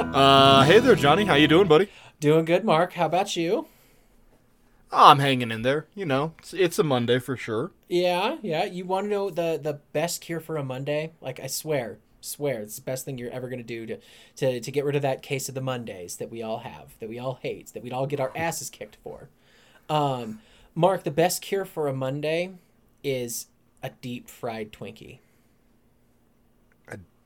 Uh, 0.00 0.64
hey 0.64 0.78
there, 0.78 0.94
Johnny. 0.94 1.26
How 1.26 1.34
you 1.34 1.46
doing, 1.46 1.68
buddy? 1.68 1.88
Doing 2.20 2.46
good, 2.46 2.64
Mark. 2.64 2.94
How 2.94 3.04
about 3.06 3.36
you? 3.36 3.66
Oh, 4.90 5.10
I'm 5.10 5.18
hanging 5.18 5.50
in 5.50 5.62
there. 5.62 5.86
You 5.94 6.06
know, 6.06 6.32
it's, 6.38 6.54
it's 6.54 6.78
a 6.78 6.82
Monday 6.82 7.18
for 7.18 7.36
sure. 7.36 7.70
Yeah, 7.88 8.38
yeah. 8.42 8.64
You 8.64 8.84
want 8.86 9.04
to 9.06 9.10
know 9.10 9.30
the 9.30 9.60
the 9.62 9.74
best 9.92 10.20
cure 10.20 10.40
for 10.40 10.56
a 10.56 10.64
Monday? 10.64 11.12
Like 11.20 11.38
I 11.38 11.46
swear, 11.46 11.98
swear, 12.20 12.60
it's 12.62 12.76
the 12.76 12.82
best 12.82 13.04
thing 13.04 13.18
you're 13.18 13.30
ever 13.30 13.48
gonna 13.48 13.62
do 13.62 13.86
to 13.86 13.98
to 14.36 14.60
to 14.60 14.70
get 14.72 14.84
rid 14.84 14.96
of 14.96 15.02
that 15.02 15.22
case 15.22 15.48
of 15.48 15.54
the 15.54 15.60
Mondays 15.60 16.16
that 16.16 16.30
we 16.30 16.42
all 16.42 16.58
have, 16.60 16.98
that 16.98 17.08
we 17.08 17.18
all 17.18 17.38
hate, 17.42 17.68
that 17.74 17.82
we'd 17.82 17.92
all 17.92 18.06
get 18.06 18.20
our 18.20 18.32
asses 18.34 18.70
kicked 18.70 18.96
for. 19.04 19.28
Um, 19.88 20.40
Mark, 20.74 21.04
the 21.04 21.10
best 21.10 21.42
cure 21.42 21.64
for 21.64 21.88
a 21.88 21.92
Monday 21.92 22.52
is 23.04 23.46
a 23.82 23.90
deep 23.90 24.28
fried 24.28 24.72
Twinkie. 24.72 25.18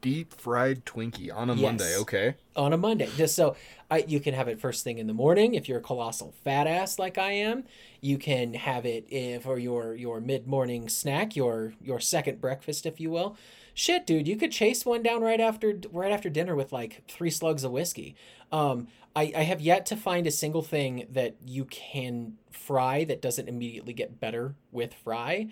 Deep 0.04 0.34
fried 0.34 0.84
Twinkie 0.84 1.34
on 1.34 1.48
a 1.48 1.54
Yes. 1.54 1.62
Monday. 1.62 1.96
Okay. 1.96 2.34
on 2.54 2.74
a 2.74 2.76
Monday. 2.76 3.08
Just 3.16 3.34
so 3.34 3.56
I, 3.90 4.04
you 4.06 4.20
can 4.20 4.34
have 4.34 4.48
it 4.48 4.60
first 4.60 4.84
thing 4.84 4.98
in 4.98 5.06
the 5.06 5.14
morning 5.14 5.54
if 5.54 5.66
you're 5.66 5.78
a 5.78 5.82
colossal 5.82 6.34
fat 6.44 6.66
ass 6.66 6.98
like 6.98 7.16
I 7.16 7.32
am. 7.32 7.64
You 8.02 8.18
can 8.18 8.52
have 8.52 8.84
it 8.84 9.06
eh, 9.10 9.38
for 9.38 9.58
your 9.58 9.94
your 9.94 10.20
mid 10.20 10.46
morning 10.46 10.90
snack, 10.90 11.34
your 11.34 11.72
your 11.80 12.00
second 12.00 12.38
breakfast, 12.38 12.84
if 12.84 13.00
you 13.00 13.08
will. 13.10 13.38
Shit, 13.72 14.06
dude, 14.06 14.28
you 14.28 14.36
could 14.36 14.52
chase 14.52 14.84
one 14.84 15.02
down 15.02 15.22
right 15.22 15.40
after 15.40 15.80
right 15.90 16.12
after 16.12 16.28
dinner 16.28 16.54
with 16.54 16.70
like 16.70 17.02
three 17.08 17.30
slugs 17.30 17.64
of 17.64 17.72
whiskey. 17.72 18.14
Um, 18.52 18.88
I, 19.16 19.32
I 19.34 19.42
have 19.44 19.62
yet 19.62 19.86
to 19.86 19.96
find 19.96 20.26
a 20.26 20.30
single 20.30 20.62
thing 20.62 21.06
that 21.10 21.36
you 21.42 21.64
can 21.64 22.34
fry 22.52 23.04
that 23.04 23.22
doesn't 23.22 23.48
immediately 23.48 23.94
get 23.94 24.20
better 24.20 24.54
with 24.70 24.92
fry 24.92 25.48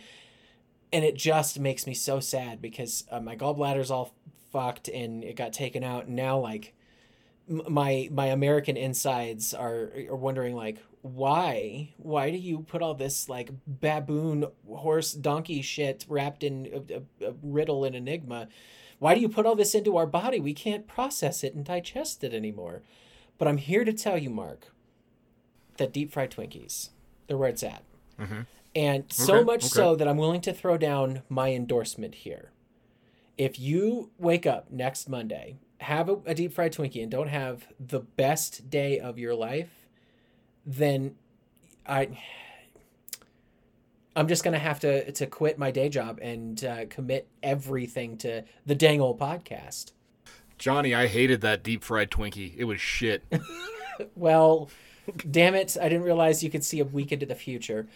and 0.92 1.04
it 1.04 1.16
just 1.16 1.58
makes 1.58 1.86
me 1.86 1.94
so 1.94 2.20
sad 2.20 2.60
because 2.60 3.04
uh, 3.10 3.18
my 3.18 3.34
gallbladder's 3.34 3.90
all 3.90 4.14
fucked 4.52 4.88
and 4.88 5.24
it 5.24 5.36
got 5.36 5.52
taken 5.52 5.82
out. 5.82 6.06
And 6.06 6.16
now 6.16 6.38
like 6.38 6.74
my 7.48 8.08
my 8.12 8.26
american 8.26 8.76
insides 8.76 9.52
are 9.52 9.90
are 10.08 10.16
wondering 10.16 10.54
like 10.54 10.78
why? 11.02 11.92
Why 11.96 12.30
do 12.30 12.36
you 12.38 12.60
put 12.60 12.80
all 12.80 12.94
this 12.94 13.28
like 13.28 13.50
baboon 13.66 14.46
horse 14.68 15.12
donkey 15.12 15.60
shit 15.60 16.06
wrapped 16.08 16.44
in 16.44 16.68
a, 16.72 17.24
a, 17.24 17.30
a 17.30 17.34
riddle 17.42 17.84
and 17.84 17.96
enigma? 17.96 18.46
Why 19.00 19.14
do 19.16 19.20
you 19.20 19.28
put 19.28 19.44
all 19.44 19.56
this 19.56 19.74
into 19.74 19.96
our 19.96 20.06
body? 20.06 20.38
We 20.38 20.54
can't 20.54 20.86
process 20.86 21.42
it 21.42 21.54
and 21.56 21.64
digest 21.64 22.22
it 22.22 22.32
anymore. 22.32 22.82
But 23.36 23.48
i'm 23.48 23.56
here 23.56 23.84
to 23.84 23.92
tell 23.92 24.16
you 24.16 24.30
mark 24.30 24.72
that 25.78 25.92
deep 25.92 26.12
fried 26.12 26.30
twinkies 26.30 26.90
they're 27.26 27.36
where 27.36 27.48
it's 27.48 27.62
at. 27.64 27.82
Mm-hmm. 28.20 28.40
And 28.74 29.04
so 29.12 29.36
Okay, 29.36 29.44
much 29.44 29.64
okay. 29.64 29.68
so 29.68 29.96
that 29.96 30.06
I'm 30.06 30.16
willing 30.16 30.40
to 30.42 30.52
throw 30.52 30.78
down 30.78 31.22
my 31.28 31.50
endorsement 31.52 32.14
here. 32.14 32.52
If 33.38 33.58
you 33.58 34.10
wake 34.18 34.46
up 34.46 34.70
next 34.70 35.08
Monday, 35.08 35.56
have 35.80 36.08
a, 36.08 36.18
a 36.26 36.34
deep 36.34 36.52
fried 36.52 36.72
Twinkie, 36.72 37.02
and 37.02 37.10
don't 37.10 37.28
have 37.28 37.66
the 37.80 38.00
best 38.00 38.70
day 38.70 38.98
of 38.98 39.18
your 39.18 39.34
life, 39.34 39.86
then 40.64 41.16
I. 41.86 42.10
I'm 44.14 44.28
just 44.28 44.44
gonna 44.44 44.58
have 44.58 44.80
to 44.80 45.10
to 45.12 45.26
quit 45.26 45.58
my 45.58 45.70
day 45.70 45.88
job 45.88 46.18
and 46.20 46.62
uh, 46.64 46.84
commit 46.90 47.28
everything 47.42 48.18
to 48.18 48.44
the 48.66 48.74
dang 48.74 49.00
old 49.00 49.18
podcast. 49.18 49.92
Johnny, 50.58 50.94
I 50.94 51.06
hated 51.06 51.40
that 51.40 51.62
deep 51.62 51.82
fried 51.82 52.10
Twinkie. 52.10 52.54
It 52.56 52.64
was 52.64 52.80
shit. 52.80 53.24
Well, 54.14 54.70
damn 55.30 55.54
it! 55.54 55.76
I 55.80 55.88
didn't 55.88 56.04
realize 56.04 56.42
you 56.42 56.50
could 56.50 56.64
see 56.64 56.80
a 56.80 56.84
week 56.84 57.12
into 57.12 57.26
the 57.26 57.34
future. 57.34 57.86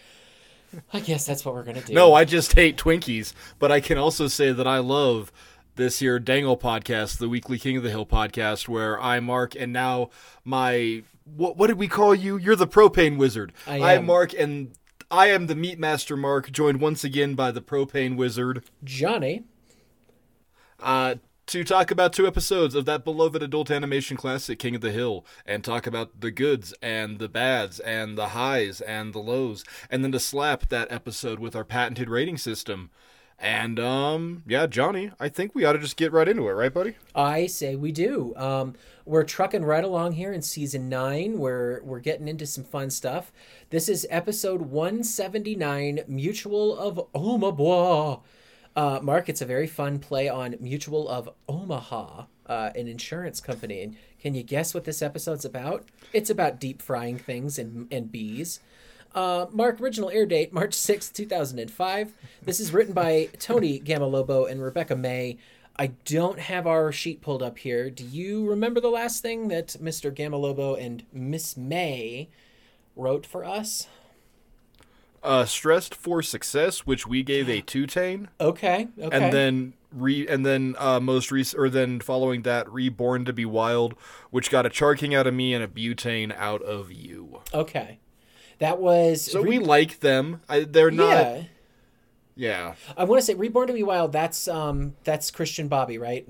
I 0.93 0.99
guess 0.99 1.25
that's 1.25 1.45
what 1.45 1.55
we're 1.55 1.63
gonna 1.63 1.81
do. 1.81 1.93
no, 1.93 2.13
I 2.13 2.25
just 2.25 2.53
hate 2.53 2.77
Twinkies. 2.77 3.33
But 3.59 3.71
I 3.71 3.79
can 3.79 3.97
also 3.97 4.27
say 4.27 4.51
that 4.51 4.67
I 4.67 4.79
love 4.79 5.31
this 5.75 5.99
here 5.99 6.19
Dangle 6.19 6.57
podcast, 6.57 7.17
the 7.19 7.29
weekly 7.29 7.57
King 7.57 7.77
of 7.77 7.83
the 7.83 7.89
Hill 7.89 8.05
podcast, 8.05 8.67
where 8.67 8.99
I 8.99 9.19
Mark 9.19 9.55
and 9.55 9.71
now 9.71 10.09
my 10.43 11.03
what 11.23 11.57
what 11.57 11.67
did 11.67 11.77
we 11.77 11.87
call 11.87 12.13
you? 12.13 12.37
You're 12.37 12.55
the 12.55 12.67
propane 12.67 13.17
wizard. 13.17 13.53
I 13.65 13.93
am. 13.93 14.05
Mark 14.05 14.33
and 14.33 14.71
I 15.09 15.27
am 15.27 15.47
the 15.47 15.55
meat 15.55 15.79
master 15.79 16.17
Mark, 16.17 16.51
joined 16.51 16.81
once 16.81 17.03
again 17.03 17.35
by 17.35 17.51
the 17.51 17.61
propane 17.61 18.17
wizard. 18.17 18.63
Johnny. 18.83 19.43
uh, 20.81 21.15
to 21.47 21.63
talk 21.63 21.91
about 21.91 22.11
two 22.11 22.27
episodes 22.27 22.75
of 22.75 22.83
that 22.85 23.05
beloved 23.05 23.41
adult 23.41 23.71
animation 23.71 24.17
classic, 24.17 24.59
King 24.59 24.75
of 24.75 24.81
the 24.81 24.91
Hill, 24.91 25.25
and 25.45 25.63
talk 25.63 25.87
about 25.87 26.19
the 26.19 26.29
goods 26.29 26.73
and 26.81 27.19
the 27.19 27.29
bads 27.29 27.79
and 27.79 28.17
the 28.17 28.29
highs 28.29 28.81
and 28.81 29.13
the 29.13 29.19
lows, 29.19 29.63
and 29.89 30.03
then 30.03 30.11
to 30.11 30.19
slap 30.19 30.67
that 30.67 30.91
episode 30.91 31.39
with 31.39 31.55
our 31.55 31.63
patented 31.63 32.09
rating 32.09 32.37
system. 32.37 32.89
And 33.39 33.79
um, 33.79 34.43
yeah, 34.45 34.67
Johnny, 34.67 35.11
I 35.21 35.29
think 35.29 35.55
we 35.55 35.63
ought 35.63 35.73
to 35.73 35.79
just 35.79 35.95
get 35.95 36.11
right 36.11 36.27
into 36.27 36.49
it, 36.49 36.53
right, 36.53 36.73
buddy? 36.73 36.95
I 37.15 37.47
say 37.47 37.77
we 37.77 37.93
do. 37.93 38.33
Um, 38.35 38.73
we're 39.05 39.23
trucking 39.23 39.63
right 39.63 39.83
along 39.83 40.13
here 40.13 40.33
in 40.33 40.41
season 40.41 40.89
nine. 40.89 41.37
We're 41.37 41.81
we're 41.83 41.99
getting 41.99 42.27
into 42.27 42.45
some 42.45 42.65
fun 42.65 42.89
stuff. 42.89 43.31
This 43.69 43.87
is 43.87 44.05
episode 44.09 44.63
one 44.63 45.03
seventy 45.03 45.55
nine, 45.55 46.01
Mutual 46.07 46.77
of 46.77 46.99
Omabwah. 47.13 48.21
Uh, 48.77 48.99
Mark, 49.01 49.27
it's 49.27 49.41
a 49.41 49.45
very 49.45 49.65
fun 49.65 49.97
play 49.97 50.29
on 50.29 50.55
Mutual 50.59 51.09
of 51.09 51.31
Omaha, 51.49 52.25
uh, 52.45 52.69
an 52.75 52.87
insurance 52.87 53.41
company. 53.41 53.81
And 53.81 53.97
can 54.21 54.35
you 54.35 54.43
guess 54.43 54.75
what 54.75 54.83
this 54.83 55.01
episode's 55.01 55.43
about? 55.43 55.85
It's 56.13 56.29
about 56.29 56.59
deep 56.59 56.83
frying 56.83 57.17
things 57.17 57.57
and 57.57 57.87
and 57.91 58.11
bees. 58.11 58.59
Uh, 59.15 59.47
Mark, 59.51 59.81
original 59.81 60.11
air 60.11 60.27
date 60.27 60.53
March 60.53 60.75
sixth, 60.75 61.11
2005. 61.13 62.13
This 62.43 62.59
is 62.59 62.71
written 62.71 62.93
by 62.93 63.29
Tony 63.39 63.79
Gama-Lobo 63.79 64.45
and 64.45 64.61
Rebecca 64.61 64.95
May. 64.95 65.39
I 65.75 65.87
don't 66.05 66.37
have 66.37 66.67
our 66.67 66.91
sheet 66.91 67.21
pulled 67.23 67.41
up 67.41 67.57
here. 67.57 67.89
Do 67.89 68.03
you 68.03 68.47
remember 68.47 68.79
the 68.79 68.89
last 68.89 69.23
thing 69.23 69.47
that 69.47 69.69
Mr. 69.81 70.13
Gama-Lobo 70.13 70.75
and 70.75 71.03
Miss 71.11 71.57
May 71.57 72.29
wrote 72.95 73.25
for 73.25 73.43
us? 73.43 73.87
Uh, 75.23 75.45
stressed 75.45 75.93
for 75.95 76.21
success, 76.21 76.85
which 76.85 77.05
we 77.07 77.23
gave 77.23 77.49
a 77.49 77.59
two 77.61 77.85
tane, 77.87 78.29
Okay, 78.39 78.87
okay. 78.99 79.17
and 79.17 79.33
then 79.33 79.73
re 79.91 80.27
and 80.27 80.45
then 80.45 80.75
uh, 80.77 80.99
most 80.99 81.31
recent 81.31 81.59
or 81.61 81.69
then 81.69 81.99
following 81.99 82.43
that, 82.43 82.71
reborn 82.71 83.25
to 83.25 83.33
be 83.33 83.43
wild, 83.45 83.95
which 84.29 84.49
got 84.49 84.65
a 84.65 84.69
charking 84.69 85.13
out 85.15 85.27
of 85.27 85.33
me 85.33 85.53
and 85.53 85.63
a 85.63 85.67
butane 85.67 86.33
out 86.37 86.61
of 86.61 86.91
you. 86.91 87.41
okay. 87.53 87.99
That 88.59 88.79
was 88.79 89.21
So 89.21 89.41
we 89.43 89.59
like 89.59 89.99
them. 89.99 90.41
I, 90.49 90.61
they're 90.61 90.89
not. 90.89 91.09
yeah. 91.11 91.43
yeah. 92.35 92.73
I 92.97 93.03
want 93.03 93.19
to 93.21 93.25
say 93.25 93.35
Reborn 93.35 93.67
to 93.67 93.73
be 93.73 93.83
Wild. 93.83 94.11
That's 94.11 94.47
um 94.47 94.95
that's 95.03 95.29
Christian 95.29 95.67
Bobby, 95.67 95.97
right? 95.99 96.27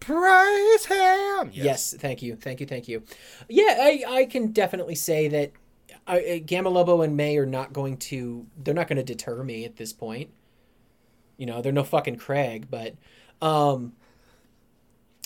Praise 0.00 0.86
him. 0.86 1.50
Yes. 1.52 1.94
thank 1.98 2.22
you, 2.22 2.36
thank 2.36 2.60
you, 2.60 2.66
thank 2.66 2.86
you. 2.88 3.02
Yeah, 3.48 3.76
I, 3.80 4.04
I 4.08 4.24
can 4.26 4.52
definitely 4.52 4.94
say 4.94 5.26
that 5.28 5.50
I, 6.08 6.38
Gama-Lobo 6.38 7.02
and 7.02 7.16
May 7.16 7.36
are 7.36 7.46
not 7.46 7.72
going 7.72 7.96
to 7.98 8.46
they're 8.62 8.74
not 8.74 8.88
going 8.88 8.96
to 8.96 9.02
deter 9.04 9.42
me 9.42 9.64
at 9.64 9.76
this 9.76 9.92
point. 9.92 10.30
You 11.36 11.46
know, 11.46 11.62
they're 11.62 11.72
no 11.72 11.84
fucking 11.84 12.16
Craig, 12.16 12.66
but 12.70 12.94
um 13.40 13.92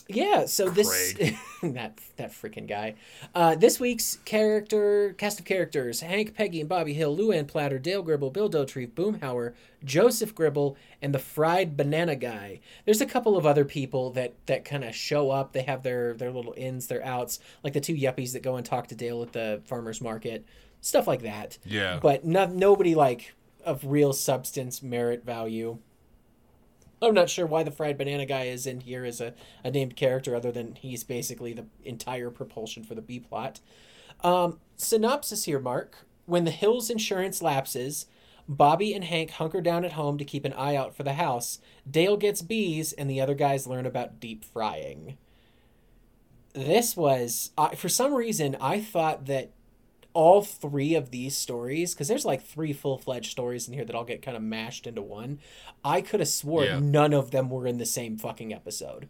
yeah, 0.09 0.47
so 0.47 0.69
this 0.69 1.15
that 1.63 1.99
that 2.17 2.33
freaking 2.33 2.67
guy. 2.67 2.95
Uh, 3.35 3.55
this 3.55 3.79
week's 3.79 4.19
character 4.25 5.15
cast 5.19 5.41
of 5.41 5.45
characters: 5.45 6.01
Hank, 6.01 6.35
Peggy, 6.35 6.61
and 6.61 6.69
Bobby 6.69 6.93
Hill, 6.93 7.17
Luann 7.17 7.47
Platter, 7.47 7.79
Dale 7.79 8.03
Gribble, 8.03 8.31
Bill 8.31 8.51
Dauterive, 8.51 8.93
Boomhauer, 8.93 9.55
Joseph 9.85 10.35
Gribble, 10.35 10.77
and 11.01 11.15
the 11.15 11.19
Fried 11.19 11.77
Banana 11.77 12.17
Guy. 12.17 12.61
There's 12.85 13.01
a 13.01 13.07
couple 13.07 13.37
of 13.37 13.47
other 13.47 13.65
people 13.65 14.11
that 14.11 14.35
that 14.47 14.65
kind 14.65 14.85
of 14.85 14.95
show 14.95 15.31
up. 15.31 15.53
They 15.53 15.63
have 15.63 15.83
their 15.83 16.15
their 16.15 16.31
little 16.31 16.55
ins, 16.57 16.89
their 16.89 17.05
outs, 17.05 17.39
like 17.63 17.73
the 17.73 17.81
two 17.81 17.95
yuppies 17.95 18.33
that 18.33 18.43
go 18.43 18.57
and 18.57 18.67
talk 18.67 18.89
to 18.89 18.95
Dale 18.95 19.23
at 19.23 19.33
the 19.33 19.63
farmers 19.65 20.01
market, 20.01 20.45
stuff 20.83 21.07
like 21.07 21.23
that. 21.23 21.57
Yeah. 21.65 21.99
But 22.03 22.27
no, 22.27 22.45
nobody 22.45 22.95
like 22.95 23.35
of 23.65 23.87
real 23.87 24.13
substance, 24.13 24.83
merit, 24.83 25.25
value. 25.25 25.79
I'm 27.01 27.15
not 27.15 27.31
sure 27.31 27.47
why 27.47 27.63
the 27.63 27.71
fried 27.71 27.97
banana 27.97 28.27
guy 28.27 28.45
is 28.45 28.67
in 28.67 28.81
here 28.81 29.05
as 29.05 29.21
a, 29.21 29.35
a 29.65 29.71
named 29.71 29.97
character, 29.97 30.37
other 30.37 30.53
than 30.53 30.77
he's 30.77 31.03
basically 31.03 31.53
the 31.53 31.67
entire 31.85 32.31
propulsion 32.31 32.85
for 32.85 32.95
the 32.95 33.01
B 33.01 33.19
plot. 33.19 33.61
Um, 34.23 34.61
synopsis 34.77 35.45
here, 35.45 35.59
Mark. 35.59 36.07
When 36.27 36.45
the 36.45 36.53
Hills 36.53 36.91
insurance 36.91 37.43
lapses, 37.43 38.07
Bobby 38.49 38.95
and 38.95 39.05
Hank 39.05 39.31
hunker 39.31 39.61
down 39.61 39.85
at 39.85 39.93
home 39.93 40.17
to 40.19 40.25
keep 40.25 40.45
an 40.45 40.53
eye 40.53 40.77
out 40.77 40.95
for 40.95 41.03
the 41.03 41.15
house. 41.15 41.59
Dale 41.91 42.17
gets 42.17 42.43
bees, 42.43 42.93
and 42.93 43.11
the 43.11 43.21
other 43.21 43.35
guys 43.35 43.67
learn 43.67 43.87
about 43.87 44.21
deep 44.21 44.45
frying. 44.45 45.17
This 46.53 46.97
was, 46.97 47.51
I 47.59 47.75
for 47.75 47.89
some 47.89 48.15
reason, 48.15 48.57
I 48.61 48.81
thought 48.81 49.27
that 49.27 49.51
all 50.15 50.43
three 50.43 50.95
of 50.95 51.11
these 51.11 51.37
stories, 51.37 51.95
because 51.95 52.09
there's 52.09 52.25
like 52.25 52.43
three 52.45 52.73
full 52.73 52.99
fledged 52.99 53.31
stories 53.31 53.67
in 53.69 53.75
here 53.75 53.85
that 53.85 53.95
all 53.95 54.05
get 54.05 54.23
kind 54.23 54.37
of 54.37 54.43
mashed 54.43 54.87
into 54.87 55.03
one. 55.03 55.39
I 55.85 56.01
could 56.03 56.21
have 56.21 56.29
swore 56.29 56.65
Yeah. 56.65 56.79
none 56.81 57.13
of 57.15 57.31
them 57.31 57.49
were 57.51 57.67
in 57.67 57.79
the 57.79 57.87
same 57.87 58.19
fucking 58.19 58.53
episode. 58.53 59.09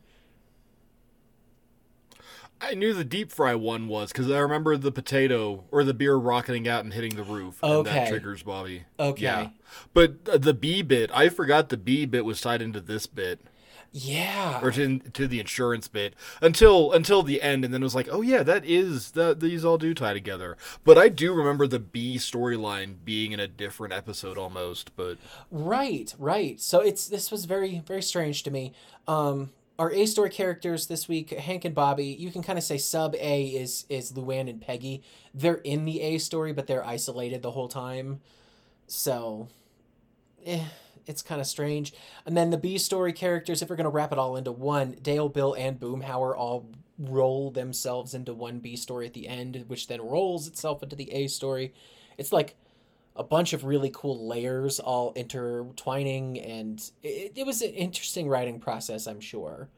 I 2.64 2.74
knew 2.74 2.94
the 2.94 3.02
deep 3.04 3.32
fry 3.32 3.56
one 3.56 3.88
was 3.88 4.12
because 4.12 4.30
I 4.30 4.38
remember 4.38 4.76
the 4.76 4.92
potato 4.92 5.64
or 5.72 5.82
the 5.82 5.92
beer 5.94 6.14
rocketing 6.14 6.68
out 6.68 6.84
and 6.84 6.94
hitting 6.94 7.16
the 7.16 7.24
roof. 7.24 7.58
And 7.60 7.72
Okay. 7.72 7.92
that 7.92 8.08
triggers 8.08 8.44
Bobby. 8.44 8.84
Okay. 9.00 9.22
Yeah. 9.24 9.48
But 9.92 10.28
uh, 10.32 10.38
the 10.38 10.54
B 10.54 10.82
bit, 10.82 11.10
I 11.12 11.28
forgot 11.28 11.70
the 11.70 11.76
B 11.76 12.06
bit 12.06 12.24
was 12.24 12.40
tied 12.40 12.62
into 12.62 12.80
this 12.80 13.08
bit. 13.08 13.40
Yeah. 13.94 14.60
or 14.62 14.70
to, 14.72 14.98
to 15.00 15.26
the 15.28 15.38
insurance 15.38 15.86
bit 15.86 16.14
until 16.40 16.92
until 16.92 17.22
the 17.22 17.42
end 17.42 17.62
and 17.64 17.74
then 17.74 17.82
it 17.82 17.84
was 17.84 17.94
like 17.94 18.08
oh 18.10 18.22
yeah 18.22 18.42
that 18.42 18.64
is 18.64 19.10
that 19.10 19.40
these 19.40 19.66
all 19.66 19.76
do 19.76 19.92
tie 19.92 20.14
together 20.14 20.56
but 20.82 20.96
i 20.96 21.10
do 21.10 21.34
remember 21.34 21.66
the 21.66 21.78
b 21.78 22.16
storyline 22.16 22.94
being 23.04 23.32
in 23.32 23.40
a 23.40 23.46
different 23.46 23.92
episode 23.92 24.38
almost 24.38 24.96
but 24.96 25.18
Right, 25.50 26.14
right. 26.18 26.58
So 26.60 26.80
it's 26.80 27.06
this 27.06 27.30
was 27.30 27.44
very 27.44 27.82
very 27.86 28.02
strange 28.02 28.42
to 28.44 28.50
me. 28.50 28.72
Um 29.06 29.50
our 29.78 29.92
A 29.92 30.06
story 30.06 30.30
characters 30.30 30.86
this 30.86 31.08
week, 31.08 31.30
Hank 31.30 31.64
and 31.64 31.74
Bobby, 31.74 32.06
you 32.06 32.30
can 32.30 32.42
kind 32.42 32.58
of 32.58 32.64
say 32.64 32.78
sub 32.78 33.14
A 33.16 33.44
is 33.46 33.84
is 33.88 34.12
Luann 34.12 34.48
and 34.48 34.60
Peggy. 34.60 35.02
They're 35.34 35.56
in 35.56 35.84
the 35.84 36.00
A 36.00 36.18
story, 36.18 36.52
but 36.52 36.66
they're 36.66 36.86
isolated 36.86 37.42
the 37.42 37.50
whole 37.50 37.68
time. 37.68 38.20
So 38.86 39.48
eh, 40.46 40.64
it's 41.06 41.22
kind 41.22 41.40
of 41.40 41.46
strange. 41.46 41.92
And 42.26 42.36
then 42.36 42.50
the 42.50 42.58
B 42.58 42.78
story 42.78 43.12
characters, 43.12 43.62
if 43.62 43.70
we're 43.70 43.76
gonna 43.76 43.90
wrap 43.90 44.12
it 44.12 44.18
all 44.18 44.36
into 44.36 44.52
one, 44.52 44.96
Dale, 45.02 45.28
Bill, 45.28 45.54
and 45.54 45.78
Boomhauer 45.78 46.36
all 46.36 46.68
roll 46.98 47.50
themselves 47.50 48.14
into 48.14 48.34
one 48.34 48.58
B 48.58 48.76
story 48.76 49.06
at 49.06 49.14
the 49.14 49.28
end, 49.28 49.64
which 49.66 49.88
then 49.88 50.00
rolls 50.00 50.46
itself 50.46 50.82
into 50.82 50.96
the 50.96 51.10
A 51.12 51.26
story. 51.26 51.72
It's 52.18 52.32
like 52.32 52.56
a 53.14 53.24
bunch 53.24 53.52
of 53.52 53.64
really 53.64 53.90
cool 53.92 54.26
layers 54.26 54.80
all 54.80 55.12
intertwining 55.14 56.38
and 56.40 56.90
it, 57.02 57.32
it 57.36 57.46
was 57.46 57.62
an 57.62 57.70
interesting 57.70 58.28
writing 58.28 58.58
process 58.58 59.06
i'm 59.06 59.20
sure 59.20 59.68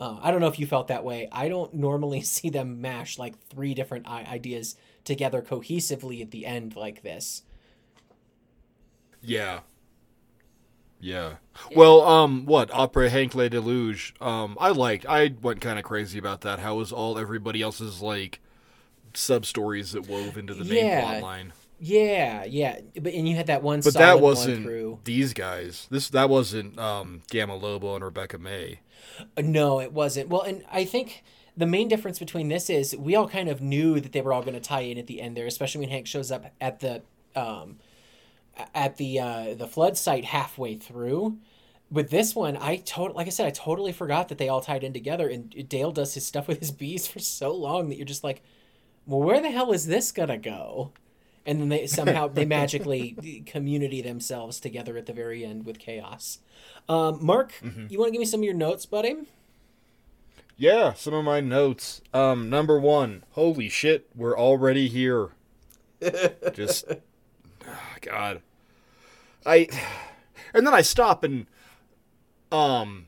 uh, 0.00 0.16
i 0.22 0.30
don't 0.30 0.40
know 0.40 0.46
if 0.46 0.58
you 0.58 0.66
felt 0.66 0.88
that 0.88 1.04
way 1.04 1.28
i 1.32 1.48
don't 1.48 1.74
normally 1.74 2.20
see 2.22 2.48
them 2.48 2.80
mash 2.80 3.18
like 3.18 3.38
three 3.48 3.74
different 3.74 4.06
ideas 4.06 4.76
together 5.04 5.42
cohesively 5.42 6.22
at 6.22 6.30
the 6.30 6.46
end 6.46 6.74
like 6.74 7.02
this 7.02 7.42
yeah 9.20 9.60
yeah. 11.00 11.34
Well 11.74 12.02
um 12.02 12.46
what 12.46 12.70
Après 12.70 13.08
Hank 13.08 13.34
le 13.34 13.48
Deluge 13.48 14.14
um 14.20 14.56
i 14.60 14.68
liked 14.70 15.06
i 15.08 15.32
went 15.42 15.60
kind 15.60 15.78
of 15.78 15.84
crazy 15.84 16.18
about 16.18 16.40
that 16.42 16.58
how 16.58 16.76
was 16.76 16.92
all 16.92 17.18
everybody 17.18 17.62
else's 17.62 18.00
like 18.02 18.40
sub 19.14 19.44
stories 19.44 19.92
that 19.92 20.08
wove 20.08 20.36
into 20.38 20.54
the 20.54 20.64
main 20.64 20.84
Yeah. 20.86 21.00
plot 21.00 21.22
line. 21.22 21.52
Yeah 21.80 22.44
yeah 22.44 22.80
but 23.00 23.12
and 23.14 23.28
you 23.28 23.34
had 23.36 23.46
that 23.48 23.62
one 23.62 23.80
but 23.80 23.94
that 23.94 24.20
wasn't 24.20 25.04
these 25.04 25.32
guys. 25.32 25.86
This 25.90 26.08
that 26.10 26.28
wasn't 26.28 26.78
um 26.78 27.22
Gama-Lobo 27.30 27.94
and 27.94 28.04
rebecca 28.04 28.38
may. 28.38 28.80
Uh, 29.36 29.42
No, 29.42 29.80
it 29.80 29.92
wasn't. 29.92 30.28
Well, 30.28 30.42
and 30.42 30.64
I 30.70 30.84
think 30.84 31.22
the 31.56 31.66
main 31.66 31.88
difference 31.88 32.18
between 32.18 32.48
this 32.48 32.70
is 32.70 32.94
we 32.96 33.14
all 33.16 33.28
kind 33.28 33.48
of 33.48 33.60
knew 33.60 33.98
that 34.00 34.12
they 34.12 34.20
were 34.20 34.32
all 34.32 34.42
going 34.42 34.54
to 34.54 34.60
tie 34.60 34.80
in 34.82 34.98
at 34.98 35.06
the 35.08 35.20
end 35.20 35.36
there, 35.36 35.46
especially 35.46 35.80
when 35.80 35.88
Hank 35.90 36.06
shows 36.06 36.30
up 36.30 36.46
at 36.60 36.80
the 36.80 37.02
um, 37.34 37.78
at 38.74 38.96
the 38.96 39.20
uh, 39.20 39.54
the 39.54 39.66
flood 39.66 39.96
site 39.96 40.24
halfway 40.24 40.76
through. 40.76 41.38
With 41.90 42.10
this 42.10 42.34
one, 42.34 42.56
I 42.56 42.76
total 42.76 43.16
like 43.16 43.26
I 43.26 43.30
said, 43.30 43.46
I 43.46 43.50
totally 43.50 43.92
forgot 43.92 44.28
that 44.28 44.38
they 44.38 44.48
all 44.48 44.60
tied 44.60 44.84
in 44.84 44.92
together, 44.92 45.28
and 45.28 45.68
Dale 45.68 45.92
does 45.92 46.14
his 46.14 46.26
stuff 46.26 46.48
with 46.48 46.60
his 46.60 46.70
bees 46.70 47.06
for 47.06 47.18
so 47.18 47.52
long 47.54 47.88
that 47.88 47.96
you're 47.96 48.06
just 48.06 48.24
like, 48.24 48.42
well, 49.06 49.20
where 49.20 49.40
the 49.40 49.50
hell 49.50 49.72
is 49.72 49.86
this 49.86 50.12
gonna 50.12 50.38
go? 50.38 50.92
And 51.46 51.60
then 51.60 51.68
they 51.68 51.86
somehow 51.86 52.28
they 52.28 52.44
magically 52.46 53.42
community 53.46 54.02
themselves 54.02 54.60
together 54.60 54.96
at 54.96 55.06
the 55.06 55.12
very 55.12 55.44
end 55.44 55.64
with 55.64 55.78
chaos. 55.78 56.38
Um, 56.88 57.24
Mark, 57.24 57.54
you 57.88 57.98
want 57.98 58.08
to 58.08 58.12
give 58.12 58.20
me 58.20 58.26
some 58.26 58.40
of 58.40 58.44
your 58.44 58.54
notes, 58.54 58.86
buddy? 58.86 59.16
Yeah, 60.60 60.92
some 60.92 61.14
of 61.14 61.24
my 61.24 61.40
notes. 61.40 62.02
Um, 62.12 62.50
number 62.50 62.78
one, 62.78 63.24
holy 63.30 63.70
shit, 63.70 64.10
we're 64.14 64.38
already 64.38 64.88
here. 64.88 65.30
Just, 66.52 66.84
ah, 67.66 67.94
God, 68.02 68.42
I, 69.46 69.68
and 70.54 70.66
then 70.66 70.74
I 70.74 70.82
stop 70.82 71.24
and, 71.24 71.46
um, 72.52 73.06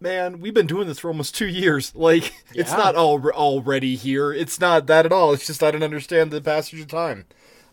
man, 0.00 0.40
we've 0.40 0.54
been 0.54 0.66
doing 0.66 0.88
this 0.88 0.98
for 0.98 1.08
almost 1.08 1.34
two 1.34 1.46
years. 1.46 1.94
Like, 1.94 2.32
it's 2.54 2.72
not 2.72 2.94
all 2.94 3.24
already 3.30 3.96
here. 3.96 4.32
It's 4.32 4.60
not 4.60 4.86
that 4.86 5.06
at 5.06 5.12
all. 5.12 5.32
It's 5.32 5.46
just 5.46 5.62
I 5.62 5.70
don't 5.70 5.82
understand 5.82 6.30
the 6.30 6.40
passage 6.40 6.80
of 6.80 6.88
time. 6.88 7.24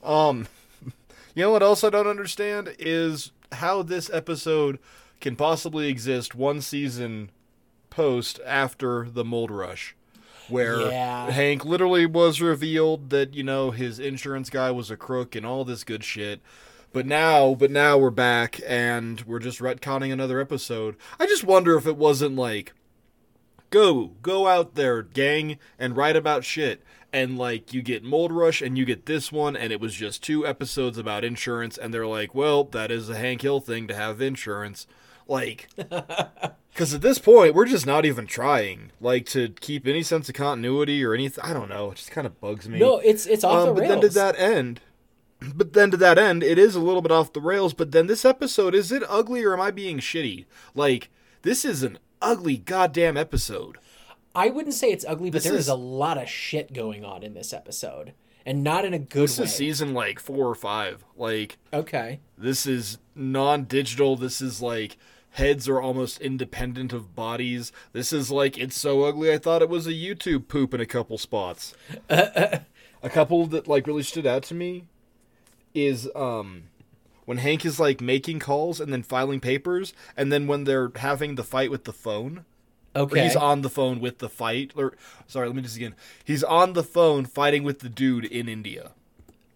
Um, 0.04 0.48
you 1.36 1.44
know 1.44 1.52
what 1.52 1.64
else 1.64 1.84
I 1.84 1.90
don't 1.90 2.08
understand 2.08 2.76
is 2.80 3.32
how 3.54 3.82
this 3.82 4.10
episode 4.12 4.80
can 5.20 5.36
possibly 5.36 5.88
exist 5.88 6.36
one 6.36 6.62
season 6.62 7.32
post 7.90 8.40
after 8.46 9.10
the 9.10 9.26
mold 9.26 9.52
rush 9.52 9.96
where 10.48 10.82
Yeah. 10.82 11.30
Hank 11.32 11.66
literally 11.66 12.06
was 12.06 12.42
revealed 12.42 13.10
that 13.10 13.34
you 13.34 13.44
know 13.44 13.72
his 13.72 14.00
insurance 14.00 14.50
guy 14.50 14.72
was 14.72 14.90
a 14.90 14.98
crook 14.98 15.36
and 15.36 15.46
all 15.46 15.66
this 15.66 15.84
good 15.84 16.04
shit 16.04 16.40
but 16.92 17.06
now 17.06 17.54
but 17.56 17.72
now 17.72 17.98
we're 17.98 18.10
back 18.10 18.60
and 18.66 19.22
we're 19.22 19.40
just 19.40 19.60
retconning 19.60 20.12
another 20.12 20.40
episode. 20.40 20.96
I 21.20 21.26
just 21.26 21.44
wonder 21.44 21.78
if 21.78 21.86
it 21.86 21.98
wasn't 21.98 22.36
like 22.36 22.74
go 23.70 24.08
go 24.22 24.48
out 24.48 24.76
there 24.76 25.02
gang 25.04 25.58
and 25.78 25.96
write 25.96 26.16
about 26.16 26.44
shit. 26.44 26.84
And 27.12 27.40
like 27.40 27.74
you 27.74 27.82
get 27.82 28.04
mold 28.04 28.32
rush 28.32 28.62
and 28.62 28.78
you 28.78 28.86
get 28.86 29.08
this 29.08 29.32
one 29.32 29.56
and 29.56 29.74
it 29.74 29.80
was 29.80 29.96
just 29.96 30.22
two 30.24 30.46
episodes 30.46 30.98
about 30.98 31.24
insurance 31.24 31.76
and 31.78 31.92
they're 31.92 32.06
like 32.06 32.36
well 32.36 32.64
that 32.66 32.92
is 32.92 33.10
a 33.10 33.18
hank 33.18 33.42
hill 33.42 33.60
thing 33.60 33.88
to 33.88 33.96
have 33.96 34.22
insurance. 34.22 34.86
Like 35.28 35.70
because 35.76 36.94
at 36.94 37.02
this 37.02 37.20
point 37.20 37.54
we're 37.54 37.66
just 37.66 37.86
not 37.86 38.06
even 38.06 38.26
trying 38.26 38.92
like 39.02 39.26
to 39.28 39.50
keep 39.50 39.88
any 39.88 40.02
sense 40.02 40.30
of 40.30 40.36
continuity 40.36 41.04
or 41.04 41.14
anything 41.14 41.44
i 41.44 41.54
don't 41.54 41.70
know. 41.70 41.92
It 41.92 41.96
just 41.96 42.12
kind 42.12 42.26
of 42.26 42.40
bugs 42.42 42.68
me. 42.68 42.80
No, 42.80 42.98
it's 43.00 43.26
it's 43.26 43.44
off 43.44 43.62
um, 43.62 43.68
the 43.68 43.74
but 43.74 43.82
rails. 43.82 43.90
then 43.92 44.00
did 44.02 44.12
that 44.14 44.40
end 44.40 44.82
but 45.56 45.74
then 45.74 45.90
to 45.92 45.98
that 45.98 46.18
end 46.18 46.44
it 46.44 46.58
is 46.60 46.76
a 46.76 46.80
little 46.80 47.02
bit 47.02 47.12
off 47.12 47.32
the 47.34 47.40
rails 47.42 47.74
but 47.74 47.92
then 47.92 48.08
this 48.08 48.26
episode 48.26 48.76
is 48.76 48.92
it 48.92 49.04
ugly 49.08 49.44
or 49.44 49.54
am 49.54 49.62
i 49.62 49.72
being 49.72 50.00
shitty? 50.00 50.46
Like 50.76 51.10
this 51.42 51.64
is 51.64 51.84
an 51.84 51.98
ugly 52.22 52.58
goddamn 52.58 53.16
episode. 53.18 53.78
I 54.36 54.50
wouldn't 54.50 54.76
say 54.76 54.92
it's 54.92 55.06
ugly, 55.08 55.30
but 55.32 55.38
This 55.38 55.46
there 55.46 55.54
is 55.56 55.62
is- 55.62 55.68
a 55.70 55.76
lot 55.76 56.18
of 56.18 56.30
shit 56.30 56.74
going 56.74 57.04
on 57.06 57.24
in 57.24 57.34
this 57.34 57.52
episode, 57.54 58.14
and 58.46 58.64
not 58.64 58.86
in 58.86 58.94
a 58.94 59.00
good 59.00 59.24
this 59.24 59.40
way. 59.40 59.46
is 59.46 59.56
season 59.56 59.94
like 59.94 60.20
four 60.20 60.48
or 60.48 60.56
five. 60.56 61.04
Like 61.16 61.58
okay. 61.74 62.20
this 62.38 62.66
is 62.66 62.98
non-digital. 63.16 64.18
This 64.18 64.42
is 64.42 64.62
like 64.62 64.98
heads 65.32 65.68
are 65.70 65.82
almost 65.82 66.20
independent 66.22 66.92
of 66.94 67.16
bodies. 67.16 67.72
This 67.94 68.12
is 68.14 68.30
like 68.32 68.58
it's 68.58 68.78
so 68.80 69.04
ugly 69.04 69.32
i 69.32 69.38
thought 69.38 69.62
it 69.62 69.70
was 69.70 69.88
a 69.88 69.94
youtube 69.94 70.48
poop 70.48 70.74
in 70.74 70.82
a 70.82 70.86
couple 70.86 71.18
spots. 71.18 71.74
A 73.02 73.10
couple 73.10 73.46
that 73.48 73.68
like 73.68 73.88
really 73.88 74.04
stood 74.04 74.28
out 74.28 74.44
to 74.44 74.54
me 74.54 74.84
is 75.74 76.10
um 76.16 76.64
when 77.26 77.38
hank 77.38 77.66
is 77.66 77.80
like 77.80 78.02
making 78.02 78.40
calls 78.40 78.80
and 78.80 78.92
then 78.92 79.04
filing 79.04 79.40
papers 79.40 79.94
and 80.18 80.32
then 80.32 80.48
when 80.48 80.64
they're 80.64 80.92
having 80.96 81.36
the 81.36 81.44
fight 81.44 81.72
with 81.72 81.84
the 81.84 81.94
phone 81.94 82.46
Okay. 82.96 83.24
he's 83.24 83.36
on 83.36 83.62
the 83.62 83.70
phone 83.70 84.00
with 84.00 84.18
the 84.18 84.30
fight 84.30 84.72
or 84.76 84.94
sorry 85.28 85.48
let 85.48 85.56
me 85.56 85.62
just 85.62 85.76
again 85.76 85.96
he's 86.24 86.44
on 86.44 86.74
the 86.74 86.84
phone 86.84 87.24
fighting 87.26 87.64
with 87.64 87.80
the 87.80 87.90
dude 87.90 88.26
in 88.26 88.50
india 88.50 88.92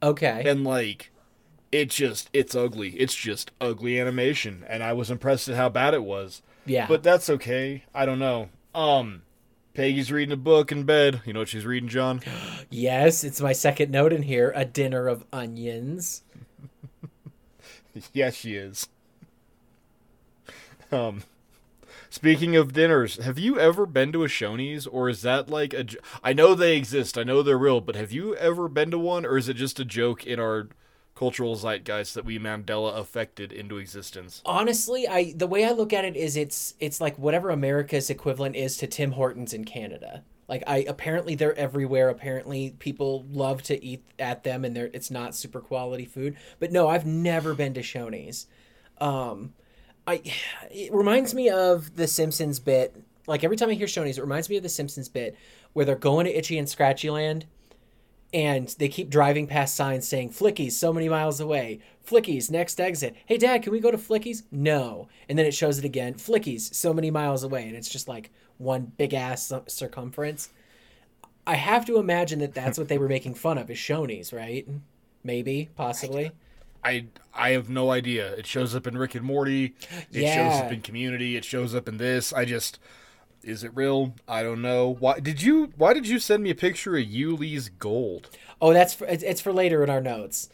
okay. 0.03 0.43
and 0.45 0.63
like 0.63 1.09
it 1.71 1.89
just 1.89 2.29
it's 2.31 2.53
ugly 2.53 2.89
it's 2.91 3.15
just 3.15 3.49
ugly 3.59 3.99
animation 3.99 4.63
and 4.69 4.83
i 4.83 4.93
was 4.93 5.09
impressed 5.09 5.49
at 5.49 5.55
how 5.55 5.67
bad 5.67 5.95
it 5.95 6.03
was 6.03 6.43
yeah. 6.67 6.85
but 6.87 7.01
that's 7.01 7.27
okay 7.27 7.83
i 7.95 8.05
don't 8.05 8.19
know 8.19 8.49
um 8.75 9.23
peggy's 9.73 10.11
reading 10.11 10.33
a 10.33 10.37
book 10.37 10.71
in 10.71 10.83
bed 10.83 11.21
you 11.25 11.33
know 11.33 11.39
what 11.39 11.49
she's 11.49 11.65
reading 11.65 11.89
john 11.89 12.21
yes, 12.69 13.23
it's 13.23 13.41
my 13.41 13.53
second 13.53 13.91
note 13.91 14.13
in 14.13 14.23
here. 14.23 14.51
A 14.55 14.65
dinner 14.65 15.07
of 15.07 15.25
onions. 15.33 16.23
yes 18.13 18.35
she 18.35 18.55
is 18.55 18.87
um 20.91 21.23
speaking 22.09 22.55
of 22.55 22.73
dinners 22.73 23.17
have 23.23 23.39
you 23.39 23.59
ever 23.59 23.85
been 23.85 24.11
to 24.11 24.23
a 24.23 24.27
shoney's 24.27 24.85
or 24.87 25.09
is 25.09 25.21
that 25.21 25.49
like 25.49 25.73
a 25.73 25.85
i 26.23 26.33
know 26.33 26.53
they 26.55 26.75
exist 26.75 27.17
i 27.17 27.23
know 27.23 27.41
they're 27.41 27.57
real 27.57 27.81
but 27.81 27.95
have 27.95 28.11
you 28.11 28.35
ever 28.35 28.67
been 28.67 28.91
to 28.91 28.97
one 28.99 29.25
or 29.25 29.37
is 29.37 29.49
it 29.49 29.55
just 29.55 29.79
a 29.79 29.85
joke 29.85 30.25
in 30.25 30.39
our 30.39 30.67
cultural 31.15 31.55
zeitgeist 31.55 32.13
that 32.13 32.25
we 32.25 32.39
mandela 32.39 32.97
affected 32.97 33.51
into 33.51 33.77
existence 33.77 34.41
Honestly, 34.45 35.07
I 35.07 35.33
the 35.35 35.47
way 35.47 35.65
I 35.65 35.71
look 35.71 35.93
at 35.93 36.05
it 36.05 36.15
is 36.15 36.35
it's 36.35 36.73
it's 36.79 36.99
like 36.99 37.17
whatever 37.17 37.49
America's 37.49 38.09
equivalent 38.09 38.55
is 38.55 38.77
to 38.77 38.87
Tim 38.87 39.11
Hortons 39.11 39.53
in 39.53 39.65
Canada. 39.65 40.23
Like 40.47 40.63
I 40.67 40.85
apparently 40.87 41.35
they're 41.35 41.55
everywhere. 41.55 42.09
Apparently 42.09 42.75
people 42.79 43.25
love 43.31 43.63
to 43.63 43.83
eat 43.83 44.03
at 44.19 44.43
them, 44.43 44.65
and 44.65 44.75
they're 44.75 44.89
it's 44.93 45.11
not 45.11 45.35
super 45.35 45.61
quality 45.61 46.05
food. 46.05 46.35
But 46.59 46.71
no, 46.71 46.87
I've 46.89 47.05
never 47.05 47.53
been 47.53 47.73
to 47.75 47.81
Shoney's. 47.81 48.47
Um, 48.99 49.53
I 50.05 50.21
it 50.69 50.93
reminds 50.93 51.33
me 51.33 51.49
of 51.49 51.95
the 51.95 52.07
Simpsons 52.07 52.59
bit. 52.59 52.95
Like 53.25 53.43
every 53.43 53.55
time 53.55 53.69
I 53.69 53.73
hear 53.73 53.87
Shoney's, 53.87 54.17
it 54.17 54.21
reminds 54.21 54.49
me 54.49 54.57
of 54.57 54.63
the 54.63 54.69
Simpsons 54.69 55.07
bit 55.07 55.37
where 55.71 55.85
they're 55.85 55.95
going 55.95 56.25
to 56.25 56.37
Itchy 56.37 56.57
and 56.57 56.69
Scratchy 56.69 57.09
Land, 57.09 57.45
and 58.33 58.69
they 58.79 58.89
keep 58.89 59.09
driving 59.09 59.47
past 59.47 59.75
signs 59.75 60.07
saying 60.07 60.31
Flickies 60.31 60.71
so 60.71 60.91
many 60.91 61.07
miles 61.07 61.39
away. 61.39 61.79
Flickies 62.05 62.49
next 62.49 62.81
exit. 62.81 63.15
Hey 63.25 63.37
Dad, 63.37 63.63
can 63.63 63.71
we 63.71 63.79
go 63.79 63.91
to 63.91 63.97
Flickies? 63.97 64.43
No. 64.51 65.07
And 65.29 65.37
then 65.37 65.45
it 65.45 65.53
shows 65.53 65.77
it 65.77 65.85
again. 65.85 66.15
Flickies 66.15 66.73
so 66.73 66.93
many 66.93 67.11
miles 67.11 67.43
away, 67.43 67.67
and 67.67 67.75
it's 67.75 67.89
just 67.89 68.07
like 68.07 68.31
one 68.57 68.91
big 68.97 69.13
ass 69.13 69.51
circumference. 69.67 70.49
I 71.45 71.55
have 71.55 71.85
to 71.85 71.97
imagine 71.97 72.39
that 72.39 72.53
that's 72.53 72.77
what 72.77 72.87
they 72.87 72.97
were 72.97 73.09
making 73.09 73.35
fun 73.35 73.57
of 73.57 73.69
is 73.69 73.77
Shoney's, 73.77 74.31
right? 74.31 74.67
Maybe, 75.23 75.69
possibly. 75.75 76.31
I 76.83 77.07
I 77.33 77.51
have 77.51 77.69
no 77.69 77.91
idea. 77.91 78.33
It 78.33 78.45
shows 78.45 78.75
up 78.75 78.87
in 78.87 78.97
Rick 78.97 79.15
and 79.15 79.25
Morty. 79.25 79.75
It 80.11 80.33
shows 80.33 80.61
up 80.61 80.71
in 80.71 80.81
Community. 80.81 81.35
It 81.35 81.45
shows 81.45 81.73
up 81.73 81.87
in 81.87 81.97
this. 81.97 82.33
I 82.33 82.45
just 82.45 82.79
is 83.43 83.63
it 83.63 83.71
real? 83.75 84.15
I 84.27 84.43
don't 84.43 84.61
know. 84.61 84.95
Why 84.99 85.19
did 85.19 85.41
you 85.41 85.71
Why 85.77 85.93
did 85.93 86.07
you 86.07 86.19
send 86.19 86.43
me 86.43 86.49
a 86.49 86.55
picture 86.55 86.97
of 86.97 87.03
Ulee's 87.05 87.69
gold? 87.69 88.29
Oh, 88.61 88.73
that's 88.73 88.93
for, 88.93 89.05
it's, 89.07 89.41
for 89.41 89.51
later 89.51 89.83
in 89.83 89.89
our 89.89 90.01
notes. 90.01 90.49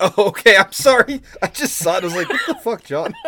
Oh, 0.00 0.12
okay. 0.28 0.56
I'm 0.56 0.72
sorry. 0.72 1.22
I 1.42 1.48
just 1.48 1.76
saw 1.76 1.98
it. 1.98 2.04
I 2.04 2.06
was 2.06 2.16
like, 2.16 2.28
what 2.28 2.46
the 2.46 2.54
fuck, 2.54 2.84
John? 2.84 3.14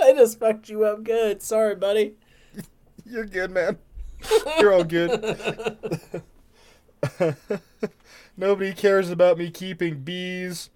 I 0.00 0.12
just 0.12 0.38
fucked 0.38 0.68
you 0.68 0.84
up 0.84 1.02
good. 1.04 1.42
Sorry, 1.42 1.74
buddy. 1.74 2.14
You're 3.06 3.26
good, 3.26 3.50
man. 3.50 3.78
You're 4.58 4.72
all 4.72 4.84
good. 4.84 5.36
Nobody 8.36 8.72
cares 8.72 9.10
about 9.10 9.38
me 9.38 9.50
keeping 9.50 10.00
bees. 10.00 10.70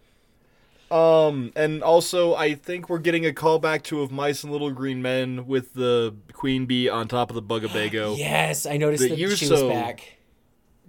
Um, 0.90 1.52
and 1.54 1.82
also, 1.82 2.34
I 2.34 2.54
think 2.54 2.88
we're 2.88 2.98
getting 2.98 3.26
a 3.26 3.30
callback 3.32 3.82
to 3.84 4.00
of 4.00 4.10
Mice 4.10 4.42
and 4.42 4.50
Little 4.52 4.70
Green 4.70 5.02
Men 5.02 5.46
with 5.46 5.74
the 5.74 6.14
queen 6.32 6.64
bee 6.66 6.88
on 6.88 7.08
top 7.08 7.30
of 7.30 7.34
the 7.34 7.42
Bugabago. 7.42 8.16
Yes, 8.18 8.64
I 8.64 8.76
noticed 8.78 9.02
The 9.02 9.10
that 9.10 9.36
she 9.36 9.50
was 9.50 9.62
back. 9.64 10.18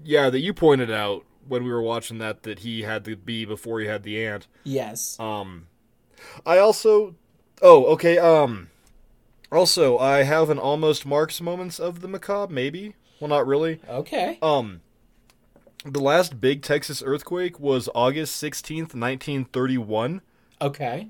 yeah, 0.04 0.30
that 0.30 0.40
you 0.40 0.54
pointed 0.54 0.90
out 0.90 1.26
when 1.48 1.64
we 1.66 1.72
were 1.72 1.82
watching 1.82 2.20
that 2.20 2.44
that 2.44 2.60
he 2.60 2.84
had 2.84 3.04
the 3.04 3.16
bee 3.16 3.44
before 3.44 3.80
he 3.82 3.88
had 3.88 4.04
the 4.04 4.24
ant. 4.26 4.48
Yes. 4.64 5.20
Um, 5.20 5.68
I 6.46 6.60
also, 6.60 7.16
oh, 7.62 7.86
okay. 7.88 8.18
Um, 8.20 8.70
also, 9.52 9.98
I 9.98 10.24
have 10.24 10.50
an 10.50 10.60
almost 10.60 11.06
Marks 11.06 11.42
moments 11.42 11.78
of 11.80 12.00
the 12.00 12.08
macabre. 12.08 12.54
Maybe, 12.54 12.94
well, 13.20 13.28
not 13.30 13.46
really. 13.48 13.82
Okay. 13.90 14.38
Um, 14.42 14.80
the 15.86 16.02
last 16.02 16.42
big 16.42 16.62
Texas 16.62 17.02
earthquake 17.06 17.60
was 17.60 17.90
August 17.96 18.36
sixteenth, 18.36 18.94
nineteen 18.94 19.46
thirty-one. 19.46 20.22
Okay. 20.62 21.08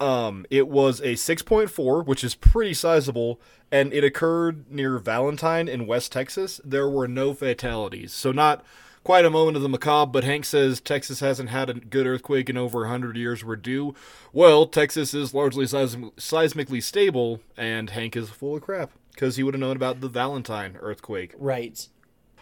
Um, 0.00 0.46
it 0.48 0.68
was 0.68 1.00
a 1.00 1.16
six 1.16 1.42
point 1.42 1.70
four, 1.70 2.02
which 2.02 2.22
is 2.22 2.34
pretty 2.34 2.74
sizable, 2.74 3.40
and 3.72 3.92
it 3.92 4.04
occurred 4.04 4.70
near 4.70 4.98
Valentine 4.98 5.66
in 5.66 5.86
West 5.86 6.12
Texas. 6.12 6.60
There 6.64 6.88
were 6.88 7.08
no 7.08 7.34
fatalities, 7.34 8.12
so 8.12 8.30
not 8.30 8.64
quite 9.02 9.24
a 9.24 9.30
moment 9.30 9.56
of 9.56 9.62
the 9.62 9.68
macabre. 9.68 10.12
But 10.12 10.22
Hank 10.22 10.44
says 10.44 10.80
Texas 10.80 11.18
hasn't 11.18 11.48
had 11.48 11.68
a 11.68 11.74
good 11.74 12.06
earthquake 12.06 12.48
in 12.48 12.56
over 12.56 12.86
hundred 12.86 13.16
years. 13.16 13.44
We're 13.44 13.56
due. 13.56 13.94
Well, 14.32 14.66
Texas 14.66 15.14
is 15.14 15.34
largely 15.34 15.64
seism- 15.64 16.12
seismically 16.14 16.82
stable, 16.82 17.40
and 17.56 17.90
Hank 17.90 18.14
is 18.14 18.28
full 18.28 18.56
of 18.56 18.62
crap 18.62 18.92
because 19.12 19.34
he 19.34 19.42
would 19.42 19.54
have 19.54 19.60
known 19.60 19.74
about 19.74 20.00
the 20.00 20.08
Valentine 20.08 20.76
earthquake. 20.80 21.34
Right. 21.36 21.88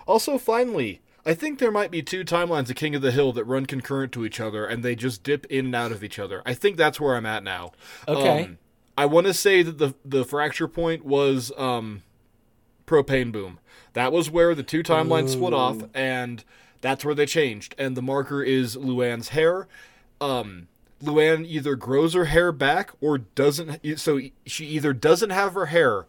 Also, 0.07 0.39
finally, 0.39 1.01
I 1.25 1.35
think 1.35 1.59
there 1.59 1.73
might 1.73 1.91
be 1.91 2.03
two 2.03 2.25
timelines 2.25 2.71
of 2.71 2.77
King 2.77 2.95
of 2.95 3.03
the 3.03 3.11
Hill 3.11 3.33
that 3.33 3.45
run 3.45 3.67
concurrent 3.67 4.13
to 4.13 4.25
each 4.25 4.39
other, 4.39 4.65
and 4.65 4.85
they 4.85 4.95
just 4.95 5.25
dip 5.25 5.45
in 5.47 5.67
and 5.67 5.75
out 5.75 5.91
of 5.91 6.05
each 6.05 6.19
other. 6.21 6.41
I 6.47 6.55
think 6.55 6.77
that's 6.77 7.01
where 7.01 7.17
I'm 7.17 7.27
at 7.27 7.43
now. 7.43 7.73
Okay. 8.07 8.45
Um, 8.45 8.59
I 8.97 9.07
want 9.07 9.27
to 9.27 9.35
say 9.35 9.63
that 9.63 9.79
the 9.79 9.95
the 10.05 10.25
fracture 10.25 10.69
point 10.69 11.05
was 11.05 11.53
um, 11.59 12.03
propane 12.87 13.33
boom. 13.33 13.59
That 13.93 14.13
was 14.13 14.31
where 14.31 14.55
the 14.55 14.63
two 14.63 14.83
timelines 14.83 15.31
split 15.31 15.53
off, 15.53 15.83
and 15.93 16.45
that's 16.81 17.05
where 17.05 17.15
they 17.15 17.27
changed. 17.27 17.75
And 17.77 17.97
the 17.97 18.03
marker 18.03 18.43
is 18.43 18.77
Luann's 18.77 19.31
hair. 19.31 19.67
Um, 20.21 20.69
Luann 21.03 21.45
either 21.47 21.75
grows 21.75 22.15
her 22.15 22.27
hair 22.27 22.53
back 22.53 22.93
or 23.01 23.19
doesn't. 23.19 23.99
So 23.99 24.21
she 24.47 24.67
either 24.67 24.93
doesn't 24.93 25.31
have 25.31 25.55
her 25.55 25.67
hair 25.67 26.07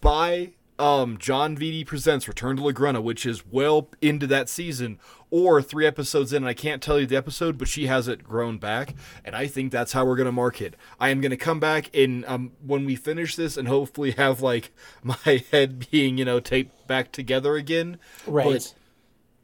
by 0.00 0.50
um, 0.78 1.18
Jon 1.18 1.56
Vitti 1.56 1.84
presents 1.84 2.28
Return 2.28 2.56
to 2.56 2.62
La 2.62 2.72
Grunta, 2.72 3.02
which 3.02 3.26
is 3.26 3.46
well 3.46 3.88
into 4.00 4.26
that 4.28 4.48
season, 4.48 4.98
or 5.30 5.60
three 5.60 5.86
episodes 5.86 6.32
in. 6.32 6.44
And 6.44 6.48
I 6.48 6.54
can't 6.54 6.82
tell 6.82 7.00
you 7.00 7.06
the 7.06 7.16
episode, 7.16 7.58
but 7.58 7.68
she 7.68 7.86
has 7.86 8.08
it 8.08 8.22
grown 8.22 8.58
back, 8.58 8.94
and 9.24 9.34
I 9.34 9.46
think 9.46 9.72
that's 9.72 9.92
how 9.92 10.04
we're 10.04 10.16
gonna 10.16 10.32
mark 10.32 10.60
it. 10.60 10.76
I 11.00 11.08
am 11.10 11.20
gonna 11.20 11.36
come 11.36 11.60
back 11.60 11.94
in 11.94 12.24
um, 12.26 12.52
when 12.64 12.84
we 12.84 12.96
finish 12.96 13.36
this, 13.36 13.56
and 13.56 13.68
hopefully 13.68 14.12
have 14.12 14.40
like 14.40 14.72
my 15.02 15.44
head 15.50 15.90
being 15.90 16.18
you 16.18 16.24
know 16.24 16.40
taped 16.40 16.86
back 16.86 17.12
together 17.12 17.56
again. 17.56 17.98
Right. 18.26 18.44
But 18.44 18.74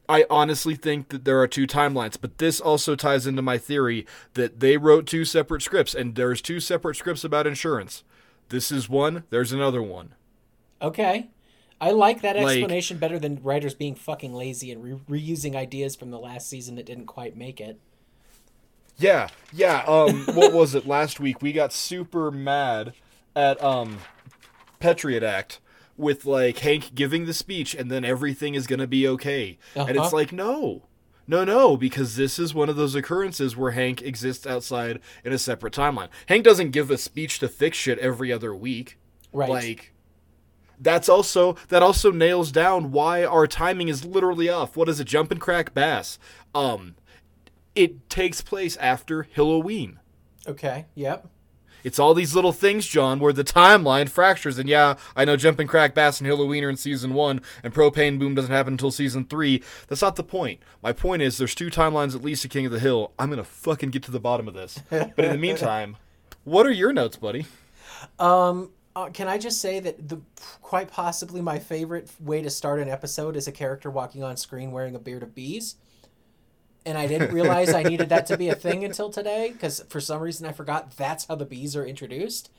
I 0.08 0.26
honestly 0.28 0.74
think 0.74 1.08
that 1.08 1.24
there 1.24 1.40
are 1.40 1.48
two 1.48 1.66
timelines, 1.66 2.18
but 2.20 2.38
this 2.38 2.60
also 2.60 2.94
ties 2.94 3.26
into 3.26 3.42
my 3.42 3.58
theory 3.58 4.06
that 4.34 4.60
they 4.60 4.76
wrote 4.76 5.06
two 5.06 5.24
separate 5.24 5.62
scripts, 5.62 5.94
and 5.94 6.14
there's 6.14 6.42
two 6.42 6.60
separate 6.60 6.96
scripts 6.96 7.24
about 7.24 7.46
insurance. 7.46 8.04
This 8.50 8.70
is 8.70 8.88
one. 8.88 9.24
There's 9.30 9.52
another 9.52 9.82
one. 9.82 10.14
Okay. 10.84 11.28
I 11.80 11.90
like 11.90 12.22
that 12.22 12.36
Like- 12.36 12.56
explanation 12.56 12.98
better 12.98 13.18
than 13.18 13.42
writers 13.42 13.74
being 13.74 13.94
fucking 13.94 14.32
lazy 14.32 14.70
and 14.70 14.82
re- 14.82 15.20
reusing 15.20 15.54
ideas 15.56 15.96
from 15.96 16.10
the 16.10 16.18
last 16.18 16.48
season 16.48 16.76
that 16.76 16.86
didn't 16.86 17.06
quite 17.06 17.36
make 17.36 17.60
it. 17.60 17.78
Yeah, 18.96 19.28
yeah. 19.52 19.82
Um, 19.86 20.24
what 20.34 20.52
was 20.52 20.74
it 20.74 20.86
last 20.86 21.18
week? 21.18 21.42
We 21.42 21.52
got 21.52 21.72
super 21.72 22.30
mad 22.30 22.94
at 23.34 23.62
um, 23.62 23.98
Patriot 24.78 25.22
Act 25.24 25.60
with 25.96 26.24
like 26.24 26.58
Hank 26.58 26.94
giving 26.94 27.26
the 27.26 27.34
speech, 27.34 27.74
and 27.74 27.90
then 27.90 28.04
everything 28.04 28.54
is 28.54 28.66
gonna 28.68 28.86
be 28.86 29.06
okay. 29.08 29.58
And 29.74 29.90
Uh-huh. 29.90 30.04
it's 30.04 30.12
like, 30.12 30.32
no, 30.32 30.84
no, 31.26 31.44
no, 31.44 31.76
because 31.76 32.14
this 32.16 32.38
is 32.38 32.54
one 32.54 32.68
of 32.68 32.76
those 32.76 32.94
occurrences 32.94 33.56
where 33.56 33.72
Hank 33.72 34.00
exists 34.02 34.46
outside 34.46 35.00
in 35.24 35.32
a 35.32 35.38
separate 35.38 35.72
timeline. 35.74 36.08
Hank 36.26 36.44
doesn't 36.44 36.70
give 36.70 36.90
a 36.90 36.98
speech 36.98 37.40
to 37.40 37.48
fix 37.48 37.76
shit 37.76 37.98
every 37.98 38.32
other 38.32 38.54
week. 38.54 38.96
Right. 39.32 39.48
Like 39.50 39.92
that's 40.84 41.08
also 41.08 41.56
that 41.68 41.82
also 41.82 42.10
nails 42.12 42.52
down 42.52 42.92
why 42.92 43.24
our 43.24 43.46
timing 43.46 43.88
is 43.88 44.04
literally 44.04 44.48
off. 44.48 44.76
What 44.76 44.88
is 44.88 45.00
a 45.00 45.04
jump 45.04 45.30
and 45.32 45.40
crack 45.40 45.74
bass? 45.74 46.18
Um 46.54 46.94
it 47.74 48.08
takes 48.08 48.40
place 48.40 48.76
after 48.76 49.24
Halloween. 49.34 49.98
okay. 50.46 50.86
Yep. 50.94 51.28
It's 51.82 51.98
all 51.98 52.14
these 52.14 52.34
little 52.34 52.52
things, 52.52 52.86
John, 52.86 53.18
where 53.20 53.32
the 53.34 53.44
timeline 53.44 54.08
fractures. 54.08 54.58
And 54.58 54.70
yeah, 54.70 54.94
I 55.14 55.26
know 55.26 55.36
Jump 55.36 55.58
and 55.58 55.68
Crack 55.68 55.94
Bass 55.94 56.18
and 56.18 56.26
Halloween 56.26 56.64
are 56.64 56.70
in 56.70 56.78
season 56.78 57.12
one, 57.12 57.42
and 57.62 57.74
Propane 57.74 58.18
Boom 58.18 58.34
doesn't 58.34 58.50
happen 58.50 58.72
until 58.72 58.90
season 58.90 59.26
three. 59.26 59.62
That's 59.88 60.00
not 60.00 60.16
the 60.16 60.22
point. 60.24 60.60
My 60.82 60.94
point 60.94 61.20
is, 61.20 61.36
there's 61.36 61.54
two 61.54 61.68
timelines 61.68 62.14
at 62.14 62.22
least 62.24 62.40
to 62.40 62.48
King 62.48 62.64
of 62.64 62.72
the 62.72 62.78
Hill. 62.80 63.12
I'm 63.18 63.28
gonna 63.28 63.44
fucking 63.44 63.90
get 63.90 64.02
to 64.04 64.10
the 64.10 64.18
bottom 64.18 64.48
of 64.48 64.54
this. 64.54 64.80
But 64.88 65.18
in 65.18 65.32
the 65.32 65.36
meantime, 65.46 65.98
what 66.44 66.64
are 66.64 66.72
your 66.72 66.94
notes, 66.94 67.18
buddy? 67.18 67.44
Um, 68.18 68.70
uh, 68.96 69.10
can 69.10 69.28
I 69.28 69.38
just 69.38 69.60
say 69.60 69.80
that 69.80 70.08
the 70.08 70.20
quite 70.62 70.90
possibly 70.90 71.40
my 71.40 71.58
favorite 71.58 72.10
way 72.20 72.42
to 72.42 72.50
start 72.50 72.80
an 72.80 72.88
episode 72.88 73.36
is 73.36 73.48
a 73.48 73.52
character 73.52 73.90
walking 73.90 74.22
on 74.22 74.36
screen 74.36 74.70
wearing 74.70 74.94
a 74.94 75.00
beard 75.00 75.22
of 75.22 75.34
bees. 75.34 75.76
And 76.86 76.98
I 76.98 77.06
didn't 77.06 77.32
realize 77.32 77.72
I 77.72 77.82
needed 77.82 78.10
that 78.10 78.26
to 78.26 78.36
be 78.36 78.50
a 78.50 78.54
thing 78.54 78.84
until 78.84 79.10
today 79.10 79.50
because 79.52 79.84
for 79.88 80.00
some 80.00 80.20
reason 80.20 80.46
I 80.46 80.52
forgot 80.52 80.96
that's 80.96 81.24
how 81.26 81.34
the 81.34 81.46
bees 81.46 81.74
are 81.74 81.84
introduced. 81.84 82.50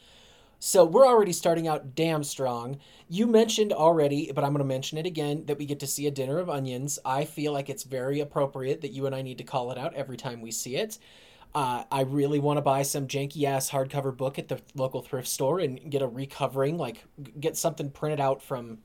So 0.60 0.84
we're 0.84 1.06
already 1.06 1.34
starting 1.34 1.68
out 1.68 1.96
damn 1.96 2.24
strong. 2.24 2.80
You 3.08 3.28
mentioned 3.28 3.72
already, 3.72 4.32
but 4.34 4.44
I'm 4.44 4.52
going 4.52 4.60
to 4.60 4.66
mention 4.66 4.98
it 4.98 5.06
again 5.06 5.46
that 5.46 5.60
we 5.60 5.66
get 5.66 5.80
to 5.82 5.88
see 5.88 6.08
a 6.08 6.12
dinner 6.12 6.40
of 6.40 6.50
onions. 6.50 6.98
I 7.06 7.26
feel 7.26 7.54
like 7.54 7.70
it's 7.70 7.84
very 7.84 8.20
appropriate 8.20 8.82
that 8.82 8.92
you 8.92 9.06
and 9.06 9.14
I 9.14 9.22
need 9.22 9.38
to 9.38 9.44
call 9.44 9.72
it 9.72 9.78
out 9.78 9.94
every 9.94 10.18
time 10.18 10.42
we 10.42 10.52
see 10.52 10.76
it. 10.76 10.98
Uh, 11.56 11.86
I 11.90 12.02
really 12.02 12.40
want 12.40 12.58
to 12.58 12.62
buy 12.62 12.82
some 12.82 13.08
janky 13.08 13.46
ass 13.46 13.72
hardcover 13.72 14.16
book 14.16 14.38
at 14.38 14.50
the 14.50 14.60
local 14.76 15.02
thrift 15.02 15.30
store 15.30 15.60
and 15.60 15.90
get 15.90 16.02
a 16.02 16.08
recovering, 16.08 16.78
like 16.78 17.06
get 17.40 17.56
something 17.56 17.90
printed 17.90 18.20
out 18.20 18.44
from, 18.44 18.80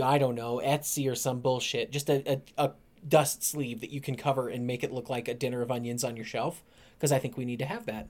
I 0.00 0.18
don't 0.18 0.36
know, 0.36 0.62
Etsy 0.64 1.10
or 1.10 1.16
some 1.16 1.40
bullshit. 1.40 1.90
Just 1.90 2.08
a, 2.08 2.34
a, 2.34 2.40
a 2.56 2.70
dust 3.08 3.42
sleeve 3.42 3.80
that 3.80 3.90
you 3.90 4.00
can 4.00 4.14
cover 4.14 4.48
and 4.48 4.64
make 4.64 4.84
it 4.84 4.92
look 4.92 5.10
like 5.10 5.26
a 5.26 5.34
dinner 5.34 5.60
of 5.60 5.72
onions 5.72 6.04
on 6.04 6.14
your 6.14 6.24
shelf 6.24 6.62
because 6.96 7.10
I 7.10 7.18
think 7.18 7.36
we 7.36 7.44
need 7.44 7.58
to 7.58 7.66
have 7.66 7.86
that. 7.86 8.06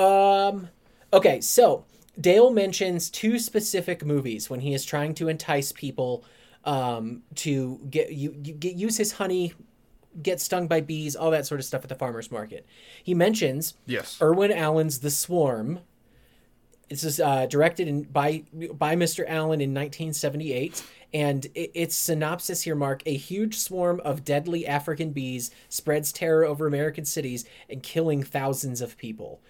Um, 0.00 0.68
okay, 1.12 1.40
so 1.40 1.84
Dale 2.20 2.50
mentions 2.50 3.10
two 3.10 3.40
specific 3.40 4.04
movies 4.04 4.48
when 4.48 4.60
he 4.60 4.72
is 4.72 4.84
trying 4.84 5.14
to 5.14 5.28
entice 5.28 5.72
people 5.72 6.24
um, 6.64 7.22
to 7.36 7.80
get 7.90 8.12
you, 8.12 8.36
you 8.44 8.54
get 8.54 8.76
use 8.76 8.96
his 8.96 9.12
honey, 9.12 9.52
get 10.22 10.40
stung 10.40 10.66
by 10.66 10.80
bees, 10.80 11.16
all 11.16 11.30
that 11.30 11.46
sort 11.46 11.60
of 11.60 11.66
stuff 11.66 11.82
at 11.82 11.88
the 11.88 11.94
farmers 11.94 12.30
market. 12.30 12.66
He 13.02 13.14
mentions 13.14 13.74
Yes. 13.86 14.18
Irwin 14.20 14.52
Allen's 14.52 14.98
The 15.00 15.10
Swarm. 15.10 15.80
This 16.88 17.04
is 17.04 17.20
uh, 17.20 17.46
directed 17.46 17.86
in, 17.86 18.02
by 18.04 18.44
by 18.72 18.96
Mr. 18.96 19.24
Allen 19.28 19.60
in 19.60 19.74
1978, 19.74 20.82
and 21.12 21.44
it, 21.54 21.70
its 21.74 21.94
synopsis 21.94 22.62
here, 22.62 22.74
Mark: 22.74 23.02
a 23.04 23.14
huge 23.14 23.58
swarm 23.58 24.00
of 24.04 24.24
deadly 24.24 24.66
African 24.66 25.10
bees 25.10 25.50
spreads 25.68 26.12
terror 26.12 26.44
over 26.46 26.66
American 26.66 27.04
cities 27.04 27.44
and 27.68 27.82
killing 27.82 28.22
thousands 28.22 28.80
of 28.80 28.96
people. 28.96 29.40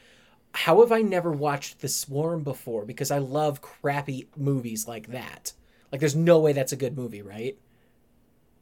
How 0.52 0.80
have 0.80 0.90
I 0.90 1.02
never 1.02 1.30
watched 1.30 1.80
The 1.80 1.88
Swarm 1.88 2.42
before? 2.42 2.84
Because 2.84 3.12
I 3.12 3.18
love 3.18 3.60
crappy 3.60 4.26
movies 4.36 4.88
like 4.88 5.08
that. 5.08 5.52
Like, 5.92 6.00
there's 6.00 6.16
no 6.16 6.40
way 6.40 6.52
that's 6.52 6.72
a 6.72 6.76
good 6.76 6.96
movie, 6.96 7.22
right? 7.22 7.56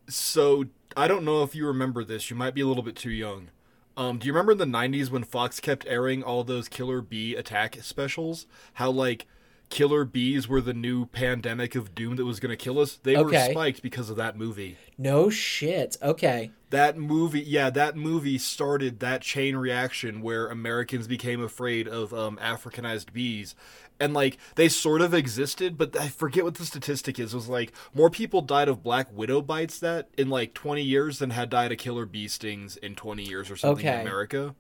So 0.09 0.67
I 0.97 1.09
don't 1.09 1.25
know 1.25 1.43
if 1.43 1.55
you 1.55 1.67
remember 1.67 2.05
this. 2.05 2.31
You 2.31 2.37
might 2.37 2.55
be 2.55 2.61
a 2.61 2.67
little 2.67 2.83
bit 2.83 2.97
too 2.97 3.11
young. 3.11 3.49
Um, 3.97 4.19
do 4.19 4.27
you 4.27 4.33
remember 4.33 4.53
in 4.53 4.59
the 4.59 4.65
'90s 4.67 5.11
when 5.11 5.25
Fox 5.25 5.59
kept 5.61 5.87
airing 5.87 6.23
all 6.23 6.45
those 6.45 6.69
Killer 6.69 7.01
Bee 7.01 7.35
attack 7.35 7.79
specials? 7.83 8.47
How 8.75 8.91
like 8.91 9.27
killer 9.68 10.04
bees 10.04 10.46
were 10.49 10.61
the 10.61 10.73
new 10.75 11.06
pandemic 11.06 11.75
of 11.75 11.94
doom 11.94 12.16
that 12.16 12.25
was 12.25 12.40
going 12.40 12.50
to 12.50 12.56
kill 12.56 12.78
us, 12.78 12.96
they 13.02 13.16
were 13.16 13.32
spiked 13.32 13.82
because 13.82 14.11
of 14.11 14.16
that 14.16 14.37
movie. 14.37 14.76
No 14.96 15.28
shit. 15.30 15.96
Okay. 16.02 16.50
That 16.70 16.96
movie, 16.96 17.40
yeah, 17.40 17.70
that 17.70 17.96
movie 17.96 18.38
started 18.38 19.00
that 19.00 19.23
chain 19.23 19.56
reaction 19.56 20.20
where 20.23 20.49
Americans 20.49 21.06
became 21.06 21.42
afraid 21.42 21.87
of 21.88 22.12
um, 22.14 22.38
Africanized 22.42 23.12
bees. 23.12 23.54
And 23.99 24.12
like 24.12 24.37
they 24.56 24.68
sort 24.68 25.00
of 25.00 25.14
existed, 25.14 25.78
but 25.78 25.96
I 25.99 26.08
forget 26.08 26.44
what 26.44 26.56
the 26.56 26.66
statistic 26.66 27.18
is. 27.18 27.32
It 27.32 27.37
was 27.37 27.49
like 27.49 27.73
more 27.94 28.11
people 28.11 28.42
died 28.42 28.68
of 28.68 28.82
black 28.82 29.08
widow 29.11 29.40
bites 29.40 29.78
that 29.78 30.08
in 30.18 30.28
like 30.28 30.52
20 30.54 30.82
years 30.82 31.18
than 31.18 31.30
had 31.30 31.49
died 31.49 31.73
of 31.73 31.78
killer 31.78 32.04
bee 32.04 32.28
stings 32.28 32.76
in 32.76 32.94
20 32.94 33.23
years 33.23 33.50
or 33.50 33.56
something 33.56 33.87
Okay. 33.87 33.94
in 34.00 34.06
America. 34.06 34.54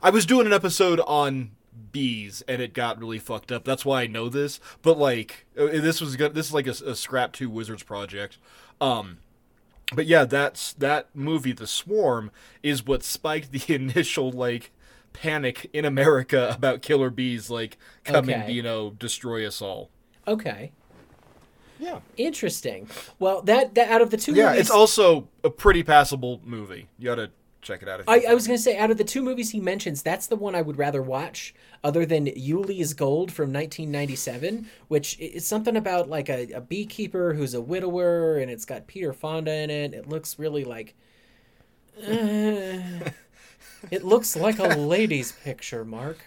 I 0.00 0.10
was 0.10 0.26
doing 0.26 0.46
an 0.46 0.52
episode 0.52 1.00
on 1.00 1.50
bees 1.92 2.42
and 2.48 2.60
it 2.62 2.74
got 2.74 2.98
really 2.98 3.18
fucked 3.18 3.50
up. 3.52 3.64
That's 3.64 3.84
why 3.84 4.02
I 4.02 4.06
know 4.06 4.28
this. 4.28 4.60
But 4.82 4.98
like 4.98 5.46
uh, 5.58 5.66
this 5.66 6.00
was 6.00 6.16
good. 6.16 6.34
This 6.34 6.46
is 6.48 6.54
like 6.54 6.66
a, 6.66 6.70
a 6.70 6.94
scrap 6.94 7.32
two 7.32 7.50
wizards 7.50 7.82
project. 7.82 8.38
Um, 8.80 9.18
but 9.94 10.06
yeah, 10.06 10.24
that's 10.24 10.72
that 10.74 11.08
movie, 11.14 11.52
The 11.52 11.66
Swarm, 11.66 12.30
is 12.62 12.84
what 12.86 13.02
spiked 13.02 13.52
the 13.52 13.62
initial 13.74 14.30
like 14.30 14.72
panic 15.12 15.68
in 15.72 15.84
America 15.84 16.52
about 16.54 16.80
killer 16.80 17.10
bees 17.10 17.50
like 17.50 17.76
coming 18.04 18.42
Okay. 18.42 18.52
you 18.52 18.62
know 18.62 18.90
destroy 18.90 19.46
us 19.46 19.60
all. 19.60 19.90
Okay. 20.26 20.72
Yeah, 21.78 21.98
Interesting. 22.16 22.88
Well, 23.18 23.42
that, 23.42 23.74
that 23.74 23.90
out 23.90 24.02
of 24.02 24.10
the 24.10 24.16
two 24.16 24.34
yeah, 24.34 24.50
movies, 24.50 24.60
it's 24.60 24.70
also 24.70 25.26
a 25.42 25.50
pretty 25.50 25.82
passable 25.82 26.40
movie. 26.44 26.86
You 26.96 27.06
gotta 27.06 27.30
check 27.62 27.82
it 27.82 27.88
out. 27.88 28.00
If 28.00 28.08
I, 28.08 28.24
I 28.28 28.34
was 28.34 28.46
gonna 28.46 28.58
say 28.58 28.76
out 28.76 28.90
of 28.90 28.98
the 28.98 29.04
two 29.04 29.22
movies 29.22 29.50
he 29.50 29.60
mentions, 29.60 30.02
that's 30.02 30.26
the 30.26 30.36
one 30.36 30.54
I 30.54 30.62
would 30.62 30.76
rather 30.76 31.00
watch, 31.00 31.54
other 31.82 32.04
than 32.04 32.26
Ulee's 32.26 32.92
Gold 32.92 33.32
from 33.32 33.52
1997, 33.52 34.68
which 34.88 35.18
is 35.18 35.46
something 35.46 35.76
about 35.76 36.08
like 36.08 36.28
a, 36.28 36.52
a 36.52 36.60
beekeeper 36.60 37.32
who's 37.34 37.54
a 37.54 37.60
widower, 37.60 38.36
and 38.36 38.50
it's 38.50 38.64
got 38.64 38.86
Peter 38.86 39.12
Fonda 39.12 39.54
in 39.54 39.70
it. 39.70 39.94
It 39.94 40.08
looks 40.08 40.38
really 40.38 40.64
like. 40.64 40.94
uh, 41.98 43.10
it 43.90 44.04
looks 44.04 44.36
like 44.36 44.58
a 44.58 44.68
lady's 44.76 45.32
picture, 45.32 45.84
Mark. 45.84 46.18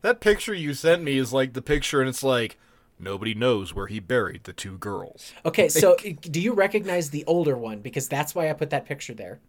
that 0.00 0.20
picture 0.20 0.54
you 0.54 0.74
sent 0.74 1.02
me 1.02 1.18
is 1.18 1.32
like 1.32 1.52
the 1.52 1.62
picture, 1.62 2.00
and 2.00 2.08
it's 2.08 2.22
like 2.22 2.58
nobody 2.98 3.34
knows 3.34 3.74
where 3.74 3.88
he 3.88 4.00
buried 4.00 4.44
the 4.44 4.52
two 4.52 4.78
girls. 4.78 5.32
Okay, 5.44 5.68
so 5.68 5.96
do 5.96 6.40
you 6.40 6.52
recognize 6.52 7.10
the 7.10 7.24
older 7.26 7.56
one? 7.56 7.80
Because 7.80 8.08
that's 8.08 8.34
why 8.34 8.48
I 8.48 8.52
put 8.54 8.70
that 8.70 8.86
picture 8.86 9.14
there. 9.14 9.40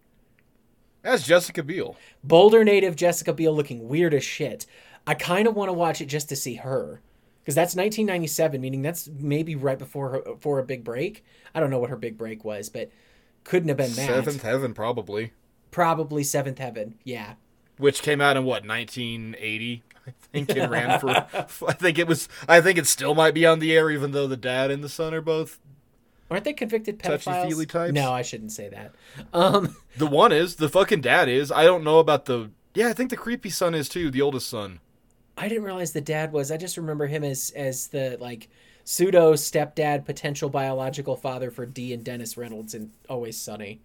That's 1.05 1.24
Jessica 1.24 1.62
Biel. 1.62 1.95
Boulder 2.24 2.63
native 2.63 2.95
Jessica 2.95 3.31
Biel 3.31 3.55
looking 3.55 3.88
weird 3.88 4.13
as 4.15 4.24
shit. 4.24 4.65
I 5.05 5.13
kind 5.13 5.47
of 5.47 5.53
want 5.55 5.69
to 5.69 5.74
watch 5.74 6.01
it 6.01 6.07
just 6.07 6.29
to 6.29 6.35
see 6.35 6.55
her. 6.55 7.00
Because 7.43 7.53
that's 7.53 7.75
1997, 7.75 8.59
meaning 8.59 8.81
that's 8.81 9.07
maybe 9.07 9.55
right 9.55 9.77
before 9.77 10.09
her 10.09 10.24
for 10.39 10.57
a 10.57 10.63
big 10.63 10.83
break. 10.83 11.24
I 11.53 11.59
don't 11.59 11.69
know 11.69 11.77
what 11.77 11.91
her 11.91 11.95
big 11.95 12.17
break 12.17 12.43
was, 12.43 12.69
but 12.69 12.89
couldn't 13.43 13.67
have 13.69 13.77
been 13.77 13.93
that. 13.93 14.07
Seventh 14.07 14.41
Heaven, 14.41 14.74
probably, 14.74 15.33
Probably 15.69 16.24
Seventh 16.24 16.57
Heaven. 16.57 16.95
Yeah. 17.03 17.33
which 17.77 18.01
came 18.01 18.19
out 18.19 18.35
in 18.35 18.45
what 18.45 18.65
1980. 18.65 19.83
I 20.07 20.13
think 20.31 20.50
it 20.50 20.67
ran 20.69 21.00
for. 21.00 21.09
I 21.67 21.74
think 21.74 22.00
it 22.00 22.07
was. 22.07 22.27
I 22.47 22.62
think 22.62 22.79
it 22.79 22.88
still 22.88 23.13
might 23.13 23.35
be 23.35 23.45
on 23.45 23.59
the 23.59 23.75
air, 23.77 23.91
even 23.91 24.12
though 24.12 24.25
the 24.27 24.38
dad 24.38 24.71
and 24.71 24.83
the 24.83 24.89
son 24.89 25.13
are 25.13 25.21
both. 25.21 25.59
Aren't 26.29 26.44
they 26.44 26.53
convicted 26.53 27.00
pedophiles? 27.00 27.67
Types? 27.67 27.94
No, 27.94 28.12
I 28.12 28.24
shouldn't 28.24 28.51
say 28.51 28.70
that. 28.70 28.94
Um, 29.34 29.75
The 29.98 30.08
one 30.08 30.32
is 30.32 30.55
the 30.55 30.67
fucking 30.70 31.01
dad 31.01 31.29
is. 31.29 31.51
I 31.51 31.63
don't 31.63 31.84
know 31.84 32.00
about 32.00 32.25
the. 32.25 32.51
Yeah, 32.74 32.89
I 32.89 32.94
think 32.94 33.10
the 33.10 33.15
creepy 33.15 33.50
son 33.50 33.74
is 33.74 33.88
too. 33.88 34.12
The 34.12 34.22
oldest 34.22 34.50
son. 34.50 34.79
I 35.38 35.48
didn't 35.48 35.63
realize 35.63 35.94
the 35.94 36.01
dad 36.01 36.34
was. 36.34 36.51
I 36.51 36.58
just 36.58 36.77
remember 36.77 37.08
him 37.08 37.24
as 37.24 37.51
as 37.55 37.88
the 37.88 38.17
like 38.20 38.50
pseudo 38.84 39.34
stepdad, 39.34 40.05
potential 40.05 40.50
biological 40.50 41.15
father 41.15 41.51
for 41.51 41.65
Dee 41.65 41.94
and 41.94 42.03
Dennis 42.03 42.36
Reynolds 42.38 42.74
in 42.74 42.91
Always 43.10 43.38
Sunny. 43.39 43.82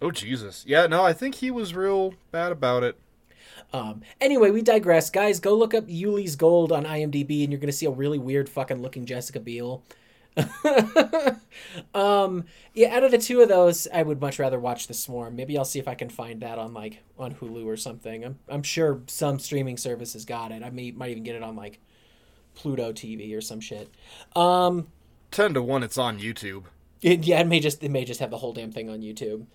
Oh 0.00 0.10
Jesus! 0.10 0.64
Yeah, 0.66 0.86
no, 0.86 1.04
I 1.04 1.12
think 1.12 1.36
he 1.36 1.50
was 1.50 1.74
real 1.74 2.14
bad 2.32 2.50
about 2.50 2.82
it. 2.82 2.98
Um, 3.72 4.02
anyway, 4.20 4.50
we 4.50 4.62
digress, 4.62 5.08
guys. 5.10 5.38
Go 5.38 5.54
look 5.54 5.74
up 5.74 5.86
Ulee's 5.86 6.36
Gold 6.36 6.72
on 6.72 6.84
IMDb, 6.84 7.44
and 7.44 7.52
you're 7.52 7.60
gonna 7.60 7.72
see 7.72 7.86
a 7.86 7.90
really 7.90 8.18
weird 8.18 8.48
fucking 8.48 8.82
looking 8.82 9.06
Jessica 9.06 9.38
Biel. 9.38 9.82
um, 11.94 12.44
yeah, 12.74 12.94
out 12.96 13.04
of 13.04 13.10
the 13.10 13.18
two 13.18 13.40
of 13.40 13.48
those, 13.48 13.86
I 13.92 14.02
would 14.02 14.20
much 14.20 14.38
rather 14.38 14.58
watch 14.58 14.86
The 14.86 14.94
Swarm. 14.94 15.36
Maybe 15.36 15.56
I'll 15.58 15.64
see 15.64 15.78
if 15.78 15.88
I 15.88 15.94
can 15.94 16.08
find 16.08 16.40
that 16.42 16.58
on 16.58 16.72
like 16.74 17.02
on 17.18 17.34
Hulu 17.34 17.64
or 17.66 17.76
something. 17.76 18.24
I'm 18.24 18.38
I'm 18.48 18.62
sure 18.62 19.00
some 19.06 19.38
streaming 19.38 19.76
service 19.76 20.12
has 20.14 20.24
got 20.24 20.52
it. 20.52 20.62
I 20.62 20.70
may 20.70 20.90
might 20.90 21.10
even 21.10 21.22
get 21.22 21.36
it 21.36 21.42
on 21.42 21.56
like 21.56 21.80
Pluto 22.54 22.92
TV 22.92 23.36
or 23.36 23.40
some 23.40 23.60
shit. 23.60 23.90
Um, 24.36 24.88
Ten 25.30 25.54
to 25.54 25.62
one, 25.62 25.82
it's 25.82 25.98
on 25.98 26.18
YouTube. 26.18 26.64
it, 27.02 27.24
yeah, 27.24 27.40
it 27.40 27.46
may 27.46 27.60
just 27.60 27.82
it 27.82 27.90
may 27.90 28.04
just 28.04 28.20
have 28.20 28.30
the 28.30 28.38
whole 28.38 28.52
damn 28.52 28.72
thing 28.72 28.88
on 28.90 29.00
YouTube. 29.00 29.46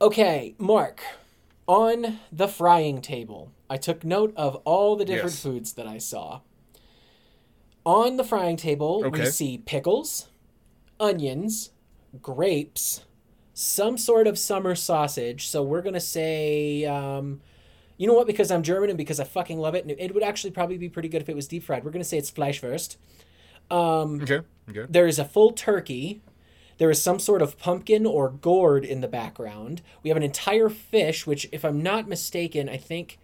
Okay, 0.00 0.54
Mark, 0.58 1.02
on 1.66 2.18
the 2.32 2.48
frying 2.48 3.00
table, 3.00 3.52
I 3.70 3.76
took 3.76 4.04
note 4.04 4.32
of 4.36 4.56
all 4.64 4.96
the 4.96 5.04
different 5.04 5.32
Yes. 5.34 5.42
foods 5.42 5.72
that 5.74 5.86
I 5.86 5.98
saw. 5.98 6.40
On 7.84 8.16
the 8.16 8.24
frying 8.24 8.56
table, 8.56 9.02
we 9.10 9.18
see 9.30 9.58
pickles, 9.58 10.28
onions, 10.98 11.70
grapes, 12.22 13.04
some 13.52 13.98
sort 13.98 14.26
of 14.26 14.38
summer 14.38 14.74
sausage. 14.74 15.48
So 15.48 15.62
we're 15.62 15.82
gonna 15.82 16.00
say, 16.00 16.84
um, 16.86 17.40
you 17.98 18.06
know 18.06 18.14
what? 18.14 18.26
Because 18.26 18.50
I'm 18.50 18.62
German 18.62 18.88
and 18.90 18.96
because 18.98 19.20
I 19.20 19.24
fucking 19.24 19.58
love 19.58 19.74
it, 19.74 19.84
and 19.84 19.90
it 19.98 20.14
would 20.14 20.22
actually 20.22 20.50
probably 20.52 20.78
be 20.78 20.88
pretty 20.88 21.08
good 21.08 21.20
if 21.22 21.28
it 21.28 21.36
was 21.36 21.46
deep 21.46 21.62
fried. 21.64 21.84
We're 21.84 21.90
gonna 21.90 22.04
say 22.04 22.16
it's 22.18 22.30
Fleischwurst. 22.30 22.96
Um, 23.70 24.20
Okay. 24.22 24.40
Okay. 24.70 24.86
there 24.88 25.06
is 25.06 25.18
a 25.18 25.24
full 25.24 25.52
turkey. 25.52 26.22
There 26.78 26.90
is 26.90 27.00
some 27.00 27.18
sort 27.18 27.40
of 27.42 27.56
pumpkin 27.58 28.04
or 28.06 28.30
gourd 28.30 28.84
in 28.84 29.00
the 29.00 29.06
background. 29.08 29.80
We 30.02 30.08
have 30.10 30.16
an 30.16 30.22
entire 30.24 30.68
fish, 30.68 31.26
which, 31.26 31.48
if 31.52 31.64
I'm 31.64 31.82
not 31.82 32.08
mistaken, 32.08 32.68
I 32.68 32.78
think 32.78 33.18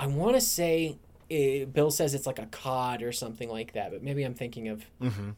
I 0.00 0.06
want 0.08 0.34
to 0.34 0.40
say 0.40 0.98
eh, 1.32 1.64
Bill 1.64 1.90
says 1.90 2.14
it's 2.14 2.26
like 2.26 2.38
a 2.38 2.46
cod 2.46 3.02
or 3.02 3.12
something 3.12 3.48
like 3.48 3.72
that, 3.72 3.90
but 3.90 4.02
maybe 4.02 4.22
I'm 4.22 4.34
thinking 4.34 4.68
of. 4.68 4.84
Mm-hmm. 5.00 5.30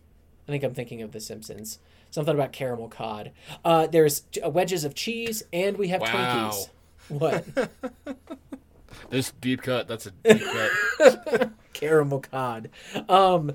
I 0.46 0.50
think 0.52 0.62
I'm 0.62 0.74
thinking 0.74 1.00
of 1.00 1.12
The 1.12 1.20
Simpsons. 1.20 1.78
Something 2.10 2.34
about 2.34 2.52
caramel 2.52 2.88
cod. 2.88 3.30
Uh, 3.64 3.86
there's 3.86 4.24
uh, 4.44 4.50
wedges 4.50 4.84
of 4.84 4.94
cheese, 4.94 5.42
and 5.52 5.78
we 5.78 5.88
have 5.88 6.02
Wow. 6.02 6.50
Twinkies. 6.50 6.68
What? 7.08 7.44
This 9.10 9.32
deep 9.40 9.62
cut. 9.62 9.86
That's 9.88 10.06
a 10.06 10.10
deep 10.10 10.42
cut. 10.42 11.50
caramel 11.72 12.20
cod. 12.20 12.70
Um, 13.08 13.52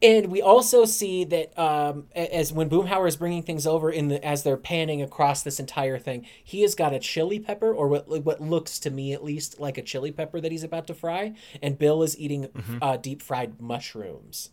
and 0.00 0.28
we 0.28 0.40
also 0.40 0.84
see 0.84 1.24
that 1.24 1.58
um, 1.58 2.06
as 2.14 2.52
when 2.52 2.70
Boomhauer 2.70 3.08
is 3.08 3.16
bringing 3.16 3.42
things 3.42 3.66
over 3.66 3.90
in 3.90 4.08
the 4.08 4.24
as 4.24 4.44
they're 4.44 4.56
panning 4.56 5.02
across 5.02 5.42
this 5.42 5.58
entire 5.58 5.98
thing, 5.98 6.24
he 6.42 6.62
has 6.62 6.74
got 6.74 6.92
a 6.92 6.98
chili 7.00 7.40
pepper, 7.40 7.72
or 7.72 7.88
what 7.88 8.08
what 8.24 8.40
looks 8.40 8.78
to 8.80 8.90
me 8.90 9.12
at 9.12 9.24
least 9.24 9.58
like 9.58 9.76
a 9.76 9.82
chili 9.82 10.12
pepper 10.12 10.40
that 10.40 10.52
he's 10.52 10.62
about 10.62 10.86
to 10.86 10.94
fry, 10.94 11.34
and 11.60 11.78
Bill 11.78 12.02
is 12.02 12.18
eating 12.18 12.48
uh, 12.80 12.96
deep 12.96 13.22
fried 13.22 13.60
mushrooms. 13.60 14.50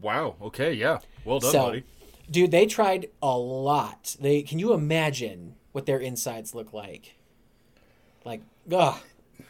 wow. 0.00 0.36
Okay. 0.40 0.72
Yeah. 0.72 0.98
Well 1.24 1.40
done, 1.40 1.52
so, 1.52 1.66
buddy. 1.66 1.84
dude, 2.30 2.50
they 2.50 2.66
tried 2.66 3.10
a 3.22 3.36
lot. 3.36 4.16
They 4.20 4.42
can 4.42 4.58
you 4.58 4.72
imagine 4.72 5.56
what 5.72 5.84
their 5.84 5.98
insides 5.98 6.54
look 6.54 6.72
like? 6.72 7.16
Like, 8.24 8.40
ugh. 8.72 8.98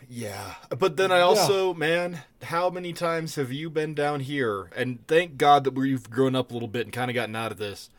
Yeah. 0.08 0.54
But 0.76 0.96
then 0.96 1.10
I 1.12 1.20
also, 1.20 1.74
man, 1.74 2.20
how 2.42 2.70
many 2.70 2.92
times 2.92 3.34
have 3.36 3.50
you 3.52 3.70
been 3.70 3.94
down 3.94 4.20
here? 4.20 4.70
And 4.76 5.04
thank 5.06 5.36
God 5.36 5.64
that 5.64 5.74
we've 5.74 6.08
grown 6.10 6.34
up 6.34 6.50
a 6.50 6.54
little 6.54 6.68
bit 6.68 6.86
and 6.86 6.92
kind 6.92 7.10
of 7.10 7.14
gotten 7.14 7.34
out 7.36 7.52
of 7.52 7.58
this. 7.58 7.90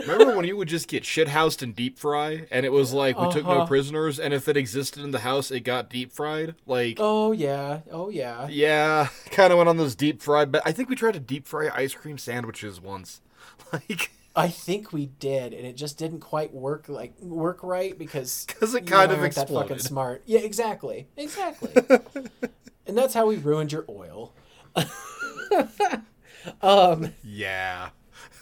Remember 0.00 0.36
when 0.36 0.44
you 0.44 0.54
would 0.58 0.68
just 0.68 0.86
get 0.86 1.04
shit 1.06 1.28
housed 1.28 1.62
and 1.62 1.74
deep 1.74 1.98
fry, 1.98 2.46
and 2.50 2.66
it 2.66 2.72
was 2.72 2.92
like 2.92 3.18
we 3.18 3.30
took 3.32 3.44
no 3.44 3.52
Uh-huh. 3.52 3.66
prisoners, 3.66 4.20
and 4.20 4.34
if 4.34 4.46
it 4.46 4.54
existed 4.56 5.02
in 5.02 5.12
the 5.12 5.20
house, 5.20 5.50
it 5.50 5.60
got 5.60 5.88
deep 5.88 6.12
fried. 6.12 6.56
Like, 6.66 6.98
Oh 7.00 7.32
yeah, 7.32 7.80
oh 7.90 8.10
yeah. 8.10 8.48
yeah, 8.48 9.08
kind 9.30 9.50
of 9.50 9.56
went 9.56 9.70
on 9.70 9.78
those 9.78 9.94
deep 9.94 10.20
fried. 10.20 10.52
But 10.52 10.60
I 10.66 10.72
think 10.72 10.90
we 10.90 10.94
tried 10.96 11.14
to 11.14 11.20
deep 11.20 11.46
fry 11.46 11.70
ice 11.74 11.94
cream 11.94 12.18
sandwiches 12.18 12.80
once. 12.80 13.20
Like, 13.72 14.10
I 14.34 14.48
think 14.48 14.92
we 14.92 15.06
did, 15.06 15.52
and 15.52 15.66
it 15.66 15.76
just 15.76 15.98
didn't 15.98 16.20
quite 16.20 16.54
work 16.54 16.88
like 16.88 17.18
work 17.20 17.62
right 17.62 17.96
because 17.98 18.46
because 18.46 18.74
it 18.74 18.86
kind 18.86 19.12
of 19.12 19.18
aren't 19.18 19.34
that 19.34 19.48
fucking 19.48 19.78
smart. 19.78 20.22
Yeah, 20.26 20.40
exactly, 20.40 21.06
exactly. 21.16 21.70
and 22.86 22.96
that's 22.96 23.14
how 23.14 23.26
we 23.26 23.36
ruined 23.36 23.72
your 23.72 23.84
oil. 23.88 24.32
um. 26.62 27.12
yeah. 27.22 27.90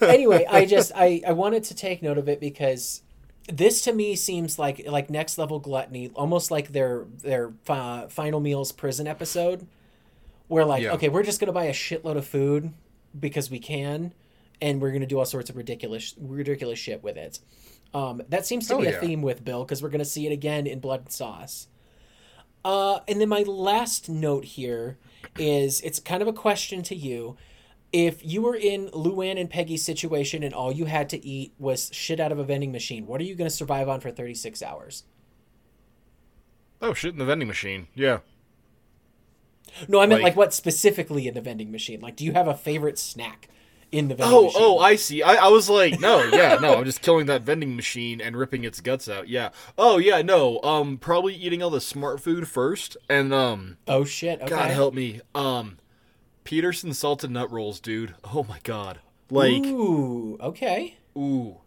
Anyway, 0.00 0.46
I 0.48 0.64
just 0.64 0.92
I 0.96 1.22
I 1.26 1.33
wanted 1.33 1.64
to 1.64 1.74
take 1.74 2.03
note 2.03 2.18
of 2.18 2.29
it 2.29 2.40
because 2.40 3.03
this 3.53 3.83
to 3.83 3.92
me 3.92 4.14
seems 4.16 4.59
like 4.59 4.83
like 4.87 5.11
next 5.11 5.38
level 5.38 5.59
gluttony, 5.59 6.11
almost 6.14 6.50
like 6.50 6.72
their 6.72 7.07
their 7.22 7.53
uh, 7.68 8.07
final 8.09 8.40
meals 8.40 8.72
prison 8.72 9.07
episode, 9.07 9.66
where 10.48 10.64
like 10.64 10.83
Yeah. 10.83 10.92
okay, 10.92 11.09
we're 11.09 11.22
just 11.24 11.40
gonna 11.40 11.53
buy 11.53 11.64
a 11.64 11.72
shitload 11.72 12.16
of 12.16 12.26
food 12.26 12.72
because 13.18 13.50
we 13.50 13.59
can, 13.59 14.12
and 14.61 14.81
we're 14.81 14.92
gonna 14.92 15.07
do 15.07 15.18
all 15.18 15.25
sorts 15.25 15.51
of 15.51 15.57
ridiculous 15.57 16.14
ridiculous 16.18 16.79
shit 16.79 17.03
with 17.03 17.16
it. 17.16 17.38
Um, 17.92 18.23
that 18.29 18.46
seems 18.46 18.68
to 18.68 18.75
Oh, 18.75 18.81
be 18.81 18.87
a 18.87 18.92
yeah. 18.92 19.01
theme 19.01 19.23
with 19.23 19.44
Bill 19.44 19.64
because 19.64 19.83
we're 19.83 19.88
gonna 19.90 20.05
see 20.05 20.27
it 20.27 20.33
again 20.33 20.66
in 20.66 20.81
Blood 20.81 21.01
and 21.01 21.11
Sauce. 21.12 21.68
Uh, 22.64 23.01
and 23.09 23.20
then 23.20 23.29
my 23.29 23.42
last 23.42 24.09
note 24.09 24.44
here 24.44 24.99
is 25.38 25.81
it's 25.81 25.99
kind 25.99 26.20
of 26.23 26.29
a 26.29 26.33
question 26.33 26.83
to 26.85 26.94
you. 26.94 27.37
If 27.92 28.25
you 28.25 28.42
were 28.42 28.55
in 28.55 28.88
Luann 28.90 29.40
and 29.40 29.51
Peggy's 29.51 29.85
situation 29.85 30.42
and 30.44 30.55
all 30.55 30.70
you 30.70 30.85
had 30.85 31.09
to 31.09 31.27
eat 31.27 31.55
was 31.59 31.90
shit 31.92 32.20
out 32.20 32.31
of 32.31 32.38
a 32.38 32.44
vending 32.44 32.70
machine, 32.70 33.07
what 33.07 33.20
are 33.20 33.25
you 33.25 33.35
going 33.35 33.51
to 33.51 33.55
survive 33.57 33.88
on 33.88 33.99
for 33.99 34.11
36 34.12 34.62
hours? 34.62 35.05
Oh, 36.81 36.94
shit 36.94 37.12
in 37.14 37.18
the 37.18 37.25
vending 37.25 37.49
machine. 37.49 37.88
Yeah. 37.94 38.18
No, 39.88 39.99
I 40.01 40.07
meant 40.07 40.23
Like- 40.23 40.33
like, 40.33 40.37
what 40.37 40.55
specifically 40.55 41.27
in 41.27 41.35
the 41.35 41.40
vending 41.40 41.70
machine? 41.73 42.01
Like, 42.01 42.14
do 42.16 42.25
you 42.25 42.33
have 42.33 42.46
a 42.46 42.55
favorite 42.57 42.99
snack 42.99 43.49
in 43.92 44.09
the 44.09 44.14
vending 44.14 44.37
Oh, 44.37 44.44
machine? 44.44 44.61
oh, 44.62 44.79
I 44.79 44.96
see. 44.96 45.22
I, 45.22 45.35
I 45.35 45.48
was 45.48 45.68
like, 45.68 45.98
no, 46.00 46.22
yeah, 46.33 46.57
no, 46.61 46.74
I'm 46.76 46.85
just 46.85 47.03
killing 47.03 47.26
that 47.26 47.42
vending 47.42 47.74
machine 47.76 48.20
and 48.20 48.37
ripping 48.37 48.64
its 48.64 48.81
guts 48.81 49.09
out. 49.09 49.29
Yeah. 49.29 49.50
Oh, 49.76 49.98
yeah, 49.98 50.22
no. 50.22 50.61
Um, 50.62 50.96
probably 50.98 51.35
eating 51.35 51.62
all 51.62 51.70
the 51.70 51.81
smart 51.81 52.20
food 52.20 52.46
first, 52.48 52.96
and 53.09 53.35
um, 53.35 53.79
Oh, 53.88 54.05
shit. 54.05 54.40
Okay. 54.40 54.48
God 54.50 54.70
help 54.70 54.94
me. 54.94 55.20
Um, 55.35 55.79
Peterson 56.44 56.94
salted 56.94 57.31
nut 57.31 57.50
rolls, 57.50 57.81
dude. 57.81 58.14
Oh 58.33 58.44
my 58.44 58.59
god. 58.64 59.00
Like, 59.31 59.64
Ooh, 59.66 60.37
okay. 60.40 60.96
ooh. 61.16 61.59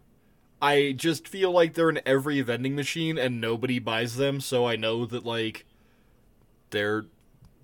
I 0.62 0.92
just 0.96 1.28
feel 1.28 1.50
like 1.52 1.74
they're 1.74 1.90
in 1.90 2.00
every 2.06 2.40
vending 2.40 2.74
machine 2.74 3.18
and 3.18 3.38
nobody 3.40 3.78
buys 3.78 4.16
them, 4.16 4.40
so 4.40 4.66
I 4.66 4.76
know 4.76 5.04
that 5.06 5.24
like 5.26 5.66
they're 6.70 7.04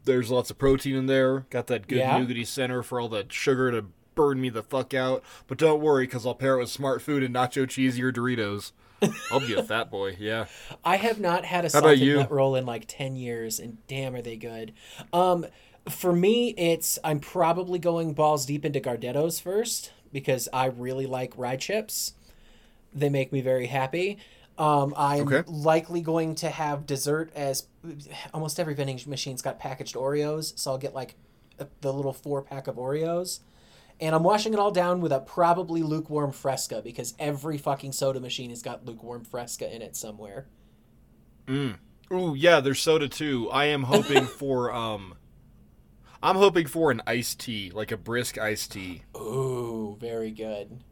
there's 0.04 0.30
lots 0.30 0.50
of 0.50 0.58
protein 0.58 0.96
in 0.96 1.06
there. 1.06 1.40
Got 1.50 1.66
that 1.68 1.86
good 1.88 1.98
Yeah. 1.98 2.18
nougaty 2.18 2.46
center 2.46 2.82
for 2.82 3.00
all 3.00 3.08
that 3.10 3.32
sugar 3.32 3.70
to 3.70 3.86
burn 4.20 4.40
me 4.40 4.50
the 4.50 4.62
fuck 4.62 4.92
out. 4.92 5.22
But 5.46 5.58
don't 5.58 5.80
worry, 5.80 6.04
because 6.06 6.26
I'll 6.26 6.34
pair 6.34 6.56
it 6.56 6.58
with 6.58 6.68
smart 6.70 7.00
food 7.02 7.22
and 7.22 7.34
nacho 7.34 7.68
cheesy 7.68 8.02
or 8.02 8.12
Doritos. 8.12 8.72
I'll 9.30 9.40
be 9.40 9.54
a 9.54 9.62
fat 9.62 9.90
boy, 9.90 10.16
yeah. 10.18 10.46
I 10.84 10.96
have 10.96 11.18
not 11.18 11.44
had 11.46 11.64
a 11.64 11.70
salted 11.70 12.14
nut 12.14 12.30
roll 12.30 12.54
in 12.54 12.66
like 12.66 12.84
10 12.86 13.16
years, 13.16 13.58
and 13.58 13.78
damn, 13.86 14.14
are 14.14 14.20
they 14.22 14.36
good. 14.36 14.72
Um, 15.12 15.46
for 15.88 16.12
me, 16.12 16.50
it's 16.58 16.98
I'm 17.02 17.18
probably 17.20 17.78
going 17.78 18.12
balls 18.12 18.44
deep 18.44 18.64
into 18.64 18.80
Gardettos 18.80 19.40
first 19.40 19.92
because 20.12 20.48
I 20.52 20.66
really 20.66 21.06
like 21.06 21.32
rye 21.38 21.56
chips. 21.56 22.12
They 22.92 23.08
make 23.08 23.32
me 23.32 23.40
very 23.40 23.66
happy. 23.66 24.18
Um, 24.58 24.92
I'm 24.96 25.22
Okay. 25.26 25.42
likely 25.46 26.02
going 26.02 26.34
to 26.36 26.50
have 26.50 26.84
dessert 26.84 27.32
as 27.34 27.66
almost 28.34 28.60
every 28.60 28.74
vending 28.74 29.00
machine's 29.06 29.40
got 29.40 29.58
packaged 29.58 29.94
Oreos, 29.94 30.58
so 30.58 30.72
I'll 30.72 30.78
get 30.78 30.94
like 30.94 31.14
the 31.80 31.92
little 31.92 32.12
four 32.12 32.42
pack 32.42 32.66
of 32.66 32.76
Oreos. 32.76 33.40
And 34.00 34.14
I'm 34.14 34.22
washing 34.22 34.54
it 34.54 34.58
all 34.58 34.70
down 34.70 35.00
with 35.00 35.12
a 35.12 35.20
probably 35.20 35.82
lukewarm 35.82 36.32
Fresca 36.32 36.80
because 36.82 37.14
every 37.18 37.58
fucking 37.58 37.92
soda 37.92 38.18
machine 38.18 38.50
has 38.50 38.62
got 38.62 38.86
lukewarm 38.86 39.24
Fresca 39.24 39.72
in 39.72 39.82
it 39.82 39.94
somewhere. 39.94 40.46
Ooh, 42.12 42.34
yeah, 42.36 42.60
there's 42.60 42.80
soda 42.80 43.08
too. 43.08 43.50
I 43.50 43.66
am 43.66 43.84
hoping 43.84 44.26
for 44.38 44.72
um 44.72 45.14
I'm 46.22 46.36
hoping 46.36 46.66
for 46.66 46.90
an 46.90 47.02
iced 47.06 47.40
tea, 47.40 47.70
like 47.72 47.92
a 47.92 47.96
brisk 47.96 48.36
iced 48.38 48.72
tea. 48.72 49.02
Ooh, 49.16 49.96
very 50.00 50.30
good. 50.30 50.82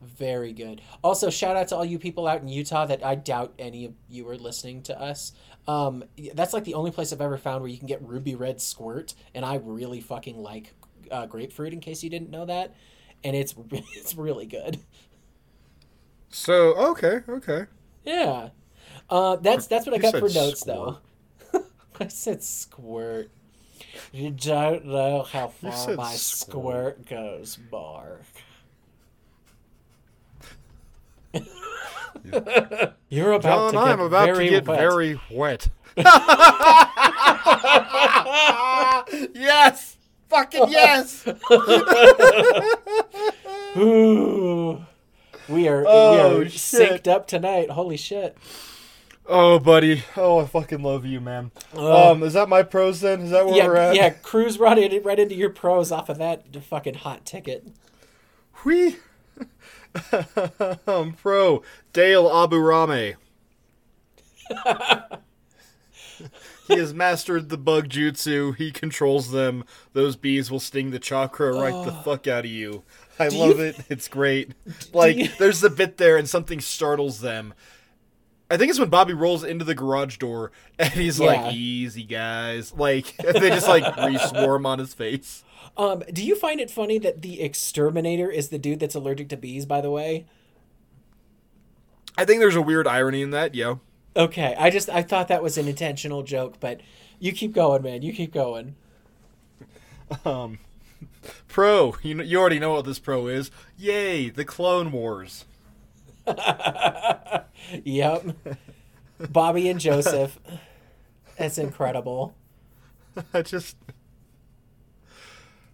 Very 0.00 0.52
good. 0.52 0.82
Also, 1.02 1.30
shout 1.30 1.56
out 1.56 1.68
to 1.68 1.76
all 1.76 1.84
you 1.84 1.98
people 1.98 2.26
out 2.26 2.42
in 2.42 2.48
Utah 2.48 2.84
that 2.86 3.04
I 3.04 3.14
doubt 3.14 3.54
any 3.58 3.86
of 3.86 3.94
you 4.08 4.28
are 4.28 4.36
listening 4.36 4.82
to 4.82 5.00
us. 5.00 5.32
Um, 5.66 6.04
that's 6.34 6.52
like 6.52 6.64
the 6.64 6.74
only 6.74 6.90
place 6.90 7.12
I've 7.12 7.20
ever 7.20 7.38
found 7.38 7.62
where 7.62 7.70
you 7.70 7.78
can 7.78 7.86
get 7.86 8.02
ruby 8.02 8.34
red 8.34 8.60
squirt, 8.60 9.14
and 9.34 9.44
I 9.44 9.56
really 9.56 10.00
fucking 10.00 10.36
like 10.36 10.74
uh, 11.14 11.26
grapefruit. 11.26 11.72
In 11.72 11.80
case 11.80 12.02
you 12.02 12.10
didn't 12.10 12.30
know 12.30 12.44
that, 12.46 12.74
and 13.22 13.36
it's 13.36 13.54
it's 13.70 14.14
really 14.14 14.46
good. 14.46 14.78
So, 16.30 16.74
okay, 16.90 17.20
okay. 17.28 17.66
Yeah, 18.04 18.48
uh, 19.08 19.36
that's 19.36 19.66
that's 19.66 19.86
what 19.86 19.94
I 19.94 19.98
got 19.98 20.12
for 20.14 20.28
notes 20.28 20.60
squirt. 20.60 20.98
though. 21.52 21.62
I 22.00 22.08
said 22.08 22.42
squirt. 22.42 23.30
You 24.12 24.30
don't 24.30 24.86
know 24.86 25.22
how 25.22 25.48
far 25.48 25.94
my 25.94 26.14
squirt. 26.14 26.96
squirt 26.96 27.06
goes, 27.06 27.58
Mark. 27.70 28.22
You're 33.08 33.32
about 33.32 33.72
John, 33.72 33.72
to 33.72 33.78
get 33.78 33.88
I'm 33.88 34.00
about 34.00 34.26
very 34.26 34.44
to 34.46 34.50
get 34.50 34.66
wet. 34.66 34.78
very 34.78 35.20
wet. 35.30 35.68
yes! 39.34 39.96
Fucking 40.34 40.68
yes! 40.68 41.24
Ooh. 43.76 44.84
We 45.48 45.68
are 45.68 45.84
Oh, 45.86 46.38
we 46.40 46.46
are 46.46 46.48
shit. 46.48 47.04
synced 47.04 47.06
up 47.06 47.28
tonight. 47.28 47.70
Holy 47.70 47.96
shit. 47.96 48.36
Oh, 49.26 49.60
buddy. 49.60 50.02
Oh, 50.16 50.40
I 50.40 50.46
fucking 50.46 50.82
love 50.82 51.06
you, 51.06 51.20
man. 51.20 51.52
Oh. 51.72 52.10
Um, 52.10 52.24
is 52.24 52.32
that 52.32 52.48
my 52.48 52.64
pros 52.64 53.00
then? 53.00 53.20
Is 53.20 53.30
that 53.30 53.46
where 53.46 53.64
we're 53.64 53.76
at? 53.76 53.94
yeah, 53.94 54.10
cruise 54.10 54.58
right, 54.58 54.76
in, 54.76 55.00
right 55.04 55.20
into 55.20 55.36
your 55.36 55.50
pros 55.50 55.92
off 55.92 56.08
of 56.08 56.18
that 56.18 56.52
fucking 56.64 56.94
hot 56.94 57.24
ticket. 57.24 57.68
Whee! 58.64 58.96
um, 60.88 61.12
pro 61.12 61.62
Dale 61.92 62.28
Aburame. 62.28 63.14
he 66.66 66.76
has 66.78 66.92
mastered 66.94 67.48
the 67.48 67.58
bug 67.58 67.88
jutsu. 67.88 68.56
He 68.56 68.70
controls 68.70 69.30
them. 69.30 69.64
Those 69.92 70.16
bees 70.16 70.50
will 70.50 70.60
sting 70.60 70.90
the 70.90 70.98
chakra 70.98 71.52
right 71.52 71.84
the 71.84 71.92
fuck 71.92 72.26
out 72.26 72.44
of 72.44 72.50
you. 72.50 72.82
I 73.18 73.28
Do 73.28 73.36
love 73.36 73.58
you- 73.58 73.64
it. 73.66 73.76
It's 73.88 74.08
great. 74.08 74.52
Like, 74.92 75.16
you- 75.16 75.28
there's 75.38 75.62
a 75.62 75.70
bit 75.70 75.96
there 75.98 76.16
and 76.16 76.28
something 76.28 76.60
startles 76.60 77.20
them. 77.20 77.54
I 78.50 78.56
think 78.56 78.70
it's 78.70 78.78
when 78.78 78.90
Bobby 78.90 79.14
rolls 79.14 79.42
into 79.42 79.64
the 79.64 79.74
garage 79.74 80.18
door 80.18 80.52
and 80.78 80.92
he's 80.92 81.18
Yeah. 81.18 81.26
like, 81.26 81.54
easy 81.54 82.04
guys. 82.04 82.72
Like, 82.74 83.14
and 83.24 83.34
they 83.36 83.48
just 83.50 83.66
like 83.68 83.96
re 83.96 84.18
swarm 84.18 84.66
on 84.66 84.78
his 84.78 84.94
face. 84.94 85.42
Um, 85.76 86.02
do 86.12 86.22
you 86.24 86.36
find 86.36 86.60
it 86.60 86.70
funny 86.70 86.98
that 86.98 87.22
the 87.22 87.40
exterminator 87.40 88.30
is 88.30 88.50
the 88.50 88.58
dude 88.58 88.78
that's 88.80 88.94
allergic 88.94 89.28
to 89.30 89.36
bees, 89.36 89.66
by 89.66 89.80
the 89.80 89.90
way? 89.90 90.26
I 92.16 92.24
think 92.24 92.38
there's 92.40 92.54
a 92.54 92.62
weird 92.62 92.86
irony 92.86 93.22
in 93.22 93.30
that, 93.30 93.54
yo. 93.56 93.80
Okay, 94.16 94.54
I 94.58 94.70
just 94.70 94.88
I 94.88 95.02
thought 95.02 95.28
that 95.28 95.42
was 95.42 95.58
an 95.58 95.66
intentional 95.68 96.22
joke, 96.22 96.60
but 96.60 96.80
you 97.18 97.32
keep 97.32 97.52
going, 97.52 97.82
man. 97.82 98.02
You 98.02 98.12
keep 98.12 98.32
going. 98.32 98.76
Um, 100.24 100.58
pro, 101.48 101.96
you 102.02 102.14
know, 102.14 102.22
you 102.24 102.38
already 102.38 102.58
know 102.60 102.72
what 102.74 102.84
this 102.84 102.98
pro 102.98 103.26
is. 103.26 103.50
Yay, 103.76 104.30
the 104.30 104.44
Clone 104.44 104.92
Wars. 104.92 105.44
Yep. 107.84 108.26
Bobby 109.30 109.68
and 109.68 109.80
Joseph. 109.80 110.38
That's 111.38 111.56
incredible. 111.58 112.34
I 113.32 113.42
just. 113.42 113.76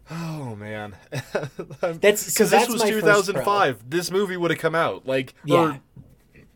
Oh 0.09 0.55
man, 0.55 0.95
That's- 1.81 2.25
because 2.25 2.49
this 2.51 2.67
was 2.67 2.81
my 2.81 2.91
first 2.91 3.01
2005. 3.27 3.89
This 3.89 4.11
movie 4.11 4.35
would 4.37 4.51
have 4.51 4.59
come 4.59 4.75
out 4.75 5.05
like, 5.07 5.33
Yeah. 5.45 5.57
or 5.75 5.79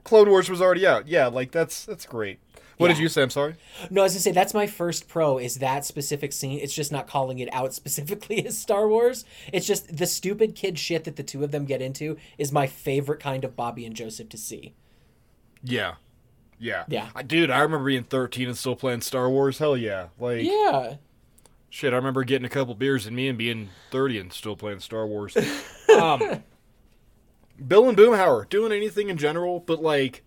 Clone 0.05 0.29
Wars 0.29 0.49
was 0.49 0.61
already 0.61 0.87
out. 0.87 1.07
Yeah, 1.09 1.27
like 1.27 1.51
that's 1.51 1.83
that's 1.83 2.05
great. 2.05 2.39
What 2.77 2.89
did 2.89 2.97
you 2.99 3.07
say? 3.07 3.21
I'm 3.23 3.29
sorry. 3.29 3.55
No, 3.89 4.01
I 4.01 4.03
was 4.03 4.13
gonna 4.13 4.19
say 4.21 4.31
that's 4.31 4.53
my 4.53 4.67
first 4.67 5.07
pro 5.07 5.37
is 5.37 5.55
that 5.59 5.85
specific 5.85 6.33
scene. 6.33 6.59
It's 6.59 6.73
just 6.73 6.91
not 6.91 7.07
calling 7.07 7.39
it 7.39 7.47
out 7.53 7.73
specifically 7.81 8.45
as 8.45 8.57
Star 8.57 8.87
Wars. 8.87 9.23
It's 9.53 9.65
just 9.65 9.95
the 9.97 10.05
stupid 10.05 10.55
kid 10.55 10.77
shit 10.79 11.03
that 11.05 11.15
the 11.15 11.23
two 11.23 11.43
of 11.43 11.51
them 11.51 11.65
get 11.65 11.81
into 11.81 12.17
is 12.37 12.51
my 12.51 12.67
favorite 12.67 13.19
kind 13.19 13.43
of 13.45 13.55
Bobby 13.55 13.85
and 13.85 13.95
Joseph 13.95 14.29
to 14.29 14.37
see. 14.37 14.73
Yeah, 15.63 15.95
yeah, 16.59 16.83
Yeah. 16.87 17.09
I- 17.15 17.23
Dude, 17.23 17.49
I 17.49 17.59
remember 17.61 17.85
being 17.87 18.03
13 18.03 18.47
and 18.49 18.57
still 18.57 18.75
playing 18.75 19.01
Star 19.01 19.29
Wars. 19.29 19.57
Hell 19.57 19.75
yeah, 19.77 20.07
like 20.19 20.43
Yeah. 20.43 20.95
Shit, 21.69 21.93
I 21.93 21.95
remember 21.95 22.23
getting 22.23 22.45
a 22.45 22.49
couple 22.49 22.75
beers 22.75 23.07
in 23.07 23.15
me 23.15 23.27
and 23.27 23.37
being 23.37 23.69
30 23.91 24.19
and 24.19 24.31
still 24.33 24.55
playing 24.55 24.79
Star 24.81 25.07
Wars. 25.07 25.35
um, 25.99 26.43
Bill 27.65 27.87
and 27.89 27.97
Boomhauer 27.97 28.49
doing 28.49 28.71
anything 28.71 29.09
in 29.09 29.17
general, 29.17 29.59
but 29.59 29.81
like, 29.81 30.23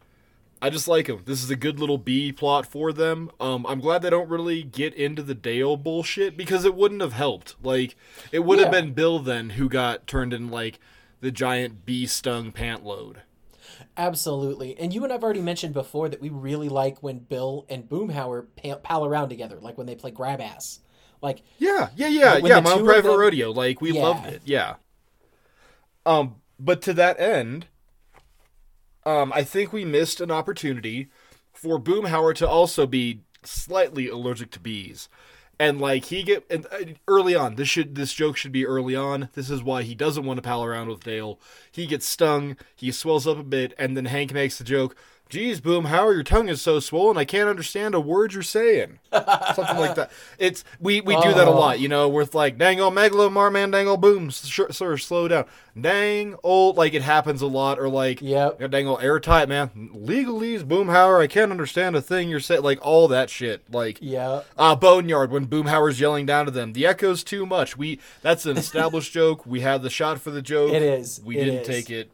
I 0.60 0.70
just 0.70 0.88
like 0.88 1.06
them. 1.06 1.22
This 1.24 1.42
is 1.42 1.50
a 1.50 1.56
good 1.56 1.78
little 1.78 1.98
B 1.98 2.32
plot 2.32 2.66
for 2.66 2.92
them. 2.92 3.30
Um, 3.38 3.64
I'm 3.66 3.80
glad 3.80 4.02
they 4.02 4.10
don't 4.10 4.28
really 4.28 4.62
get 4.64 4.92
into 4.94 5.22
the 5.22 5.34
Dale 5.34 5.76
bullshit 5.76 6.36
because 6.36 6.64
it 6.64 6.74
wouldn't 6.74 7.00
have 7.00 7.12
helped. 7.12 7.54
Like, 7.62 7.94
it 8.32 8.40
would 8.40 8.58
have 8.58 8.70
been 8.72 8.92
Bill 8.92 9.18
then 9.20 9.50
who 9.50 9.68
got 9.68 10.06
turned 10.06 10.32
in 10.34 10.48
like 10.50 10.80
the 11.20 11.30
giant 11.30 11.84
bee 11.86 12.06
stung 12.06 12.50
pant 12.50 12.84
load. 12.84 13.22
Absolutely. 13.96 14.76
And 14.78 14.92
you 14.94 15.04
and 15.04 15.12
I've 15.12 15.22
already 15.22 15.40
mentioned 15.42 15.74
before 15.74 16.08
that 16.08 16.20
we 16.20 16.28
really 16.28 16.68
like 16.68 17.02
when 17.02 17.18
Bill 17.18 17.66
and 17.68 17.88
Boomhauer 17.88 18.46
pal 18.82 19.04
around 19.04 19.28
together, 19.28 19.58
like 19.60 19.76
when 19.78 19.86
they 19.86 19.94
play 19.94 20.10
grab 20.10 20.40
ass. 20.40 20.80
Like, 21.20 21.42
Yeah, 21.58 21.88
yeah, 21.96 22.06
yeah, 22.08 22.36
yeah. 22.38 22.60
My 22.60 22.72
own 22.72 22.84
private 22.84 23.08
them- 23.10 23.18
rodeo. 23.20 23.52
Like 23.52 23.80
we 23.80 23.92
Yeah. 23.92 24.02
loved 24.02 24.26
it. 24.26 24.42
Yeah. 24.44 24.74
Um, 26.06 26.36
but 26.58 26.82
to 26.82 26.94
that 26.94 27.18
end, 27.20 27.66
um, 29.04 29.32
I 29.34 29.44
think 29.44 29.72
we 29.72 29.84
missed 29.84 30.20
an 30.20 30.30
opportunity 30.30 31.08
for 31.52 31.80
Boomhauer 31.80 32.34
to 32.36 32.48
also 32.48 32.86
be 32.86 33.22
slightly 33.42 34.08
allergic 34.08 34.50
to 34.52 34.60
bees. 34.60 35.08
And 35.60 35.80
like 35.80 36.06
he 36.06 36.22
get 36.22 36.44
and 36.50 36.66
uh, 36.70 36.92
early 37.08 37.34
on, 37.34 37.56
this 37.56 37.68
should 37.68 37.96
this 37.96 38.12
joke 38.12 38.36
should 38.36 38.52
be 38.52 38.64
early 38.64 38.94
on. 38.94 39.28
This 39.34 39.50
is 39.50 39.62
why 39.62 39.82
he 39.82 39.94
doesn't 39.94 40.24
want 40.24 40.38
to 40.38 40.42
pal 40.42 40.64
around 40.64 40.88
with 40.88 41.02
Dale. 41.02 41.40
He 41.72 41.86
gets 41.86 42.06
stung, 42.06 42.56
he 42.76 42.92
swells 42.92 43.26
up 43.26 43.38
a 43.38 43.42
bit, 43.42 43.74
and 43.76 43.96
then 43.96 44.04
Hank 44.04 44.32
makes 44.32 44.58
the 44.58 44.64
joke, 44.64 44.94
Geez, 45.28 45.60
Boomhauer, 45.60 46.14
your 46.14 46.22
tongue 46.22 46.48
is 46.48 46.62
so 46.62 46.80
swollen, 46.80 47.18
I 47.18 47.26
can't 47.26 47.50
understand 47.50 47.94
a 47.94 48.00
word 48.00 48.32
you're 48.32 48.42
saying. 48.42 48.98
Something 49.12 49.76
like 49.76 49.94
that. 49.96 50.10
It's 50.38 50.64
we, 50.80 51.02
we 51.02 51.14
do 51.20 51.34
that 51.34 51.46
a 51.46 51.50
Oh. 51.50 51.58
lot, 51.58 51.80
you 51.80 51.88
know, 51.88 52.08
with 52.08 52.34
like 52.34 52.56
dang 52.56 52.80
old 52.80 52.94
megalo 52.94 53.30
marman 53.30 53.70
dang 53.70 53.86
old 53.88 54.00
boom, 54.00 54.30
sure, 54.30 54.70
sir, 54.72 54.96
slow 54.96 55.28
down. 55.28 55.44
Dang 55.78 56.34
old 56.42 56.76
like 56.76 56.94
it 56.94 57.02
happens 57.02 57.42
a 57.42 57.46
lot, 57.46 57.78
or 57.78 57.88
like 57.90 58.20
yeah, 58.22 58.50
dang 58.70 58.86
old 58.88 59.02
airtight 59.02 59.48
man. 59.50 59.90
Legalese, 59.94 60.62
Boomhauer, 60.64 61.20
I 61.22 61.26
can't 61.26 61.50
understand 61.52 61.94
a 61.94 62.00
thing 62.00 62.28
you're 62.30 62.40
saying. 62.40 62.62
Like 62.62 62.78
all 62.84 63.06
that 63.08 63.28
shit. 63.28 63.62
Like 63.70 63.98
Yeah. 64.00 64.42
uh, 64.56 64.74
Boneyard 64.76 65.30
when 65.30 65.46
Boomhauer's 65.46 66.00
yelling 66.00 66.24
down 66.26 66.46
to 66.46 66.50
them. 66.50 66.72
The 66.72 66.86
echo's 66.86 67.22
too 67.22 67.44
much. 67.44 67.76
We 67.76 68.00
that's 68.22 68.46
an 68.46 68.56
established 68.56 69.12
joke. 69.18 69.44
We 69.44 69.60
have 69.60 69.82
the 69.82 69.90
shot 69.90 70.20
for 70.20 70.30
the 70.30 70.42
joke. 70.42 70.72
It 70.72 70.82
is. 70.82 71.20
We 71.22 71.36
It 71.36 71.44
didn't 71.44 71.60
is. 71.60 71.66
take 71.66 71.90
it. 71.90 72.10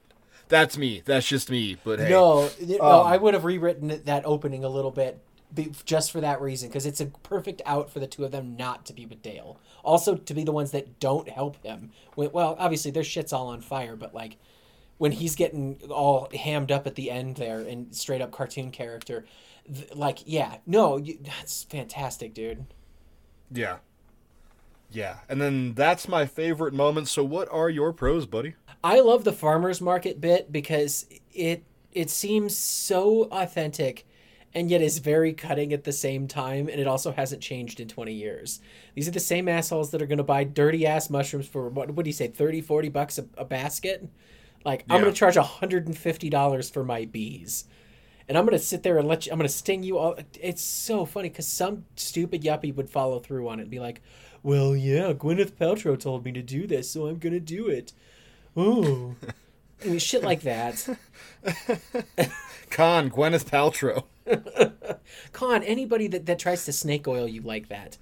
That's 0.48 0.76
me. 0.78 1.02
That's 1.04 1.26
just 1.26 1.50
me. 1.50 1.76
But 1.82 2.00
hey, 2.00 2.08
No, 2.08 2.50
no, 2.60 2.78
Um, 2.80 3.06
I 3.06 3.16
would 3.16 3.34
have 3.34 3.44
rewritten 3.44 4.02
that 4.04 4.24
opening 4.24 4.64
a 4.64 4.68
little 4.68 4.90
bit 4.90 5.20
just 5.84 6.10
for 6.10 6.20
that 6.20 6.40
reason 6.40 6.68
because 6.68 6.84
it's 6.86 7.00
a 7.00 7.06
perfect 7.06 7.62
out 7.64 7.88
for 7.90 8.00
the 8.00 8.06
two 8.08 8.24
of 8.24 8.32
them 8.32 8.56
not 8.56 8.84
to 8.86 8.92
be 8.92 9.06
with 9.06 9.22
Dale. 9.22 9.60
Also, 9.84 10.16
to 10.16 10.34
be 10.34 10.44
the 10.44 10.52
ones 10.52 10.72
that 10.72 10.98
don't 10.98 11.28
help 11.28 11.62
him. 11.64 11.92
When, 12.14 12.32
well, 12.32 12.56
obviously 12.58 12.90
their 12.90 13.04
shit's 13.04 13.32
all 13.32 13.48
on 13.48 13.60
fire, 13.60 13.96
but 13.96 14.14
like 14.14 14.36
when 14.98 15.12
he's 15.12 15.34
getting 15.36 15.80
all 15.90 16.28
hammed 16.34 16.72
up 16.72 16.86
at 16.86 16.94
the 16.96 17.10
end 17.10 17.36
there 17.36 17.60
and 17.60 17.94
straight 17.94 18.20
up 18.20 18.32
cartoon 18.32 18.70
character, 18.70 19.24
th- 19.72 19.94
like 19.94 20.20
yeah, 20.26 20.58
no, 20.66 20.96
you, 20.96 21.18
that's 21.22 21.64
fantastic, 21.64 22.34
dude. 22.34 22.66
yeah, 23.50 23.78
yeah. 24.90 25.18
And 25.28 25.40
then 25.40 25.74
that's 25.74 26.08
my 26.08 26.26
favorite 26.26 26.74
moment. 26.74 27.08
So 27.08 27.24
what 27.24 27.48
are 27.50 27.68
your 27.68 27.92
pros, 27.92 28.26
buddy? 28.26 28.54
I 28.84 29.00
love 29.00 29.24
the 29.24 29.32
farmers 29.32 29.80
market 29.80 30.20
bit 30.20 30.52
because 30.52 31.06
it 31.32 31.64
it 31.90 32.10
seems 32.10 32.56
so 32.56 33.24
authentic 33.32 34.06
and 34.52 34.70
yet 34.70 34.82
is 34.82 34.98
very 34.98 35.32
cutting 35.32 35.72
at 35.72 35.84
the 35.84 35.92
same 35.92 36.28
time 36.28 36.68
and 36.68 36.78
it 36.78 36.86
also 36.86 37.10
hasn't 37.10 37.40
changed 37.40 37.80
in 37.80 37.88
20 37.88 38.12
years. 38.12 38.60
These 38.94 39.08
are 39.08 39.12
the 39.12 39.20
same 39.20 39.48
assholes 39.48 39.90
that 39.90 40.02
are 40.02 40.06
going 40.06 40.18
to 40.18 40.24
buy 40.24 40.44
dirty 40.44 40.86
ass 40.86 41.08
mushrooms 41.08 41.48
for 41.48 41.70
what 41.70 41.92
what 41.92 42.04
do 42.04 42.10
you 42.10 42.12
say 42.12 42.28
30 42.28 42.60
40 42.60 42.90
bucks 42.90 43.18
a, 43.18 43.24
a 43.38 43.44
basket? 43.46 44.06
Like 44.66 44.84
I'm 44.90 45.00
going 45.00 45.12
to 45.12 45.18
charge 45.18 45.36
$150 45.36 46.70
for 46.70 46.84
my 46.84 47.06
bees. 47.06 47.64
And 48.28 48.36
I'm 48.36 48.44
going 48.44 48.58
to 48.58 48.62
sit 48.62 48.82
there 48.82 48.98
and 48.98 49.08
let 49.08 49.24
you 49.24 49.32
I'm 49.32 49.38
going 49.38 49.48
to 49.48 49.54
sting 49.54 49.82
you 49.82 49.96
all 49.96 50.18
it's 50.38 50.62
so 50.62 51.06
funny 51.06 51.30
cuz 51.30 51.46
some 51.46 51.86
stupid 51.96 52.42
yuppie 52.42 52.74
would 52.74 52.90
follow 52.90 53.18
through 53.18 53.48
on 53.48 53.60
it 53.60 53.62
and 53.62 53.70
be 53.70 53.80
like, 53.80 54.02
"Well, 54.42 54.76
yeah, 54.76 55.14
Gwyneth 55.14 55.52
Paltrow 55.52 55.98
told 55.98 56.26
me 56.26 56.32
to 56.32 56.42
do 56.42 56.66
this, 56.66 56.90
so 56.90 57.06
I'm 57.06 57.16
going 57.16 57.32
to 57.32 57.40
do 57.40 57.66
it." 57.66 57.94
Ooh. 58.58 59.16
I 59.82 59.86
mean, 59.88 59.98
shit 59.98 60.22
like 60.22 60.42
that. 60.42 60.88
Con 62.70 63.10
Gwyneth 63.10 63.44
Paltrow. 63.44 64.04
Con, 65.32 65.62
anybody 65.62 66.06
that, 66.08 66.26
that 66.26 66.38
tries 66.38 66.64
to 66.64 66.72
snake 66.72 67.06
oil 67.06 67.28
you 67.28 67.42
like 67.42 67.68
that. 67.68 67.98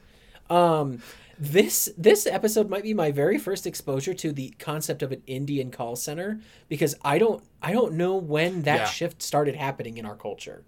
Um, 0.51 1.03
this 1.39 1.91
this 1.97 2.27
episode 2.27 2.69
might 2.69 2.83
be 2.83 2.95
my 2.95 3.11
very 3.11 3.39
first 3.39 3.67
exposure 3.67 4.15
to 4.15 4.33
the 4.33 4.51
concept 4.59 5.03
of 5.03 5.11
an 5.13 5.23
Indian 5.27 5.71
call 5.71 5.97
center 5.97 6.41
because 6.69 6.95
I 7.03 7.19
don't 7.19 7.43
I 7.63 7.73
don't 7.73 7.95
know 7.95 8.17
when 8.17 8.63
that 8.63 8.81
Yeah. 8.81 8.85
shift 8.87 9.23
started 9.23 9.57
happening 9.57 9.97
in 9.97 10.05
our 10.07 10.15
culture. 10.15 10.63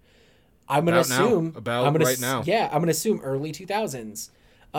I'm 0.67 0.83
gonna 0.85 0.97
About 0.97 1.09
now. 1.09 1.25
assume 1.25 1.53
About 1.55 1.85
I'm 1.85 1.93
gonna 1.93 2.05
right 2.05 2.19
now. 2.19 2.43
Yeah, 2.45 2.67
I'm 2.73 2.79
gonna 2.81 2.91
assume 2.91 3.21
early 3.21 3.51
2000s. 3.51 4.31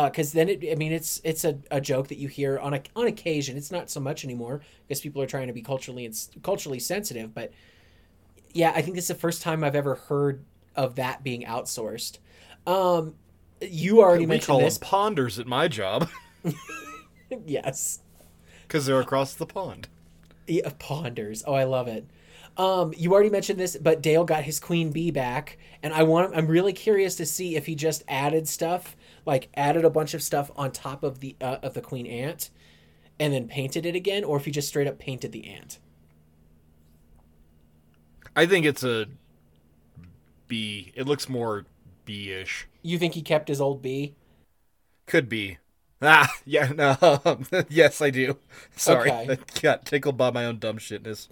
Because 0.04 0.32
then 0.32 0.50
it, 0.50 0.62
I 0.70 0.74
mean, 0.74 0.92
it's 0.92 1.22
it's 1.24 1.44
a, 1.44 1.58
a 1.70 1.80
joke 1.80 2.08
that 2.08 2.18
you 2.18 2.28
hear 2.28 2.58
on 2.58 2.74
a, 2.74 2.82
on 2.94 3.06
occasion. 3.06 3.56
It's 3.56 3.72
not 3.72 3.88
so 3.88 3.98
much 3.98 4.24
anymore 4.24 4.60
because 4.86 5.00
people 5.00 5.22
are 5.22 5.26
trying 5.26 5.46
to 5.46 5.54
be 5.54 5.62
culturally 5.62 6.04
and 6.04 6.14
culturally 6.42 6.78
sensitive. 6.78 7.32
But 7.32 7.50
yeah, 8.52 8.72
I 8.74 8.82
think 8.82 8.94
this 8.94 9.04
is 9.04 9.08
the 9.08 9.14
first 9.14 9.40
time 9.40 9.64
I've 9.64 9.74
ever 9.74 9.94
heard 9.94 10.44
of 10.74 10.96
that 10.96 11.24
being 11.24 11.44
outsourced. 11.44 12.18
Um, 12.66 13.14
you 13.62 14.00
already 14.00 14.24
we 14.24 14.26
mentioned 14.26 14.46
call 14.48 14.60
this. 14.60 14.76
them 14.76 14.86
ponders 14.86 15.38
at 15.38 15.46
my 15.46 15.66
job 15.66 16.10
yes, 17.46 18.00
because 18.62 18.86
they're 18.86 19.00
across 19.00 19.34
the 19.34 19.46
pond. 19.46 19.88
yeah, 20.46 20.68
ponders. 20.78 21.42
Oh, 21.46 21.54
I 21.54 21.64
love 21.64 21.88
it. 21.88 22.06
Um, 22.56 22.94
you 22.96 23.12
already 23.12 23.28
mentioned 23.28 23.60
this, 23.60 23.76
but 23.76 24.02
Dale 24.02 24.24
got 24.24 24.44
his 24.44 24.58
queen 24.58 24.90
bee 24.90 25.10
back, 25.10 25.58
and 25.82 25.92
I 25.92 26.04
want. 26.04 26.34
I'm 26.34 26.46
really 26.46 26.72
curious 26.72 27.14
to 27.16 27.26
see 27.26 27.54
if 27.54 27.66
he 27.66 27.74
just 27.74 28.02
added 28.08 28.48
stuff, 28.48 28.96
like 29.26 29.50
added 29.54 29.84
a 29.84 29.90
bunch 29.90 30.14
of 30.14 30.22
stuff 30.22 30.50
on 30.56 30.72
top 30.72 31.02
of 31.04 31.20
the 31.20 31.36
uh, 31.40 31.58
of 31.62 31.74
the 31.74 31.82
queen 31.82 32.06
ant, 32.06 32.50
and 33.20 33.34
then 33.34 33.46
painted 33.46 33.84
it 33.84 33.94
again, 33.94 34.24
or 34.24 34.38
if 34.38 34.46
he 34.46 34.50
just 34.50 34.68
straight 34.68 34.86
up 34.86 34.98
painted 34.98 35.32
the 35.32 35.46
ant. 35.46 35.78
I 38.34 38.46
think 38.46 38.64
it's 38.64 38.82
a 38.82 39.06
B. 40.48 40.92
It 40.94 41.06
looks 41.06 41.28
more 41.28 41.66
B-ish. 42.04 42.68
You 42.82 42.98
think 42.98 43.14
he 43.14 43.22
kept 43.22 43.48
his 43.48 43.60
old 43.60 43.82
bee? 43.82 44.14
Could 45.06 45.28
be. 45.28 45.58
Ah, 46.02 46.30
yeah, 46.44 46.72
no. 46.74 46.96
yes, 47.68 48.00
I 48.00 48.10
do. 48.10 48.38
Sorry, 48.76 49.10
Okay. 49.10 49.32
I 49.56 49.60
got 49.60 49.84
tickled 49.86 50.16
by 50.16 50.30
my 50.30 50.44
own 50.44 50.58
dumb 50.58 50.78
shitness. 50.78 51.28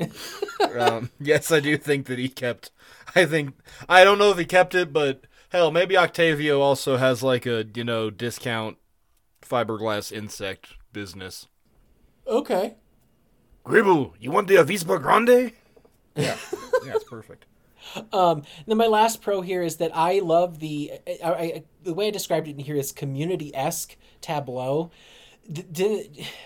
um, 0.79 1.11
yes, 1.21 1.51
I 1.53 1.61
do 1.61 1.77
think 1.77 2.07
that 2.07 2.19
he 2.19 2.29
kept. 2.29 2.71
I 3.15 3.27
think 3.27 3.55
I 3.89 4.05
don't 4.05 4.19
know 4.19 4.31
if 4.31 4.39
he 4.39 4.45
kept 4.45 4.75
it, 4.75 4.93
but 4.93 5.25
hell, 5.51 5.71
maybe 5.71 5.97
Octavio 5.97 6.61
also 6.61 6.97
has 6.97 7.23
like 7.23 7.47
a 7.47 7.65
you 7.75 7.85
know 7.85 8.11
discount 8.11 8.79
fiberglass 9.43 10.11
insect 10.11 10.69
business. 10.93 11.47
Okay. 12.27 12.75
Gribble, 13.65 14.15
you 14.19 14.31
want 14.31 14.49
the 14.49 14.57
Avispa 14.57 15.01
Grande? 15.01 15.53
Yeah, 16.17 16.37
yeah, 16.85 16.95
it's 16.95 17.05
perfect. 17.05 17.45
Um, 18.13 18.43
then 18.67 18.77
my 18.77 18.87
last 18.87 19.23
pro 19.23 19.41
here 19.41 19.63
is 19.63 19.77
that 19.77 19.95
I 19.95 20.21
love 20.21 20.59
the 20.61 20.93
I, 21.23 21.31
I, 21.31 21.65
the 21.83 21.95
way 21.95 22.09
I 22.09 22.11
described 22.11 22.49
it 22.49 22.53
in 22.53 22.59
here 22.59 22.77
is 22.77 22.93
community 22.93 23.55
esque 23.55 23.97
tableau. 24.21 24.91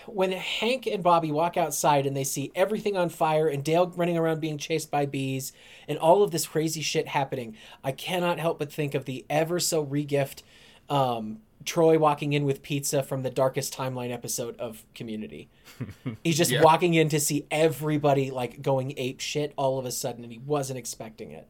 When 0.07 0.33
Hank 0.33 0.85
and 0.85 1.01
Bobby 1.01 1.31
walk 1.31 1.55
outside 1.55 2.05
and 2.05 2.17
they 2.17 2.25
see 2.25 2.51
everything 2.53 2.97
on 2.97 3.07
fire 3.07 3.47
and 3.47 3.63
Dale 3.63 3.87
running 3.95 4.17
around 4.17 4.41
being 4.41 4.57
chased 4.57 4.91
by 4.91 5.05
bees 5.05 5.53
and 5.87 5.97
all 5.97 6.21
of 6.21 6.31
this 6.31 6.45
crazy 6.45 6.81
shit 6.81 7.07
happening, 7.07 7.55
I 7.81 7.93
cannot 7.93 8.39
help 8.39 8.59
but 8.59 8.73
think 8.73 8.93
of 8.95 9.05
the 9.05 9.25
ever 9.29 9.59
so 9.61 9.85
regift 9.85 10.43
um, 10.89 11.39
Troy 11.65 11.97
walking 11.99 12.33
in 12.33 12.45
with 12.45 12.61
pizza 12.63 13.03
from 13.03 13.21
the 13.23 13.29
darkest 13.29 13.75
timeline 13.75 14.11
episode 14.11 14.57
of 14.59 14.85
Community. 14.95 15.49
He's 16.23 16.37
just 16.37 16.51
Yeah. 16.51 16.61
walking 16.63 16.93
in 16.93 17.09
to 17.09 17.19
see 17.19 17.45
everybody 17.51 18.31
like 18.31 18.61
going 18.61 18.93
ape 18.97 19.19
shit 19.19 19.53
all 19.57 19.77
of 19.77 19.85
a 19.85 19.91
sudden, 19.91 20.23
and 20.23 20.31
he 20.31 20.39
wasn't 20.39 20.79
expecting 20.79 21.31
it. 21.31 21.47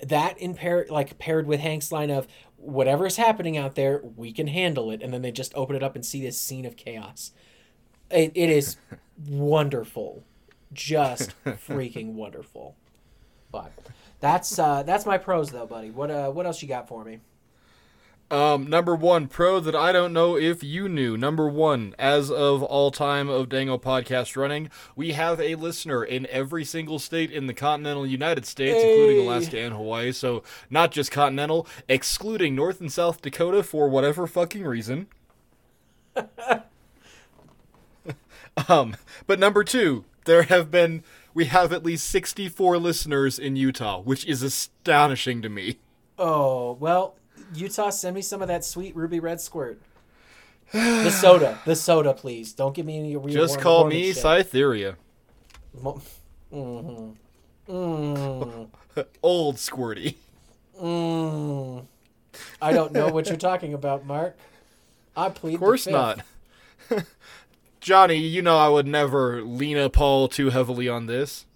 That 0.00 0.38
in 0.38 0.54
pair 0.54 0.86
like 0.90 1.18
paired 1.18 1.46
with 1.46 1.60
Hank's 1.60 1.90
line 1.90 2.10
of 2.10 2.28
whatever's 2.56 3.16
happening 3.16 3.56
out 3.56 3.74
there, 3.74 4.02
we 4.16 4.32
can 4.32 4.46
handle 4.48 4.90
it, 4.90 5.02
and 5.02 5.12
then 5.12 5.22
they 5.22 5.32
just 5.32 5.54
open 5.56 5.74
it 5.74 5.82
up 5.82 5.94
and 5.96 6.04
see 6.04 6.20
this 6.20 6.38
scene 6.38 6.64
of 6.66 6.76
chaos. 6.76 7.32
It, 8.10 8.32
it 8.34 8.50
is 8.50 8.76
wonderful, 9.28 10.22
just 10.72 11.34
freaking 11.44 12.12
wonderful. 12.12 12.76
But 13.50 13.72
that's 14.20 14.58
uh, 14.58 14.82
that's 14.82 15.06
my 15.06 15.18
pros 15.18 15.50
though, 15.50 15.66
buddy. 15.66 15.90
What 15.90 16.10
uh, 16.10 16.30
what 16.30 16.46
else 16.46 16.62
you 16.62 16.68
got 16.68 16.86
for 16.86 17.02
me? 17.04 17.18
Um, 18.30 18.68
number 18.68 18.94
one, 18.94 19.26
pro 19.26 19.58
that 19.58 19.74
I 19.74 19.90
don't 19.90 20.12
know 20.12 20.36
if 20.36 20.62
you 20.62 20.86
knew. 20.86 21.16
Number 21.16 21.48
one, 21.48 21.94
as 21.98 22.30
of 22.30 22.62
all 22.62 22.90
time 22.90 23.30
of 23.30 23.48
Dango 23.48 23.78
podcast 23.78 24.36
running, 24.36 24.68
we 24.94 25.12
have 25.12 25.40
a 25.40 25.54
listener 25.54 26.04
in 26.04 26.26
every 26.26 26.62
single 26.62 26.98
state 26.98 27.30
in 27.30 27.46
the 27.46 27.54
continental 27.54 28.06
United 28.06 28.44
States, 28.44 28.84
including 28.84 29.26
Alaska 29.26 29.58
and 29.58 29.74
Hawaii. 29.74 30.12
So 30.12 30.42
not 30.68 30.92
just 30.92 31.10
continental, 31.10 31.66
excluding 31.88 32.54
North 32.54 32.82
and 32.82 32.92
South 32.92 33.22
Dakota 33.22 33.62
for 33.62 33.88
whatever 33.88 34.26
fucking 34.26 34.64
reason. 34.64 35.06
um, 38.68 38.94
but 39.26 39.38
number 39.38 39.64
two, 39.64 40.04
there 40.26 40.42
have 40.42 40.70
been 40.70 41.02
we 41.32 41.46
have 41.46 41.72
at 41.72 41.82
least 41.82 42.06
sixty-four 42.08 42.76
listeners 42.76 43.38
in 43.38 43.56
Utah, 43.56 44.02
which 44.02 44.26
is 44.26 44.42
astonishing 44.42 45.40
to 45.40 45.48
me. 45.48 45.78
Oh 46.18 46.72
well, 46.72 47.14
Utah, 47.54 47.90
send 47.90 48.14
me 48.14 48.22
some 48.22 48.42
of 48.42 48.48
that 48.48 48.64
sweet 48.64 48.94
ruby 48.96 49.20
red 49.20 49.40
squirt. 49.40 49.80
The 50.72 51.10
soda, 51.10 51.58
the 51.64 51.74
soda, 51.74 52.12
please. 52.12 52.52
Don't 52.52 52.74
give 52.74 52.84
me 52.84 52.98
any 52.98 53.16
real 53.16 53.34
Just 53.34 53.60
call 53.60 53.86
me 53.86 54.08
shit. 54.08 54.16
Cytherea. 54.18 54.96
Mhm. 56.52 57.14
Mm, 57.68 58.68
Old 59.22 59.56
Squirty. 59.56 60.14
mm. 60.80 61.84
I 62.62 62.72
don't 62.72 62.92
know 62.92 63.08
what 63.08 63.26
you're 63.28 63.36
talking 63.36 63.74
about, 63.74 64.06
Mark. 64.06 64.36
I 65.16 65.28
plead. 65.28 65.54
Of 65.54 65.60
course 65.60 65.86
not. 65.86 66.20
Johnny, 67.80 68.16
you 68.16 68.42
know 68.42 68.56
I 68.56 68.68
would 68.68 68.86
never 68.86 69.42
lean 69.42 69.76
Lena 69.76 69.90
Paul 69.90 70.28
too 70.28 70.50
heavily 70.50 70.88
on 70.88 71.06
this. 71.06 71.46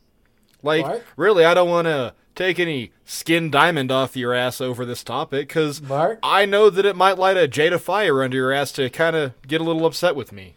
Like, 0.63 0.87
Mark? 0.87 1.05
really, 1.17 1.45
I 1.45 1.55
don't 1.55 1.69
want 1.69 1.87
to 1.87 2.15
take 2.35 2.59
any 2.59 2.93
skin 3.05 3.51
diamond 3.51 3.91
off 3.91 4.17
your 4.17 4.35
ass 4.35 4.61
over 4.61 4.85
this 4.85 5.05
topic, 5.05 5.49
because 5.49 5.83
I 6.23 6.47
know 6.47 6.71
that 6.71 6.87
it 6.87 6.97
might 6.97 7.19
light 7.19 7.37
a 7.37 7.49
jade 7.49 7.73
of 7.73 7.83
fire 7.83 8.23
under 8.23 8.37
your 8.37 8.53
ass 8.53 8.73
to 8.73 8.89
kind 8.91 9.17
of 9.17 9.41
get 9.43 9.61
a 9.61 9.65
little 9.65 9.87
upset 9.87 10.17
with 10.17 10.33
me. 10.33 10.57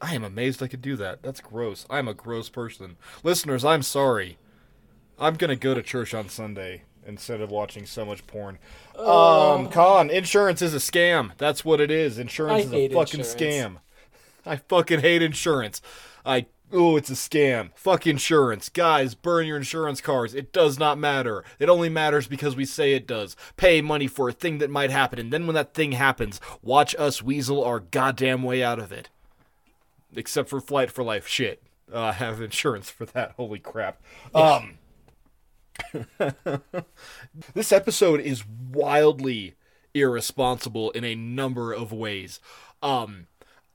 I 0.00 0.14
am 0.14 0.24
amazed 0.24 0.62
I 0.62 0.68
could 0.68 0.82
do 0.82 0.96
that. 0.96 1.22
That's 1.22 1.40
gross. 1.40 1.86
I'm 1.88 2.08
a 2.08 2.14
gross 2.14 2.48
person. 2.48 2.96
Listeners, 3.22 3.64
I'm 3.64 3.82
sorry. 3.82 4.36
I'm 5.18 5.34
gonna 5.34 5.56
go 5.56 5.74
to 5.74 5.82
church 5.82 6.12
on 6.12 6.28
Sunday 6.28 6.82
instead 7.06 7.40
of 7.40 7.50
watching 7.50 7.86
so 7.86 8.04
much 8.04 8.26
porn. 8.26 8.58
Um, 8.98 9.68
con 9.68 10.10
insurance 10.10 10.60
is 10.62 10.74
a 10.74 10.78
scam. 10.78 11.32
That's 11.38 11.64
what 11.64 11.80
it 11.80 11.90
is. 11.90 12.18
Insurance 12.18 12.64
I 12.64 12.66
is 12.66 12.72
a 12.72 12.88
fucking 12.88 13.20
insurance. 13.20 13.34
scam. 13.34 13.76
I 14.46 14.56
fucking 14.56 15.00
hate 15.00 15.22
insurance. 15.22 15.80
I 16.26 16.46
oh, 16.74 16.96
it's 16.96 17.10
a 17.10 17.14
scam. 17.14 17.70
Fuck 17.74 18.06
insurance, 18.06 18.68
guys. 18.68 19.14
Burn 19.14 19.46
your 19.46 19.56
insurance 19.56 20.00
cards. 20.00 20.34
It 20.34 20.52
does 20.52 20.78
not 20.78 20.98
matter. 20.98 21.44
It 21.58 21.68
only 21.68 21.88
matters 21.88 22.26
because 22.26 22.56
we 22.56 22.64
say 22.64 22.92
it 22.92 23.06
does. 23.06 23.36
Pay 23.56 23.80
money 23.80 24.06
for 24.06 24.28
a 24.28 24.32
thing 24.32 24.58
that 24.58 24.70
might 24.70 24.90
happen, 24.90 25.18
and 25.18 25.32
then 25.32 25.46
when 25.46 25.54
that 25.54 25.72
thing 25.74 25.92
happens, 25.92 26.40
watch 26.60 26.94
us 26.98 27.22
weasel 27.22 27.64
our 27.64 27.80
goddamn 27.80 28.42
way 28.42 28.62
out 28.62 28.78
of 28.78 28.92
it. 28.92 29.08
Except 30.14 30.48
for 30.48 30.60
flight 30.60 30.90
for 30.90 31.02
life 31.02 31.26
shit. 31.26 31.62
Uh, 31.92 32.00
I 32.00 32.12
have 32.12 32.42
insurance 32.42 32.90
for 32.90 33.06
that. 33.06 33.32
Holy 33.36 33.58
crap. 33.58 34.02
Um. 34.34 34.78
this 37.54 37.72
episode 37.72 38.20
is 38.20 38.44
wildly 38.72 39.54
irresponsible 39.92 40.90
in 40.92 41.04
a 41.04 41.14
number 41.14 41.72
of 41.72 41.92
ways. 41.92 42.40
Um 42.82 43.26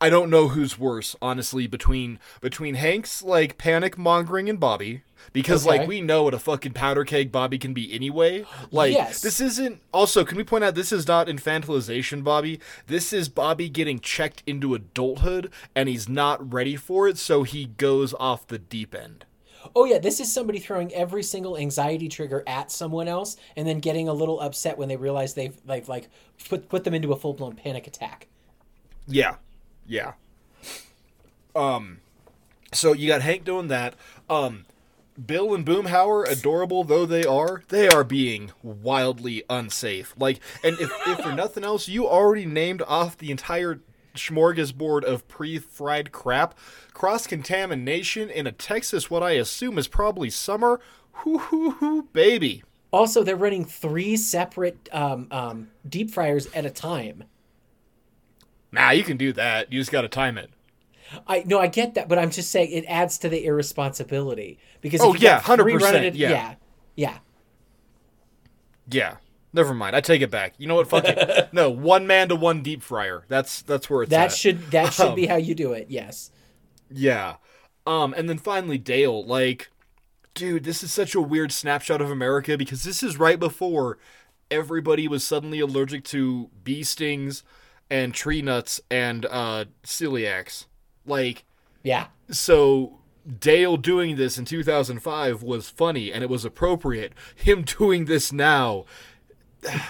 I 0.02 0.10
don't 0.10 0.30
know 0.30 0.48
who's 0.50 0.80
worse, 0.80 1.16
honestly, 1.22 1.68
between 1.68 2.20
between 2.42 2.76
Hank's 2.76 3.22
like 3.22 3.58
panic 3.58 3.98
mongering 3.98 4.50
and 4.50 4.60
Bobby. 4.60 5.04
Because 5.34 5.68
Okay. 5.68 5.80
like 5.80 5.88
we 5.88 6.00
know 6.00 6.24
what 6.24 6.34
a 6.34 6.40
fucking 6.40 6.72
powder 6.72 7.04
keg 7.04 7.30
Bobby 7.32 7.58
can 7.60 7.74
be 7.74 7.94
anyway. 7.94 8.46
Like 8.72 8.94
Yes. 8.94 9.22
this 9.22 9.42
isn't 9.42 9.82
also 9.94 10.24
can 10.24 10.38
we 10.38 10.46
point 10.46 10.64
out 10.64 10.76
this 10.76 10.94
is 10.94 11.06
not 11.08 11.28
infantilization 11.28 12.24
Bobby. 12.24 12.60
This 12.88 13.12
is 13.12 13.28
Bobby 13.28 13.68
getting 13.68 14.00
checked 14.00 14.42
into 14.48 14.74
adulthood 14.74 15.52
and 15.76 15.90
he's 15.90 16.08
not 16.08 16.54
ready 16.54 16.78
for 16.78 17.08
it, 17.10 17.18
so 17.18 17.44
he 17.44 17.66
goes 17.66 18.14
off 18.14 18.48
the 18.48 18.58
deep 18.60 18.96
end. 18.96 19.26
Oh 19.76 19.84
yeah, 19.84 20.00
this 20.00 20.22
is 20.22 20.32
somebody 20.34 20.58
throwing 20.60 20.94
every 20.94 21.22
single 21.24 21.58
anxiety 21.58 22.08
trigger 22.08 22.42
at 22.48 22.72
someone 22.72 23.10
else 23.10 23.36
and 23.58 23.68
then 23.68 23.80
getting 23.80 24.08
a 24.08 24.14
little 24.14 24.40
upset 24.40 24.78
when 24.78 24.88
they 24.88 24.96
realize 24.96 25.34
they've 25.34 25.58
like 25.68 25.90
like 25.90 26.08
put 26.48 26.70
put 26.70 26.86
them 26.86 26.94
into 26.94 27.12
a 27.12 27.18
full 27.18 27.34
blown 27.34 27.58
panic 27.58 27.86
attack. 27.88 28.28
Yeah. 29.06 29.36
Yeah. 29.90 30.14
Um 31.56 32.00
so 32.72 32.94
you 32.94 33.08
got 33.08 33.22
Hank 33.22 33.44
doing 33.44 33.68
that. 33.68 33.96
Um 34.30 34.66
Bill 35.26 35.54
and 35.54 35.66
Boomhauer, 35.66 36.30
adorable 36.30 36.86
though 36.86 37.06
they 37.06 37.26
are, 37.26 37.64
they 37.68 37.90
are 37.90 38.06
being 38.06 38.52
wildly 38.64 39.44
unsafe. 39.50 40.14
Like 40.18 40.40
and 40.64 40.80
if, 40.80 40.92
if 41.08 41.20
for 41.20 41.34
nothing 41.34 41.66
else, 41.66 41.90
you 41.90 42.08
already 42.08 42.46
named 42.46 42.82
off 42.84 43.18
the 43.18 43.32
entire 43.32 43.82
smorgasbord 44.16 45.04
of 45.04 45.28
pre-fried 45.28 46.12
crap. 46.12 46.58
Cross 46.94 47.28
contamination 47.28 48.30
in 48.30 48.48
a 48.48 48.52
Texas 48.52 49.10
what 49.10 49.24
I 49.24 49.32
assume 49.32 49.78
is 49.78 49.88
probably 49.88 50.30
summer. 50.30 50.80
Hoo 51.14 51.40
hoo 51.40 51.72
hoo 51.72 52.04
baby. 52.14 52.64
Also, 52.92 53.24
they're 53.24 53.36
running 53.36 53.66
three 53.66 54.18
separate 54.18 54.90
um, 54.92 55.28
um, 55.32 55.70
deep 55.88 56.10
fryers 56.12 56.48
at 56.54 56.66
a 56.66 56.72
time. 56.72 57.24
Nah, 58.72 58.92
you 58.92 59.04
can 59.04 59.18
do 59.18 59.34
that. 59.34 59.72
You 59.72 59.80
just 59.80 59.92
gotta 59.92 60.08
time 60.08 60.38
it. 60.38 60.52
I 61.28 61.44
no, 61.46 61.60
I 61.60 61.68
get 61.68 61.96
that, 61.96 62.08
but 62.08 62.20
I'm 62.20 62.30
just 62.30 62.52
saying 62.52 62.72
it 62.72 62.86
adds 62.88 63.18
to 63.20 63.30
the 63.30 63.44
irresponsibility 63.46 64.60
because 64.82 65.02
Oh, 65.02 65.16
yeah, 65.16 65.40
100%, 65.42 66.12
yeah. 66.16 66.30
yeah, 66.30 66.56
yeah. 66.96 67.18
Yeah. 68.92 69.18
Never 69.52 69.74
mind. 69.74 69.96
I 69.96 70.02
take 70.02 70.22
it 70.22 70.30
back. 70.30 70.54
You 70.60 70.68
know 70.68 70.76
what? 70.76 70.88
Fuck 70.88 71.06
it. 71.08 71.50
No, 71.54 71.72
one 71.72 72.06
man 72.06 72.30
to 72.30 72.36
one 72.36 72.62
deep 72.62 72.84
fryer. 72.84 73.24
That's 73.28 73.64
that's 73.64 73.90
where 73.90 74.04
it's 74.04 74.12
That 74.12 74.26
at. 74.26 74.32
should 74.38 74.70
that 74.72 74.94
should 74.94 75.08
Um, 75.10 75.16
be 75.16 75.26
how 75.26 75.38
you 75.38 75.56
do 75.56 75.74
it. 75.74 75.88
Yes. 75.90 76.32
Yeah. 76.92 77.36
Um, 77.88 78.14
and 78.16 78.30
then 78.30 78.38
finally 78.38 78.78
Dale, 78.78 79.26
like, 79.26 79.70
dude, 80.36 80.64
this 80.64 80.84
is 80.84 80.94
such 80.94 81.16
a 81.16 81.22
weird 81.22 81.52
snapshot 81.52 82.02
of 82.02 82.12
America 82.12 82.56
because 82.58 82.84
this 82.84 83.02
is 83.02 83.18
right 83.18 83.40
before 83.40 83.98
everybody 84.52 85.08
was 85.08 85.24
suddenly 85.24 85.60
allergic 85.60 86.04
to 86.04 86.50
bee 86.64 86.84
stings 86.84 87.42
and 87.90 88.14
tree 88.14 88.42
nuts 88.42 88.80
and 88.90 89.26
uh 89.26 89.66
celiacs. 89.84 90.66
Like, 91.06 91.46
Yeah. 91.84 92.08
so 92.30 93.00
Dale 93.40 93.78
doing 93.78 94.16
this 94.16 94.38
in 94.38 94.46
2005 94.46 95.44
was 95.44 95.70
funny 95.70 96.12
and 96.12 96.24
it 96.24 96.30
was 96.30 96.46
appropriate. 96.46 97.14
Him 97.36 97.64
doing 97.64 98.06
this 98.06 98.32
now. 98.32 98.86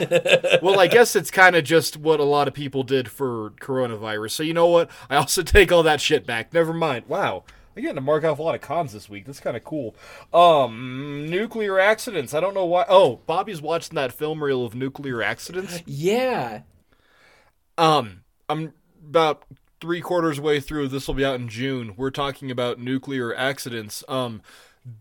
well, 0.62 0.80
I 0.80 0.88
guess 0.88 1.16
it's 1.16 1.30
kind 1.32 1.56
of 1.56 1.64
just 1.64 1.96
what 1.98 2.20
a 2.20 2.24
lot 2.24 2.48
of 2.48 2.54
people 2.54 2.84
did 2.84 3.10
for 3.10 3.52
coronavirus. 3.62 4.32
So 4.32 4.44
you 4.44 4.54
know 4.54 4.68
what? 4.68 4.90
I 5.10 5.16
also 5.16 5.42
take 5.44 5.72
all 5.72 5.84
that 5.84 6.02
shit 6.02 6.26
back. 6.26 6.54
Never 6.54 6.74
mind. 6.74 7.06
Wow. 7.08 7.44
I'm 7.76 7.84
getting 7.84 7.96
to 7.96 8.02
mark 8.02 8.24
off 8.24 8.40
a 8.40 8.44
lot 8.44 8.56
of 8.56 8.62
cons 8.62 8.94
this 8.94 9.08
week. 9.10 9.26
That's 9.26 9.40
kind 9.40 9.56
of 9.56 9.64
cool. 9.64 9.96
Um, 10.34 11.28
nuclear 11.30 11.80
accidents. 11.80 12.34
I 12.34 12.40
don't 12.40 12.54
know 12.56 12.66
why. 12.66 12.86
Oh, 12.90 13.18
Bobby's 13.28 13.62
watching 13.62 13.96
that 13.96 14.12
film 14.12 14.44
reel 14.44 14.66
of 14.66 14.74
nuclear 14.76 15.22
accidents. 15.22 15.82
Yeah. 15.86 16.62
Um, 17.80 18.24
I'm 18.50 18.74
about 19.08 19.44
three 19.80 20.02
quarters 20.02 20.39
way 20.39 20.60
through. 20.60 20.89
This 20.89 21.08
will 21.08 21.15
be 21.15 21.24
out 21.24 21.39
in 21.39 21.48
June. 21.48 21.94
We're 21.96 22.12
talking 22.12 22.52
about 22.52 22.78
nuclear 22.78 23.34
accidents. 23.34 24.04
Um, 24.10 24.42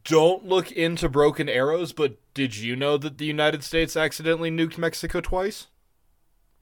don't 0.04 0.46
look 0.46 0.70
into 0.70 1.08
broken 1.08 1.48
arrows, 1.48 1.92
but 1.92 2.16
did 2.34 2.56
you 2.56 2.76
know 2.76 2.96
that 2.96 3.18
the 3.18 3.24
United 3.24 3.64
States 3.64 3.96
accidentally 3.96 4.50
nuked 4.50 4.78
Mexico 4.78 5.20
twice? 5.20 5.66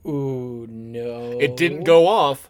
Ooh 0.07 0.65
no. 0.67 1.37
It 1.39 1.55
didn't 1.55 1.83
go 1.83 2.07
off, 2.07 2.49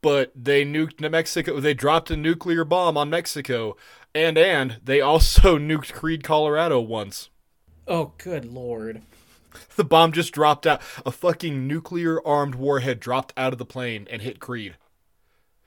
but 0.00 0.32
they 0.34 0.64
nuked 0.64 1.00
New 1.00 1.10
Mexico. 1.10 1.60
They 1.60 1.74
dropped 1.74 2.10
a 2.10 2.16
nuclear 2.16 2.64
bomb 2.64 2.96
on 2.96 3.10
Mexico, 3.10 3.76
and 4.14 4.38
and 4.38 4.78
they 4.82 5.02
also 5.02 5.58
nuked 5.58 5.92
Creede, 5.92 6.24
Colorado 6.24 6.80
once. 6.80 7.28
Oh, 7.86 8.12
good 8.16 8.46
lord. 8.46 9.02
The 9.76 9.84
bomb 9.84 10.12
just 10.12 10.32
dropped 10.32 10.66
out. 10.66 10.82
A 11.06 11.10
fucking 11.10 11.66
nuclear 11.66 12.24
armed 12.26 12.54
warhead 12.54 13.00
dropped 13.00 13.32
out 13.36 13.52
of 13.52 13.58
the 13.58 13.64
plane 13.64 14.06
and 14.10 14.20
hit 14.20 14.38
Creede. 14.38 14.76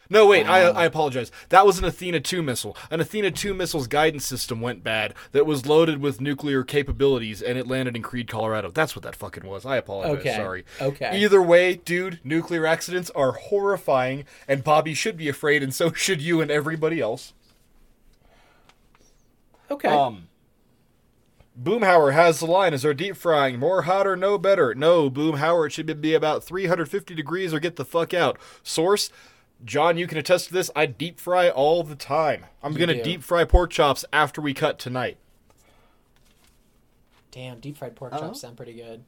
No, 0.10 0.28
wait, 0.28 0.46
I, 0.46 0.62
I 0.68 0.86
apologize. 0.86 1.32
That 1.50 1.66
was 1.66 1.80
an 1.80 1.86
Athena 1.86 2.20
2 2.20 2.44
missile. 2.44 2.78
An 2.92 3.00
Athena 3.00 3.32
2 3.32 3.54
missile's 3.54 3.88
guidance 3.88 4.26
system 4.26 4.62
went 4.62 4.84
bad 4.84 5.14
that 5.32 5.46
was 5.46 5.66
loaded 5.66 6.00
with 6.00 6.22
nuclear 6.22 6.64
capabilities 6.64 7.42
and 7.42 7.58
it 7.58 7.68
landed 7.68 7.96
in 7.96 8.04
Creede, 8.04 8.28
Colorado. 8.28 8.70
That's 8.70 8.96
what 8.96 9.04
that 9.04 9.16
fucking 9.16 9.46
was. 9.46 9.66
I 9.66 9.78
apologize. 9.78 10.20
Okay. 10.20 10.36
Sorry. 10.36 10.66
Okay. 10.80 11.20
Either 11.24 11.42
way, 11.42 11.76
dude, 11.76 12.20
nuclear 12.24 12.66
accidents 12.66 13.10
are 13.12 13.32
horrifying 13.32 14.26
and 14.48 14.64
Bobby 14.64 14.94
should 14.94 15.18
be 15.18 15.28
afraid 15.28 15.64
and 15.64 15.74
so 15.74 15.92
should 15.92 16.22
you 16.22 16.40
and 16.42 16.52
everybody 16.52 17.00
else. 17.02 17.34
Okay. 19.72 19.90
Um, 19.90 20.28
Boomhauer 21.62 22.14
has 22.14 22.40
the 22.40 22.46
line 22.46 22.74
as 22.74 22.82
they're 22.82 22.94
deep 22.94 23.16
frying. 23.16 23.58
More 23.60 23.84
hot 23.84 24.06
or 24.06 24.16
no 24.16 24.38
better. 24.38 24.76
No, 24.76 25.10
Boomhauer, 25.10 25.68
it 25.68 25.72
should 25.72 26.02
be 26.02 26.14
about 26.14 26.44
350 26.44 27.16
degrees 27.16 27.54
or 27.54 27.60
get 27.60 27.78
the 27.78 27.86
fuck 27.86 28.14
out. 28.14 28.38
Source, 28.62 29.10
John, 29.64 29.98
you 29.98 30.06
can 30.06 30.18
attest 30.18 30.48
to 30.48 30.54
this. 30.54 30.70
I 30.76 30.86
deep 30.86 31.20
fry 31.20 31.50
all 31.50 31.84
the 31.84 31.96
time. 31.96 32.46
I'm 32.62 32.74
You 32.74 32.80
going 32.80 32.90
to 32.90 32.96
do. 32.96 33.04
deep 33.04 33.24
fry 33.24 33.46
pork 33.46 33.72
chops 33.72 34.04
after 34.12 34.42
we 34.42 34.54
cut 34.54 34.78
tonight. 34.80 35.18
Damn, 37.32 37.60
deep 37.60 37.78
fried 37.78 37.96
pork 37.96 38.14
chops 38.14 38.24
oh. 38.24 38.34
sound 38.34 38.58
pretty 38.58 38.74
good. 38.74 39.04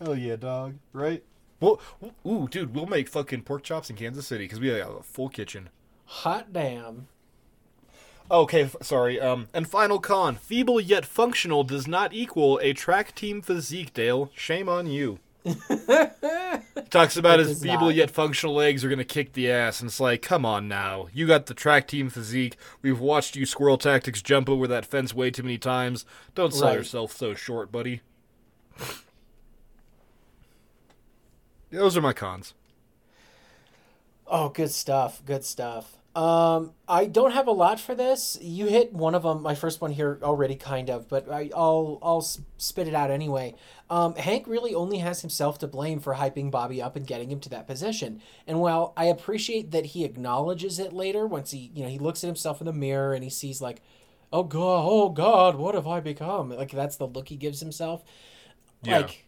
Hell 0.00 0.16
yeah, 0.16 0.36
dog. 0.36 0.76
Right? 0.92 1.24
Well, 1.58 1.80
ooh, 2.24 2.46
dude, 2.48 2.74
we'll 2.74 2.86
make 2.86 3.08
fucking 3.08 3.42
pork 3.42 3.62
chops 3.62 3.90
in 3.90 3.96
Kansas 3.96 4.26
City 4.26 4.44
because 4.44 4.60
we 4.60 4.68
have 4.68 4.90
a 4.90 5.02
full 5.02 5.28
kitchen. 5.28 5.70
Hot 6.04 6.52
damn. 6.52 7.08
Okay, 8.30 8.62
f- 8.62 8.76
sorry. 8.82 9.20
Um, 9.20 9.48
and 9.54 9.68
final 9.68 9.98
con: 9.98 10.36
feeble 10.36 10.80
yet 10.80 11.06
functional 11.06 11.62
does 11.64 11.86
not 11.86 12.12
equal 12.12 12.58
a 12.62 12.72
track 12.72 13.14
team 13.14 13.40
physique. 13.42 13.94
Dale, 13.94 14.30
shame 14.34 14.68
on 14.68 14.86
you. 14.86 15.18
Talks 16.90 17.16
about 17.16 17.38
It 17.38 17.46
his 17.46 17.62
feeble 17.62 17.86
not. 17.86 17.94
yet 17.94 18.10
functional 18.10 18.54
legs 18.56 18.84
are 18.84 18.88
gonna 18.88 19.04
kick 19.04 19.32
the 19.34 19.48
ass, 19.50 19.80
and 19.80 19.88
it's 19.88 20.00
like, 20.00 20.22
come 20.22 20.44
on 20.44 20.66
now, 20.66 21.06
you 21.12 21.26
got 21.26 21.46
the 21.46 21.54
track 21.54 21.86
team 21.86 22.10
physique. 22.10 22.56
We've 22.82 22.98
watched 22.98 23.36
you 23.36 23.46
squirrel 23.46 23.78
tactics 23.78 24.22
jump 24.22 24.48
over 24.48 24.66
that 24.66 24.84
fence 24.86 25.14
way 25.14 25.30
too 25.30 25.44
many 25.44 25.58
times. 25.58 26.04
Don't 26.34 26.52
sell 26.52 26.68
Right. 26.70 26.78
yourself 26.78 27.12
so 27.16 27.34
short, 27.34 27.70
buddy. 27.70 28.00
Those 31.70 31.96
are 31.96 32.02
my 32.02 32.12
cons. 32.12 32.54
Oh, 34.26 34.48
good 34.48 34.70
stuff. 34.70 35.22
Good 35.24 35.44
stuff. 35.44 35.95
Um, 36.16 36.72
I 36.88 37.04
don't 37.04 37.32
have 37.32 37.46
a 37.46 37.52
lot 37.52 37.78
for 37.78 37.94
this. 37.94 38.38
You 38.40 38.68
hit 38.68 38.90
one 38.94 39.14
of 39.14 39.22
them, 39.22 39.42
my 39.42 39.54
first 39.54 39.82
one 39.82 39.90
here 39.90 40.18
already, 40.22 40.56
kind 40.56 40.88
of, 40.88 41.10
but 41.10 41.30
I, 41.30 41.50
I'll 41.54 41.98
I'll 42.02 42.22
spit 42.22 42.88
it 42.88 42.94
out 42.94 43.10
anyway. 43.10 43.54
Um, 43.90 44.14
Hank 44.14 44.46
really 44.46 44.74
only 44.74 44.96
has 44.98 45.20
himself 45.20 45.58
to 45.58 45.66
blame 45.66 46.00
for 46.00 46.14
hyping 46.14 46.50
Bobby 46.50 46.80
up 46.80 46.96
and 46.96 47.06
getting 47.06 47.30
him 47.30 47.40
to 47.40 47.50
that 47.50 47.66
position. 47.66 48.22
And 48.46 48.60
while 48.60 48.94
I 48.96 49.04
appreciate 49.04 49.72
that 49.72 49.86
he 49.86 50.06
acknowledges 50.06 50.78
it 50.78 50.94
later, 50.94 51.26
once 51.26 51.50
he 51.50 51.70
you 51.74 51.82
know 51.82 51.90
he 51.90 51.98
looks 51.98 52.24
at 52.24 52.28
himself 52.28 52.62
in 52.62 52.66
the 52.66 52.72
mirror 52.72 53.12
and 53.12 53.22
he 53.22 53.28
sees 53.28 53.60
like, 53.60 53.82
oh 54.32 54.44
god, 54.44 54.86
oh 54.88 55.10
god, 55.10 55.56
what 55.56 55.74
have 55.74 55.86
I 55.86 56.00
become? 56.00 56.48
Like 56.48 56.70
that's 56.70 56.96
the 56.96 57.06
look 57.06 57.28
he 57.28 57.36
gives 57.36 57.60
himself. 57.60 58.02
Yeah. 58.82 59.00
Like, 59.00 59.26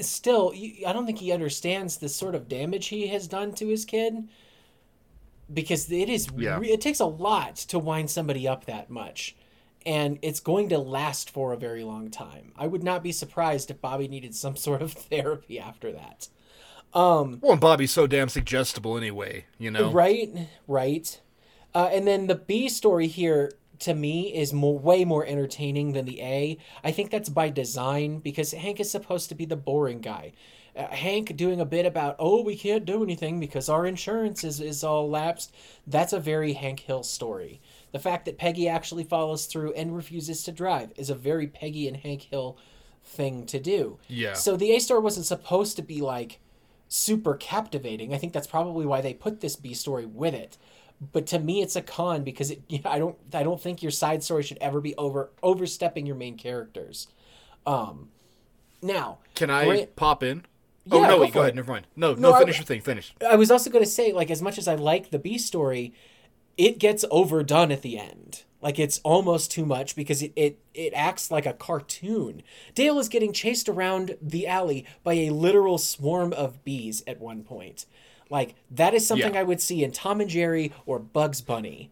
still, 0.00 0.52
I 0.86 0.92
don't 0.92 1.06
think 1.06 1.18
he 1.18 1.32
understands 1.32 1.96
the 1.96 2.08
sort 2.08 2.36
of 2.36 2.48
damage 2.48 2.86
he 2.86 3.08
has 3.08 3.26
done 3.26 3.52
to 3.54 3.66
his 3.66 3.84
kid 3.84 4.28
because 5.52 5.90
it 5.90 6.08
is 6.08 6.28
Yeah. 6.36 6.58
re- 6.58 6.70
it 6.70 6.80
takes 6.80 7.00
a 7.00 7.06
lot 7.06 7.56
to 7.56 7.78
wind 7.78 8.10
somebody 8.10 8.46
up 8.46 8.64
that 8.66 8.90
much 8.90 9.36
and 9.86 10.18
it's 10.22 10.40
going 10.40 10.68
to 10.68 10.78
last 10.78 11.30
for 11.30 11.52
a 11.52 11.56
very 11.56 11.84
long 11.84 12.10
time. 12.10 12.52
I 12.56 12.66
would 12.66 12.82
not 12.82 13.02
be 13.02 13.12
surprised 13.12 13.70
if 13.70 13.80
Bobby 13.80 14.08
needed 14.08 14.34
some 14.34 14.56
sort 14.66 14.82
of 14.82 14.92
therapy 14.92 15.58
after 15.58 15.92
that. 15.92 16.28
Um, 16.92 17.38
well, 17.40 17.52
and 17.52 17.60
Bobby's 17.60 17.92
so 17.92 18.06
damn 18.06 18.28
suggestible 18.28 18.96
anyway, 18.96 19.46
you 19.58 19.70
know. 19.70 19.90
Right, 19.92 20.30
right. 20.66 21.20
Uh, 21.74 21.88
and 21.92 22.06
then 22.06 22.26
the 22.26 22.34
B 22.34 22.68
story 22.68 23.06
here 23.06 23.52
to 23.78 23.94
me 23.94 24.34
is 24.34 24.52
more, 24.52 24.76
way 24.78 25.04
more 25.04 25.24
entertaining 25.24 25.92
than 25.92 26.04
the 26.04 26.20
A. 26.20 26.58
I 26.82 26.90
think 26.90 27.10
that's 27.10 27.28
by 27.28 27.48
design 27.48 28.18
because 28.18 28.52
Hank 28.52 28.80
is 28.80 28.90
supposed 28.90 29.28
to 29.28 29.34
be 29.36 29.44
the 29.44 29.56
boring 29.56 30.00
guy. 30.00 30.32
Uh, 30.76 30.86
Hank 30.88 31.36
doing 31.36 31.60
a 31.60 31.64
bit 31.64 31.86
about, 31.86 32.16
oh, 32.18 32.42
we 32.42 32.56
can't 32.56 32.84
do 32.84 33.02
anything 33.02 33.40
because 33.40 33.68
our 33.68 33.86
insurance 33.86 34.44
is, 34.44 34.60
is 34.60 34.84
all 34.84 35.08
lapsed. 35.08 35.54
That's 35.86 36.12
a 36.12 36.20
very 36.20 36.52
Hank 36.52 36.80
Hill 36.80 37.02
story. 37.02 37.60
The 37.92 37.98
fact 37.98 38.24
that 38.26 38.38
Peggy 38.38 38.68
actually 38.68 39.04
follows 39.04 39.46
through 39.46 39.72
and 39.72 39.96
refuses 39.96 40.44
to 40.44 40.52
drive 40.52 40.92
is 40.96 41.10
a 41.10 41.14
very 41.14 41.46
Peggy 41.46 41.88
and 41.88 41.96
Hank 41.96 42.22
Hill 42.22 42.56
thing 43.04 43.46
to 43.46 43.58
do. 43.58 43.98
Yeah. 44.08 44.34
So 44.34 44.56
the 44.56 44.72
A 44.72 44.80
story 44.80 45.00
wasn't 45.00 45.26
supposed 45.26 45.76
to 45.76 45.82
be 45.82 46.00
like 46.00 46.38
super 46.88 47.34
captivating. 47.34 48.14
I 48.14 48.18
think 48.18 48.32
that's 48.32 48.46
probably 48.46 48.86
why 48.86 49.00
they 49.00 49.14
put 49.14 49.40
this 49.40 49.56
B 49.56 49.74
story 49.74 50.06
with 50.06 50.34
it. 50.34 50.58
But 51.12 51.26
to 51.28 51.38
me, 51.38 51.62
it's 51.62 51.76
a 51.76 51.82
con 51.82 52.24
because 52.24 52.50
it, 52.50 52.62
I 52.84 52.98
don't 52.98 53.16
I 53.32 53.42
don't 53.42 53.60
think 53.60 53.82
your 53.82 53.92
side 53.92 54.22
story 54.22 54.42
should 54.42 54.58
ever 54.58 54.80
be 54.80 54.94
over 54.96 55.30
overstepping 55.42 56.06
your 56.06 56.16
main 56.16 56.36
characters. 56.36 57.08
Um, 57.66 58.08
now, 58.82 59.18
can 59.34 59.50
I 59.50 59.64
Grant, 59.64 59.96
pop 59.96 60.22
in? 60.22 60.44
Oh, 60.90 60.98
yeah, 60.98 61.06
oh 61.06 61.08
no, 61.08 61.16
go 61.16 61.20
wait, 61.20 61.32
go 61.32 61.40
ahead. 61.42 61.54
Never 61.56 61.72
mind. 61.72 61.86
No, 61.96 62.14
no, 62.14 62.30
no 62.30 62.38
finish 62.38 62.56
I, 62.56 62.58
your 62.58 62.66
thing. 62.66 62.80
Finish. 62.80 63.14
I 63.28 63.36
was 63.36 63.50
also 63.50 63.70
going 63.70 63.84
to 63.84 63.90
say, 63.90 64.12
like, 64.12 64.30
as 64.30 64.40
much 64.40 64.58
as 64.58 64.66
I 64.68 64.76
like 64.76 65.10
the 65.10 65.18
B 65.18 65.38
story, 65.38 65.92
it 66.56 66.78
gets 66.78 67.04
overdone 67.10 67.72
at 67.72 67.82
the 67.82 67.98
end. 67.98 68.44
Like 68.62 68.78
it's 68.78 69.00
almost 69.04 69.50
too 69.50 69.64
much 69.64 69.96
because 69.96 70.22
it, 70.22 70.32
it 70.36 70.58
it 70.74 70.92
acts 70.94 71.30
like 71.30 71.46
a 71.46 71.54
cartoon. 71.54 72.42
Dale 72.74 72.98
is 72.98 73.08
getting 73.08 73.32
chased 73.32 73.68
around 73.68 74.16
the 74.20 74.46
alley 74.46 74.84
by 75.02 75.14
a 75.14 75.30
literal 75.30 75.78
swarm 75.78 76.32
of 76.34 76.62
bees 76.62 77.02
at 77.06 77.20
one 77.20 77.42
point. 77.42 77.86
Like 78.28 78.54
that 78.70 78.92
is 78.92 79.06
something 79.06 79.34
yeah. 79.34 79.40
I 79.40 79.44
would 79.44 79.62
see 79.62 79.82
in 79.82 79.92
Tom 79.92 80.20
and 80.20 80.28
Jerry 80.28 80.72
or 80.84 80.98
Bugs 80.98 81.40
Bunny. 81.40 81.90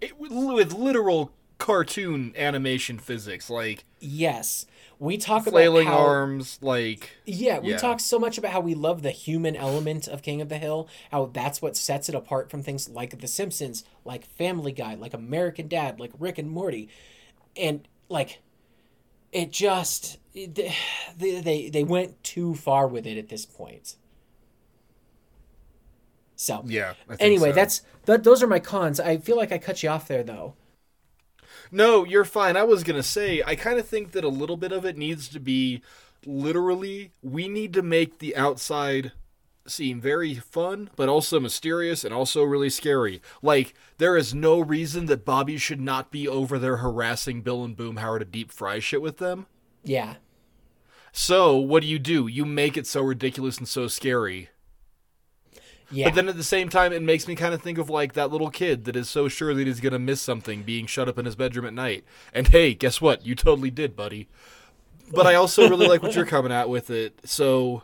It, 0.00 0.18
with 0.18 0.74
literal 0.74 1.32
cartoon 1.56 2.34
animation 2.36 2.98
physics, 2.98 3.48
like 3.48 3.84
yes, 3.98 4.66
we 4.98 5.16
talk 5.16 5.44
flailing 5.44 5.86
about 5.86 5.98
how, 5.98 6.06
arms 6.06 6.58
like 6.60 7.10
yeah 7.24 7.58
we 7.58 7.70
yeah. 7.70 7.76
talk 7.76 8.00
so 8.00 8.18
much 8.18 8.36
about 8.38 8.52
how 8.52 8.60
we 8.60 8.74
love 8.74 9.02
the 9.02 9.10
human 9.10 9.54
element 9.54 10.08
of 10.08 10.22
king 10.22 10.40
of 10.40 10.48
the 10.48 10.58
hill 10.58 10.88
how 11.10 11.26
that's 11.26 11.62
what 11.62 11.76
sets 11.76 12.08
it 12.08 12.14
apart 12.14 12.50
from 12.50 12.62
things 12.62 12.88
like 12.88 13.18
the 13.20 13.28
simpsons 13.28 13.84
like 14.04 14.26
family 14.26 14.72
guy 14.72 14.94
like 14.94 15.14
american 15.14 15.68
dad 15.68 16.00
like 16.00 16.10
rick 16.18 16.38
and 16.38 16.50
morty 16.50 16.88
and 17.56 17.86
like 18.08 18.40
it 19.32 19.52
just 19.52 20.18
they 20.34 20.72
they, 21.16 21.70
they 21.70 21.84
went 21.84 22.22
too 22.22 22.54
far 22.54 22.86
with 22.88 23.06
it 23.06 23.18
at 23.18 23.28
this 23.28 23.46
point 23.46 23.96
so 26.34 26.62
yeah 26.66 26.94
anyway 27.20 27.50
so. 27.50 27.54
that's 27.54 27.82
that, 28.06 28.24
those 28.24 28.42
are 28.42 28.46
my 28.46 28.60
cons 28.60 28.98
i 28.98 29.16
feel 29.16 29.36
like 29.36 29.52
i 29.52 29.58
cut 29.58 29.82
you 29.82 29.88
off 29.88 30.08
there 30.08 30.22
though 30.22 30.54
no, 31.70 32.04
you're 32.04 32.24
fine. 32.24 32.56
I 32.56 32.62
was 32.62 32.84
going 32.84 32.96
to 32.96 33.02
say, 33.02 33.42
I 33.46 33.54
kind 33.54 33.78
of 33.78 33.86
think 33.86 34.12
that 34.12 34.24
a 34.24 34.28
little 34.28 34.56
bit 34.56 34.72
of 34.72 34.84
it 34.84 34.96
needs 34.96 35.28
to 35.28 35.40
be 35.40 35.82
literally, 36.26 37.12
we 37.22 37.48
need 37.48 37.72
to 37.74 37.82
make 37.82 38.18
the 38.18 38.36
outside 38.36 39.12
seem 39.66 40.00
very 40.00 40.34
fun, 40.34 40.90
but 40.96 41.08
also 41.08 41.38
mysterious 41.38 42.04
and 42.04 42.14
also 42.14 42.42
really 42.42 42.70
scary. 42.70 43.20
Like, 43.42 43.74
there 43.98 44.16
is 44.16 44.34
no 44.34 44.60
reason 44.60 45.06
that 45.06 45.24
Bobby 45.24 45.58
should 45.58 45.80
not 45.80 46.10
be 46.10 46.26
over 46.26 46.58
there 46.58 46.78
harassing 46.78 47.42
Bill 47.42 47.64
and 47.64 47.76
Boomhauer 47.76 48.18
to 48.18 48.24
deep 48.24 48.50
fry 48.50 48.78
shit 48.78 49.02
with 49.02 49.18
them. 49.18 49.46
Yeah. 49.84 50.16
So, 51.12 51.56
what 51.56 51.82
do 51.82 51.88
you 51.88 51.98
do? 51.98 52.26
You 52.26 52.44
make 52.44 52.76
it 52.76 52.86
so 52.86 53.02
ridiculous 53.02 53.58
and 53.58 53.68
so 53.68 53.88
scary 53.88 54.50
yeah. 55.90 56.06
But 56.06 56.14
then 56.14 56.28
at 56.28 56.36
the 56.36 56.44
same 56.44 56.68
time, 56.68 56.92
it 56.92 57.02
makes 57.02 57.26
me 57.26 57.34
kind 57.34 57.54
of 57.54 57.62
think 57.62 57.78
of 57.78 57.88
like 57.88 58.12
that 58.12 58.30
little 58.30 58.50
kid 58.50 58.84
that 58.84 58.96
is 58.96 59.08
so 59.08 59.28
sure 59.28 59.54
that 59.54 59.66
he's 59.66 59.80
going 59.80 59.92
to 59.92 59.98
miss 59.98 60.20
something 60.20 60.62
being 60.62 60.86
shut 60.86 61.08
up 61.08 61.18
in 61.18 61.24
his 61.24 61.34
bedroom 61.34 61.64
at 61.64 61.72
night. 61.72 62.04
And 62.34 62.48
hey, 62.48 62.74
guess 62.74 63.00
what? 63.00 63.24
You 63.24 63.34
totally 63.34 63.70
did, 63.70 63.96
buddy. 63.96 64.28
But 65.10 65.26
I 65.26 65.34
also 65.34 65.68
really 65.68 65.88
like 65.88 66.02
what 66.02 66.14
you're 66.14 66.26
coming 66.36 66.52
at 66.52 66.68
with 66.68 66.90
it. 66.90 67.18
So, 67.24 67.82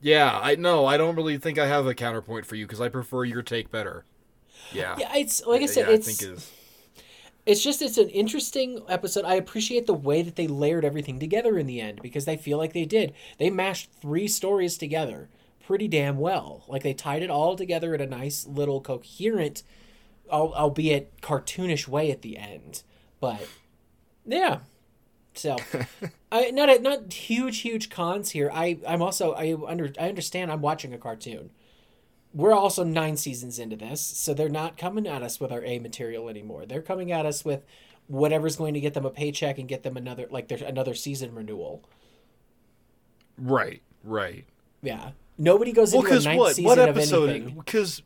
yeah, 0.00 0.38
I 0.40 0.54
know. 0.54 0.86
I 0.86 0.96
don't 0.96 1.16
really 1.16 1.38
think 1.38 1.58
I 1.58 1.66
have 1.66 1.86
a 1.86 1.94
counterpoint 1.94 2.46
for 2.46 2.54
you 2.54 2.66
because 2.66 2.80
I 2.80 2.88
prefer 2.88 3.24
your 3.24 3.42
take 3.42 3.70
better. 3.70 4.04
Yeah. 4.72 4.94
Yeah, 4.98 5.16
it's 5.16 5.44
like 5.44 5.62
I 5.62 5.66
said, 5.66 5.88
yeah, 5.88 5.94
it's. 5.94 6.08
I 6.08 6.12
think 6.12 6.38
is. 6.38 6.52
It's 7.44 7.60
just 7.60 7.82
it's 7.82 7.98
an 7.98 8.08
interesting 8.10 8.82
episode. 8.88 9.24
I 9.24 9.34
appreciate 9.34 9.88
the 9.88 9.94
way 9.94 10.22
that 10.22 10.36
they 10.36 10.46
layered 10.46 10.84
everything 10.84 11.18
together 11.18 11.58
in 11.58 11.66
the 11.66 11.80
end 11.80 12.00
because 12.00 12.24
they 12.24 12.36
feel 12.36 12.56
like 12.56 12.72
they 12.72 12.84
did. 12.84 13.12
They 13.38 13.50
mashed 13.50 13.90
three 14.00 14.28
stories 14.28 14.78
together 14.78 15.28
pretty 15.66 15.88
damn 15.88 16.18
well. 16.18 16.64
Like 16.68 16.82
they 16.82 16.94
tied 16.94 17.22
it 17.22 17.30
all 17.30 17.56
together 17.56 17.94
in 17.94 18.00
a 18.00 18.06
nice 18.06 18.46
little 18.46 18.80
coherent, 18.80 19.62
albeit 20.30 21.20
cartoonish 21.20 21.88
way 21.88 22.10
at 22.10 22.22
the 22.22 22.36
end. 22.36 22.82
But 23.20 23.46
yeah, 24.26 24.60
so 25.34 25.56
I 26.32 26.50
not 26.50 26.70
a, 26.70 26.78
not 26.80 27.12
huge 27.12 27.60
huge 27.60 27.90
cons 27.90 28.30
here. 28.30 28.50
I 28.52 28.78
I'm 28.86 29.02
also 29.02 29.32
I 29.32 29.56
under 29.66 29.92
I 29.98 30.08
understand 30.08 30.50
I'm 30.50 30.62
watching 30.62 30.92
a 30.92 30.98
cartoon. 30.98 31.50
We're 32.34 32.54
also 32.54 32.82
nine 32.82 33.18
seasons 33.18 33.58
into 33.58 33.76
this, 33.76 34.00
so 34.00 34.32
they're 34.32 34.48
not 34.48 34.78
coming 34.78 35.06
at 35.06 35.22
us 35.22 35.38
with 35.38 35.52
our 35.52 35.62
A 35.64 35.78
material 35.78 36.30
anymore. 36.30 36.64
They're 36.64 36.80
coming 36.80 37.12
at 37.12 37.26
us 37.26 37.44
with 37.44 37.62
whatever's 38.06 38.56
going 38.56 38.74
to 38.74 38.80
get 38.80 38.94
them 38.94 39.04
a 39.04 39.10
paycheck 39.10 39.58
and 39.58 39.68
get 39.68 39.82
them 39.82 39.96
another 39.96 40.26
like 40.30 40.48
there's 40.48 40.62
another 40.62 40.94
season 40.94 41.34
renewal. 41.34 41.84
Right, 43.38 43.82
right. 44.02 44.44
Yeah. 44.82 45.10
Nobody 45.38 45.72
goes 45.72 45.92
well, 45.92 46.04
into 46.04 46.16
a 46.16 46.20
ninth 46.20 46.38
what? 46.38 46.56
season 46.56 46.64
what 46.64 46.78
episode, 46.78 47.24
of 47.24 47.30
anything. 47.30 47.58
Because 47.58 48.02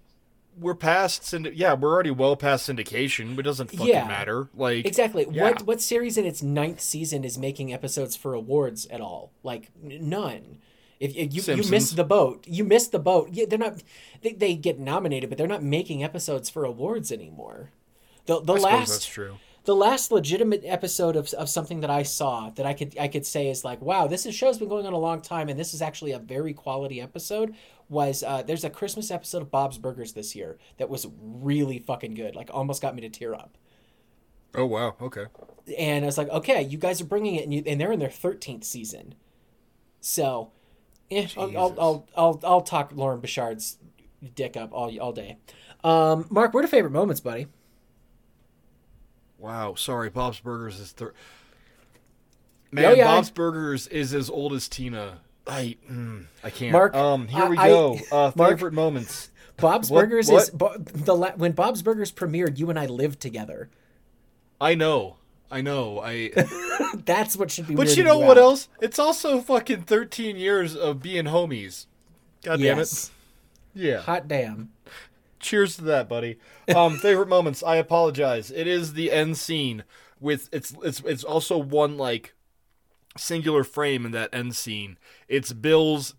we're 0.59 0.75
past 0.75 1.23
synd- 1.23 1.53
yeah 1.55 1.75
we're 1.75 1.93
already 1.93 2.11
well 2.11 2.37
past 2.37 2.69
syndication. 2.69 3.39
It 3.39 3.43
doesn't 3.43 3.71
fucking 3.71 3.87
yeah, 3.87 4.07
matter. 4.07 4.49
Like 4.55 4.87
exactly. 4.87 5.27
yeah. 5.31 5.43
what 5.43 5.63
what 5.67 5.81
series 5.81 6.17
in 6.17 6.25
its 6.25 6.43
ninth 6.43 6.81
season 6.81 7.25
is 7.25 7.37
making 7.37 7.73
episodes 7.73 8.17
for 8.17 8.35
awards 8.35 8.87
at 8.87 9.01
all? 9.01 9.33
Like 9.43 9.71
n- 9.85 10.09
none. 10.09 10.59
If, 10.99 11.15
if 11.15 11.35
you 11.35 11.43
Simpsons. 11.43 11.67
you 11.67 11.71
miss 11.71 11.91
the 11.91 12.05
boat. 12.05 12.45
You 12.47 12.65
miss 12.65 12.89
the 12.89 12.99
boat. 12.99 13.29
Yeah, 13.33 13.45
they're 13.47 13.59
not 13.59 13.83
they, 14.23 14.33
they 14.33 14.55
get 14.55 14.79
nominated 14.79 15.29
but 15.29 15.37
they're 15.37 15.47
not 15.47 15.63
making 15.63 16.03
episodes 16.03 16.49
for 16.49 16.65
awards 16.65 17.13
anymore. 17.13 17.71
The 18.25 18.41
the 18.41 18.55
I 18.55 18.59
last 18.59 18.91
that's 18.91 19.07
true 19.07 19.37
the 19.67 19.75
last 19.75 20.13
legitimate 20.13 20.63
episode 20.65 21.17
of, 21.17 21.33
of 21.35 21.49
something 21.49 21.81
that 21.81 21.91
I 21.91 22.05
saw 22.05 22.51
that 22.51 22.65
I 22.65 22.73
could 22.73 22.97
I 22.99 23.09
could 23.09 23.27
say 23.27 23.49
is 23.49 23.65
like 23.65 23.83
wow 23.83 24.07
this 24.07 24.25
is, 24.25 24.35
show's 24.35 24.59
been 24.59 24.69
going 24.69 24.87
on 24.87 24.93
a 24.93 24.99
long 24.99 25.21
time 25.21 25.49
and 25.49 25.59
this 25.59 25.75
is 25.75 25.83
actually 25.83 26.13
a 26.13 26.19
very 26.19 26.55
quality 26.55 27.01
episode 27.01 27.55
was 27.89 28.23
uh, 28.23 28.43
there's 28.43 28.65
a 28.65 28.71
Christmas 28.71 29.11
episode 29.11 29.43
of 29.43 29.51
Bob's 29.51 29.77
Burgers 29.77 30.13
this 30.13 30.35
year 30.35 30.57
that 30.79 30.89
was 30.89 31.07
really 31.21 31.81
fucking 31.81 32.15
good 32.15 32.35
like 32.37 32.49
almost 32.53 32.81
got 32.81 32.95
me 32.95 33.03
to 33.03 33.11
tear 33.11 33.35
up. 33.35 33.59
Oh 34.55 34.67
wow 34.67 34.95
okay. 35.03 35.27
And 35.77 36.05
I 36.05 36.07
was 36.07 36.17
like 36.17 36.31
okay 36.31 36.63
you 36.63 36.79
guys 36.79 37.01
are 37.01 37.07
bringing 37.07 37.35
it 37.35 37.45
and, 37.45 37.53
you, 37.53 37.63
and 37.67 37.81
they're 37.81 37.93
in 37.93 37.99
their 37.99 38.09
thirteenth 38.09 38.65
season, 38.65 39.17
so 40.01 40.53
eh, 41.11 41.27
I'll, 41.37 41.59
I'll, 41.59 41.77
I'll 41.79 42.09
I'll 42.17 42.41
I'll 42.45 42.61
talk 42.63 42.93
Loren 42.95 43.21
Bouchard's 43.21 43.79
dick 44.35 44.57
up 44.57 44.73
all 44.73 44.97
all 45.01 45.13
day. 45.13 45.39
Um, 45.83 46.27
Mark, 46.31 46.55
what 46.55 46.65
are 46.65 46.69
favorite 46.69 46.93
moments, 46.93 47.21
buddy? 47.21 47.49
Wow, 49.39 49.75
sorry, 49.75 50.11
Bob's 50.11 50.41
Burgers 50.41 50.81
is 50.81 50.93
thir- 50.93 51.15
Man, 52.73 52.85
oh, 52.85 52.93
yeah. 52.95 53.05
Bob's 53.05 53.31
Burgers 53.31 53.87
is 53.89 54.13
as 54.13 54.29
old 54.29 54.53
as 54.53 54.69
Tina. 54.69 55.21
I 55.47 55.77
mm, 55.91 56.27
I 56.43 56.51
can't. 56.51 56.73
Mark, 56.73 56.95
um, 56.95 57.29
here 57.29 57.47
we 57.47 57.57
go. 57.57 57.99
I, 58.13 58.15
uh, 58.15 58.33
Mark, 58.35 58.51
favorite 58.53 58.73
moments. 58.73 59.31
Bob's 59.57 59.91
what, 59.91 60.03
Burgers 60.03 60.29
what? 60.31 60.43
is 60.43 60.51
the 60.51 61.33
when 61.37 61.53
Bob's 61.53 61.83
Burgers 61.83 62.13
premiered. 62.13 62.59
You 62.59 62.69
and 62.69 62.79
I 62.79 62.87
lived 62.87 63.21
together. 63.21 63.71
I 64.61 64.75
know. 64.75 65.17
I 65.51 65.61
know. 65.61 66.01
I. 66.03 66.33
That's 67.05 67.37
what 67.37 67.51
should 67.51 67.69
be. 67.69 67.75
But 67.75 67.97
you 67.97 68.03
know 68.05 68.19
what 68.19 68.37
out. 68.37 68.43
else? 68.43 68.69
It's 68.81 68.99
also 68.99 69.41
fucking 69.41 69.83
thirteen 69.83 70.37
years 70.37 70.75
of 70.75 71.01
being 71.01 71.27
homies. 71.27 71.87
God 72.43 72.61
damn 72.61 72.79
yes. 72.79 73.11
it. 73.75 73.81
Yeah. 73.81 74.01
Hot 74.01 74.27
damn. 74.27 74.71
Cheers 75.47 75.77
to 75.77 75.85
that, 75.85 76.09
buddy. 76.09 76.39
Um, 76.75 76.97
favorite 76.99 77.29
moments. 77.29 77.63
I 77.63 77.77
apologize. 77.77 78.51
It 78.51 78.67
is 78.67 78.95
the 78.95 79.13
end 79.13 79.39
scene 79.39 79.85
with 80.19 80.49
it's 80.51 80.75
it's 80.83 81.01
it's 81.07 81.23
also 81.23 81.57
one 81.57 81.97
like 81.97 82.35
singular 83.17 83.63
frame 83.63 84.05
in 84.05 84.11
that 84.11 84.35
end 84.35 84.57
scene. 84.57 84.99
It's 85.29 85.53
Bill's 85.53 86.17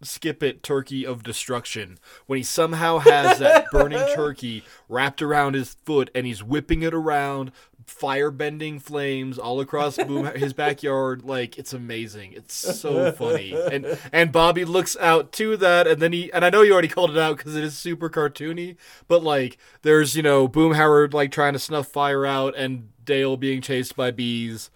skip 0.00 0.44
it 0.44 0.62
turkey 0.62 1.04
of 1.04 1.24
destruction 1.24 1.98
when 2.26 2.36
he 2.36 2.42
somehow 2.44 2.98
has 2.98 3.40
that 3.40 3.68
burning 3.72 3.98
turkey 4.14 4.62
wrapped 4.88 5.20
around 5.20 5.54
his 5.54 5.74
foot 5.84 6.08
and 6.14 6.24
he's 6.24 6.44
whipping 6.44 6.82
it 6.82 6.94
around 6.94 7.50
fire-bending 7.88 8.78
flames 8.78 9.38
all 9.38 9.60
across 9.60 9.96
Boom 9.96 10.26
his 10.34 10.52
backyard. 10.52 11.24
Like 11.24 11.58
it's 11.58 11.72
amazing. 11.72 12.32
It's 12.32 12.54
so 12.54 13.12
funny. 13.12 13.52
And 13.52 13.98
and 14.12 14.32
Bobby 14.32 14.64
looks 14.64 14.96
out 14.98 15.32
to 15.32 15.56
that, 15.56 15.86
and 15.86 16.00
then 16.00 16.12
he 16.12 16.32
and 16.32 16.44
I 16.44 16.50
know 16.50 16.62
you 16.62 16.72
already 16.72 16.88
called 16.88 17.10
it 17.10 17.18
out 17.18 17.38
because 17.38 17.56
it 17.56 17.64
is 17.64 17.76
super 17.76 18.08
cartoony. 18.08 18.76
But 19.06 19.22
like, 19.22 19.58
there's 19.82 20.16
you 20.16 20.22
know 20.22 20.48
Boomhauer 20.48 21.12
like 21.12 21.32
trying 21.32 21.54
to 21.54 21.58
snuff 21.58 21.88
fire 21.88 22.26
out, 22.26 22.54
and 22.56 22.90
Dale 23.04 23.36
being 23.36 23.60
chased 23.60 23.96
by 23.96 24.10
bees, 24.10 24.70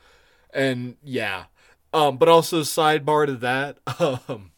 and 0.52 0.96
yeah. 1.02 1.44
Um, 1.94 2.16
but 2.16 2.28
also 2.28 2.62
sidebar 2.62 3.26
to 3.26 3.34
that, 3.34 3.78
um, 4.28 4.52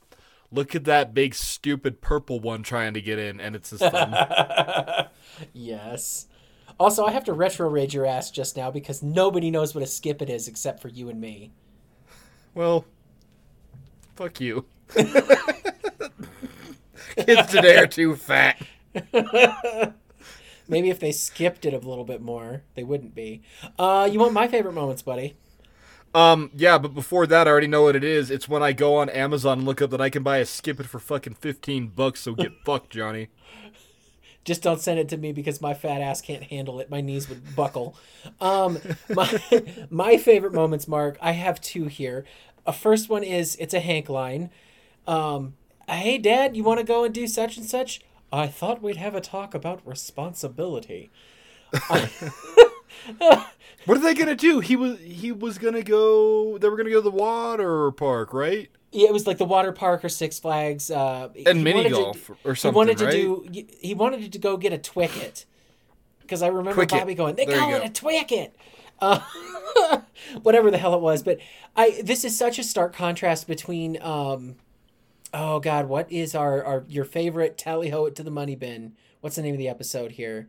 look 0.52 0.76
at 0.76 0.84
that 0.84 1.12
big 1.14 1.34
stupid 1.34 2.00
purple 2.00 2.38
one 2.38 2.62
trying 2.62 2.94
to 2.94 3.00
get 3.00 3.18
in, 3.18 3.40
and 3.40 3.56
it's 3.56 3.70
his 3.70 3.80
thumb. 3.80 4.14
yes. 5.52 6.28
Also, 6.78 7.04
I 7.04 7.12
have 7.12 7.24
to 7.24 7.32
retro 7.32 7.68
rage 7.68 7.94
your 7.94 8.06
ass 8.06 8.30
just 8.30 8.56
now 8.56 8.70
because 8.70 9.02
nobody 9.02 9.50
knows 9.50 9.74
what 9.74 9.84
a 9.84 9.86
skip 9.86 10.20
it 10.22 10.28
is 10.30 10.48
except 10.48 10.80
for 10.80 10.88
you 10.88 11.08
and 11.08 11.20
me. 11.20 11.52
well, 12.54 12.84
fuck 14.16 14.40
you. 14.40 14.64
Kids 17.16 17.46
today 17.50 17.76
are 17.76 17.86
too 17.86 18.16
fat. 18.16 18.60
Maybe 20.68 20.88
if 20.90 20.98
they 20.98 21.12
skipped 21.12 21.64
it 21.66 21.74
a 21.74 21.78
little 21.78 22.04
bit 22.04 22.22
more, 22.22 22.62
they 22.74 22.82
wouldn't 22.84 23.14
be. 23.14 23.42
Uh, 23.78 24.08
you 24.10 24.18
want 24.18 24.32
my 24.32 24.48
favorite 24.48 24.72
moments, 24.72 25.02
buddy? 25.02 25.36
Um, 26.14 26.50
yeah, 26.54 26.78
but 26.78 26.94
before 26.94 27.26
that, 27.26 27.46
I 27.46 27.50
already 27.50 27.66
know 27.66 27.82
what 27.82 27.96
it 27.96 28.04
is. 28.04 28.30
It's 28.30 28.48
when 28.48 28.62
I 28.62 28.72
go 28.72 28.96
on 28.96 29.08
Amazon 29.10 29.58
and 29.58 29.66
look 29.66 29.82
up 29.82 29.90
that 29.90 30.00
I 30.00 30.10
can 30.10 30.22
buy 30.22 30.38
a 30.38 30.46
skip 30.46 30.78
it 30.80 30.86
for 30.86 30.98
fucking 31.00 31.34
fifteen 31.34 31.88
bucks. 31.88 32.20
So 32.20 32.34
get 32.34 32.52
fucked, 32.64 32.90
Johnny. 32.90 33.28
Just 34.44 34.62
don't 34.62 34.80
send 34.80 34.98
it 34.98 35.08
to 35.08 35.16
me 35.16 35.32
because 35.32 35.60
my 35.60 35.74
fat 35.74 36.00
ass 36.00 36.20
can't 36.20 36.44
handle 36.44 36.78
it. 36.80 36.90
My 36.90 37.00
knees 37.00 37.28
would 37.28 37.56
buckle. 37.56 37.96
Um, 38.40 38.78
my 39.08 39.40
my 39.90 40.16
favorite 40.16 40.52
moments, 40.52 40.86
Mark. 40.86 41.16
I 41.20 41.32
have 41.32 41.60
two 41.60 41.86
here. 41.86 42.24
A 42.66 42.72
first 42.72 43.08
one 43.08 43.24
is 43.24 43.56
it's 43.56 43.74
a 43.74 43.80
Hank 43.80 44.08
line. 44.08 44.50
Um, 45.06 45.54
hey, 45.88 46.18
Dad, 46.18 46.56
you 46.56 46.64
want 46.64 46.80
to 46.80 46.84
go 46.84 47.04
and 47.04 47.14
do 47.14 47.26
such 47.26 47.56
and 47.56 47.66
such? 47.66 48.00
I 48.32 48.46
thought 48.46 48.82
we'd 48.82 48.96
have 48.96 49.14
a 49.14 49.20
talk 49.20 49.54
about 49.54 49.86
responsibility. 49.86 51.10
What 53.86 53.98
are 53.98 54.00
they 54.00 54.14
gonna 54.14 54.34
do? 54.34 54.60
He 54.60 54.76
was 54.76 54.98
he 55.00 55.30
was 55.30 55.58
gonna 55.58 55.82
go. 55.82 56.56
They 56.56 56.68
were 56.68 56.76
gonna 56.76 56.90
go 56.90 57.02
to 57.02 57.10
the 57.10 57.10
water 57.10 57.90
park, 57.90 58.32
right? 58.32 58.70
Yeah, 58.94 59.08
it 59.08 59.12
was 59.12 59.26
like 59.26 59.38
the 59.38 59.44
water 59.44 59.72
park 59.72 60.04
or 60.04 60.08
Six 60.08 60.38
Flags. 60.38 60.90
Uh, 60.90 61.28
And 61.46 61.64
mini 61.64 61.76
wanted 61.78 61.88
to- 61.90 61.94
golf 61.96 62.30
or 62.44 62.54
he 62.54 62.60
something, 62.60 62.76
wanted 62.76 62.98
to 62.98 63.04
right? 63.06 63.12
do. 63.12 63.66
He 63.80 63.92
wanted 63.94 64.32
to 64.32 64.38
go 64.38 64.56
get 64.56 64.72
a 64.72 64.78
Twicket 64.78 65.44
because 66.20 66.42
I 66.42 66.46
remember 66.46 66.74
Twicket. 66.84 66.98
Bobby 67.00 67.14
going, 67.14 67.34
"They 67.34 67.44
There 67.44 67.58
call 67.58 67.74
it 67.74 67.78
go. 67.80 67.84
a 67.84 67.88
Twicket," 67.90 68.52
uh, 69.00 69.20
whatever 70.42 70.70
the 70.70 70.78
hell 70.78 70.94
it 70.94 71.00
was. 71.00 71.22
But 71.22 71.38
I 71.76 72.00
this 72.02 72.24
is 72.24 72.36
such 72.38 72.58
a 72.58 72.62
stark 72.64 72.94
contrast 72.94 73.46
between. 73.46 74.00
Um, 74.00 74.56
oh 75.32 75.58
God, 75.60 75.86
what 75.88 76.10
is 76.12 76.34
our, 76.34 76.62
our 76.64 76.84
your 76.88 77.04
favorite 77.04 77.58
tally 77.58 77.90
ho 77.90 78.06
it 78.06 78.14
to 78.16 78.22
the 78.22 78.30
money 78.30 78.54
bin? 78.54 78.92
What's 79.20 79.36
the 79.36 79.42
name 79.42 79.54
of 79.54 79.58
the 79.58 79.68
episode 79.68 80.12
here? 80.12 80.48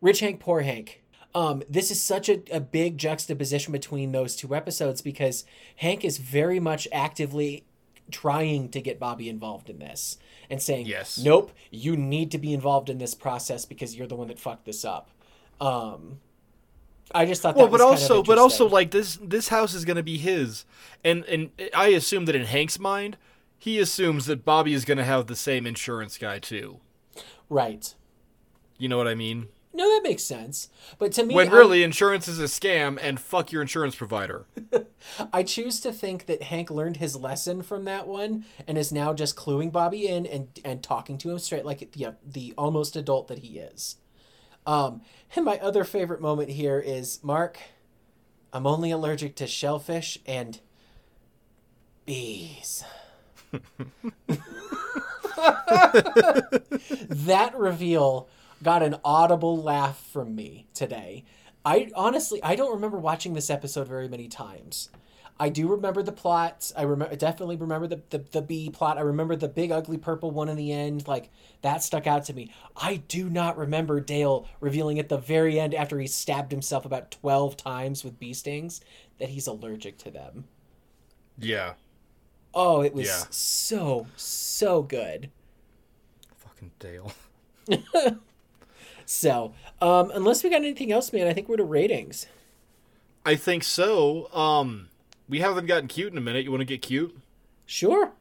Rich 0.00 0.20
Hank, 0.20 0.40
Poor 0.40 0.62
Hank. 0.62 1.02
Um, 1.34 1.62
this 1.68 1.90
is 1.90 2.02
such 2.02 2.28
a, 2.28 2.40
a 2.50 2.58
big 2.58 2.96
juxtaposition 2.98 3.70
between 3.70 4.12
those 4.12 4.34
two 4.34 4.54
episodes 4.54 5.02
because 5.02 5.44
Hank 5.76 6.04
is 6.04 6.16
very 6.18 6.58
much 6.58 6.88
actively 6.90 7.64
trying 8.10 8.68
to 8.70 8.80
get 8.80 8.98
Bobby 8.98 9.28
involved 9.28 9.68
in 9.70 9.78
this 9.78 10.18
and 10.50 10.60
saying, 10.62 10.86
Yes. 10.86 11.18
nope, 11.18 11.52
you 11.70 11.96
need 11.96 12.30
to 12.32 12.38
be 12.38 12.52
involved 12.52 12.88
in 12.88 12.98
this 12.98 13.14
process 13.14 13.64
because 13.64 13.94
you're 13.96 14.06
the 14.06 14.16
one 14.16 14.28
that 14.28 14.38
fucked 14.38 14.64
this 14.64 14.84
up. 14.84 15.10
Um, 15.60 16.20
I 17.14 17.24
just 17.26 17.40
thought 17.42 17.54
that 17.54 17.60
Well, 17.60 17.68
but 17.68 17.80
was 17.80 17.80
kind 17.82 17.94
of 17.94 18.10
also, 18.10 18.22
but 18.22 18.38
also, 18.38 18.68
like 18.68 18.90
this 18.90 19.18
this 19.22 19.48
house 19.48 19.74
is 19.74 19.84
gonna 19.84 20.02
be 20.02 20.18
his, 20.18 20.64
and 21.02 21.24
and 21.24 21.50
I 21.74 21.88
assume 21.88 22.26
that 22.26 22.34
in 22.36 22.44
Hank's 22.44 22.78
mind, 22.78 23.16
he 23.58 23.78
assumes 23.78 24.26
that 24.26 24.44
Bobby 24.44 24.74
is 24.74 24.84
gonna 24.84 25.04
have 25.04 25.26
the 25.26 25.36
same 25.36 25.66
insurance 25.66 26.18
guy 26.18 26.38
too. 26.38 26.80
right. 27.48 27.94
You 28.80 28.88
know 28.88 28.96
what 28.98 29.08
I 29.08 29.14
mean? 29.16 29.48
No, 29.78 29.88
that 29.94 30.02
makes 30.02 30.24
sense. 30.24 30.68
But 30.98 31.12
to 31.12 31.24
me, 31.24 31.36
When 31.36 31.50
I- 31.50 31.52
really 31.52 31.84
insurance 31.84 32.26
is 32.26 32.40
a 32.40 32.46
scam, 32.46 32.98
and 33.00 33.20
fuck 33.20 33.52
your 33.52 33.62
insurance 33.62 33.94
provider. 33.94 34.44
I 35.32 35.44
choose 35.44 35.78
to 35.80 35.92
think 35.92 36.26
that 36.26 36.42
Hank 36.42 36.68
learned 36.68 36.96
his 36.96 37.14
lesson 37.14 37.62
from 37.62 37.84
that 37.84 38.08
one 38.08 38.44
and 38.66 38.76
is 38.76 38.90
now 38.90 39.14
just 39.14 39.36
cluing 39.36 39.70
Bobby 39.70 40.08
in 40.08 40.26
and 40.26 40.48
and 40.64 40.82
talking 40.82 41.16
to 41.18 41.30
him 41.30 41.38
straight 41.38 41.64
like 41.64 41.92
the 41.92 42.16
the 42.26 42.54
almost 42.58 42.96
adult 42.96 43.28
that 43.28 43.38
he 43.38 43.60
is. 43.60 43.96
Um, 44.66 45.00
and 45.36 45.44
my 45.44 45.58
other 45.58 45.84
favorite 45.84 46.20
moment 46.20 46.50
here 46.50 46.80
is 46.80 47.20
Mark. 47.22 47.58
I'm 48.52 48.66
only 48.66 48.90
allergic 48.90 49.36
to 49.36 49.46
shellfish 49.46 50.18
and 50.26 50.58
bees. 52.04 52.82
that 57.08 57.52
reveal 57.56 58.28
got 58.62 58.82
an 58.82 58.96
audible 59.04 59.60
laugh 59.62 60.04
from 60.12 60.34
me 60.34 60.66
today. 60.74 61.24
I 61.64 61.90
honestly 61.94 62.42
I 62.42 62.54
don't 62.56 62.72
remember 62.74 62.98
watching 62.98 63.34
this 63.34 63.50
episode 63.50 63.88
very 63.88 64.08
many 64.08 64.28
times. 64.28 64.90
I 65.40 65.50
do 65.50 65.68
remember 65.68 66.02
the 66.02 66.10
plot. 66.10 66.72
I 66.76 66.82
remember 66.82 67.14
definitely 67.14 67.56
remember 67.56 67.86
the, 67.86 68.02
the 68.10 68.18
the 68.18 68.42
bee 68.42 68.70
plot. 68.70 68.98
I 68.98 69.02
remember 69.02 69.36
the 69.36 69.48
big 69.48 69.70
ugly 69.70 69.96
purple 69.96 70.30
one 70.32 70.48
in 70.48 70.56
the 70.56 70.72
end. 70.72 71.06
Like 71.06 71.30
that 71.62 71.82
stuck 71.82 72.06
out 72.08 72.24
to 72.24 72.34
me. 72.34 72.52
I 72.76 72.96
do 73.08 73.28
not 73.30 73.56
remember 73.56 74.00
Dale 74.00 74.48
revealing 74.60 74.98
at 74.98 75.08
the 75.08 75.18
very 75.18 75.60
end 75.60 75.74
after 75.74 75.98
he 76.00 76.06
stabbed 76.08 76.50
himself 76.50 76.84
about 76.84 77.10
twelve 77.12 77.56
times 77.56 78.02
with 78.02 78.18
bee 78.18 78.34
stings 78.34 78.80
that 79.18 79.28
he's 79.28 79.46
allergic 79.46 79.98
to 79.98 80.10
them. 80.10 80.44
Yeah, 81.38 81.74
Oh, 82.52 82.80
it 82.80 82.92
was 82.94 83.06
Yeah. 83.06 83.24
so 83.30 84.06
so 84.16 84.82
good. 84.82 85.30
fucking 86.36 86.72
Dale. 86.80 87.12
So, 89.10 89.54
um, 89.80 90.10
unless 90.14 90.44
we 90.44 90.50
got 90.50 90.56
anything 90.56 90.92
else, 90.92 91.14
man, 91.14 91.26
I 91.26 91.32
think 91.32 91.48
we're 91.48 91.56
to 91.56 91.64
ratings. 91.64 92.26
I 93.24 93.36
think 93.36 93.64
so. 93.64 94.30
Um, 94.34 94.90
we 95.26 95.40
haven't 95.40 95.64
gotten 95.64 95.88
cute 95.88 96.12
in 96.12 96.18
a 96.18 96.20
minute. 96.20 96.44
You 96.44 96.50
want 96.50 96.60
to 96.60 96.66
get 96.66 96.82
cute? 96.82 97.16
Sure. 97.64 98.12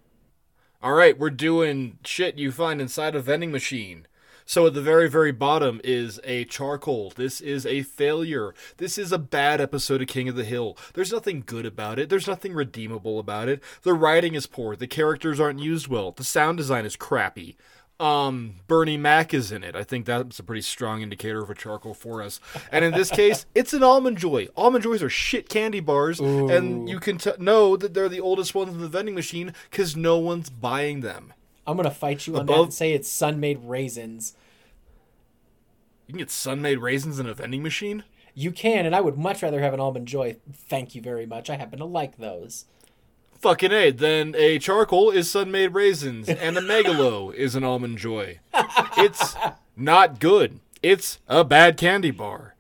All 0.82 0.94
right, 0.94 1.20
we're 1.20 1.30
doing 1.30 2.00
shit 2.06 2.38
you 2.38 2.54
find 2.54 2.80
inside 2.80 3.16
a 3.16 3.20
vending 3.20 3.52
machine. 3.52 4.08
So 4.46 4.66
at 4.66 4.74
the 4.76 4.82
very, 4.82 5.10
very 5.10 5.34
bottom 5.34 5.82
is 5.84 6.22
a 6.24 6.46
charcoal. 6.46 7.12
This 7.14 7.42
is 7.42 7.66
a 7.66 7.84
failure. 7.84 8.56
This 8.78 8.98
is 8.98 9.12
a 9.12 9.18
bad 9.18 9.60
episode 9.60 10.02
of 10.02 10.08
King 10.08 10.30
of 10.30 10.38
the 10.38 10.46
Hill. 10.46 10.78
There's 10.94 11.12
nothing 11.12 11.44
good 11.46 11.66
about 11.66 12.00
it. 12.00 12.08
There's 12.08 12.28
nothing 12.28 12.54
redeemable 12.54 13.20
about 13.20 13.50
it. 13.50 13.62
The 13.82 13.94
writing 13.94 14.36
is 14.36 14.48
poor. 14.48 14.78
The 14.78 14.88
characters 14.88 15.38
aren't 15.38 15.60
used 15.60 15.90
well. 15.90 16.14
The 16.14 16.24
sound 16.24 16.58
design 16.58 16.86
is 16.86 16.96
crappy. 16.96 17.58
Um, 18.00 18.56
Bernie 18.68 18.98
Mac 18.98 19.34
is 19.34 19.52
in 19.52 19.64
it. 19.64 19.76
I 19.76 19.84
think 19.84 20.06
that's 20.06 20.38
a 20.38 20.43
pretty 20.43 20.62
strong 20.62 21.02
indicator 21.02 21.41
of 21.41 21.50
a 21.50 21.56
charcoal 21.56 21.95
for 21.95 22.22
us. 22.22 22.39
And 22.72 22.86
in 22.86 22.93
this 22.93 23.10
case, 23.10 23.48
it's 23.56 23.74
an 23.74 23.82
almond 23.82 24.20
joy. 24.20 24.48
Almond 24.56 24.84
joys 24.84 25.02
are 25.02 25.10
shit 25.10 25.50
candy 25.50 25.80
bars, 25.80 26.20
and 26.20 26.88
you 26.88 27.00
can 27.00 27.18
t- 27.18 27.32
know 27.39 27.76
that 27.76 27.95
they're 27.95 28.10
the 28.10 28.20
oldest 28.22 28.54
ones 28.54 28.74
in 28.74 28.82
the 28.82 28.88
vending 28.88 29.16
machine 29.16 29.52
because 29.72 29.95
no 29.95 30.18
one's 30.20 30.50
buying 30.52 31.02
them. 31.02 31.34
I'm 31.66 31.76
gonna 31.76 31.89
fight 31.91 32.28
you 32.28 32.38
on 32.38 32.45
that 32.45 32.54
Above- 32.54 32.66
and 32.66 32.74
say 32.74 32.93
it's 32.93 33.10
Sun-Maid 33.10 33.62
raisins. 33.64 34.36
You 36.06 36.14
can 36.14 36.20
get 36.20 36.32
Sun-Maid 36.32 36.78
raisins 36.80 37.20
in 37.20 37.26
a 37.28 37.34
vending 37.34 37.64
machine. 37.64 38.04
You 38.34 38.52
can, 38.52 38.86
and 38.86 38.95
I 38.95 39.02
would 39.02 39.18
much 39.18 39.41
rather 39.41 39.60
have 39.62 39.74
an 39.74 39.80
almond 39.80 40.08
joy. 40.08 40.38
Thank 40.54 40.93
you 40.93 41.02
very 41.02 41.26
much. 41.26 41.50
I 41.50 41.56
happen 41.58 41.80
to 41.80 41.86
like 41.86 42.18
those. 42.18 42.66
Fucking 43.40 43.72
a. 43.72 43.92
Then 43.92 44.34
a 44.38 44.60
charcoal 44.60 45.12
is 45.12 45.30
Sun-Maid 45.30 45.74
raisins, 45.74 46.28
and 46.28 46.58
a 46.58 46.62
megalo 46.62 47.34
is 47.34 47.56
an 47.56 47.64
almond 47.64 47.98
joy. 47.98 48.40
It's 48.98 49.36
not 49.76 50.20
good. 50.20 50.60
It's 50.82 51.20
a 51.28 51.44
bad 51.44 51.78
candy 51.78 52.12
bar. 52.12 52.56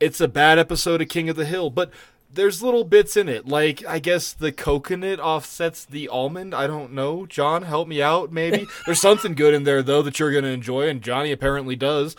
It's 0.00 0.20
a 0.20 0.28
bad 0.28 0.58
episode 0.58 1.02
of 1.02 1.08
King 1.08 1.28
of 1.28 1.36
the 1.36 1.44
Hill, 1.44 1.70
but 1.70 1.90
there's 2.32 2.62
little 2.62 2.84
bits 2.84 3.16
in 3.16 3.28
it. 3.28 3.46
Like 3.46 3.84
I 3.86 3.98
guess 3.98 4.32
the 4.32 4.52
coconut 4.52 5.20
offsets 5.20 5.84
the 5.84 6.08
almond. 6.08 6.54
I 6.54 6.66
don't 6.66 6.92
know. 6.92 7.26
John, 7.26 7.62
help 7.62 7.88
me 7.88 8.02
out. 8.02 8.32
Maybe 8.32 8.66
there's 8.86 9.00
something 9.00 9.34
good 9.34 9.54
in 9.54 9.64
there 9.64 9.82
though 9.82 10.02
that 10.02 10.18
you're 10.18 10.32
gonna 10.32 10.48
enjoy, 10.48 10.88
and 10.88 11.02
Johnny 11.02 11.32
apparently 11.32 11.76
does. 11.76 12.16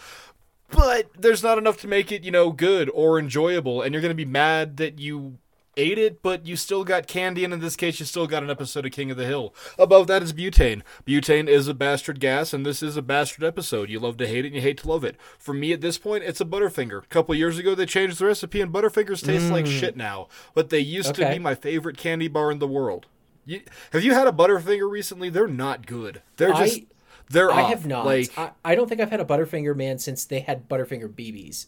But 0.72 1.10
there's 1.18 1.42
not 1.42 1.58
enough 1.58 1.78
to 1.78 1.88
make 1.88 2.12
it, 2.12 2.24
you 2.24 2.32
know, 2.32 2.52
good 2.52 2.92
or 2.94 3.18
enjoyable, 3.18 3.82
and 3.82 3.94
you're 3.94 4.02
gonna 4.02 4.14
be 4.14 4.26
mad 4.26 4.78
that 4.78 5.00
you 5.00 5.38
ate 5.80 5.98
it, 5.98 6.22
but 6.22 6.46
you 6.46 6.56
still 6.56 6.84
got 6.84 7.08
candy, 7.08 7.44
and 7.44 7.54
in 7.54 7.62
this 7.62 7.76
case, 7.76 8.00
you 8.00 8.06
still 8.06 8.28
got 8.28 8.44
an 8.44 8.50
episode 8.50 8.86
of 8.86 8.92
King 8.92 9.10
of 9.10 9.18
the 9.18 9.26
Hill. 9.26 9.56
Above 9.78 10.08
that 10.08 10.22
is 10.22 10.34
butane. 10.34 10.82
Butane 11.08 11.48
is 11.48 11.68
a 11.68 11.74
bastard 11.74 12.20
gas, 12.20 12.54
and 12.54 12.66
this 12.66 12.84
is 12.84 12.98
a 12.98 13.02
bastard 13.02 13.44
episode. 13.44 13.90
You 13.90 14.00
love 14.00 14.18
to 14.18 14.28
hate 14.28 14.46
it, 14.46 14.50
and 14.50 14.56
you 14.56 14.62
hate 14.62 14.80
to 14.80 14.90
love 14.90 15.04
it. 15.04 15.16
For 15.38 15.54
me, 15.54 15.72
at 15.72 15.82
this 15.82 15.98
point, 15.98 16.24
it's 16.24 16.42
a 16.42 16.46
Butterfinger. 16.46 17.04
A 17.04 17.08
couple 17.08 17.34
years 17.34 17.58
ago, 17.58 17.74
they 17.74 17.86
changed 17.86 18.20
the 18.20 18.26
recipe, 18.26 18.62
and 18.62 18.74
Butterfingers 18.74 19.26
taste 19.26 19.50
like 19.50 19.66
mm. 19.66 19.80
shit 19.80 19.96
now. 19.96 20.28
But 20.54 20.70
they 20.70 20.80
used 20.80 21.16
to 21.16 21.30
be 21.30 21.40
my 21.40 21.56
favorite 21.56 21.98
candy 21.98 22.28
bar 22.28 22.52
in 22.52 22.60
the 22.60 22.68
world. 22.68 23.08
You, 23.46 23.62
have 23.94 24.04
you 24.04 24.14
had 24.14 24.28
a 24.28 24.32
Butterfinger 24.32 24.90
recently? 24.90 25.30
They're 25.30 25.48
not 25.48 25.86
good. 25.86 26.22
They're 26.38 26.54
I- 26.54 26.68
just. 26.68 26.82
they're 27.30 27.52
I 27.52 27.64
off. 27.64 27.70
have 27.70 27.88
not. 27.88 28.06
Like, 28.06 28.38
I, 28.38 28.52
I 28.64 28.76
don't 28.76 28.88
think 28.88 29.02
I've 29.02 29.10
had 29.10 29.22
a 29.22 29.26
Butterfinger 29.26 29.76
man 29.76 29.98
since 29.98 30.26
they 30.26 30.42
had 30.42 30.68
Butterfinger 30.68 31.08
BBs. 31.08 31.68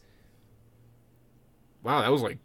Wow, 1.84 2.02
that 2.02 2.12
was 2.12 2.22
like 2.22 2.38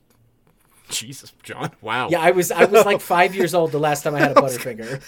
Jesus, 0.91 1.33
John. 1.43 1.73
Wow. 1.81 2.09
Yeah, 2.11 2.21
I 2.21 2.31
was 2.31 2.51
I 2.51 2.65
was 2.65 2.85
like 2.85 3.01
five 3.17 3.35
years 3.35 3.55
old 3.55 3.73
the 3.73 3.81
last 3.81 4.03
time 4.03 4.15
I 4.15 4.21
had 4.21 4.33
a 4.33 4.35
Butterfinger. 4.41 5.03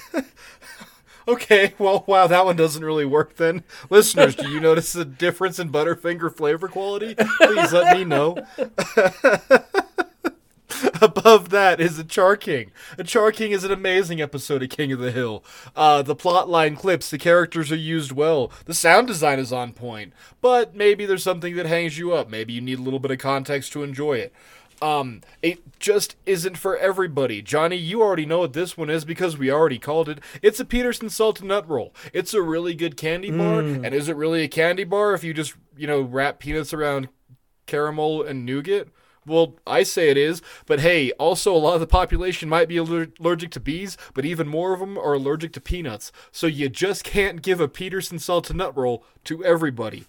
Okay, 1.26 1.74
well, 1.78 2.04
wow, 2.06 2.26
that 2.26 2.46
one 2.46 2.56
doesn't 2.56 2.82
really 2.82 3.04
work 3.04 3.36
then. 3.36 3.62
Listeners, 3.90 4.34
do 4.34 4.48
you 4.48 4.60
notice 4.60 4.94
the 4.94 5.04
difference 5.04 5.58
in 5.58 5.70
Butterfinger 5.70 6.34
flavor 6.34 6.68
quality? 6.68 7.14
Please 7.14 7.70
let 7.70 7.98
me 7.98 8.04
know. 8.04 8.46
Above 11.00 11.50
that 11.50 11.80
is 11.80 11.98
a 11.98 12.04
Char 12.04 12.36
King. 12.36 12.70
A 12.98 13.04
Char 13.04 13.32
King 13.32 13.52
is 13.52 13.64
an 13.64 13.72
amazing 13.72 14.20
episode 14.20 14.62
of 14.62 14.68
King 14.68 14.92
of 14.92 15.00
the 15.00 15.10
Hill. 15.10 15.44
Uh, 15.74 16.02
the 16.02 16.14
plot 16.14 16.48
line 16.48 16.76
clips, 16.76 17.10
the 17.10 17.18
characters 17.18 17.72
are 17.72 17.76
used 17.76 18.12
well, 18.12 18.52
the 18.66 18.74
sound 18.74 19.06
design 19.06 19.38
is 19.38 19.52
on 19.52 19.72
point, 19.72 20.12
but 20.40 20.74
maybe 20.74 21.04
there's 21.04 21.22
something 21.22 21.56
that 21.56 21.66
hangs 21.66 21.98
you 21.98 22.12
up. 22.12 22.30
Maybe 22.30 22.52
you 22.52 22.60
need 22.60 22.78
a 22.78 22.82
little 22.82 23.00
bit 23.00 23.10
of 23.10 23.18
context 23.18 23.72
to 23.72 23.82
enjoy 23.82 24.14
it. 24.18 24.32
Um, 24.80 25.22
it 25.42 25.78
just 25.80 26.14
isn't 26.24 26.56
for 26.56 26.76
everybody. 26.76 27.42
Johnny, 27.42 27.76
you 27.76 28.00
already 28.00 28.26
know 28.26 28.38
what 28.40 28.52
this 28.52 28.76
one 28.76 28.90
is 28.90 29.04
because 29.04 29.36
we 29.36 29.50
already 29.50 29.78
called 29.78 30.08
it. 30.08 30.20
It's 30.40 30.60
a 30.60 30.64
Peterson 30.64 31.10
salted 31.10 31.46
nut 31.46 31.68
roll. 31.68 31.92
It's 32.12 32.32
a 32.32 32.42
really 32.42 32.74
good 32.74 32.96
candy 32.96 33.30
bar, 33.30 33.58
and 33.60 33.92
is 33.92 34.08
it 34.08 34.14
really 34.16 34.42
a 34.42 34.48
candy 34.48 34.84
bar 34.84 35.14
if 35.14 35.24
you 35.24 35.34
just, 35.34 35.54
you 35.76 35.88
know, 35.88 36.00
wrap 36.00 36.38
peanuts 36.38 36.72
around 36.72 37.08
caramel 37.66 38.22
and 38.22 38.46
nougat? 38.46 38.88
Well, 39.26 39.56
I 39.66 39.82
say 39.82 40.08
it 40.08 40.16
is, 40.16 40.40
but 40.64 40.80
hey, 40.80 41.12
also 41.12 41.54
a 41.54 41.58
lot 41.58 41.74
of 41.74 41.80
the 41.80 41.86
population 41.86 42.48
might 42.48 42.66
be 42.68 42.78
aller- 42.78 43.12
allergic 43.20 43.50
to 43.50 43.60
bees, 43.60 43.98
but 44.14 44.24
even 44.24 44.48
more 44.48 44.72
of 44.72 44.80
them 44.80 44.96
are 44.96 45.12
allergic 45.12 45.52
to 45.52 45.60
peanuts. 45.60 46.12
So 46.32 46.46
you 46.46 46.70
just 46.70 47.04
can't 47.04 47.42
give 47.42 47.60
a 47.60 47.68
Peterson 47.68 48.18
salted 48.18 48.56
nut 48.56 48.74
roll 48.74 49.04
to 49.24 49.44
everybody. 49.44 50.06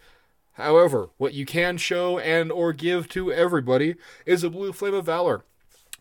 However, 0.60 1.10
what 1.18 1.34
you 1.34 1.46
can 1.46 1.78
show 1.78 2.20
and 2.20 2.52
or 2.52 2.74
give 2.74 3.08
to 3.10 3.32
everybody 3.32 3.96
is 4.26 4.44
a 4.44 4.50
blue 4.50 4.74
flame 4.74 4.94
of 4.94 5.06
valor. 5.06 5.46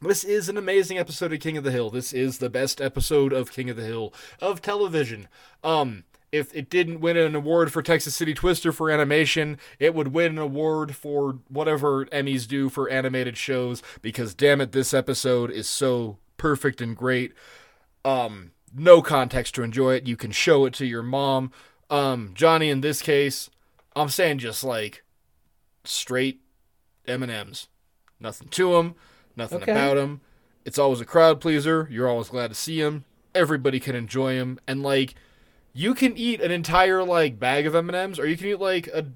This 0.01 0.25
is 0.25 0.49
an 0.49 0.57
amazing 0.57 0.99
episode 0.99 1.33
of 1.33 1.41
King 1.41 1.57
of 1.57 1.65
the 1.65 1.71
Hill. 1.71 1.91
This 1.91 2.13
is 2.13 2.39
the 2.39 2.51
best 2.51 2.81
episode 2.81 3.33
of 3.33 3.53
King 3.53 3.71
of 3.71 3.77
the 3.77 3.85
Hill 3.85 4.13
of 4.41 4.61
television. 4.61 5.29
Um, 5.63 6.05
if 6.33 6.55
it 6.55 6.69
didn't 6.69 7.01
win 7.01 7.17
an 7.17 7.35
award 7.35 7.73
for 7.73 7.83
Texas 7.83 8.15
City 8.15 8.35
Twister 8.35 8.73
for 8.73 8.91
animation, 8.91 9.59
it 9.79 9.95
would 9.95 10.09
win 10.09 10.33
an 10.33 10.39
award 10.39 10.95
for 10.95 11.39
whatever 11.49 12.07
Emmys 12.07 12.47
do 12.47 12.69
for 12.69 12.91
animated 12.91 13.37
shows 13.37 13.83
because 14.03 14.35
damn 14.35 14.61
it, 14.61 14.73
this 14.73 14.93
episode 14.93 15.51
is 15.51 15.69
so 15.69 16.19
perfect 16.37 16.81
and 16.81 16.97
great. 16.97 17.33
Um, 18.05 18.53
no 18.75 19.03
context 19.03 19.55
to 19.55 19.63
enjoy 19.63 19.95
it. 19.95 20.07
You 20.07 20.17
can 20.17 20.33
show 20.33 20.65
it 20.65 20.75
to 20.75 20.87
your 20.87 21.03
mom. 21.03 21.53
Um, 21.91 22.33
Johnny, 22.35 22.71
in 22.71 22.83
this 22.83 23.01
case, 23.01 23.51
I'm 23.99 24.09
saying 24.09 24.39
just 24.39 24.63
like 24.65 25.05
straight 25.85 26.41
M&Ms. 27.07 27.69
Nothing 28.21 28.49
to 28.49 28.73
them, 28.73 28.95
nothing 29.37 29.63
Okay. 29.63 29.73
about 29.73 29.95
them. 29.97 30.21
It's 30.65 30.79
always 30.79 31.01
a 31.01 31.05
crowd 31.05 31.41
pleaser. 31.41 31.89
You're 31.91 32.09
always 32.09 32.29
glad 32.29 32.49
to 32.49 32.55
see 32.55 32.81
them. 32.83 33.05
Everybody 33.35 33.81
can 33.81 33.95
enjoy 33.95 34.37
them, 34.37 34.59
and 34.67 34.83
like 34.83 35.15
you 35.73 35.95
can 35.95 36.17
eat 36.17 36.41
an 36.41 36.51
entire 36.51 37.05
like 37.05 37.39
bag 37.39 37.67
of 37.67 37.75
M&Ms 37.75 38.19
or 38.19 38.27
you 38.27 38.37
can 38.37 38.49
eat 38.49 38.59
like 38.61 38.87
a 38.89 39.07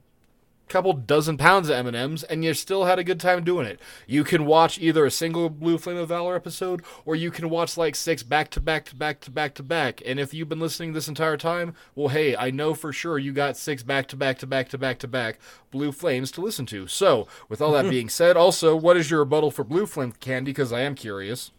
couple 0.72 0.92
dozen 0.94 1.36
pounds 1.36 1.68
of 1.68 1.86
M&Ms 1.86 2.22
and 2.24 2.44
you 2.44 2.54
still 2.54 2.84
had 2.86 2.98
a 2.98 3.04
good 3.04 3.20
time 3.20 3.44
doing 3.44 3.66
it. 3.66 3.78
You 4.06 4.24
can 4.24 4.46
watch 4.46 4.78
either 4.78 5.04
a 5.04 5.10
single 5.10 5.50
Blue 5.50 5.76
Flame 5.78 5.98
of 5.98 6.08
Valor 6.08 6.34
episode 6.34 6.82
or 7.04 7.14
you 7.14 7.30
can 7.30 7.50
watch 7.50 7.76
like 7.76 7.94
six 7.94 8.22
back 8.22 8.48
to 8.50 8.60
back 8.60 8.86
to 8.86 8.96
back 8.96 9.20
to 9.20 9.30
back 9.30 9.54
to 9.54 9.62
back. 9.62 10.02
And 10.06 10.18
if 10.18 10.32
you've 10.32 10.48
been 10.48 10.60
listening 10.60 10.92
this 10.92 11.08
entire 11.08 11.36
time, 11.36 11.74
well 11.94 12.08
hey, 12.08 12.34
I 12.34 12.50
know 12.50 12.74
for 12.74 12.92
sure 12.92 13.18
you 13.18 13.32
got 13.32 13.56
six 13.56 13.82
back 13.82 14.08
to 14.08 14.16
back 14.16 14.38
to 14.38 14.46
back 14.46 14.68
to 14.70 14.78
back 14.78 14.98
to 15.00 15.08
back 15.08 15.38
Blue 15.70 15.92
Flames 15.92 16.30
to 16.32 16.40
listen 16.40 16.66
to. 16.66 16.86
So, 16.86 17.26
with 17.48 17.60
all 17.62 17.72
that 17.72 17.88
being 17.88 18.08
said, 18.08 18.36
also, 18.36 18.74
what 18.76 18.96
is 18.96 19.10
your 19.10 19.20
rebuttal 19.20 19.50
for 19.50 19.64
Blue 19.64 19.86
Flame 19.86 20.12
candy 20.12 20.50
because 20.52 20.72
I 20.72 20.80
am 20.80 20.94
curious. 20.94 21.50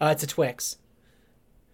Uh, 0.00 0.06
it's 0.12 0.22
a 0.22 0.26
Twix. 0.26 0.76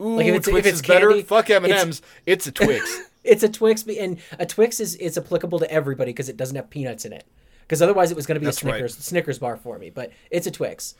Ooh, 0.01 0.17
Like, 0.17 0.27
if 0.27 0.35
it's- 0.37 0.45
Twix 0.49 0.67
if 0.67 0.73
it's 0.75 0.81
is 0.83 0.87
better. 0.87 1.23
Fuck 1.23 1.51
M&Ms. 1.51 2.03
It's, 2.25 2.47
a 2.47 2.53
Twix. 2.53 3.08
It's 3.29 3.43
a 3.43 3.49
Twix, 3.49 3.85
and 3.87 4.19
a 4.39 4.47
Twix 4.47 4.81
is 4.81 4.95
it's 4.97 5.17
applicable 5.19 5.59
to 5.61 5.71
everybody 5.71 6.13
because 6.13 6.29
it 6.29 6.37
doesn't 6.37 6.57
have 6.57 6.71
peanuts 6.71 7.05
in 7.05 7.13
it. 7.13 7.25
Because 7.63 7.83
otherwise, 7.83 8.11
it 8.11 8.17
was 8.17 8.27
going 8.27 8.37
to 8.37 8.41
be 8.41 8.47
That's 8.47 8.63
a 8.63 8.67
right. 8.67 8.73
Snickers 8.77 8.97
Snickers 8.97 9.39
bar 9.39 9.57
for 9.57 9.79
me. 9.79 9.91
But 9.91 10.11
it's 10.31 10.47
a 10.47 10.51
Twix. 10.51 10.95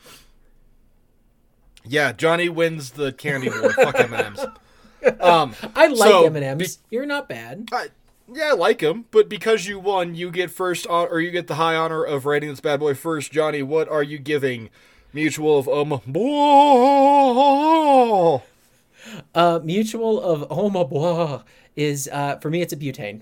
yeah, 1.85 2.11
Johnny 2.11 2.49
wins 2.49 2.91
the 2.91 3.11
candy 3.13 3.49
war. 3.49 3.71
Fuck 3.73 3.99
M&Ms. 3.99 4.45
Um, 5.21 5.55
I 5.77 5.87
like 5.87 6.09
So, 6.11 6.25
M 6.25 6.35
and 6.35 6.43
M's. 6.43 6.79
You're 6.89 7.05
not 7.05 7.29
bad. 7.29 7.69
I, 7.71 7.87
yeah, 8.33 8.49
I 8.49 8.53
like 8.53 8.81
him, 8.81 9.05
but 9.11 9.29
because 9.29 9.65
you 9.65 9.79
won, 9.79 10.13
you 10.13 10.29
get 10.29 10.51
first 10.51 10.85
hon- 10.87 11.07
or 11.09 11.21
you 11.21 11.31
get 11.31 11.47
the 11.47 11.55
high 11.55 11.75
honor 11.77 12.03
of 12.03 12.25
writing 12.25 12.49
this 12.49 12.59
bad 12.59 12.81
boy 12.81 12.95
first. 12.95 13.31
Johnny, 13.31 13.63
what 13.63 13.87
are 13.87 14.03
you 14.03 14.17
giving 14.17 14.69
Mutual 15.13 15.57
of 15.57 15.69
um? 15.69 16.01
Uh, 19.35 19.59
Mutual 19.63 20.21
of 20.21 20.45
Oh 20.49 20.69
my 20.69 20.83
boy 20.83 21.41
is 21.75 22.09
uh, 22.11 22.37
for 22.37 22.49
me. 22.49 22.61
It's 22.61 22.73
a 22.73 22.77
butane. 22.77 23.21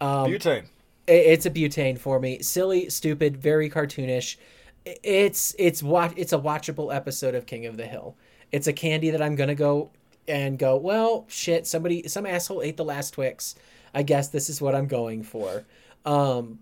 Um, 0.00 0.30
Butane. 0.30 0.64
I- 1.08 1.12
It's 1.12 1.46
a 1.46 1.50
butane 1.50 1.98
for 1.98 2.20
me. 2.20 2.40
Silly, 2.42 2.88
stupid, 2.90 3.36
very 3.36 3.68
cartoonish. 3.70 4.36
It's 4.84 5.54
it's 5.58 5.82
wa- 5.82 6.12
it's 6.16 6.32
a 6.32 6.38
watchable 6.38 6.94
episode 6.94 7.34
of 7.34 7.46
King 7.46 7.66
of 7.66 7.76
the 7.76 7.86
Hill. 7.86 8.16
It's 8.52 8.66
a 8.66 8.72
candy 8.72 9.10
that 9.10 9.20
I'm 9.20 9.34
gonna 9.36 9.54
go 9.54 9.90
and 10.26 10.58
go. 10.58 10.76
Well, 10.76 11.24
shit. 11.28 11.66
Somebody, 11.66 12.06
some 12.08 12.24
asshole 12.26 12.62
ate 12.62 12.76
the 12.76 12.84
last 12.84 13.14
Twix. 13.14 13.54
I 13.94 14.02
guess 14.02 14.28
this 14.28 14.48
is 14.50 14.60
what 14.60 14.74
I'm 14.74 14.86
going 14.86 15.22
for. 15.22 15.64
Um, 16.04 16.60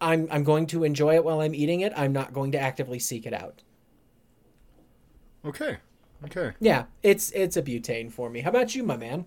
I'm 0.00 0.28
I'm 0.30 0.44
going 0.44 0.66
to 0.68 0.84
enjoy 0.84 1.14
it 1.14 1.24
while 1.24 1.40
I'm 1.40 1.54
eating 1.54 1.80
it. 1.80 1.92
I'm 1.96 2.12
not 2.12 2.32
going 2.32 2.52
to 2.52 2.58
actively 2.58 2.98
seek 2.98 3.26
it 3.26 3.32
out. 3.32 3.62
Okay. 5.44 5.78
Okay. 6.24 6.52
Yeah, 6.60 6.84
it's 7.02 7.30
it's 7.32 7.56
a 7.56 7.62
butane 7.62 8.12
for 8.12 8.28
me. 8.28 8.40
How 8.40 8.50
about 8.50 8.74
you, 8.74 8.82
my 8.82 8.96
man? 8.96 9.24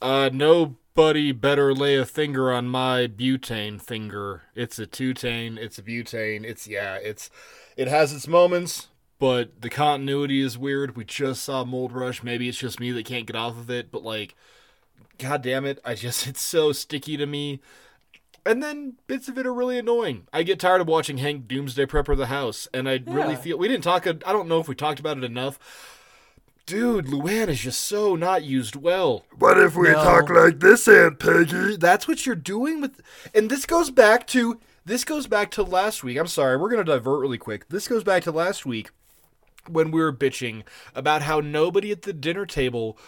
Uh, 0.00 0.30
nobody 0.32 1.32
better 1.32 1.74
lay 1.74 1.96
a 1.96 2.04
finger 2.04 2.52
on 2.52 2.68
my 2.68 3.06
butane 3.06 3.80
finger. 3.80 4.42
It's 4.54 4.78
a 4.78 4.86
tutane. 4.86 5.58
It's 5.58 5.78
a 5.78 5.82
butane. 5.82 6.44
It's 6.44 6.68
yeah. 6.68 6.96
It's 6.96 7.30
it 7.76 7.88
has 7.88 8.12
its 8.12 8.28
moments, 8.28 8.88
but 9.18 9.60
the 9.62 9.70
continuity 9.70 10.40
is 10.40 10.56
weird. 10.58 10.96
We 10.96 11.04
just 11.04 11.42
saw 11.42 11.64
Mold 11.64 11.92
Rush. 11.92 12.22
Maybe 12.22 12.48
it's 12.48 12.58
just 12.58 12.80
me 12.80 12.92
that 12.92 13.06
can't 13.06 13.26
get 13.26 13.36
off 13.36 13.58
of 13.58 13.70
it, 13.70 13.90
but 13.90 14.04
like, 14.04 14.34
god 15.18 15.42
damn 15.42 15.64
it, 15.64 15.80
I 15.84 15.94
just 15.94 16.26
it's 16.28 16.42
so 16.42 16.72
sticky 16.72 17.16
to 17.16 17.26
me. 17.26 17.60
And 18.46 18.62
then 18.62 18.94
bits 19.06 19.28
of 19.28 19.38
it 19.38 19.46
are 19.46 19.54
really 19.54 19.78
annoying. 19.78 20.26
I 20.32 20.42
get 20.42 20.60
tired 20.60 20.82
of 20.82 20.88
watching 20.88 21.18
Hank 21.18 21.48
Doomsday 21.48 21.86
Prepper 21.86 22.16
the 22.16 22.26
house, 22.26 22.68
and 22.74 22.88
I 22.88 23.02
really 23.06 23.36
feel 23.36 23.56
we 23.56 23.68
didn't 23.68 23.84
talk. 23.84 24.06
I 24.06 24.12
don't 24.12 24.48
know 24.48 24.60
if 24.60 24.68
we 24.68 24.74
talked 24.74 25.00
about 25.00 25.16
it 25.16 25.24
enough. 25.24 25.58
Dude, 26.66 27.06
Luann 27.06 27.48
is 27.48 27.60
just 27.60 27.80
so 27.80 28.16
not 28.16 28.42
used 28.42 28.74
well. 28.74 29.26
What 29.38 29.58
if 29.58 29.76
we 29.76 29.88
No. 29.88 29.94
talk 30.02 30.30
like 30.30 30.60
this, 30.60 30.88
Aunt 30.88 31.18
Peggy? 31.18 31.76
That's 31.76 32.08
what 32.08 32.24
you're 32.24 32.34
doing 32.34 32.80
with 32.80 33.02
and 33.34 33.50
this 33.50 33.66
goes 33.66 33.90
back 33.90 34.26
to 34.28 34.60
this 34.86 35.04
goes 35.04 35.26
back 35.26 35.50
to 35.52 35.62
last 35.62 36.02
week. 36.02 36.18
I'm 36.18 36.26
sorry, 36.26 36.56
we're 36.56 36.70
going 36.70 36.84
to 36.84 36.90
divert 36.90 37.20
really 37.20 37.38
quick. 37.38 37.68
This 37.68 37.86
goes 37.88 38.02
back 38.04 38.22
to 38.24 38.30
last 38.30 38.64
week 38.66 38.90
when 39.68 39.90
we 39.90 40.00
were 40.00 40.12
bitching 40.12 40.62
about 40.94 41.22
how 41.22 41.40
nobody 41.40 41.90
at 41.90 42.02
the 42.02 42.12
dinner 42.12 42.44
table 42.46 42.98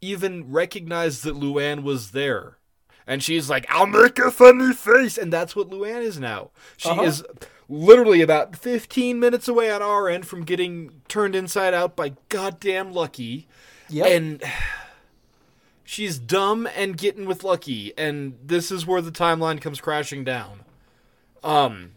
even 0.00 0.50
recognized 0.50 1.24
that 1.24 1.36
Luann 1.36 1.82
was 1.82 2.10
there. 2.12 2.58
And 3.06 3.22
she's 3.22 3.50
like, 3.50 3.66
"I'll 3.68 3.86
make 3.86 4.18
a 4.18 4.30
funny 4.30 4.72
face." 4.72 5.18
And 5.18 5.32
that's 5.32 5.54
what 5.54 5.70
Luann 5.70 6.02
is 6.02 6.18
now. 6.18 6.50
She 6.76 6.88
Uh-huh. 6.88 7.02
is 7.02 7.22
literally 7.68 8.20
about 8.22 8.56
15 8.56 9.18
minutes 9.20 9.48
away 9.48 9.70
on 9.70 9.82
our 9.82 10.08
end 10.08 10.26
from 10.26 10.44
getting 10.44 11.02
turned 11.08 11.34
inside 11.36 11.72
out 11.74 11.96
by 11.96 12.12
goddamn 12.28 12.92
Lucky 12.92 13.46
Yep. 13.88 14.06
and 14.06 14.42
she's 15.84 16.18
dumb 16.18 16.66
and 16.74 16.96
getting 16.96 17.26
with 17.26 17.44
lucky 17.44 17.92
and 17.98 18.36
this 18.42 18.70
is 18.70 18.86
where 18.86 19.00
the 19.02 19.10
timeline 19.12 19.60
comes 19.60 19.80
crashing 19.80 20.24
down 20.24 20.60
um 21.42 21.92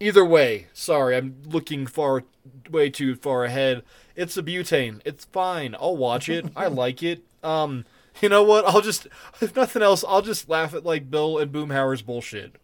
either 0.00 0.24
way 0.24 0.66
sorry 0.74 1.16
i'm 1.16 1.36
looking 1.46 1.86
far 1.86 2.24
way 2.70 2.90
too 2.90 3.14
far 3.14 3.44
ahead 3.44 3.82
it's 4.14 4.36
a 4.36 4.42
butane 4.42 5.00
it's 5.06 5.24
fine 5.26 5.74
i'll 5.80 5.96
watch 5.96 6.28
it 6.28 6.46
i 6.54 6.66
like 6.82 7.02
it 7.02 7.22
um 7.42 7.84
you 8.20 8.28
know 8.28 8.42
what 8.42 8.64
i'll 8.66 8.80
just 8.80 9.06
if 9.40 9.54
nothing 9.56 9.82
else 9.82 10.04
i'll 10.06 10.22
just 10.22 10.48
laugh 10.48 10.74
at 10.74 10.84
like 10.84 11.10
bill 11.10 11.38
and 11.38 11.52
boomhauer's 11.52 12.02
bullshit 12.02 12.56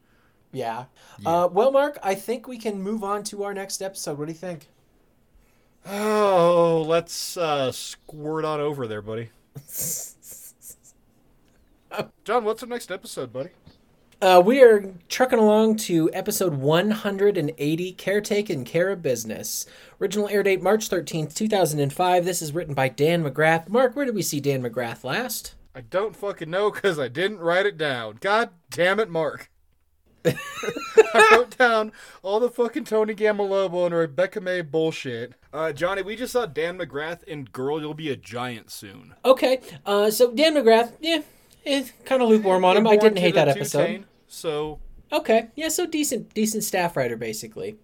yeah. 0.52 0.86
Uh, 1.24 1.48
well, 1.52 1.70
Mark, 1.70 1.96
I 2.02 2.16
think 2.16 2.48
we 2.48 2.58
can 2.58 2.82
move 2.82 3.04
on 3.04 3.22
to 3.24 3.44
our 3.44 3.54
next 3.54 3.80
episode. 3.80 4.18
What 4.18 4.26
do 4.26 4.32
you 4.32 4.38
think? 4.38 4.66
oh 5.86 6.84
let's 6.86 7.38
uh 7.38 7.72
squirt 7.72 8.44
on 8.44 8.60
over 8.60 8.86
there 8.86 9.00
buddy 9.00 9.30
john 12.24 12.44
what's 12.44 12.62
our 12.62 12.68
next 12.68 12.90
episode 12.90 13.32
buddy 13.32 13.48
Uh, 14.22 14.42
we 14.44 14.62
are 14.62 14.92
trucking 15.08 15.38
along 15.38 15.76
to 15.76 16.10
episode 16.12 16.52
180 16.52 17.92
Care 17.92 18.20
Takin 18.20 18.66
Care 18.66 18.90
of 18.90 19.00
Business. 19.00 19.64
Original 19.98 20.28
air 20.28 20.42
date 20.42 20.60
March 20.60 20.90
13th, 20.90 21.34
2005. 21.34 22.26
This 22.26 22.42
is 22.42 22.52
written 22.52 22.74
by 22.74 22.88
Dan 22.88 23.24
McGrath. 23.24 23.70
Mark, 23.70 23.96
where 23.96 24.04
did 24.04 24.14
we 24.14 24.20
see 24.20 24.38
Dan 24.38 24.62
McGrath 24.62 25.04
last? 25.04 25.54
I 25.74 25.80
don't 25.80 26.14
fucking 26.14 26.50
know 26.50 26.70
because 26.70 26.98
I 26.98 27.08
didn't 27.08 27.38
write 27.38 27.64
it 27.64 27.78
down. 27.78 28.18
God 28.20 28.50
damn 28.68 29.00
it, 29.00 29.08
Mark. 29.08 29.50
I 30.26 31.28
wrote 31.32 31.56
down 31.56 31.90
all 32.22 32.40
the 32.40 32.50
fucking 32.50 32.84
Tony 32.84 33.14
Gama-Lobo 33.14 33.86
and 33.86 33.94
Rebecca 33.94 34.42
May 34.42 34.60
bullshit. 34.60 35.32
Uh, 35.50 35.72
Johnny, 35.72 36.02
we 36.02 36.14
just 36.14 36.34
saw 36.34 36.44
Dan 36.44 36.76
McGrath 36.76 37.22
in 37.24 37.44
Girl, 37.44 37.80
You'll 37.80 37.94
Be 37.94 38.10
a 38.10 38.16
Giant 38.16 38.70
Soon. 38.70 39.14
Okay, 39.24 39.62
uh, 39.86 40.10
so 40.10 40.30
Dan 40.30 40.56
McGrath, 40.56 40.92
yeah, 41.00 41.22
eh, 41.64 41.84
kind 42.04 42.20
of 42.20 42.28
lukewarm 42.28 42.66
on 42.66 42.76
him. 42.76 42.86
I 42.86 42.98
didn't 42.98 43.18
hate 43.18 43.34
that 43.34 43.48
episode. 43.48 44.04
So 44.30 44.78
Okay, 45.12 45.48
yeah, 45.56 45.68
so 45.68 45.86
decent, 45.86 46.32
decent 46.34 46.62
staff 46.62 46.96
writer 46.96 47.16
basically. 47.16 47.76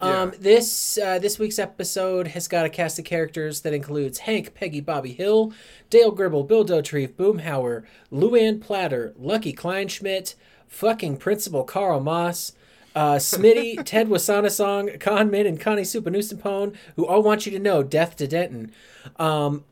Um, 0.00 0.30
Yeah. 0.32 0.38
this 0.40 0.98
uh, 0.98 1.18
this 1.18 1.38
week's 1.38 1.58
episode 1.58 2.28
has 2.28 2.48
got 2.48 2.66
a 2.66 2.70
cast 2.70 2.98
of 2.98 3.04
characters 3.04 3.60
that 3.60 3.72
includes 3.74 4.18
Hank, 4.20 4.54
Peggy, 4.54 4.80
Bobby 4.80 5.12
Hill, 5.12 5.52
Dale 5.90 6.10
Gribble, 6.10 6.44
Bill 6.44 6.64
Dauterive, 6.64 7.12
Boomhauer, 7.14 7.84
Luann 8.10 8.60
Platter, 8.60 9.14
Lucky 9.18 9.52
Kleinschmidt, 9.52 10.34
fucking 10.66 11.18
Principal 11.18 11.64
Carl 11.64 12.00
Moss, 12.00 12.52
uh, 12.96 13.14
Smitty, 13.16 13.82
Ted 13.84 14.08
Wassanasong, 14.08 14.98
Kahn 14.98 15.30
Minh, 15.30 15.46
and 15.46 15.60
Connie 15.60 15.82
Souphanousinphone, 15.82 16.74
who 16.96 17.06
all 17.06 17.22
want 17.22 17.46
you 17.46 17.52
to 17.52 17.58
know 17.58 17.82
death 17.82 18.16
to 18.16 18.26
Denton. 18.26 18.72
Um, 19.18 19.64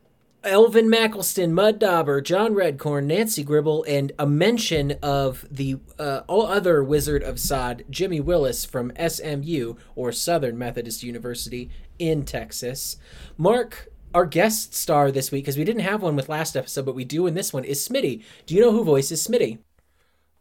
Elvin 0.44 0.88
Mackleston, 0.88 1.52
Mud 1.52 1.80
Dauber, 1.80 2.20
John 2.20 2.54
Redcorn, 2.54 3.04
Nancy 3.06 3.42
Gribble, 3.42 3.84
and 3.88 4.12
a 4.18 4.26
mention 4.26 4.92
of 5.02 5.44
the 5.50 5.78
uh, 5.98 6.20
all 6.28 6.46
other 6.46 6.82
Wizard 6.82 7.24
of 7.24 7.40
Sod, 7.40 7.84
Jimmy 7.90 8.20
Willis 8.20 8.64
from 8.64 8.92
SMU 8.96 9.74
or 9.96 10.12
Southern 10.12 10.56
Methodist 10.56 11.02
University 11.02 11.70
in 11.98 12.24
Texas. 12.24 12.98
Mark, 13.36 13.90
our 14.14 14.26
guest 14.26 14.74
star 14.74 15.10
this 15.10 15.32
week, 15.32 15.44
because 15.44 15.58
we 15.58 15.64
didn't 15.64 15.82
have 15.82 16.02
one 16.02 16.14
with 16.14 16.28
last 16.28 16.56
episode, 16.56 16.86
but 16.86 16.94
we 16.94 17.04
do 17.04 17.26
in 17.26 17.34
this 17.34 17.52
one, 17.52 17.64
is 17.64 17.86
Smitty. 17.86 18.22
Do 18.46 18.54
you 18.54 18.60
know 18.60 18.70
who 18.72 18.84
voices 18.84 19.26
Smitty? 19.26 19.58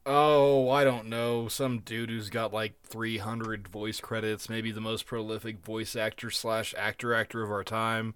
Oh, 0.05 0.69
I 0.69 0.83
don't 0.83 1.07
know. 1.07 1.47
Some 1.47 1.79
dude 1.79 2.09
who's 2.09 2.29
got 2.29 2.53
like 2.53 2.79
300 2.83 3.67
voice 3.67 3.99
credits, 3.99 4.47
maybe 4.47 4.71
the 4.71 4.79
most 4.79 5.05
prolific 5.05 5.57
voice 5.65 5.95
actor 5.95 6.29
slash 6.29 6.73
actor 6.77 7.13
actor 7.13 7.43
of 7.43 7.51
our 7.51 7.63
time. 7.63 8.13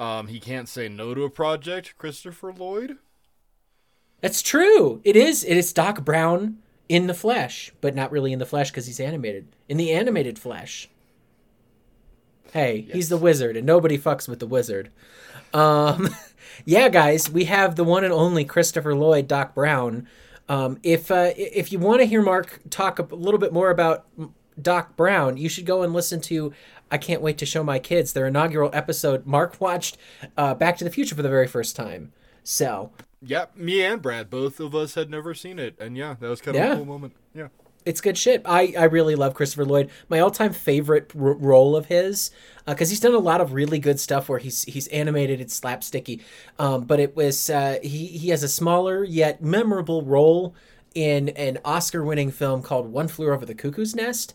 Um, 0.00 0.28
he 0.28 0.40
can't 0.40 0.66
say 0.66 0.88
no 0.88 1.12
to 1.12 1.24
a 1.24 1.30
project. 1.30 1.94
Christopher 1.98 2.54
Lloyd. 2.54 2.96
That's 4.22 4.40
true. 4.40 5.02
It 5.04 5.14
is. 5.14 5.44
It 5.44 5.56
is 5.58 5.74
Doc 5.74 6.06
Brown 6.06 6.56
in 6.88 7.06
the 7.06 7.14
flesh, 7.14 7.70
but 7.82 7.94
not 7.94 8.10
really 8.10 8.32
in 8.32 8.38
the 8.38 8.46
flesh 8.46 8.70
because 8.70 8.86
he's 8.86 8.98
animated. 8.98 9.54
In 9.68 9.76
the 9.76 9.92
animated 9.92 10.38
flesh. 10.38 10.88
Hey, 12.52 12.88
he's 12.92 13.10
the 13.10 13.18
wizard, 13.18 13.58
and 13.58 13.66
nobody 13.66 13.98
fucks 13.98 14.26
with 14.26 14.40
the 14.40 14.46
wizard. 14.46 14.90
Um, 15.52 16.08
yeah, 16.64 16.88
guys, 16.88 17.30
we 17.30 17.44
have 17.44 17.76
the 17.76 17.84
one 17.84 18.02
and 18.02 18.12
only 18.12 18.44
Christopher 18.46 18.94
Lloyd, 18.94 19.28
Doc 19.28 19.54
Brown. 19.54 20.08
Um, 20.48 20.78
if 20.82 21.10
uh, 21.10 21.32
if 21.36 21.72
you 21.72 21.78
want 21.78 22.00
to 22.00 22.06
hear 22.06 22.22
Mark 22.22 22.60
talk 22.70 22.98
a 22.98 23.02
little 23.14 23.38
bit 23.38 23.52
more 23.52 23.70
about 23.70 24.06
Doc 24.60 24.96
Brown, 24.96 25.36
you 25.36 25.50
should 25.50 25.66
go 25.66 25.82
and 25.82 25.92
listen 25.92 26.22
to 26.22 26.52
I 26.90 26.98
Can't 26.98 27.22
Wait 27.22 27.38
to 27.38 27.46
Show 27.46 27.62
My 27.62 27.78
Kids, 27.78 28.12
their 28.12 28.26
inaugural 28.26 28.70
episode. 28.72 29.26
Mark 29.26 29.60
watched 29.60 29.96
uh, 30.36 30.54
Back 30.54 30.76
to 30.78 30.84
the 30.84 30.90
Future 30.90 31.14
for 31.14 31.22
the 31.22 31.28
very 31.28 31.46
first 31.46 31.76
time. 31.76 32.12
So 32.44 32.90
Yeah, 33.22 33.46
me 33.54 33.82
and 33.84 34.00
Brad, 34.02 34.30
both 34.30 34.60
of 34.60 34.74
us 34.74 34.94
had 34.94 35.10
never 35.10 35.34
seen 35.34 35.58
it, 35.58 35.76
and 35.78 35.96
yeah, 35.96 36.16
that 36.20 36.28
was 36.28 36.40
kind 36.40 36.56
of 36.56 36.62
Yeah. 36.62 36.72
a 36.72 36.76
cool 36.76 36.84
moment. 36.86 37.14
Yeah. 37.34 37.48
it's 37.86 38.00
good 38.02 38.18
shit. 38.18 38.42
I, 38.44 38.74
I 38.78 38.84
really 38.84 39.14
love 39.14 39.32
Christopher 39.34 39.64
Lloyd. 39.64 39.90
My 40.08 40.18
all 40.20 40.30
time 40.30 40.52
favorite 40.52 41.12
r- 41.14 41.32
role 41.32 41.74
of 41.76 41.86
his, 41.86 42.30
because 42.66 42.90
he's 42.90 43.00
done 43.00 43.14
a 43.14 43.18
lot 43.18 43.40
of 43.40 43.52
really 43.54 43.78
good 43.78 43.98
stuff 44.00 44.28
where 44.28 44.38
he's 44.38 44.64
he's 44.64 44.86
animated, 44.88 45.40
it's 45.40 45.58
slapsticky. 45.58 46.20
Um, 46.58 46.84
but 46.84 47.00
it 47.00 47.16
was 47.16 47.48
uh, 47.50 47.78
he 47.82 48.06
he 48.06 48.28
has 48.30 48.42
a 48.42 48.48
smaller 48.48 49.02
yet 49.04 49.42
memorable 49.42 50.02
role 50.02 50.54
in 50.94 51.28
an 51.30 51.58
Oscar 51.64 52.04
winning 52.04 52.30
film 52.30 52.62
called 52.62 52.92
One 52.92 53.08
Flew 53.08 53.30
Over 53.32 53.46
the 53.46 53.54
Cuckoo's 53.54 53.94
Nest. 53.94 54.34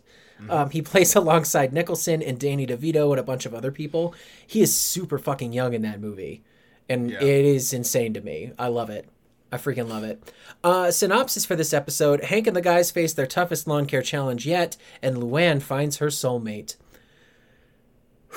Um, 0.49 0.69
he 0.69 0.81
plays 0.81 1.15
alongside 1.15 1.71
Nicholson 1.73 2.21
and 2.21 2.39
Danny 2.39 2.67
DeVito 2.67 3.11
and 3.11 3.19
a 3.19 3.23
bunch 3.23 3.45
of 3.45 3.53
other 3.53 3.71
people. 3.71 4.13
He 4.45 4.61
is 4.61 4.75
super 4.75 5.17
fucking 5.17 5.53
young 5.53 5.73
in 5.73 5.81
that 5.83 6.01
movie, 6.01 6.43
and 6.89 7.09
Yeah. 7.11 7.21
it 7.21 7.45
is 7.45 7.73
insane 7.73 8.13
to 8.13 8.21
me. 8.21 8.51
I 8.59 8.67
love 8.67 8.89
it. 8.89 9.07
I 9.51 9.57
freaking 9.57 9.88
love 9.88 10.03
it. 10.03 10.21
Uh, 10.63 10.91
synopsis 10.91 11.45
for 11.45 11.55
this 11.55 11.73
episode 11.73 12.25
Hank 12.25 12.47
and 12.47 12.55
the 12.55 12.61
guys 12.61 12.91
face 12.91 13.13
their 13.13 13.27
toughest 13.27 13.67
lawn 13.67 13.86
care 13.86 14.01
challenge 14.01 14.45
yet, 14.45 14.75
and 15.01 15.17
Luann 15.17 15.61
finds 15.61 15.97
her 15.97 16.07
soulmate. 16.07 16.75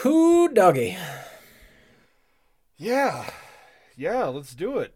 Who 0.02 0.48
doggy? 0.48 0.96
Yeah. 2.76 3.28
Yeah, 3.96 4.26
let's 4.26 4.54
do 4.54 4.78
it. 4.78 4.94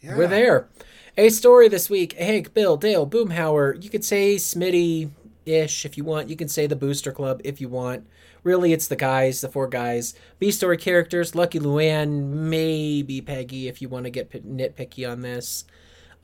Yeah. 0.00 0.16
We're 0.16 0.26
there. 0.26 0.68
A 1.16 1.30
story 1.30 1.68
this 1.68 1.88
week 1.88 2.12
Hank, 2.14 2.52
Bill, 2.52 2.76
Dale, 2.76 3.06
Boomhauer. 3.06 3.82
You 3.82 3.88
could 3.88 4.04
say 4.04 4.36
Smitty 4.36 5.10
ish 5.46 5.84
if 5.84 5.96
you 5.96 6.04
want. 6.04 6.28
You 6.28 6.36
can 6.36 6.48
say 6.48 6.66
the 6.66 6.76
Booster 6.76 7.12
Club 7.12 7.40
if 7.44 7.60
you 7.60 7.68
want. 7.68 8.06
Really, 8.42 8.72
it's 8.72 8.88
the 8.88 8.96
guys, 8.96 9.40
the 9.40 9.48
four 9.48 9.66
guys. 9.68 10.14
B 10.38 10.50
story 10.50 10.76
characters 10.76 11.34
Lucky 11.34 11.58
Luann, 11.58 12.28
maybe 12.28 13.20
Peggy 13.20 13.68
if 13.68 13.80
you 13.82 13.88
want 13.88 14.04
to 14.04 14.10
get 14.10 14.30
nitpicky 14.30 15.10
on 15.10 15.22
this. 15.22 15.64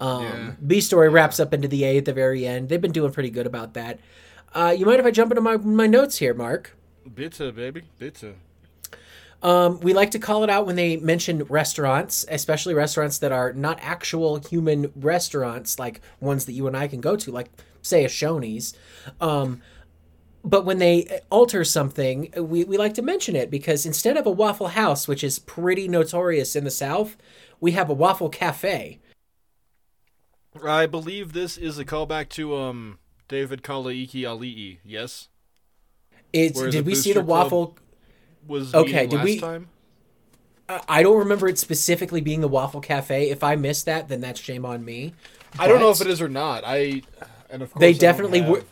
Um, 0.00 0.22
Yeah. 0.22 0.50
B 0.66 0.80
story 0.80 1.08
wraps 1.08 1.40
up 1.40 1.52
into 1.54 1.68
the 1.68 1.84
A 1.84 1.98
at 1.98 2.04
the 2.04 2.12
very 2.12 2.46
end. 2.46 2.68
They've 2.68 2.80
been 2.80 2.92
doing 2.92 3.12
pretty 3.12 3.30
good 3.30 3.46
about 3.46 3.74
that. 3.74 3.98
Uh, 4.54 4.74
you 4.76 4.84
mind 4.84 5.00
if 5.00 5.06
I 5.06 5.10
jump 5.10 5.30
into 5.32 5.40
my, 5.40 5.56
my 5.56 5.86
notes 5.86 6.18
here, 6.18 6.34
Mark? 6.34 6.76
Bitte, 7.14 7.54
baby. 7.54 7.82
Bitte. 7.98 8.34
Um, 9.42 9.80
we 9.80 9.92
like 9.92 10.12
to 10.12 10.20
call 10.20 10.44
it 10.44 10.50
out 10.50 10.66
when 10.66 10.76
they 10.76 10.96
mention 10.98 11.42
restaurants, 11.44 12.24
especially 12.28 12.74
restaurants 12.74 13.18
that 13.18 13.32
are 13.32 13.52
not 13.52 13.78
actual 13.82 14.36
human 14.38 14.92
restaurants, 14.94 15.80
like 15.80 16.00
ones 16.20 16.44
that 16.44 16.52
you 16.52 16.68
and 16.68 16.76
I 16.76 16.86
can 16.86 17.00
go 17.00 17.16
to, 17.16 17.32
like 17.32 17.50
say 17.82 18.04
a 18.04 18.08
Shoney's. 18.08 18.74
Um, 19.20 19.60
but 20.44 20.64
when 20.64 20.78
they 20.78 21.20
alter 21.30 21.64
something, 21.64 22.32
we, 22.36 22.64
we 22.64 22.76
like 22.76 22.94
to 22.94 23.02
mention 23.02 23.36
it 23.36 23.50
because 23.50 23.84
instead 23.86 24.16
of 24.16 24.26
a 24.26 24.30
Waffle 24.30 24.68
House, 24.68 25.06
which 25.06 25.22
is 25.22 25.38
pretty 25.38 25.86
notorious 25.88 26.56
in 26.56 26.64
the 26.64 26.70
South, 26.70 27.16
we 27.60 27.72
have 27.72 27.90
a 27.90 27.94
Waffle 27.94 28.28
Cafe. 28.28 28.98
I 30.64 30.86
believe 30.86 31.32
this 31.32 31.56
is 31.56 31.78
a 31.78 31.84
callback 31.84 32.28
to 32.30 32.56
um 32.56 32.98
David 33.28 33.62
Kalaiki 33.62 34.22
Ali'i. 34.22 34.78
Yes, 34.84 35.28
It's 36.32 36.58
Where 36.60 36.70
did 36.70 36.84
we 36.86 36.94
see 36.94 37.12
the 37.12 37.22
waffle? 37.22 37.78
was 38.46 38.74
Okay, 38.74 39.06
did 39.06 39.16
last 39.16 39.24
we- 39.24 39.40
time. 39.40 39.68
I- 40.68 40.80
I 40.88 41.02
don't 41.02 41.18
remember 41.18 41.48
it 41.48 41.58
specifically 41.58 42.20
being 42.20 42.40
the 42.40 42.48
Waffle 42.48 42.80
Cafe. 42.80 43.30
If 43.30 43.42
I 43.44 43.56
missed 43.56 43.86
that, 43.86 44.08
then 44.08 44.20
that's 44.20 44.40
shame 44.40 44.64
on 44.66 44.84
me. 44.84 45.14
I 45.58 45.68
don't 45.68 45.80
know 45.80 45.90
if 45.90 46.00
it 46.00 46.06
is 46.06 46.20
or 46.22 46.28
not. 46.28 46.64
I 46.66 47.02
and 47.52 47.62
of 47.62 47.70
course 47.72 47.80
They 47.80 47.92
definitely 47.92 48.40
have 48.40 48.48
were- 48.48 48.64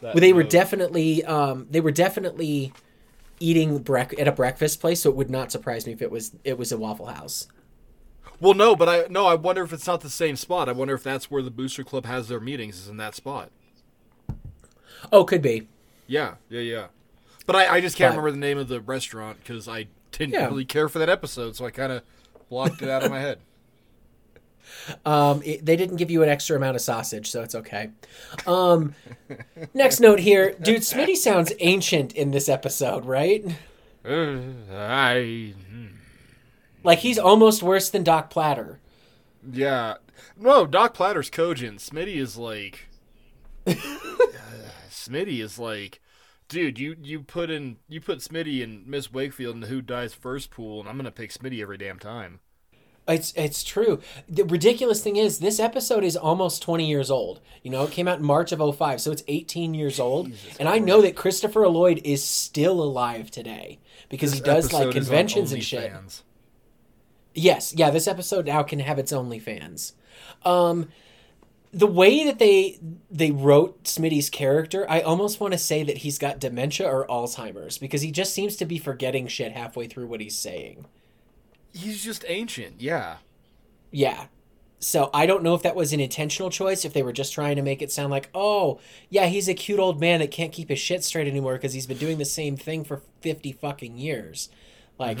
that 0.00 0.14
Well, 0.14 0.20
they 0.20 0.32
were 0.32 0.44
definitely 0.44 1.24
um, 1.24 1.66
they 1.70 1.80
were 1.80 1.90
definitely 1.90 2.72
eating 3.40 3.82
brec- 3.82 4.18
at 4.20 4.28
a 4.28 4.32
breakfast 4.32 4.80
place, 4.80 5.00
so 5.02 5.10
it 5.10 5.16
would 5.16 5.30
not 5.30 5.50
surprise 5.50 5.86
me 5.86 5.92
if 5.92 6.02
it 6.02 6.10
was 6.10 6.32
it 6.44 6.56
was 6.58 6.70
a 6.70 6.78
Waffle 6.78 7.06
House. 7.06 7.48
Well, 8.40 8.54
no, 8.54 8.76
but 8.76 8.88
I 8.88 9.06
no. 9.10 9.26
I 9.26 9.34
wonder 9.34 9.64
if 9.64 9.72
it's 9.72 9.86
not 9.88 10.00
the 10.02 10.10
same 10.10 10.36
spot. 10.36 10.68
I 10.68 10.72
wonder 10.72 10.94
if 10.94 11.02
that's 11.02 11.28
where 11.30 11.42
the 11.42 11.50
Booster 11.50 11.82
Club 11.82 12.06
has 12.06 12.28
their 12.28 12.38
meetings. 12.38 12.78
Is 12.78 12.88
in 12.88 12.96
that 12.98 13.16
spot. 13.16 13.50
Oh, 15.12 15.24
could 15.24 15.42
be. 15.42 15.66
Yeah, 16.06 16.34
yeah, 16.48 16.60
yeah. 16.60 16.86
But 17.46 17.56
I, 17.56 17.76
I 17.76 17.80
just 17.80 17.96
can't 17.96 18.12
But- 18.14 18.18
remember 18.20 18.30
the 18.32 18.46
name 18.46 18.58
of 18.58 18.68
the 18.68 18.80
restaurant 18.80 19.38
because 19.42 19.68
I 19.68 19.86
didn't 20.12 20.34
Yeah. 20.34 20.46
really 20.46 20.64
care 20.64 20.88
for 20.88 20.98
that 21.00 21.08
episode, 21.08 21.56
so 21.56 21.64
I 21.66 21.70
kind 21.70 21.92
of 21.92 22.02
blocked 22.48 22.82
it 22.82 22.88
out 22.88 23.02
of 23.02 23.10
my 23.10 23.20
head. 23.20 23.38
Um, 25.04 25.42
it, 25.44 25.64
they 25.64 25.76
didn't 25.76 25.96
give 25.96 26.10
you 26.10 26.22
an 26.22 26.28
extra 26.28 26.56
amount 26.56 26.76
of 26.76 26.82
sausage, 26.82 27.30
so 27.30 27.42
it's 27.42 27.54
okay. 27.54 27.90
Um, 28.46 28.94
next 29.74 30.00
note 30.00 30.18
here, 30.20 30.52
dude. 30.60 30.82
Smitty 30.82 31.16
sounds 31.16 31.52
ancient 31.60 32.12
in 32.14 32.30
this 32.30 32.48
episode, 32.48 33.04
right? 33.04 33.44
I. 34.04 35.54
Like 36.84 37.00
he's 37.00 37.18
almost 37.18 37.62
worse 37.62 37.90
than 37.90 38.02
Doc 38.04 38.30
Platter. 38.30 38.78
yeah. 39.50 39.94
No, 40.40 40.66
Doc 40.66 40.94
Platter's 40.94 41.30
cogent. 41.30 41.80
Smitty 41.80 42.16
is 42.16 42.36
like. 42.36 42.88
uh, 43.66 43.74
Smitty 44.90 45.40
is 45.40 45.58
like, 45.58 46.00
dude. 46.48 46.78
You 46.78 46.96
you 47.02 47.20
put 47.20 47.50
in 47.50 47.76
you 47.88 48.00
put 48.00 48.20
Smitty 48.20 48.62
and 48.62 48.86
Miss 48.86 49.12
Wakefield 49.12 49.56
in 49.56 49.60
the 49.60 49.66
Who 49.66 49.82
Dies 49.82 50.14
First 50.14 50.50
pool, 50.50 50.80
and 50.80 50.88
I'm 50.88 50.96
gonna 50.96 51.10
pick 51.10 51.30
Smitty 51.32 51.60
every 51.60 51.76
damn 51.78 51.98
time. 51.98 52.40
It's 53.08 53.32
it's 53.34 53.64
true. 53.64 54.00
The 54.28 54.44
ridiculous 54.44 55.02
thing 55.02 55.16
is 55.16 55.38
this 55.38 55.58
episode 55.58 56.04
is 56.04 56.16
almost 56.16 56.62
20 56.62 56.86
years 56.86 57.10
old. 57.10 57.40
You 57.62 57.70
know, 57.70 57.84
it 57.84 57.90
came 57.90 58.06
out 58.06 58.18
in 58.18 58.24
March 58.24 58.52
of 58.52 58.76
05, 58.76 59.00
so 59.00 59.10
it's 59.10 59.22
18 59.26 59.74
years 59.74 59.98
old. 59.98 60.30
and 60.60 60.68
I 60.68 60.78
know 60.78 61.00
that 61.02 61.16
Christopher 61.16 61.66
Lloyd 61.68 62.00
is 62.04 62.22
still 62.22 62.82
alive 62.82 63.30
today 63.30 63.78
because 64.08 64.32
he 64.32 64.40
does 64.40 64.72
like 64.72 64.82
episode 64.82 64.88
is 64.90 64.96
on 64.96 65.02
conventions 65.02 65.52
and 65.52 65.64
shit. 65.64 65.92
OnlyFans. 65.92 66.22
Yes, 67.34 67.74
yeah, 67.74 67.90
this 67.90 68.06
episode 68.08 68.46
now 68.46 68.62
can 68.62 68.80
have 68.80 68.98
its 68.98 69.12
OnlyFans. 69.12 69.92
Um 70.44 70.88
the 71.72 71.86
way 71.86 72.24
that 72.24 72.38
they 72.38 72.78
they 73.10 73.30
wrote 73.30 73.84
Smitty's 73.84 74.30
character, 74.30 74.86
I 74.88 75.00
almost 75.00 75.40
want 75.40 75.52
to 75.52 75.58
say 75.58 75.82
that 75.82 75.98
he's 75.98 76.18
got 76.18 76.40
dementia 76.40 76.88
or 76.88 77.06
Alzheimer's 77.06 77.78
because 77.78 78.02
he 78.02 78.10
just 78.10 78.32
seems 78.32 78.56
to 78.56 78.64
be 78.64 78.78
forgetting 78.78 79.28
shit 79.28 79.52
halfway 79.52 79.86
through 79.86 80.06
what 80.06 80.20
he's 80.20 80.38
saying. 80.38 80.86
He's 81.78 82.02
just 82.02 82.24
ancient. 82.28 82.80
Yeah. 82.80 83.16
Yeah. 83.90 84.26
So 84.80 85.10
I 85.12 85.26
don't 85.26 85.42
know 85.42 85.54
if 85.54 85.62
that 85.62 85.74
was 85.74 85.92
an 85.92 86.00
intentional 86.00 86.50
choice, 86.50 86.84
if 86.84 86.92
they 86.92 87.02
were 87.02 87.12
just 87.12 87.32
trying 87.32 87.56
to 87.56 87.62
make 87.62 87.82
it 87.82 87.90
sound 87.90 88.10
like, 88.10 88.30
oh, 88.34 88.78
yeah, 89.10 89.26
he's 89.26 89.48
a 89.48 89.54
cute 89.54 89.80
old 89.80 90.00
man 90.00 90.20
that 90.20 90.30
can't 90.30 90.52
keep 90.52 90.68
his 90.68 90.78
shit 90.78 91.02
straight 91.02 91.26
anymore 91.26 91.54
because 91.54 91.72
he's 91.72 91.86
been 91.86 91.98
doing 91.98 92.18
the 92.18 92.24
same 92.24 92.56
thing 92.56 92.84
for 92.84 93.02
50 93.20 93.52
fucking 93.52 93.98
years. 93.98 94.48
Like, 94.98 95.18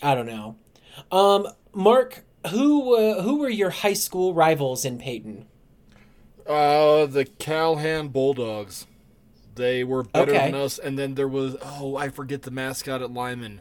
I 0.00 0.14
don't 0.14 0.26
know. 0.26 0.56
Um, 1.10 1.48
Mark, 1.72 2.22
who 2.50 2.96
uh, 2.96 3.22
who 3.22 3.38
were 3.38 3.48
your 3.48 3.70
high 3.70 3.92
school 3.94 4.34
rivals 4.34 4.84
in 4.84 4.98
Peyton? 4.98 5.46
Uh, 6.46 7.06
the 7.06 7.24
Calhan 7.24 8.12
Bulldogs. 8.12 8.86
They 9.54 9.84
were 9.84 10.02
better 10.02 10.32
Okay. 10.32 10.50
than 10.50 10.60
us, 10.60 10.78
and 10.78 10.98
then 10.98 11.14
there 11.14 11.28
was 11.28 11.56
oh, 11.62 11.96
I 11.96 12.08
forget 12.08 12.42
the 12.42 12.50
mascot 12.50 13.02
at 13.02 13.12
Limon, 13.12 13.60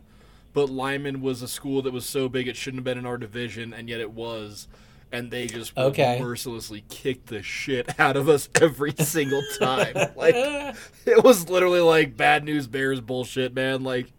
but 0.53 0.69
Limon 0.69 1.21
was 1.21 1.41
a 1.41 1.47
school 1.47 1.81
that 1.83 1.93
was 1.93 2.05
so 2.05 2.27
big 2.29 2.47
it 2.47 2.55
shouldn't 2.55 2.79
have 2.79 2.83
been 2.85 2.97
in 2.97 3.05
our 3.05 3.17
division, 3.17 3.73
and 3.73 3.87
yet 3.89 3.99
it 4.01 4.11
was, 4.11 4.67
and 5.11 5.31
they 5.31 5.47
just 5.47 5.77
Okay. 5.77 6.19
mercilessly 6.21 6.83
kicked 6.89 7.27
the 7.27 7.41
shit 7.41 7.99
out 7.99 8.15
of 8.17 8.27
us 8.29 8.49
every 8.61 8.93
single 8.99 9.41
time. 9.59 9.93
like 10.15 10.35
it 10.35 11.23
was 11.23 11.49
literally 11.49 11.79
like 11.81 12.15
bad 12.17 12.43
news 12.43 12.67
bears 12.67 13.01
bullshit, 13.01 13.53
man. 13.53 13.83
Like 13.83 14.11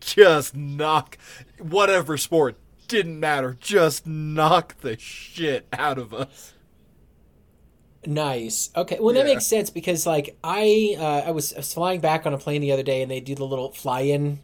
just 0.00 0.54
knock 0.56 1.16
whatever 1.58 2.16
sport 2.16 2.56
didn't 2.88 3.18
matter, 3.20 3.56
just 3.60 4.06
knock 4.06 4.80
the 4.80 4.98
shit 4.98 5.66
out 5.72 5.96
of 5.98 6.12
us. 6.12 6.54
Nice. 8.06 8.70
Okay. 8.74 8.98
Well, 8.98 9.14
that 9.14 9.26
Yeah. 9.26 9.34
makes 9.34 9.46
sense 9.46 9.68
because 9.70 10.06
like 10.06 10.36
I 10.42 10.96
uh, 10.98 11.28
I 11.28 11.30
was, 11.32 11.52
I 11.52 11.58
was 11.58 11.72
flying 11.74 12.00
back 12.00 12.24
on 12.26 12.32
a 12.32 12.38
plane 12.38 12.62
the 12.62 12.72
other 12.72 12.82
day 12.82 13.02
and 13.02 13.10
they 13.10 13.20
do 13.20 13.34
the 13.34 13.44
little 13.46 13.72
fly-in 13.72 14.40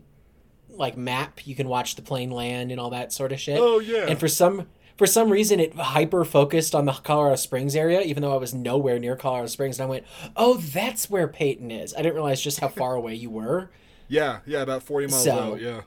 like 0.78 0.96
map. 0.96 1.46
You 1.46 1.54
can 1.54 1.68
watch 1.68 1.94
the 1.96 2.02
plane 2.02 2.30
land 2.30 2.70
and 2.70 2.80
all 2.80 2.90
that 2.90 3.12
sort 3.12 3.32
of 3.32 3.40
shit. 3.40 3.58
Oh, 3.60 3.78
yeah. 3.78 4.06
And 4.08 4.18
for 4.18 4.28
some 4.28 4.66
for 4.96 5.06
some 5.06 5.30
reason 5.30 5.60
it 5.60 5.74
hyper 5.74 6.24
focused 6.24 6.74
on 6.74 6.86
the 6.86 6.92
Colorado 6.92 7.36
Springs 7.36 7.76
area, 7.76 8.00
even 8.00 8.22
though 8.22 8.32
I 8.32 8.38
was 8.38 8.54
nowhere 8.54 8.98
near 8.98 9.14
Colorado 9.16 9.48
Springs. 9.48 9.78
And 9.78 9.86
I 9.86 9.90
went, 9.90 10.04
"Oh, 10.36 10.56
that's 10.56 11.10
where 11.10 11.28
Peyton 11.28 11.70
is." 11.70 11.92
I 11.94 11.98
didn't 12.02 12.14
realize 12.14 12.40
just 12.40 12.60
how 12.60 12.68
far 12.68 12.94
away 12.94 13.14
you 13.14 13.30
were. 13.30 13.70
Yeah, 14.08 14.38
yeah, 14.46 14.62
about 14.62 14.84
forty 14.84 15.08
miles 15.08 15.24
So- 15.24 15.36
out. 15.54 15.60
Yeah. 15.60 15.80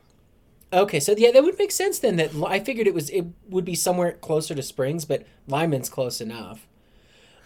Okay, 0.74 1.00
so 1.00 1.16
yeah, 1.18 1.32
that 1.32 1.42
would 1.42 1.58
make 1.58 1.72
sense 1.72 2.00
then. 2.00 2.18
That 2.18 2.32
I 2.46 2.60
figured 2.60 2.86
it 2.86 2.94
was 2.94 3.10
it 3.12 3.26
would 3.48 3.64
be 3.66 3.76
somewhere 3.76 4.12
closer 4.12 4.54
to 4.54 4.62
Springs, 4.62 5.06
but 5.06 5.26
Limon's 5.48 5.88
close 5.90 6.20
enough. 6.20 6.68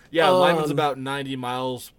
Yeah, 0.10 0.30
Limon's 0.30 0.66
Um, 0.66 0.72
about 0.72 0.98
90 1.00 1.36
miles. 1.36 1.92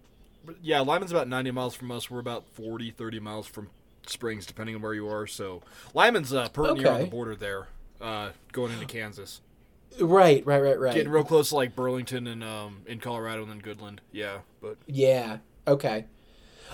Yeah, 0.61 0.81
Limon's 0.81 1.11
about 1.11 1.27
90 1.29 1.51
miles 1.51 1.73
from 1.73 1.89
us. 1.89 2.11
We're 2.11 2.19
about 2.19 2.45
40, 2.53 2.91
30 2.91 3.19
miles 3.21 3.47
from 3.47 3.69
Springs, 4.09 4.45
depending 4.45 4.75
on 4.75 4.81
where 4.81 4.93
you 4.93 5.07
are. 5.09 5.27
So 5.27 5.61
Limon's 5.93 6.33
uh, 6.33 6.49
pretty 6.49 6.75
near 6.75 6.91
on 6.91 7.01
the 7.01 7.07
border 7.07 7.35
there, 7.35 7.67
uh, 8.01 8.29
going 8.51 8.71
into 8.73 8.85
Kansas. 8.85 9.41
Right, 9.99 10.45
right, 10.45 10.61
right, 10.61 10.79
right. 10.79 10.93
Getting 10.93 11.11
real 11.11 11.23
close 11.23 11.49
to 11.49 11.55
like 11.55 11.75
Burlington 11.75 12.27
and 12.27 12.43
um, 12.43 12.81
in 12.85 12.99
Colorado 12.99 13.43
and 13.43 13.51
then 13.51 13.61
Goodland. 13.61 13.99
Yeah, 14.11 14.39
but 14.61 14.77
Yeah. 14.87 15.37
Okay. 15.67 16.05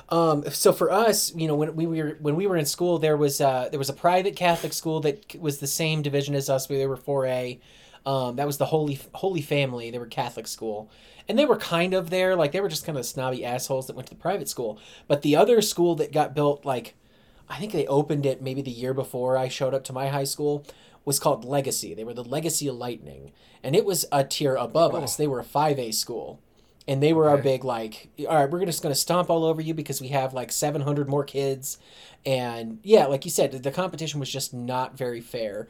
Um, 0.09 0.43
so 0.49 0.73
for 0.73 0.91
us, 0.91 1.33
you 1.35 1.47
know, 1.47 1.55
when 1.55 1.75
we 1.75 1.85
were 1.85 2.17
when 2.21 2.35
we 2.35 2.47
were 2.47 2.57
in 2.57 2.65
school, 2.65 2.97
there 2.97 3.17
was 3.17 3.41
uh, 3.41 3.69
there 3.69 3.79
was 3.79 3.89
a 3.89 3.93
private 3.93 4.35
Catholic 4.35 4.73
school 4.73 5.01
that 5.01 5.35
was 5.39 5.59
the 5.59 5.67
same 5.67 6.01
division 6.01 6.35
as 6.35 6.49
us. 6.49 6.69
We 6.69 6.77
they 6.77 6.87
were 6.87 6.97
four 6.97 7.25
A. 7.25 7.59
Um, 8.05 8.37
that 8.37 8.47
was 8.47 8.57
the 8.57 8.65
Holy 8.65 8.99
Holy 9.13 9.41
Family. 9.41 9.91
They 9.91 9.99
were 9.99 10.07
Catholic 10.07 10.47
school, 10.47 10.89
and 11.27 11.37
they 11.37 11.45
were 11.45 11.57
kind 11.57 11.93
of 11.93 12.09
there. 12.09 12.35
Like 12.35 12.51
they 12.51 12.61
were 12.61 12.69
just 12.69 12.85
kind 12.85 12.97
of 12.97 13.05
snobby 13.05 13.45
assholes 13.45 13.87
that 13.87 13.95
went 13.95 14.07
to 14.07 14.15
the 14.15 14.21
private 14.21 14.49
school. 14.49 14.79
But 15.07 15.21
the 15.21 15.35
other 15.35 15.61
school 15.61 15.95
that 15.95 16.11
got 16.11 16.33
built, 16.33 16.65
like 16.65 16.95
I 17.51 17.57
think 17.57 17.73
they 17.73 17.85
opened 17.87 18.25
it 18.25 18.41
maybe 18.41 18.61
the 18.61 18.71
year 18.71 18.93
before 18.93 19.37
I 19.37 19.49
showed 19.49 19.73
up 19.73 19.83
to 19.85 19.93
my 19.93 20.07
high 20.07 20.23
school, 20.23 20.65
was 21.03 21.19
called 21.19 21.43
Legacy. 21.43 21.93
They 21.93 22.05
were 22.05 22.13
the 22.13 22.23
Legacy 22.23 22.69
Lightning, 22.71 23.33
and 23.61 23.75
it 23.75 23.83
was 23.83 24.05
a 24.11 24.23
tier 24.23 24.55
above 24.55 24.95
us. 24.95 25.15
Oh. 25.15 25.17
They 25.21 25.27
were 25.27 25.39
a 25.39 25.43
five 25.43 25.77
A 25.77 25.91
school. 25.91 26.39
And 26.87 27.01
they 27.01 27.13
were 27.13 27.29
our 27.29 27.37
big 27.37 27.63
like 27.63 28.09
all 28.27 28.35
right 28.35 28.49
we're 28.49 28.65
just 28.65 28.81
going 28.81 28.93
to 28.93 28.99
stomp 28.99 29.29
all 29.29 29.45
over 29.45 29.61
you 29.61 29.73
because 29.73 30.01
we 30.01 30.07
have 30.09 30.33
like 30.33 30.51
700 30.51 31.07
more 31.07 31.23
kids. 31.23 31.77
And 32.25 32.79
yeah 32.83 33.05
like 33.05 33.23
you 33.23 33.29
said 33.31 33.51
the 33.51 33.71
competition 33.71 34.19
was 34.19 34.31
just 34.31 34.51
not 34.51 34.97
very 34.97 35.21
fair. 35.21 35.67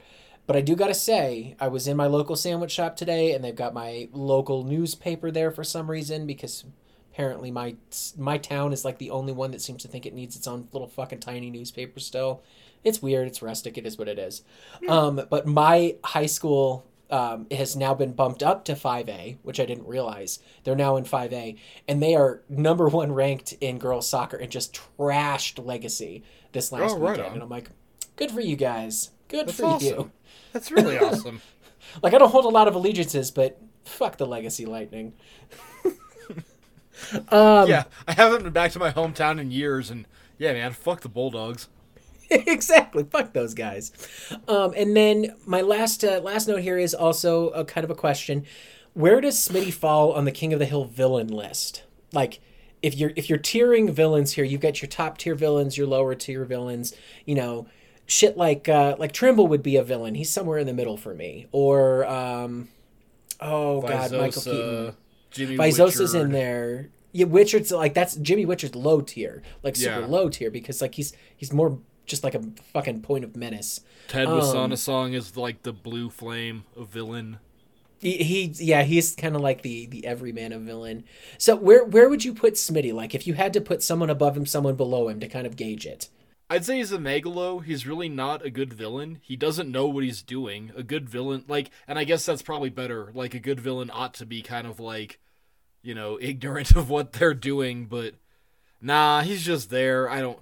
But 0.47 0.55
i 0.55 0.61
do 0.61 0.75
got 0.75 0.87
to 0.87 0.93
say 0.93 1.55
i 1.59 1.67
was 1.67 1.87
in 1.87 1.97
my 1.97 2.07
local 2.07 2.35
sandwich 2.37 2.71
shop 2.71 2.95
today 2.95 3.33
and 3.33 3.43
they've 3.43 3.53
got 3.53 3.73
my 3.73 4.07
local 4.13 4.63
newspaper 4.63 5.31
there 5.31 5.51
for 5.51 5.63
some 5.63 5.91
reason 5.91 6.25
because 6.25 6.63
apparently 7.11 7.51
my 7.51 7.75
my 8.17 8.37
town 8.37 8.71
is 8.73 8.85
like 8.85 8.97
the 8.97 9.09
only 9.11 9.33
one 9.33 9.51
that 9.51 9.61
seems 9.61 9.81
to 9.81 9.87
think 9.87 10.05
it 10.05 10.13
needs 10.13 10.35
its 10.35 10.47
own 10.47 10.67
little 10.71 10.87
fucking 10.87 11.19
tiny 11.19 11.49
newspaper 11.49 11.99
still 11.99 12.41
it's 12.83 13.01
weird 13.01 13.27
it's 13.27 13.41
rustic 13.41 13.77
it 13.77 13.85
is 13.85 13.97
what 13.97 14.07
it 14.07 14.17
is 14.17 14.43
um, 14.87 15.21
but 15.29 15.45
my 15.45 15.95
high 16.03 16.25
school 16.25 16.85
um, 17.09 17.45
has 17.51 17.75
now 17.75 17.93
been 17.93 18.13
bumped 18.13 18.41
up 18.41 18.63
to 18.63 18.71
5A, 18.73 19.35
which 19.43 19.59
I 19.59 19.65
didn't 19.65 19.85
realize. 19.85 20.39
They're 20.63 20.77
now 20.77 20.95
in 20.95 21.03
5A, 21.03 21.57
and 21.85 22.01
they 22.01 22.15
are 22.15 22.41
number 22.47 22.87
one 22.87 23.11
ranked 23.11 23.51
in 23.59 23.79
girls 23.79 24.07
soccer 24.07 24.37
and 24.37 24.49
just 24.49 24.73
trashed 24.97 25.63
Legacy 25.65 26.23
this 26.53 26.71
last 26.71 26.93
Oh, 26.93 26.99
right 26.99 27.09
weekend. 27.17 27.27
on. 27.27 27.33
And 27.33 27.43
I'm 27.43 27.49
like, 27.49 27.69
good 28.15 28.31
for 28.31 28.39
you 28.39 28.55
guys. 28.55 29.09
Good 29.27 29.47
That's 29.47 29.57
for 29.59 29.65
awesome. 29.65 29.87
you. 29.87 30.11
that's 30.53 30.71
really 30.71 30.97
awesome. 31.05 31.41
Like, 32.01 32.13
I 32.13 32.17
don't 32.17 32.31
hold 32.31 32.45
a 32.45 32.47
lot 32.47 32.69
of 32.69 32.75
allegiances, 32.75 33.29
but 33.29 33.59
fuck 33.83 34.15
the 34.15 34.25
Legacy 34.25 34.65
Lightning. 34.65 35.11
Um, 37.29 37.69
yeah, 37.69 37.83
I 38.07 38.13
haven't 38.13 38.43
been 38.43 38.53
back 38.53 38.71
to 38.71 38.79
my 38.79 38.91
hometown 38.91 39.39
in 39.39 39.51
years, 39.51 39.89
and 39.89 40.05
yeah, 40.37 40.53
man, 40.53 40.73
fuck 40.73 41.01
the 41.01 41.09
Bulldogs. 41.09 41.67
exactly. 42.31 43.03
Fuck 43.03 43.33
those 43.33 43.53
guys. 43.53 43.91
Um, 44.47 44.73
and 44.75 44.95
then 44.95 45.35
my 45.45 45.61
last 45.61 46.03
uh, 46.03 46.19
last 46.21 46.47
note 46.47 46.61
here 46.61 46.77
is 46.77 46.93
also 46.93 47.49
a 47.49 47.65
kind 47.65 47.83
of 47.83 47.91
a 47.91 47.95
question: 47.95 48.45
Where 48.93 49.19
does 49.19 49.35
Smitty 49.35 49.73
fall 49.73 50.13
on 50.13 50.25
the 50.25 50.31
King 50.31 50.53
of 50.53 50.59
the 50.59 50.65
Hill 50.65 50.85
villain 50.85 51.27
list? 51.27 51.83
Like, 52.13 52.39
if 52.81 52.95
you're 52.95 53.11
if 53.15 53.29
you're 53.29 53.39
tiering 53.39 53.89
villains 53.89 54.33
here, 54.33 54.45
you've 54.45 54.61
got 54.61 54.81
your 54.81 54.89
top 54.89 55.17
tier 55.17 55.35
villains, 55.35 55.77
your 55.77 55.87
lower 55.87 56.15
tier 56.15 56.45
villains. 56.45 56.93
You 57.25 57.35
know, 57.35 57.67
shit 58.05 58.37
like 58.37 58.69
uh, 58.69 58.95
like 58.97 59.11
Trimble 59.11 59.47
would 59.47 59.63
be 59.63 59.75
a 59.75 59.83
villain. 59.83 60.15
He's 60.15 60.31
somewhere 60.31 60.57
in 60.57 60.67
the 60.67 60.73
middle 60.73 60.97
for 60.97 61.13
me. 61.13 61.47
Or 61.51 62.05
um, 62.05 62.69
oh 63.41 63.81
god, 63.81 64.11
Michael 64.13 64.41
Keaton. 64.41 64.95
Jimmy 65.31 65.57
Vizosa's 65.57 66.13
in 66.13 66.31
there. 66.31 66.89
Yeah, 67.13 67.25
Wichard's 67.25 67.71
like 67.71 67.93
that's 67.93 68.15
Jimmy 68.15 68.45
Wichard's 68.45 68.75
low 68.75 69.01
tier, 69.01 69.41
like 69.63 69.75
super 69.75 70.01
Yeah. 70.01 70.05
low 70.05 70.29
tier 70.29 70.49
because 70.51 70.81
like 70.81 70.95
he's 70.95 71.13
he's 71.35 71.51
more 71.51 71.79
just 72.05 72.23
like 72.23 72.35
a 72.35 72.41
fucking 72.73 73.01
point 73.01 73.23
of 73.23 73.35
menace. 73.35 73.81
Ted 74.07 74.27
um, 74.27 74.39
Wassanasong 74.39 75.13
is 75.13 75.35
like 75.37 75.63
the 75.63 75.73
blue 75.73 76.09
flame 76.09 76.63
of 76.75 76.89
villain. 76.89 77.39
He, 77.99 78.17
he 78.17 78.43
yeah, 78.57 78.83
he's 78.83 79.13
kind 79.15 79.35
of 79.35 79.41
like 79.41 79.61
the 79.61 79.85
the 79.85 80.05
everyman 80.05 80.53
of 80.53 80.61
villain. 80.61 81.03
So 81.37 81.55
where 81.55 81.83
where 81.83 82.09
would 82.09 82.25
you 82.25 82.33
put 82.33 82.55
Smitty? 82.55 82.93
Like 82.93 83.13
if 83.13 83.27
you 83.27 83.33
had 83.35 83.53
to 83.53 83.61
put 83.61 83.83
someone 83.83 84.09
above 84.09 84.35
him, 84.35 84.45
someone 84.45 84.75
below 84.75 85.07
him 85.07 85.19
to 85.19 85.27
kind 85.27 85.45
of 85.45 85.55
gauge 85.55 85.85
it. 85.85 86.09
I'd 86.51 86.65
say 86.65 86.79
he's 86.79 86.91
a 86.91 86.97
megalo. 86.97 87.63
He's 87.63 87.87
really 87.87 88.09
not 88.09 88.45
a 88.45 88.49
good 88.49 88.73
villain. 88.73 89.19
He 89.21 89.37
doesn't 89.37 89.71
know 89.71 89.87
what 89.87 90.03
he's 90.03 90.21
doing. 90.21 90.73
A 90.75 90.83
good 90.83 91.07
villain, 91.07 91.45
like, 91.47 91.71
and 91.87 91.97
I 91.97 92.03
guess 92.03 92.25
that's 92.25 92.41
probably 92.41 92.69
better. 92.69 93.09
Like, 93.15 93.33
a 93.33 93.39
good 93.39 93.61
villain 93.61 93.89
ought 93.93 94.13
to 94.15 94.25
be 94.25 94.41
kind 94.41 94.67
of 94.67 94.77
like, 94.77 95.21
you 95.81 95.95
know, 95.95 96.19
ignorant 96.21 96.75
of 96.75 96.89
what 96.89 97.13
they're 97.13 97.33
doing, 97.33 97.85
but 97.85 98.15
nah, 98.81 99.21
he's 99.21 99.45
just 99.45 99.69
there. 99.69 100.09
I 100.09 100.19
don't. 100.19 100.39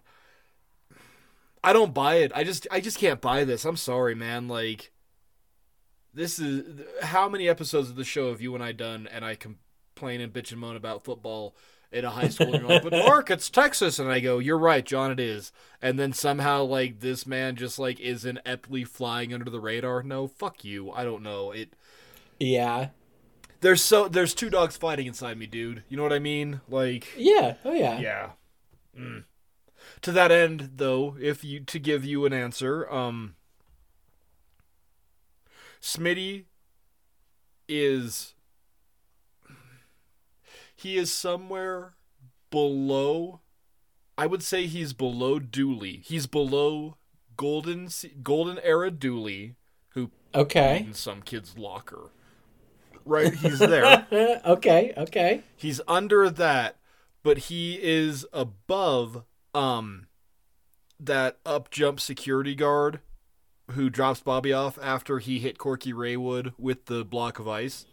I 1.63 1.73
don't 1.73 1.93
buy 1.93 2.15
it. 2.15 2.31
I 2.33 2.43
just 2.43 2.65
I 2.71 2.79
just 2.79 2.97
can't 2.97 3.21
buy 3.21 3.43
this. 3.43 3.63
I'm 3.63 3.77
sorry, 3.77 4.15
man. 4.15 4.47
Like 4.47 4.91
this 6.11 6.39
is 6.39 6.81
how 7.03 7.29
many 7.29 7.47
episodes 7.47 7.89
of 7.89 7.97
the 7.97 8.03
show 8.03 8.29
have 8.29 8.41
you 8.41 8.55
and 8.55 8.63
I 8.63 8.71
done 8.71 9.07
and 9.11 9.23
I 9.23 9.35
complain 9.35 10.21
and 10.21 10.33
bitch 10.33 10.51
and 10.51 10.59
moan 10.59 10.75
about 10.75 11.03
football 11.03 11.55
in 11.91 12.05
a 12.05 12.09
high 12.09 12.27
school 12.29 12.53
and 12.53 12.61
you're 12.61 12.69
like, 12.69 12.83
but 12.83 12.93
Mark, 12.93 13.31
it's 13.31 13.49
Texas 13.49 13.99
and 13.99 14.09
I 14.09 14.19
go, 14.19 14.39
You're 14.39 14.57
right, 14.57 14.85
John, 14.85 15.11
it 15.11 15.19
is. 15.19 15.51
And 15.81 15.97
then 15.97 16.13
somehow 16.13 16.63
like 16.63 16.99
this 16.99 17.25
man 17.25 17.55
just 17.55 17.79
like 17.79 17.99
is 17.99 18.25
ineptly 18.25 18.83
flying 18.83 19.33
under 19.33 19.49
the 19.49 19.59
radar. 19.59 20.03
No, 20.03 20.27
fuck 20.27 20.63
you. 20.63 20.91
I 20.91 21.03
don't 21.03 21.23
know. 21.23 21.51
It 21.51 21.73
Yeah, 22.39 22.89
there's 23.61 23.83
so 23.83 24.07
there's 24.07 24.33
two 24.33 24.49
dogs 24.49 24.77
fighting 24.77 25.07
inside 25.07 25.37
me, 25.37 25.47
dude. 25.47 25.83
You 25.89 25.97
know 25.97 26.03
what 26.03 26.13
I 26.13 26.19
mean? 26.19 26.61
Like 26.69 27.07
yeah, 27.17 27.55
oh 27.65 27.73
yeah, 27.73 27.99
yeah. 27.99 28.29
Mm. 28.97 29.23
To 30.01 30.11
that 30.11 30.31
end, 30.31 30.71
though, 30.75 31.15
if 31.19 31.43
you 31.43 31.59
to 31.61 31.79
give 31.79 32.05
you 32.05 32.25
an 32.25 32.33
answer, 32.33 32.91
um, 32.91 33.35
Smitty 35.81 36.45
is 37.67 38.33
he 40.79 40.97
is 40.97 41.13
somewhere 41.13 41.95
below. 42.51 43.41
I 44.17 44.27
would 44.27 44.41
say 44.41 44.65
he's 44.65 44.93
below 44.93 45.37
Dooley. 45.37 46.01
He's 46.05 46.25
below 46.25 46.95
Golden 47.35 47.89
Golden 48.23 48.59
Era 48.59 48.89
Dooley, 48.89 49.55
who 49.89 50.11
Okay, 50.33 50.85
in 50.87 50.93
some 50.93 51.21
kid's 51.21 51.57
locker. 51.57 52.11
Right, 53.03 53.33
he's 53.33 53.59
there. 53.59 54.07
okay, 54.45 54.93
okay. 54.95 55.41
He's 55.57 55.81
under 55.87 56.29
that, 56.29 56.77
but 57.23 57.37
he 57.37 57.79
is 57.81 58.25
above 58.31 59.23
um 59.53 60.07
that 60.99 61.39
up 61.45 61.71
jump 61.71 61.99
security 61.99 62.55
guard 62.55 62.99
who 63.71 63.89
drops 63.89 64.21
Bobby 64.21 64.53
off 64.53 64.79
after 64.81 65.19
he 65.19 65.39
hit 65.39 65.57
Corky 65.57 65.91
Raywood 65.91 66.53
with 66.57 66.85
the 66.85 67.03
block 67.03 67.37
of 67.39 67.47
ice. 67.47 67.85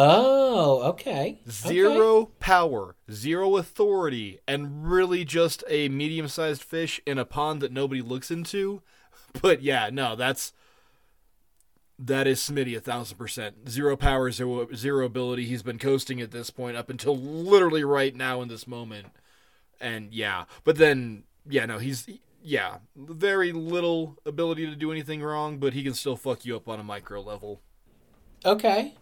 Oh, 0.00 0.82
okay. 0.90 1.40
Zero 1.50 2.16
Okay. 2.22 2.32
power, 2.40 2.94
zero 3.10 3.56
authority, 3.56 4.38
and 4.46 4.88
really 4.90 5.24
just 5.24 5.64
a 5.68 5.88
medium 5.88 6.28
sized 6.28 6.62
fish 6.62 7.00
in 7.06 7.18
a 7.18 7.24
pond 7.24 7.60
that 7.62 7.72
nobody 7.72 8.02
looks 8.02 8.30
into. 8.30 8.82
But 9.42 9.60
yeah, 9.62 9.90
no, 9.92 10.16
that's 10.16 10.52
that 11.98 12.26
is 12.26 12.40
Smitty 12.40 12.76
a 12.76 12.80
thousand 12.80 13.18
percent. 13.18 13.68
Zero 13.68 13.96
power, 13.96 14.30
zero 14.30 14.68
zero 14.74 15.04
ability. 15.06 15.46
He's 15.46 15.62
been 15.62 15.78
coasting 15.78 16.20
at 16.20 16.30
this 16.30 16.50
point 16.50 16.76
up 16.76 16.90
until 16.90 17.16
literally 17.16 17.84
right 17.84 18.14
now 18.14 18.40
in 18.42 18.48
this 18.48 18.66
moment. 18.66 19.08
And 19.80 20.12
yeah, 20.14 20.44
but 20.64 20.76
then 20.76 21.24
yeah, 21.48 21.66
no, 21.66 21.78
he's 21.78 22.08
yeah, 22.42 22.78
very 22.96 23.52
little 23.52 24.16
ability 24.26 24.66
to 24.66 24.76
do 24.76 24.92
anything 24.92 25.22
wrong, 25.22 25.58
but 25.58 25.72
he 25.74 25.82
can 25.82 25.94
still 25.94 26.16
fuck 26.16 26.44
you 26.44 26.56
up 26.56 26.68
on 26.68 26.80
a 26.80 26.84
micro 26.84 27.20
level. 27.20 27.60
Okay. 28.44 28.94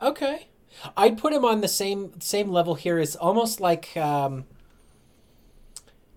Okay. 0.00 0.48
I'd 0.96 1.18
put 1.18 1.32
him 1.32 1.44
on 1.44 1.60
the 1.60 1.68
same 1.68 2.20
same 2.20 2.50
level 2.50 2.74
here 2.74 2.98
as 2.98 3.16
almost 3.16 3.60
like 3.60 3.96
um 3.96 4.44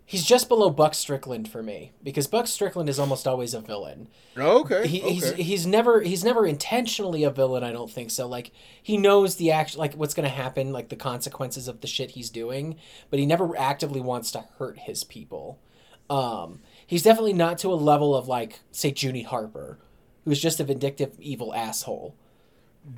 he's 0.07 0.23
just 0.23 0.47
below 0.47 0.69
Buck 0.69 0.95
Strickland 0.95 1.47
for 1.49 1.61
me 1.61 1.91
because 2.01 2.28
Buck 2.28 2.47
Strickland 2.47 2.89
is 2.89 2.97
almost 2.97 3.28
always 3.28 3.53
a 3.53 3.59
villain. 3.59 4.07
Okay. 4.36 4.88
He, 4.88 4.99
he's 4.99 5.32
he's 5.34 5.67
never 5.67 6.01
he's 6.01 6.23
never 6.23 6.47
intentionally 6.47 7.23
a 7.23 7.30
villain. 7.30 7.63
I 7.63 7.71
don't 7.71 7.91
think 7.91 8.09
so. 8.09 8.28
Like 8.28 8.51
he 8.82 8.97
knows 8.97 9.36
the 9.36 9.51
act 9.51 9.78
like 9.78 9.93
what's 9.93 10.13
gonna 10.15 10.30
happen, 10.30 10.71
like 10.71 10.89
the 10.89 10.95
consequences 10.95 11.67
of 11.67 11.82
the 11.82 11.88
shit 11.88 12.11
he's 12.11 12.30
doing, 12.32 12.78
but 13.11 13.19
he 13.19 13.25
never 13.25 13.55
actively 13.57 14.01
wants 14.01 14.32
to 14.32 14.45
hurt 14.57 14.80
his 14.80 15.03
people. 15.03 15.59
Um, 16.09 16.61
he's 16.88 17.03
definitely 17.03 17.34
not 17.34 17.57
to 17.59 17.71
a 17.71 17.75
level 17.75 18.15
of 18.15 18.28
like 18.28 18.61
say 18.71 18.93
Junie 18.95 19.23
Harper, 19.23 19.78
who's 20.23 20.41
just 20.41 20.59
a 20.59 20.63
vindictive 20.63 21.19
evil 21.19 21.53
asshole. 21.53 22.15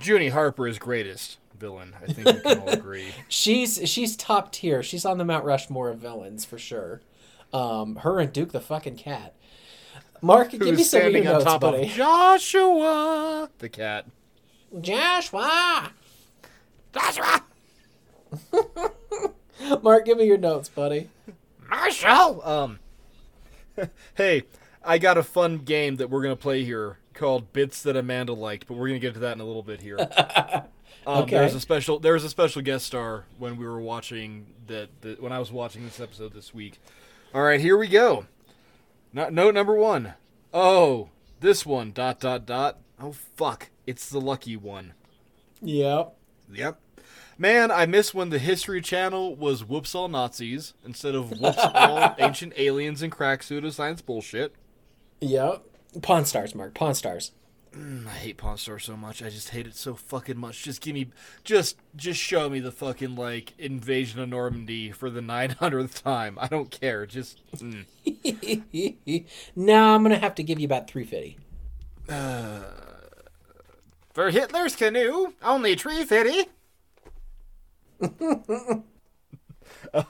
Junie 0.02 0.30
Harper 0.30 0.68
is 0.68 0.78
greatest 0.80 1.38
villain. 1.58 1.96
I 2.02 2.12
think 2.12 2.26
we 2.28 2.42
can 2.42 2.60
all 2.60 2.70
agree. 2.74 3.14
She's 3.28 3.82
she's 3.90 4.16
top 4.16 4.52
tier. 4.52 4.82
She's 4.84 5.06
on 5.06 5.18
the 5.18 5.26
Mount 5.26 5.46
Rushmore 5.46 5.90
of 5.90 6.00
villains 6.00 6.46
for 6.46 6.58
sure. 6.58 7.02
Um, 7.54 7.98
her 7.98 8.20
and 8.20 8.32
Duke 8.32 8.52
the 8.52 8.60
fucking 8.60 8.98
cat. 8.98 9.34
Mark, 10.22 10.52
give 10.52 10.62
me 10.62 10.84
some 10.84 11.02
of 11.04 11.14
your 11.14 11.24
notes, 11.24 11.46
top 11.46 11.62
buddy. 11.62 11.88
Joshua, 11.88 13.50
the 13.60 13.70
cat. 13.70 14.06
Joshua. 14.82 15.92
Joshua, 16.94 17.44
Mark, 19.84 20.06
give 20.06 20.18
me 20.18 20.26
your 20.26 20.38
notes, 20.38 20.68
buddy. 20.70 21.10
Marshall. 21.70 22.42
Um, 22.44 22.80
hey, 24.16 24.44
I 24.84 24.98
got 24.98 25.18
a 25.18 25.24
fun 25.24 25.60
game 25.60 25.98
that 25.98 26.10
we're 26.10 26.22
gonna 26.22 26.36
play 26.36 26.64
here 26.64 26.98
called 27.20 27.54
Bits 27.54 27.84
That 27.84 27.96
Amanda 27.96 28.34
Liked, 28.34 28.68
but 28.68 28.76
we're 28.78 28.88
gonna 28.88 29.00
get 29.00 29.14
to 29.14 29.20
that 29.20 29.34
in 29.36 29.42
a 29.42 29.46
little 29.46 29.64
bit 29.64 29.82
here. 29.82 29.98
Um, 31.08 31.24
Okay. 31.24 31.36
There 31.38 31.44
was 31.44 31.56
a 31.56 31.60
special. 31.62 31.98
There 32.00 32.14
was 32.14 32.24
a 32.26 32.30
special 32.30 32.62
guest 32.62 32.86
star 32.86 33.26
when 33.38 33.58
we 33.58 33.66
were 33.66 33.80
watching 33.80 34.48
that. 34.68 34.90
when 35.20 35.32
I 35.32 35.40
was 35.40 35.52
watching 35.52 35.86
this 35.86 36.00
episode 36.00 36.34
this 36.34 36.54
week. 36.54 36.80
All 37.34 37.42
right, 37.42 37.60
here 37.60 37.78
we 37.78 37.88
go. 37.88 38.26
Not 39.14 39.32
note 39.32 39.54
number 39.54 39.76
one. 39.76 40.16
Oh, 40.54 41.10
this 41.40 41.66
one. 41.66 41.92
Dot 41.94 42.20
dot 42.20 42.46
dot. 42.46 42.80
Oh 43.00 43.14
fuck! 43.14 43.70
It's 43.88 44.10
the 44.10 44.20
lucky 44.20 44.58
one. 44.58 44.94
Yep. 45.62 46.14
Yep. 46.54 46.80
Man, 47.38 47.72
I 47.72 47.86
miss 47.86 48.14
when 48.14 48.30
the 48.30 48.40
History 48.40 48.82
Channel 48.82 49.36
was 49.36 49.64
whoops 49.64 49.96
all 49.96 50.10
Nazis 50.10 50.74
instead 50.86 51.16
of 51.16 51.40
whoops 51.40 51.58
all 51.60 52.14
ancient 52.20 52.54
aliens 52.58 53.02
and 53.02 53.12
crack 53.12 53.42
pseudoscience 53.42 54.06
bullshit. 54.06 54.54
Yep. 55.22 55.64
Pawn 56.02 56.26
stars, 56.26 56.56
Mark. 56.56 56.74
Pawn 56.74 56.94
stars. 56.94 57.32
I 57.76 58.10
hate 58.10 58.38
Pawn 58.38 58.58
Stars 58.58 58.86
so 58.86 58.98
much. 58.98 59.22
I 59.22 59.30
just 59.30 59.50
hate 59.50 59.68
it 59.68 59.76
so 59.76 59.94
fucking 59.94 60.38
much. 60.38 60.64
Just 60.64 60.82
give 60.82 60.96
me, 60.96 61.10
just, 61.44 61.78
just 61.96 62.20
show 62.20 62.50
me 62.50 62.60
the 62.60 62.72
fucking 62.72 63.16
like 63.16 63.54
invasion 63.60 64.20
of 64.20 64.30
Normandy 64.30 64.92
for 64.92 65.10
the 65.10 65.22
900th 65.22 66.02
time. 66.02 66.38
I 66.42 66.48
don't 66.48 66.72
care. 66.72 67.06
Just, 67.06 67.42
mm. 67.56 67.86
nah, 69.56 69.96
I'm 69.96 70.04
gonna 70.04 70.18
have 70.18 70.36
to 70.36 70.44
give 70.44 70.60
you 70.60 70.66
about 70.66 70.90
three 70.90 71.06
fifty. 71.06 71.38
for 72.08 74.32
Hitler's 74.32 74.76
canoe, 74.76 75.34
only 75.44 75.76
tree 75.76 76.04
fitty. 76.04 76.48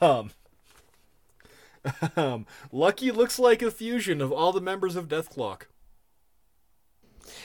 um, 0.00 0.30
um, 2.16 2.46
Lucky 2.72 3.10
looks 3.10 3.38
like 3.38 3.60
a 3.60 3.70
fusion 3.70 4.22
of 4.22 4.32
all 4.32 4.52
the 4.52 4.60
members 4.60 4.96
of 4.96 5.08
Dethklok. 5.08 5.62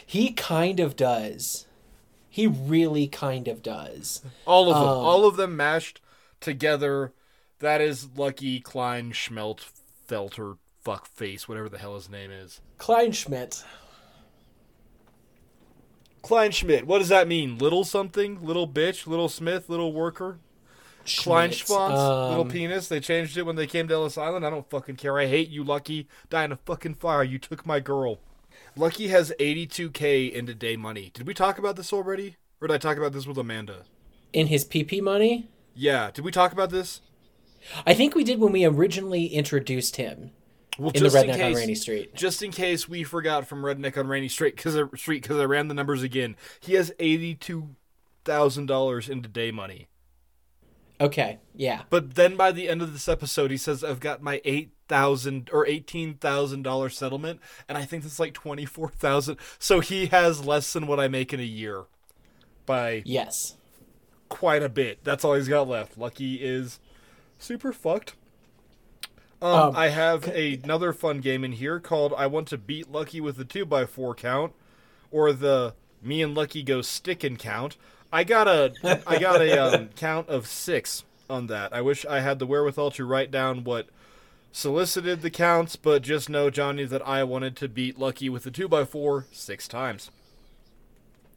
He 0.05 0.31
kind 0.31 0.79
of 0.79 0.95
does. 0.95 1.65
He 2.29 2.47
really 2.47 3.07
kind 3.07 3.47
of 3.47 3.63
does. 3.63 4.21
All 4.45 4.69
of 4.69 4.75
them, 4.75 4.83
Um, 4.87 5.05
all 5.05 5.25
of 5.25 5.37
them 5.37 5.55
mashed 5.55 6.01
together. 6.41 7.13
That 7.59 7.81
is 7.81 8.09
Lucky 8.15 8.59
Klein 8.59 9.11
Schmelt 9.13 9.65
Felter 10.07 10.57
fuck 10.83 11.07
face, 11.07 11.47
whatever 11.47 11.69
the 11.69 11.77
hell 11.77 11.95
his 11.95 12.09
name 12.09 12.31
is. 12.31 12.61
Klein 12.77 13.11
Kleinschmidt. 13.11 13.63
Klein 16.21 16.51
Schmidt. 16.51 16.85
What 16.87 16.99
does 16.99 17.09
that 17.09 17.27
mean? 17.27 17.57
Little 17.57 17.83
something? 17.83 18.43
Little 18.43 18.67
bitch? 18.67 19.05
Little 19.07 19.29
Smith? 19.29 19.69
Little 19.69 19.93
worker? 19.93 20.39
Klein 21.17 21.51
Schmidt. 21.51 21.67
Schwanz? 21.67 22.29
little 22.29 22.41
Um, 22.41 22.49
penis? 22.49 22.87
They 22.87 22.99
changed 22.99 23.37
it 23.37 23.43
when 23.45 23.55
they 23.55 23.67
came 23.67 23.87
to 23.87 23.93
Ellis 23.93 24.17
Island. 24.17 24.45
I 24.45 24.49
don't 24.49 24.67
fucking 24.69 24.95
care. 24.95 25.17
I 25.19 25.27
hate 25.27 25.49
you, 25.49 25.63
Lucky. 25.63 26.07
Die 26.29 26.43
in 26.43 26.51
a 26.51 26.57
fucking 26.57 26.95
fire. 26.95 27.23
You 27.23 27.37
took 27.37 27.65
my 27.65 27.79
girl. 27.79 28.19
Lucky 28.77 29.07
has 29.07 29.31
82k 29.39 30.31
into 30.31 30.53
day 30.53 30.75
money. 30.75 31.11
Did 31.13 31.25
we 31.27 31.33
talk 31.33 31.57
about 31.57 31.75
this 31.75 31.93
already? 31.93 32.35
Or 32.61 32.67
did 32.67 32.73
I 32.75 32.77
talk 32.77 32.97
about 32.97 33.13
this 33.13 33.25
with 33.27 33.37
Amanda? 33.37 33.83
in 34.33 34.47
his 34.47 34.65
PP 34.65 35.01
money. 35.01 35.47
Yeah. 35.73 36.11
Did 36.11 36.25
we 36.25 36.31
talk 36.31 36.51
about 36.51 36.69
this? 36.69 36.99
I 37.85 37.93
think 37.93 38.15
we 38.15 38.25
did 38.25 38.37
when 38.39 38.51
we 38.51 38.65
originally 38.65 39.27
introduced 39.27 39.95
him 39.95 40.31
Well, 40.77 40.91
in 40.93 41.03
the 41.03 41.09
Redneck 41.09 41.45
on 41.45 41.53
Rainey 41.53 41.73
Street. 41.75 42.13
just 42.15 42.43
in 42.43 42.51
case 42.51 42.87
we 42.89 43.03
forgot 43.05 43.47
from 43.47 43.63
Redneck 43.63 43.97
on 43.97 44.07
Rainey 44.07 44.27
Street 44.27 44.57
because 44.57 44.75
Street 44.99 45.21
because 45.23 45.37
I 45.39 45.45
ran 45.45 45.69
the 45.69 45.73
numbers 45.73 46.03
again. 46.03 46.35
He 46.59 46.73
has 46.73 46.91
eighty 46.99 47.33
two 47.33 47.75
thousand 48.25 48.65
dollars 48.65 49.07
into 49.07 49.29
day 49.29 49.51
money. 49.51 49.87
Okay, 50.99 51.39
yeah. 51.55 51.83
But 51.89 52.15
then 52.15 52.35
by 52.35 52.51
the 52.51 52.67
end 52.67 52.81
of 52.81 52.91
this 52.91 53.07
episode, 53.07 53.51
he 53.51 53.57
says 53.57 53.85
I've 53.85 54.01
got 54.01 54.21
my 54.21 54.41
eight 54.43 54.71
thousand 54.87 55.49
or 55.53 55.65
eighteen 55.67 56.15
thousand 56.15 56.63
dollar 56.63 56.89
settlement, 56.89 57.39
and 57.67 57.77
I 57.77 57.85
think 57.85 58.03
that's 58.03 58.19
like 58.19 58.33
twenty 58.33 58.65
four 58.65 58.89
thousand. 58.89 59.37
So 59.59 59.79
he 59.79 60.07
has 60.07 60.45
less 60.45 60.71
than 60.73 60.87
what 60.87 60.99
I 60.99 61.07
make 61.07 61.33
in 61.33 61.39
a 61.39 61.43
year 61.43 61.83
by 62.65 63.03
Yes. 63.05 63.55
quite 64.29 64.63
a 64.63 64.69
bit. 64.69 65.03
That's 65.03 65.23
all 65.23 65.35
he's 65.35 65.47
got 65.47 65.67
left. 65.67 65.97
Lucky 65.97 66.35
is 66.35 66.79
super 67.39 67.71
fucked. 67.73 68.15
Um, 69.41 69.51
Um, 69.51 69.75
I 69.75 69.89
have 69.89 70.27
another 70.29 70.93
fun 70.93 71.19
game 71.19 71.43
in 71.43 71.51
here 71.53 71.79
called 71.79 72.13
"I 72.17 72.25
Want 72.27 72.47
to 72.49 72.57
Beat 72.57 72.91
Lucky 72.91 73.19
with 73.21 73.37
the 73.37 73.45
Two 73.45 73.65
by 73.65 73.85
Four 73.85 74.15
Count," 74.15 74.53
or 75.11 75.33
the 75.33 75.75
"Me 76.01 76.21
and 76.21 76.33
Lucky 76.33 76.63
Go 76.63 76.81
Stick 76.81 77.23
and 77.23 77.37
Count." 77.37 77.77
I 78.13 78.23
got 78.23 78.47
a 78.47 78.73
I 79.05 79.19
got 79.19 79.41
a 79.41 79.57
um, 79.75 79.89
count 79.89 80.29
of 80.29 80.47
six 80.47 81.03
on 81.29 81.47
that. 81.47 81.73
I 81.73 81.81
wish 81.81 82.05
I 82.05 82.21
had 82.21 82.39
the 82.39 82.45
wherewithal 82.45 82.91
to 82.91 83.05
write 83.05 83.29
down 83.29 83.63
what 83.65 83.87
solicited 84.55 85.21
the 85.21 85.29
counts, 85.29 85.75
but 85.75 86.01
just 86.01 86.29
know, 86.29 86.49
Johnny, 86.49 86.85
that 86.85 87.05
I 87.05 87.25
wanted 87.25 87.57
to 87.57 87.67
beat 87.67 87.99
Lucky 87.99 88.29
with 88.29 88.43
the 88.43 88.51
two 88.51 88.69
by 88.69 88.85
four 88.85 89.27
six 89.31 89.67
times. 89.67 90.09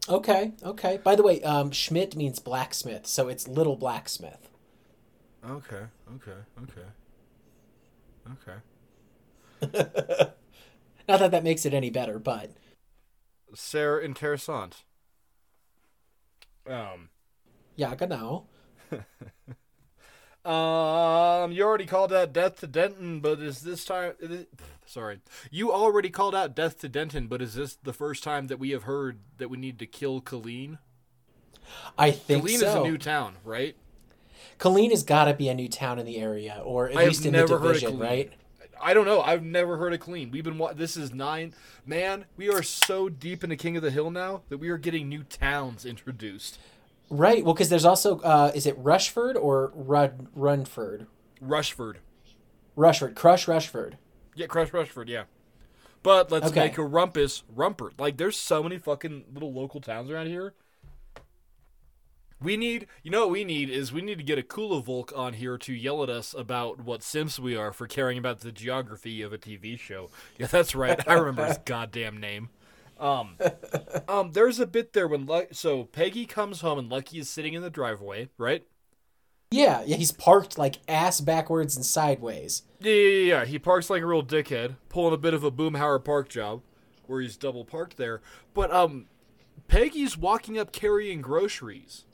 Okay, 0.07 0.53
okay. 0.63 0.99
By 1.03 1.15
the 1.15 1.23
way, 1.23 1.41
um, 1.43 1.71
Schmidt 1.71 2.15
means 2.15 2.39
blacksmith, 2.39 3.05
so 3.05 3.27
it's 3.27 3.47
little 3.47 3.75
blacksmith. 3.75 4.49
Okay, 5.47 5.83
okay, 6.15 6.39
okay, 6.63 6.87
okay. 9.61 10.31
Not 11.07 11.19
that 11.19 11.31
that 11.31 11.43
makes 11.43 11.65
it 11.65 11.73
any 11.73 11.89
better, 11.89 12.19
but 12.19 12.51
Sehr 13.53 13.99
interessant. 13.99 14.83
Um, 16.65 17.09
yeah, 17.75 17.93
genau. 17.95 18.45
um, 20.49 21.51
you 21.51 21.63
already 21.63 21.85
called 21.85 22.11
out 22.11 22.33
death 22.33 22.59
to 22.61 22.67
Denton, 22.67 23.19
but 23.19 23.39
is 23.39 23.61
this 23.61 23.85
time? 23.85 24.13
is 24.19 24.45
sorry, 24.85 25.19
you 25.51 25.71
already 25.71 26.09
called 26.09 26.33
out 26.33 26.55
death 26.55 26.79
to 26.79 26.89
Denton, 26.89 27.27
but 27.27 27.41
is 27.41 27.53
this 27.53 27.75
the 27.75 27.93
first 27.93 28.23
time 28.23 28.47
that 28.47 28.57
we 28.57 28.71
have 28.71 28.83
heard 28.83 29.19
that 29.37 29.49
we 29.49 29.57
need 29.57 29.77
to 29.79 29.85
kill 29.85 30.21
Colleen? 30.21 30.79
I 31.97 32.11
think 32.11 32.41
Colleen 32.41 32.59
so. 32.59 32.67
is 32.67 32.75
a 32.75 32.81
new 32.81 32.97
town, 32.97 33.35
right? 33.43 33.75
Colleen 34.57 34.89
has 34.89 35.03
got 35.03 35.25
to 35.25 35.33
be 35.33 35.49
a 35.49 35.53
new 35.53 35.69
town 35.69 35.99
in 35.99 36.05
the 36.05 36.17
area, 36.17 36.61
or 36.63 36.89
at 36.89 36.97
I 36.97 37.05
least 37.05 37.25
in 37.25 37.33
the 37.33 37.39
never 37.39 37.59
heard 37.59 37.75
of 37.75 37.81
division, 37.81 37.99
right? 37.99 38.33
I 38.81 38.93
don't 38.93 39.05
know. 39.05 39.21
I've 39.21 39.43
never 39.43 39.77
heard 39.77 39.93
of 39.93 39.99
Colleen. 39.99 40.31
We've 40.31 40.43
been 40.43 40.57
wa- 40.57 40.73
this 40.73 40.97
is 40.97 41.13
nine. 41.13 41.53
Man, 41.85 42.25
we 42.37 42.49
are 42.49 42.63
so 42.63 43.09
deep 43.09 43.43
into 43.43 43.55
King 43.55 43.77
of 43.77 43.83
the 43.83 43.91
Hill 43.91 44.09
now 44.09 44.41
that 44.49 44.57
we 44.57 44.69
are 44.69 44.77
getting 44.77 45.09
new 45.09 45.23
towns 45.23 45.85
introduced. 45.85 46.57
Right. 47.09 47.43
Well, 47.43 47.53
because 47.53 47.69
there's 47.69 47.85
also 47.85 48.19
uh, 48.19 48.51
is 48.53 48.65
it 48.65 48.77
Rushford 48.77 49.35
or 49.35 49.71
Rud 49.73 50.27
Runford? 50.35 51.07
Rushford. 51.41 51.99
Rushford, 52.75 53.15
Crush 53.15 53.47
Rushford. 53.47 53.97
Yeah, 54.35 54.45
Crush 54.47 54.71
Rushford, 54.71 55.09
yeah. 55.09 55.23
But 56.01 56.31
let's 56.31 56.47
Okay. 56.47 56.61
make 56.65 56.77
a 56.77 56.83
rumpus 56.83 57.43
Rumpert. 57.53 57.99
Like, 57.99 58.15
there's 58.15 58.37
so 58.37 58.63
many 58.63 58.77
fucking 58.77 59.25
little 59.33 59.51
local 59.51 59.81
towns 59.81 60.09
around 60.09 60.27
here. 60.27 60.53
We 62.41 62.55
need, 62.55 62.87
you 63.03 63.11
know 63.11 63.21
what 63.21 63.31
we 63.31 63.43
need 63.43 63.69
is 63.69 63.91
we 63.91 64.01
need 64.01 64.17
to 64.17 64.23
get 64.23 64.39
a 64.39 64.41
Kula 64.41 64.81
Volk 64.81 65.11
on 65.13 65.33
here 65.33 65.57
to 65.57 65.73
yell 65.73 66.03
at 66.03 66.09
us 66.09 66.33
about 66.33 66.79
what 66.79 67.03
simps 67.03 67.37
we 67.37 67.53
are 67.57 67.73
for 67.73 67.85
caring 67.85 68.17
about 68.17 68.39
the 68.39 68.53
geography 68.53 69.21
of 69.21 69.33
a 69.33 69.37
TV 69.37 69.77
show. 69.77 70.09
Yeah, 70.37 70.47
that's 70.47 70.73
right. 70.73 71.05
I 71.05 71.15
remember 71.15 71.45
his 71.45 71.57
goddamn 71.65 72.17
name. 72.17 72.47
Um, 72.99 73.37
um, 74.07 74.31
there's 74.31 74.59
a 74.59 74.67
bit 74.67 74.93
there 74.93 75.07
when 75.07 75.25
Lu- 75.25 75.47
so 75.51 75.85
Peggy 75.85 76.25
comes 76.25 76.61
home 76.61 76.79
and 76.79 76.89
Lucky 76.89 77.19
is 77.19 77.29
sitting 77.29 77.53
in 77.53 77.61
the 77.61 77.69
driveway, 77.69 78.29
right? 78.37 78.63
Yeah, 79.51 79.81
yeah, 79.83 79.95
he's 79.95 80.11
parked 80.11 80.59
like 80.59 80.77
ass 80.87 81.21
backwards 81.21 81.75
and 81.75 81.83
sideways. 81.83 82.63
Yeah, 82.79 82.93
yeah, 82.93 83.23
yeah. 83.39 83.45
He 83.45 83.57
parks 83.57 83.89
like 83.89 84.03
a 84.03 84.05
real 84.05 84.23
dickhead, 84.23 84.75
pulling 84.89 85.13
a 85.13 85.17
bit 85.17 85.33
of 85.33 85.43
a 85.43 85.51
Boomhauer 85.51 86.03
Park 86.03 86.29
job, 86.29 86.61
where 87.07 87.19
he's 87.19 87.35
double 87.35 87.65
parked 87.65 87.97
there. 87.97 88.21
But 88.53 88.71
um, 88.71 89.07
Peggy's 89.67 90.15
walking 90.17 90.59
up 90.59 90.71
carrying 90.71 91.21
groceries. 91.21 92.05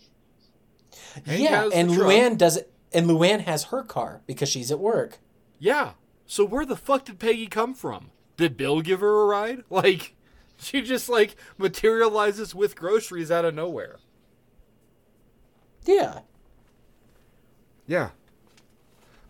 Hank 1.26 1.42
yeah, 1.42 1.70
and. 1.74 1.90
Luann 1.90 2.38
does 2.38 2.56
it, 2.56 2.72
and 2.94 3.08
Luann 3.08 3.42
has 3.42 3.66
her 3.66 3.84
car 3.84 4.22
because 4.26 4.48
she's 4.48 4.72
at 4.72 4.80
work. 4.80 5.20
Yeah. 5.60 5.94
So 6.26 6.46
where 6.46 6.66
the 6.66 6.78
fuck 6.78 7.06
did 7.06 7.20
Peggy 7.20 7.48
come 7.48 7.74
from? 7.74 8.12
Did 8.38 8.58
Bill 8.58 8.82
give 8.82 9.02
her 9.02 9.22
a 9.22 9.26
ride? 9.26 9.64
Like, 9.70 10.15
she 10.62 10.82
just 10.82 11.10
like 11.10 11.36
materializes 11.58 12.56
with 12.56 12.76
groceries 12.76 13.32
out 13.32 13.46
of 13.46 13.54
nowhere. 13.56 13.98
Yeah. 15.86 16.22
Yeah. 17.88 18.10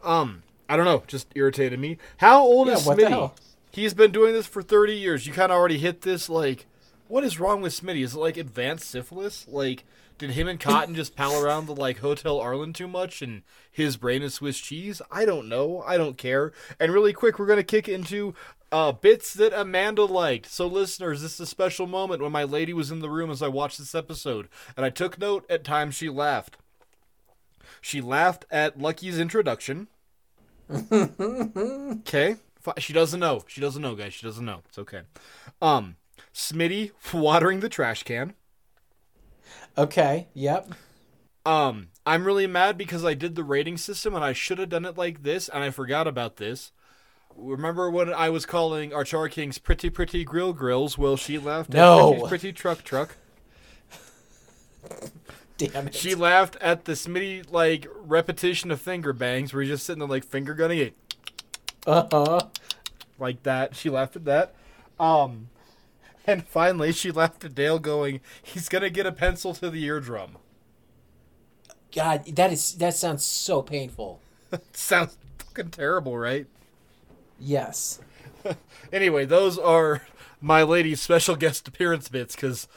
Um, 0.03 0.43
I 0.69 0.75
don't 0.77 0.85
know. 0.85 1.03
Just 1.07 1.27
irritated 1.35 1.79
me. 1.79 1.97
How 2.17 2.41
old 2.41 2.67
Yeah, 2.67 2.75
is 2.75 2.83
what 2.83 2.99
the 2.99 3.05
Smitty? 3.05 3.09
hell? 3.09 3.35
He's 3.71 3.93
been 3.93 4.11
doing 4.11 4.33
this 4.33 4.47
for 4.47 4.61
30 4.61 4.93
years. 4.95 5.27
You 5.27 5.33
kind 5.33 5.51
of 5.51 5.57
already 5.57 5.77
hit 5.77 6.01
this. 6.01 6.29
Like, 6.29 6.65
what 7.07 7.23
is 7.23 7.39
wrong 7.39 7.61
with 7.61 7.73
Smitty? 7.79 8.03
Is 8.03 8.15
it 8.15 8.19
like 8.19 8.37
advanced 8.37 8.89
syphilis? 8.89 9.47
Like, 9.47 9.83
did 10.17 10.31
him 10.31 10.47
and 10.47 10.59
Cotton 10.59 10.95
just 10.95 11.15
pal 11.15 11.35
around 11.43 11.65
the 11.65 11.75
like 11.75 11.99
Hotel 11.99 12.39
Arlen 12.39 12.71
too 12.73 12.87
much 12.87 13.21
and 13.21 13.43
his 13.71 13.97
brain 13.97 14.21
is 14.21 14.35
Swiss 14.35 14.57
cheese? 14.59 15.01
I 15.11 15.25
don't 15.25 15.49
know. 15.49 15.81
I 15.85 15.97
don't 15.97 16.17
care. 16.17 16.53
And 16.79 16.93
really 16.93 17.13
quick, 17.13 17.37
we're 17.37 17.47
gonna 17.47 17.63
kick 17.63 17.89
into 17.89 18.33
uh, 18.75 18.91
bits 18.91 19.33
that 19.33 19.57
Amanda 19.57 20.03
liked. 20.03 20.47
So, 20.47 20.67
listeners, 20.67 21.21
this 21.21 21.35
is 21.35 21.39
a 21.39 21.45
special 21.45 21.87
moment 21.87 22.21
when 22.21 22.33
my 22.33 22.43
lady 22.43 22.73
was 22.73 22.91
in 22.91 22.99
the 22.99 23.09
room 23.09 23.31
as 23.31 23.41
I 23.41 23.47
watched 23.47 23.77
this 23.77 23.95
episode, 23.95 24.49
and 24.75 24.85
I 24.85 24.89
took 24.89 25.17
note 25.17 25.45
at 25.49 25.63
times 25.63 25.95
she 25.95 26.09
laughed. 26.09 26.57
She 27.79 28.01
laughed 28.01 28.43
at 28.51 28.77
Lucky's 28.77 29.17
introduction. 29.17 29.87
Okay. 30.69 32.35
She 32.79 32.91
doesn't 32.91 33.19
know. 33.19 33.43
She 33.47 33.61
doesn't 33.61 33.81
know, 33.81 33.95
guys. 33.95 34.13
She 34.13 34.25
doesn't 34.25 34.43
know. 34.43 34.63
It's 34.67 34.79
okay. 34.79 35.01
Um, 35.61 35.97
Smitty 36.33 36.91
watering 37.13 37.59
the 37.59 37.69
trash 37.69 38.01
can. 38.01 38.33
Okay. 39.77 40.27
Yep. 40.33 40.73
Um, 41.45 41.89
I'm 42.05 42.25
really 42.25 42.47
mad 42.47 42.77
because 42.77 43.05
I 43.05 43.13
did 43.13 43.35
the 43.35 43.43
rating 43.43 43.77
system 43.77 44.15
and 44.15 44.25
I 44.25 44.33
should 44.33 44.57
have 44.57 44.69
done 44.69 44.85
it 44.85 44.97
like 44.97 45.21
this 45.21 45.47
and 45.47 45.63
I 45.63 45.69
forgot 45.69 46.07
about 46.07 46.37
this. 46.37 46.71
Remember 47.35 47.89
when 47.89 48.13
I 48.13 48.29
was 48.29 48.45
calling 48.45 48.93
our 48.93 49.03
Char 49.03 49.27
Kings 49.29 49.57
pretty 49.57 49.89
pretty 49.89 50.23
grill 50.23 50.53
grills? 50.53 50.97
Well, 50.97 51.17
she 51.17 51.37
laughed 51.37 51.71
No. 51.71 52.13
at 52.13 52.19
pretty 52.19 52.27
pretty 52.29 52.53
truck 52.53 52.83
truck. 52.83 53.17
Damn 55.57 55.87
it. 55.87 55.95
She 55.95 56.15
laughed 56.15 56.57
at 56.59 56.85
the 56.85 56.93
Smitty 56.93 57.49
like 57.51 57.87
repetition 57.95 58.71
of 58.71 58.81
finger 58.81 59.13
bangs 59.13 59.53
where 59.53 59.63
he's 59.63 59.71
just 59.71 59.85
sitting 59.85 59.99
there 59.99 60.07
like 60.07 60.25
finger 60.25 60.53
gunning 60.53 60.79
it. 60.79 60.93
Uh 61.87 62.07
huh. 62.11 62.39
like 63.19 63.43
that. 63.43 63.75
She 63.75 63.89
laughed 63.89 64.15
at 64.15 64.25
that. 64.25 64.53
Um, 64.99 65.49
and 66.27 66.45
finally, 66.47 66.91
she 66.91 67.11
laughed 67.11 67.45
at 67.45 67.55
Dale, 67.55 67.79
going, 67.79 68.19
"He's 68.41 68.67
gonna 68.69 68.89
get 68.89 69.05
a 69.05 69.11
pencil 69.11 69.53
to 69.55 69.69
the 69.69 69.83
eardrum." 69.83 70.37
God, 71.93 72.25
that 72.35 72.51
is 72.51 72.73
that 72.75 72.93
sounds 72.95 73.23
so 73.23 73.61
painful. 73.61 74.19
Sounds 74.73 75.17
fucking 75.39 75.71
terrible, 75.71 76.17
right? 76.17 76.45
Yes. 77.39 77.99
Anyway, 78.93 79.25
those 79.25 79.57
are 79.57 80.03
my 80.39 80.61
lady's 80.61 81.01
special 81.01 81.35
guest 81.35 81.67
appearance 81.67 82.07
bits. 82.07 82.35
Because, 82.35 82.67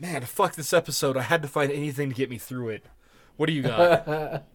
man, 0.00 0.22
fuck 0.22 0.54
this 0.54 0.72
episode. 0.72 1.16
I 1.16 1.22
had 1.22 1.42
to 1.42 1.48
find 1.48 1.70
anything 1.70 2.08
to 2.08 2.14
get 2.14 2.30
me 2.30 2.38
through 2.38 2.70
it. 2.70 2.86
What 3.36 3.46
do 3.46 3.52
you 3.52 3.62
got? 3.62 4.44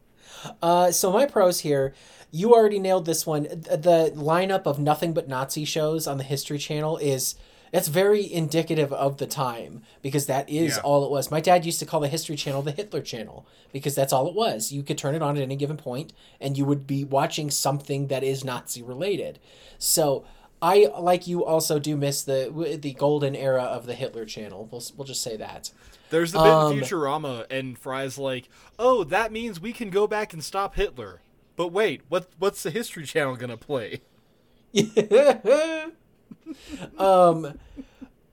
Uh, 0.61 0.91
so 0.91 1.11
my 1.11 1.25
pros 1.25 1.61
here, 1.61 1.93
you 2.31 2.53
already 2.53 2.77
nailed 2.77 3.05
this 3.05 3.25
one. 3.25 3.43
The 3.43 4.11
lineup 4.15 4.67
of 4.67 4.77
nothing 4.77 5.13
but 5.13 5.27
Nazi 5.27 5.65
shows 5.65 6.05
on 6.05 6.17
the 6.17 6.23
History 6.23 6.59
Channel 6.59 6.97
is 6.97 7.35
it's 7.77 7.87
very 7.87 8.31
indicative 8.31 8.91
of 8.91 9.17
the 9.17 9.27
time 9.27 9.83
because 10.01 10.25
that 10.25 10.49
is 10.49 10.75
Yeah. 10.75 10.81
all 10.83 11.05
it 11.05 11.11
was. 11.11 11.31
My 11.31 11.39
dad 11.41 11.65
used 11.65 11.79
to 11.79 11.85
call 11.85 11.99
the 11.99 12.07
History 12.07 12.35
Channel 12.35 12.61
the 12.61 12.71
Hitler 12.71 13.01
Channel 13.01 13.45
because 13.71 13.95
that's 13.95 14.11
all 14.11 14.27
it 14.27 14.33
was. 14.33 14.71
You 14.71 14.83
could 14.83 14.97
turn 14.97 15.15
it 15.15 15.21
on 15.21 15.37
at 15.37 15.43
any 15.43 15.55
given 15.55 15.77
point 15.77 16.13
and 16.41 16.57
you 16.57 16.65
would 16.65 16.85
be 16.87 17.03
watching 17.03 17.49
something 17.51 18.07
that 18.07 18.23
is 18.23 18.43
Nazi 18.43 18.81
related. 18.81 19.39
So 19.77 20.25
I 20.61 20.87
like 20.97 21.27
you 21.27 21.45
also 21.45 21.77
do 21.79 21.95
miss 21.95 22.23
the 22.23 22.77
the 22.81 22.93
golden 22.93 23.35
era 23.35 23.63
of 23.63 23.85
the 23.85 23.93
Hitler 23.93 24.25
Channel. 24.25 24.67
We'll 24.71 24.83
we'll 24.95 25.05
just 25.07 25.21
say 25.21 25.37
that. 25.37 25.71
There's 26.09 26.31
the 26.31 26.39
bit 26.39 26.47
Um, 26.51 26.71
in 26.73 26.79
Futurama, 26.83 27.45
and 27.51 27.77
Fry's 27.77 28.17
like, 28.17 28.49
"Oh, 28.79 29.03
that 29.03 29.31
means 29.31 29.59
we 29.59 29.73
can 29.73 29.89
go 29.89 30.07
back 30.07 30.33
and 30.33 30.43
stop 30.43 30.75
Hitler." 30.75 31.21
But 31.57 31.67
wait, 31.73 32.01
what? 32.09 32.29
What's 32.39 32.63
the 32.63 32.71
History 32.71 33.05
Channel 33.05 33.35
gonna 33.35 33.57
play? 33.57 34.01
um 36.97 37.53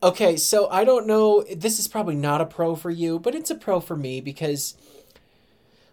okay 0.03 0.37
so 0.37 0.69
i 0.71 0.85
don't 0.85 1.07
know 1.07 1.43
this 1.55 1.79
is 1.79 1.89
probably 1.89 2.15
not 2.15 2.41
a 2.41 2.47
pro 2.47 2.75
for 2.75 2.91
you 2.91 3.19
but 3.19 3.35
it's 3.35 3.51
a 3.51 3.55
pro 3.55 3.81
for 3.81 3.97
me 3.97 4.21
because 4.21 4.75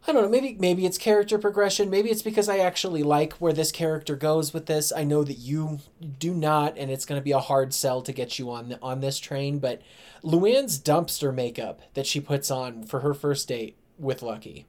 i 0.07 0.11
don't 0.11 0.23
know 0.23 0.29
maybe 0.29 0.55
maybe 0.59 0.85
it's 0.85 0.97
character 0.97 1.37
progression 1.37 1.89
maybe 1.89 2.09
it's 2.09 2.21
because 2.21 2.49
i 2.49 2.57
actually 2.57 3.03
like 3.03 3.33
where 3.33 3.53
this 3.53 3.71
character 3.71 4.15
goes 4.15 4.53
with 4.53 4.65
this 4.65 4.91
i 4.95 5.03
know 5.03 5.23
that 5.23 5.37
you 5.37 5.79
do 6.19 6.33
not 6.33 6.77
and 6.77 6.91
it's 6.91 7.05
going 7.05 7.19
to 7.19 7.23
be 7.23 7.31
a 7.31 7.39
hard 7.39 7.73
sell 7.73 8.01
to 8.01 8.11
get 8.11 8.37
you 8.39 8.49
on 8.51 8.69
the, 8.69 8.79
on 8.81 8.99
this 9.01 9.19
train 9.19 9.59
but 9.59 9.81
luann's 10.23 10.79
dumpster 10.79 11.33
makeup 11.33 11.81
that 11.93 12.05
she 12.05 12.19
puts 12.19 12.51
on 12.51 12.83
for 12.83 12.99
her 13.01 13.13
first 13.13 13.47
date 13.47 13.75
with 13.97 14.21
lucky 14.21 14.65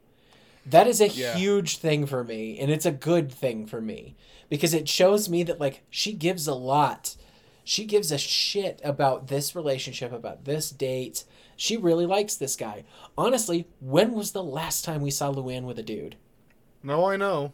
that 0.64 0.86
is 0.86 1.00
a 1.00 1.08
Yeah. 1.08 1.36
huge 1.36 1.78
thing 1.78 2.06
for 2.06 2.22
me 2.22 2.58
and 2.60 2.70
it's 2.70 2.86
a 2.86 2.92
good 2.92 3.32
thing 3.32 3.66
for 3.66 3.80
me 3.80 4.14
because 4.48 4.74
it 4.74 4.88
shows 4.88 5.28
me 5.28 5.42
that 5.44 5.58
like 5.58 5.82
she 5.90 6.12
gives 6.12 6.46
a 6.46 6.54
lot 6.54 7.16
she 7.64 7.84
gives 7.84 8.10
a 8.12 8.18
shit 8.18 8.80
about 8.84 9.28
this 9.28 9.54
relationship 9.54 10.12
about 10.12 10.44
this 10.44 10.70
date 10.70 11.24
she 11.56 11.76
really 11.76 12.06
likes 12.06 12.34
this 12.36 12.56
guy 12.56 12.84
honestly 13.16 13.66
when 13.80 14.12
was 14.12 14.32
the 14.32 14.42
last 14.42 14.84
time 14.84 15.02
we 15.02 15.10
saw 15.10 15.32
luann 15.32 15.64
with 15.64 15.78
a 15.78 15.82
dude 15.82 16.16
No, 16.82 17.06
I 17.06 17.16
know. 17.16 17.52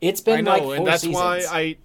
it's 0.00 0.20
been 0.20 0.38
I 0.38 0.40
know, 0.40 0.50
like 0.50 0.70
four 0.72 0.74
and 0.74 0.86
that's 0.86 1.02
seasons. 1.02 1.14
why 1.14 1.44
I, 1.48 1.76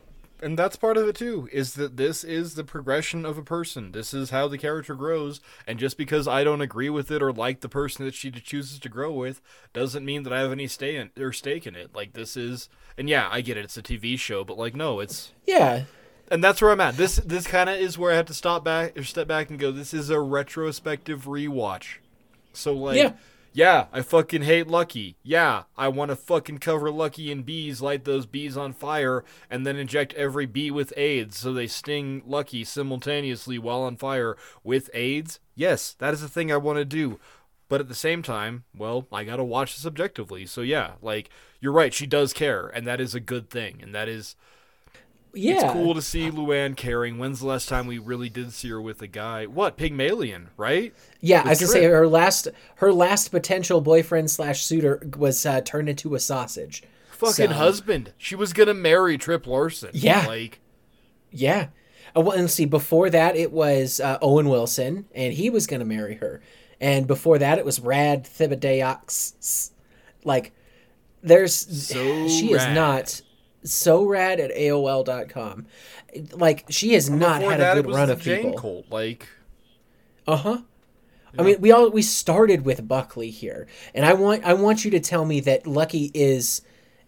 and 0.42 0.58
that's 0.58 0.76
part 0.76 0.98
of 0.98 1.08
it 1.08 1.16
too. 1.16 1.50
Is 1.52 1.74
that 1.76 1.98
this 1.98 2.24
is 2.24 2.56
the 2.56 2.64
progression 2.64 3.26
of 3.26 3.38
a 3.38 3.44
person. 3.44 3.92
This 3.92 4.14
is 4.14 4.30
how 4.30 4.48
the 4.48 4.58
character 4.58 4.96
grows, 4.96 5.42
and 5.66 5.80
just 5.80 5.98
because 5.98 6.28
I 6.28 6.44
don't 6.44 6.62
agree 6.62 6.90
with 6.90 7.12
it 7.12 7.22
or 7.24 7.34
like 7.34 7.62
the 7.62 7.70
person 7.70 8.06
that 8.06 8.14
she 8.16 8.32
chooses 8.32 8.80
to 8.80 8.90
grow 8.90 9.12
with, 9.12 9.42
doesn't 9.74 10.06
mean 10.06 10.24
that 10.24 10.34
I 10.34 10.40
have 10.42 10.52
any 10.52 10.68
stay 10.68 10.96
in, 10.96 11.12
or 11.18 11.32
stake 11.34 11.66
in 11.68 11.76
it. 11.76 11.96
Like 11.96 12.14
this 12.14 12.38
is, 12.38 12.70
and 12.98 13.10
yeah, 13.10 13.30
I 13.32 13.42
get 13.42 13.58
it. 13.58 13.66
It's 13.66 13.78
a 13.78 13.84
TV 13.84 14.18
show, 14.18 14.44
but 14.44 14.58
like 14.58 14.76
no, 14.76 15.00
it's 15.00 15.34
yeah 15.46 15.86
and 16.30 16.44
that's 16.44 16.62
where 16.62 16.72
I'm 16.72 16.82
at. 16.82 16.98
This 16.98 17.18
this 17.18 17.48
kind 17.48 17.70
of 17.70 17.78
is 17.78 17.98
where 17.98 18.12
I 18.12 18.16
have 18.16 18.26
to 18.28 18.34
stop 18.34 18.64
back 18.64 18.98
or 18.98 19.04
step 19.04 19.28
back 19.28 19.50
and 19.50 19.60
go. 19.60 19.72
This 19.72 19.94
is 19.94 20.10
a 20.10 20.20
retrospective 20.20 21.26
rewatch. 21.26 21.98
So 22.54 22.74
like, 22.74 22.98
Yeah. 22.98 23.14
yeah, 23.54 23.86
I 23.94 24.02
fucking 24.02 24.42
hate 24.44 24.68
Lucky. 24.68 25.16
Yeah, 25.24 25.64
I 25.78 25.88
want 25.90 26.10
to 26.10 26.16
fucking 26.16 26.58
cover 26.60 26.90
Lucky 26.92 27.32
in 27.32 27.44
bees, 27.44 27.82
light 27.82 28.04
those 28.04 28.26
bees 28.26 28.58
on 28.58 28.74
fire, 28.74 29.24
and 29.50 29.66
then 29.66 29.76
inject 29.76 30.14
every 30.16 30.46
bee 30.46 30.72
with 30.72 30.94
AIDS 30.98 31.38
so 31.38 31.54
they 31.54 31.68
sting 31.68 32.24
Lucky 32.26 32.64
simultaneously 32.64 33.58
while 33.60 33.82
on 33.82 33.96
fire 33.96 34.36
with 34.64 34.90
AIDS. 34.94 35.40
Yes, 35.56 35.96
that 36.00 36.14
is 36.14 36.24
a 36.24 36.30
thing 36.30 36.52
I 36.52 36.58
want 36.58 36.78
to 36.80 36.86
do. 36.86 37.20
But 37.70 37.82
at 37.82 37.90
the 37.90 37.96
same 37.96 38.24
time, 38.24 38.64
well, 38.76 39.08
I 39.12 39.24
gotta 39.26 39.44
watch 39.44 39.76
this 39.76 39.86
objectively. 39.86 40.46
So 40.46 40.62
yeah, 40.62 40.94
like 41.02 41.30
you're 41.60 41.74
right, 41.74 41.94
she 41.94 42.08
does 42.08 42.32
care, 42.34 42.68
and 42.68 42.88
that 42.88 43.02
is 43.02 43.14
a 43.14 43.20
good 43.20 43.50
thing, 43.50 43.80
and 43.82 43.94
that 43.94 44.08
is 44.08 44.36
yeah 45.34 45.66
it's 45.66 45.74
cool 45.74 45.94
to 45.94 46.02
see 46.02 46.30
Luann 46.32 46.76
caring. 46.76 47.18
When's 47.18 47.40
the 47.40 47.48
last 47.48 47.68
time 47.70 47.88
we 47.88 47.98
really 48.00 48.30
did 48.30 48.52
see 48.54 48.70
her 48.70 48.82
with 48.82 49.02
a 49.02 49.08
guy? 49.08 49.46
What 49.46 49.78
Pygmalion, 49.78 50.50
right? 50.58 50.94
yeah 51.22 51.42
i 51.46 51.50
was 51.50 51.60
gonna 51.60 51.72
say 51.72 51.84
her 51.86 52.08
last 52.08 52.48
her 52.76 52.92
last 52.94 53.30
potential 53.30 53.82
boyfriend 53.82 54.30
slash 54.30 54.64
suitor 54.64 55.02
was 55.18 55.46
uh, 55.46 55.62
turned 55.62 55.90
into 55.90 56.14
a 56.16 56.20
sausage 56.20 56.84
Fucking 57.10 57.48
So- 57.48 57.54
husband. 57.54 58.14
She 58.18 58.36
was 58.36 58.54
gonna 58.54 58.74
marry 58.76 59.18
Trip 59.18 59.48
Larson. 59.48 59.90
Yeah. 59.94 60.26
like 60.28 60.60
Yeah. 61.32 61.70
Uh, 62.16 62.22
well, 62.22 62.38
and 62.38 62.50
see. 62.50 62.66
Before 62.66 63.10
that, 63.10 63.36
it 63.36 63.52
was 63.52 64.00
uh, 64.00 64.18
Owen 64.22 64.50
Wilson, 64.50 65.06
and 65.14 65.34
he 65.34 65.50
was 65.50 65.68
going 65.68 65.82
to 65.82 65.86
marry 65.86 66.16
her. 66.16 66.42
And 66.80 67.06
before 67.06 67.38
that, 67.40 67.58
it 67.58 67.66
was 67.66 67.80
Rad 67.82 68.24
Thibodeaux. 68.24 69.72
Like, 70.24 70.54
there's 71.22 71.54
So 71.56 72.28
she 72.28 72.54
is 72.54 72.66
not 72.68 73.22
so 73.68 74.04
rad 74.04 74.40
at 74.40 74.52
AOL.com. 74.52 75.68
Like 76.34 76.66
she 76.70 76.94
has 76.94 77.10
not 77.10 77.42
had 77.42 77.60
that, 77.60 77.78
a 77.78 77.84
good 77.84 77.94
run 77.94 78.10
of 78.10 78.22
Jane 78.22 78.52
people. 78.52 78.86
Like, 78.90 79.28
Uh 80.28 80.38
huh. 80.38 80.62
I 81.38 81.44
mean, 81.44 81.62
we 81.62 81.72
all 81.72 81.90
we 81.92 82.02
started 82.02 82.66
with 82.66 82.88
Buckley 82.88 83.30
here, 83.30 83.68
and 83.94 84.06
I 84.06 84.14
want 84.14 84.44
I 84.44 84.54
want 84.54 84.84
you 84.86 84.92
to 84.92 85.00
tell 85.00 85.26
me 85.26 85.40
that 85.42 85.68
Lucky 85.68 86.10
is 86.14 86.62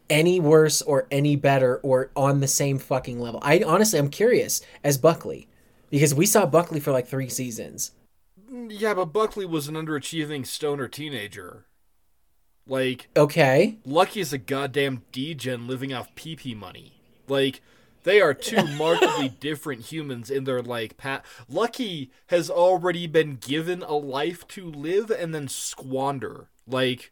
any 0.09 0.39
worse 0.39 0.81
or 0.81 1.07
any 1.11 1.35
better 1.35 1.77
or 1.77 2.11
on 2.15 2.39
the 2.39 2.47
same 2.47 2.77
fucking 2.79 3.19
level. 3.19 3.39
I 3.43 3.61
honestly, 3.63 3.97
I'm 3.99 4.09
curious 4.09 4.61
as 4.83 4.97
Buckley 4.97 5.47
because 5.89 6.13
we 6.13 6.25
saw 6.25 6.45
Buckley 6.45 6.79
for 6.79 6.91
like 6.91 7.07
three 7.07 7.29
seasons. 7.29 7.91
yeah, 8.51 8.93
but 8.93 9.05
Buckley 9.13 9.45
was 9.45 9.67
an 9.67 9.75
underachieving 9.75 10.45
stoner 10.45 10.87
teenager. 10.87 11.65
Like, 12.69 13.09
Okay, 13.17 13.77
Lucky 13.83 14.19
is 14.21 14.31
a 14.31 14.37
goddamn 14.37 15.01
degen 15.11 15.67
living 15.67 15.93
off 15.93 16.13
PP 16.15 16.55
money. 16.55 16.93
Like, 17.27 17.61
they 18.03 18.21
are 18.21 18.33
two 18.33 18.65
markedly 18.77 19.29
different 19.29 19.81
humans 19.91 20.29
in 20.29 20.43
their 20.45 20.61
like 20.61 20.95
pat. 20.97 21.25
Lucky 21.49 22.11
has 22.27 22.49
already 22.49 23.07
been 23.07 23.35
given 23.35 23.81
a 23.83 23.93
life 23.95 24.47
to 24.49 24.69
live 24.69 25.09
and 25.11 25.33
then 25.33 25.47
squander. 25.47 26.49
Like, 26.67 27.11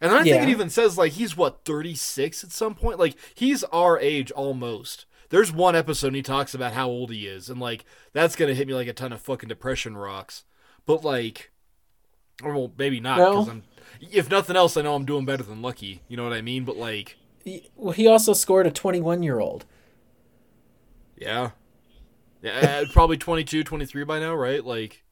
and 0.00 0.12
I 0.12 0.22
think 0.22 0.42
it 0.42 0.48
even 0.50 0.70
says 0.70 0.98
like 0.98 1.12
he's 1.12 1.36
what 1.36 1.64
thirty 1.64 1.94
six 1.94 2.44
at 2.44 2.52
some 2.52 2.74
point. 2.74 2.98
Like 2.98 3.16
he's 3.34 3.64
our 3.64 3.98
age 3.98 4.30
almost. 4.30 5.06
There's 5.30 5.52
one 5.52 5.76
episode 5.76 6.08
and 6.08 6.16
he 6.16 6.22
talks 6.22 6.54
about 6.54 6.72
how 6.72 6.88
old 6.88 7.10
he 7.10 7.26
is, 7.26 7.48
and 7.50 7.60
like 7.60 7.84
that's 8.12 8.36
gonna 8.36 8.54
hit 8.54 8.68
me 8.68 8.74
like 8.74 8.88
a 8.88 8.92
ton 8.92 9.12
of 9.12 9.20
fucking 9.20 9.48
depression 9.48 9.96
rocks. 9.96 10.44
But 10.86 11.04
like, 11.04 11.50
or 12.42 12.54
well, 12.54 12.72
maybe 12.78 13.00
not 13.00 13.16
because 13.18 13.34
Well- 13.46 13.50
I'm. 13.50 13.62
If 14.00 14.30
nothing 14.30 14.56
else, 14.56 14.76
I 14.76 14.82
know 14.82 14.94
I'm 14.94 15.04
doing 15.04 15.24
better 15.24 15.42
than 15.42 15.62
Lucky. 15.62 16.02
You 16.08 16.16
know 16.16 16.24
what 16.24 16.32
I 16.32 16.40
mean? 16.42 16.64
But 16.64 16.76
like, 16.76 17.16
He- 17.44 17.68
well, 17.76 17.92
he 17.92 18.06
also 18.06 18.32
scored 18.32 18.66
a 18.66 18.70
21 18.70 19.22
year 19.22 19.40
old. 19.40 19.64
yeah, 21.16 21.50
yeah, 22.42 22.82
uh, 22.82 22.92
probably 22.92 23.16
22, 23.16 23.64
23 23.64 24.04
by 24.04 24.20
now, 24.20 24.34
right? 24.34 24.64
Like, 24.64 25.02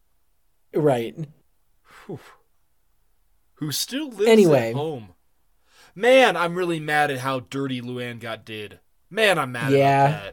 Right. 0.74 1.16
who 3.54 3.72
still 3.72 4.08
lives 4.10 4.28
Anyway. 4.30 4.70
at 4.70 4.74
home. 4.74 5.08
Man, 5.94 6.36
I'm 6.36 6.54
really 6.54 6.78
mad 6.78 7.10
at 7.10 7.18
how 7.20 7.40
dirty 7.40 7.80
Luann 7.80 8.20
got 8.20 8.44
did. 8.44 8.80
Man, 9.08 9.38
I'm 9.38 9.52
mad 9.52 9.72
Yeah. 9.72 10.30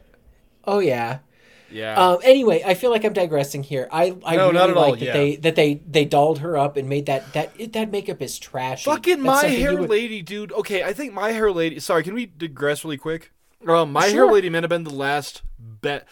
Oh 0.64 0.78
yeah. 0.78 1.20
Yeah. 1.70 1.94
Um, 1.98 2.18
anyway, 2.22 2.62
I 2.64 2.74
feel 2.74 2.90
like 2.90 3.04
I'm 3.04 3.12
digressing 3.12 3.62
here. 3.62 3.88
I 3.90 4.16
I 4.24 4.36
No, 4.36 4.42
really 4.48 4.52
not 4.54 4.70
at 4.70 4.76
all, 4.76 4.90
like 4.90 5.00
that 5.00 5.06
yeah. 5.06 5.12
they 5.12 5.36
that 5.36 5.56
they 5.56 5.74
they 5.88 6.04
dolled 6.04 6.38
her 6.40 6.56
up 6.56 6.76
and 6.76 6.88
made 6.88 7.06
that 7.06 7.32
that 7.32 7.52
it, 7.58 7.72
that 7.72 7.90
makeup 7.90 8.22
is 8.22 8.38
trash. 8.38 8.84
Fucking 8.84 9.22
That's 9.22 9.42
my 9.42 9.48
hair 9.48 9.76
would- 9.76 9.90
lady, 9.90 10.22
dude. 10.22 10.52
Okay, 10.52 10.82
I 10.84 10.92
think 10.92 11.12
my 11.12 11.32
hair 11.32 11.50
lady. 11.50 11.80
Sorry, 11.80 12.02
can 12.04 12.14
we 12.14 12.26
digress 12.26 12.84
really 12.84 12.96
quick? 12.98 13.32
Um, 13.66 13.92
my 13.92 14.06
hair 14.06 14.26
lady 14.26 14.50
might 14.50 14.62
have 14.62 14.70
been 14.70 14.84
the 14.84 14.90
last 14.90 15.42
bet. 15.58 16.06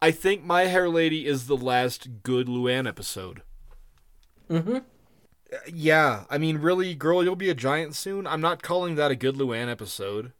I 0.00 0.10
think 0.10 0.44
my 0.44 0.66
hair 0.66 0.88
lady 0.88 1.26
is 1.26 1.46
the 1.46 1.56
last 1.56 2.22
good 2.22 2.46
Luann 2.46 2.86
episode. 2.86 3.42
Mhm. 4.50 4.76
Uh, 5.52 5.56
Yeah, 5.72 6.24
I 6.30 6.36
mean, 6.38 6.58
really, 6.58 6.94
girl, 6.94 7.24
you'll 7.24 7.34
be 7.34 7.48
a 7.50 7.54
giant 7.54 7.94
soon. 7.96 8.26
I'm 8.26 8.40
not 8.42 8.62
calling 8.62 8.94
that 8.96 9.10
a 9.10 9.16
good 9.16 9.36
Luann 9.36 9.68
episode. 9.70 10.32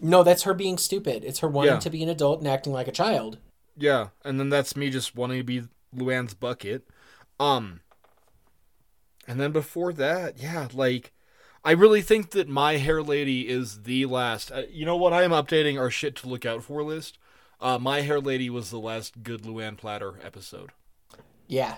No, 0.00 0.22
that's 0.22 0.44
her 0.44 0.54
being 0.54 0.78
stupid. 0.78 1.24
It's 1.24 1.40
her 1.40 1.48
wanting 1.48 1.74
Yeah. 1.74 1.80
to 1.80 1.90
be 1.90 2.02
an 2.04 2.08
adult 2.08 2.38
and 2.38 2.46
acting 2.48 2.72
like 2.72 2.86
a 2.88 2.92
child. 2.92 3.38
Yeah, 3.78 4.08
and 4.24 4.40
then 4.40 4.48
that's 4.48 4.76
me 4.76 4.90
just 4.90 5.14
wanting 5.14 5.38
to 5.38 5.44
be 5.44 5.62
Luann's 5.94 6.34
bucket. 6.34 6.88
Um, 7.38 7.80
and 9.26 9.40
then 9.40 9.52
before 9.52 9.92
that, 9.92 10.42
yeah, 10.42 10.68
like, 10.72 11.12
I 11.64 11.72
really 11.72 12.02
think 12.02 12.30
that 12.30 12.48
my 12.48 12.76
hair 12.78 13.02
lady 13.02 13.48
is 13.48 13.82
the 13.82 14.06
last. 14.06 14.50
Uh, 14.50 14.62
you 14.70 14.84
know 14.86 14.96
what? 14.96 15.12
I 15.12 15.22
am 15.22 15.30
updating 15.30 15.78
our 15.78 15.90
shit 15.90 16.16
to 16.16 16.28
look 16.28 16.44
out 16.46 16.64
for 16.64 16.82
list. 16.82 17.18
Uh, 17.60 17.78
my 17.78 18.00
hair 18.00 18.20
lady 18.20 18.48
was 18.50 18.70
the 18.70 18.78
last 18.78 19.22
good 19.22 19.42
Luann 19.42 19.76
Platter 19.76 20.14
episode, 20.24 20.70
Yeah. 21.48 21.76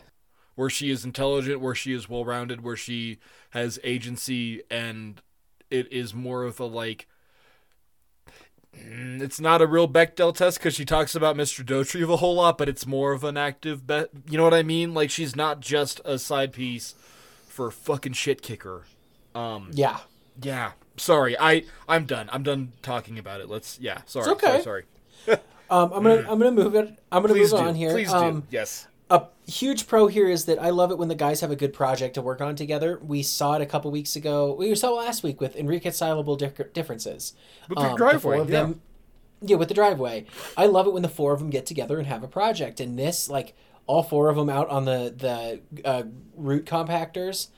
where 0.55 0.69
she 0.71 0.91
is 0.91 1.05
intelligent, 1.05 1.61
where 1.61 1.75
she 1.75 1.93
is 1.93 2.09
well 2.09 2.25
rounded, 2.25 2.63
where 2.63 2.77
she 2.77 3.19
has 3.51 3.79
agency, 3.83 4.63
and 4.71 5.21
it 5.71 5.91
is 5.93 6.15
more 6.15 6.45
of 6.45 6.61
a 6.61 6.67
like. 6.67 7.07
Mm, 8.77 9.21
It's 9.21 9.41
not 9.41 9.61
a 9.63 9.67
real 9.67 9.89
Bechdel 9.89 10.35
test 10.35 10.59
because 10.59 10.75
she 10.75 10.85
talks 10.85 11.15
about 11.15 11.37
Mr. 11.37 11.65
Dauterive 11.65 12.13
a 12.13 12.17
whole 12.17 12.35
lot, 12.37 12.57
but 12.59 12.69
it's 12.69 12.87
more 12.87 13.13
of 13.13 13.25
an 13.25 13.37
active 13.37 13.87
bet. 13.87 14.11
You 14.29 14.39
know 14.39 14.45
what 14.45 14.55
I 14.55 14.63
mean? 14.63 14.95
Like 14.95 15.11
she's 15.11 15.35
not 15.35 15.61
just 15.61 16.01
a 16.05 16.19
side 16.19 16.53
piece 16.53 16.95
for 17.49 17.71
fucking 17.71 18.13
shit 18.15 18.43
kicker. 18.43 18.85
Um, 19.35 19.71
Yeah. 19.73 19.99
yeah. 20.43 20.73
Sorry, 20.97 21.37
I 21.39 21.65
I'm 21.89 22.05
done. 22.05 22.29
I'm 22.33 22.43
done 22.43 22.73
talking 22.83 23.19
about 23.19 23.41
it. 23.41 23.49
Let's 23.49 23.79
yeah. 23.81 24.03
Sorry. 24.07 24.31
It's 24.31 24.45
okay. 24.45 24.63
Sorry. 24.63 24.85
Sorry. 25.25 25.39
Um, 25.71 25.93
I'm 25.93 26.03
gonna 26.03 26.27
I'm 26.29 26.39
gonna 26.39 26.51
move 26.51 26.75
it. 26.75 26.99
I'm 27.13 27.23
gonna 27.23 27.33
Please 27.33 27.53
move 27.53 27.61
do. 27.63 27.69
on 27.69 27.75
here. 27.75 27.91
Please 27.93 28.13
um, 28.13 28.41
do. 28.41 28.47
Yes. 28.51 28.87
Huge 29.51 29.87
pro 29.87 30.07
here 30.07 30.29
is 30.29 30.45
that 30.47 30.61
I 30.61 30.71
love 30.71 30.91
it 30.91 30.99
when 30.99 31.09
the 31.09 31.15
guys 31.15 31.41
have 31.41 31.51
a 31.51 31.57
good 31.57 31.73
project 31.73 32.15
to 32.15 32.23
work 32.23 32.41
on 32.41 32.57
together. 32.57 32.99
We 33.03 33.23
saw 33.23 33.55
it 33.55 33.63
a 33.63 33.67
couple 33.67 33.91
weeks 33.91 34.17
ago. 34.17 34.55
We 34.59 34.75
saw 34.75 34.89
it 34.93 35.05
last 35.05 35.23
week 35.23 35.41
with 35.41 35.57
irreconcilable 35.57 36.37
differences. 36.37 37.35
With 37.69 37.79
the 37.79 37.85
Um, 37.91 37.97
driveway, 37.97 38.39
of 38.39 38.49
yeah. 38.51 38.61
them, 38.61 38.81
yeah, 39.43 39.57
with 39.57 39.69
the 39.69 39.75
driveway. 39.75 40.27
I 40.57 40.67
love 40.67 40.87
it 40.87 40.93
when 40.93 41.03
the 41.03 41.09
four 41.09 41.33
of 41.33 41.41
them 41.41 41.51
get 41.51 41.67
together 41.67 41.99
and 41.99 42.07
have 42.07 42.23
a 42.23 42.29
project. 42.29 42.81
And 42.81 42.99
this, 42.99 43.29
like, 43.29 43.55
all 43.87 44.03
four 44.03 44.29
of 44.29 44.37
them 44.37 44.49
out 44.49 44.69
on 44.69 44.85
the 44.85 45.13
the 45.17 45.85
uh, 45.85 46.05
root 46.37 46.65
compactors, 46.65 47.49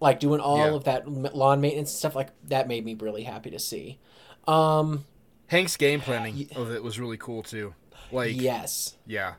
like 0.00 0.20
doing 0.20 0.40
all 0.40 0.58
Yeah. 0.58 0.74
of 0.74 0.84
that 0.84 1.08
lawn 1.34 1.60
maintenance 1.60 1.90
stuff. 1.90 2.14
Like 2.14 2.28
that 2.48 2.68
made 2.68 2.84
me 2.84 2.94
really 2.94 3.22
happy 3.22 3.50
to 3.50 3.58
see. 3.58 3.98
Um, 4.46 5.04
Hank's 5.46 5.76
game 5.76 6.00
planning 6.00 6.48
of 6.54 6.70
it 6.70 6.82
was 6.82 6.98
really 7.00 7.16
cool 7.16 7.42
too. 7.42 7.74
Like 8.10 8.38
yes. 8.38 8.96
yeah. 9.06 9.34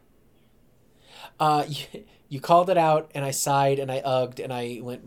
Uh, 1.40 1.66
you, 1.68 1.86
you 2.30 2.40
called 2.40 2.70
it 2.70 2.78
out, 2.78 3.12
and 3.14 3.24
I 3.24 3.32
sighed 3.32 3.80
and 3.80 3.92
I 3.92 4.00
ugged 4.00 4.40
and 4.40 4.52
I 4.52 4.80
went, 4.82 5.04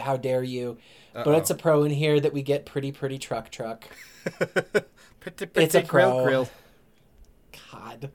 how 0.00 0.16
dare 0.16 0.42
you!" 0.42 0.78
But 1.12 1.34
it's 1.34 1.50
a 1.50 1.54
pro 1.54 1.82
in 1.84 1.90
here 1.90 2.20
that 2.20 2.32
we 2.32 2.42
get 2.42 2.66
pretty, 2.66 2.92
pretty 2.92 3.18
truck, 3.18 3.50
truck. 3.50 3.84
It's 5.54 5.74
a 5.74 5.82
pro. 5.82 6.24
krill. 6.24 6.48
God. 7.70 8.10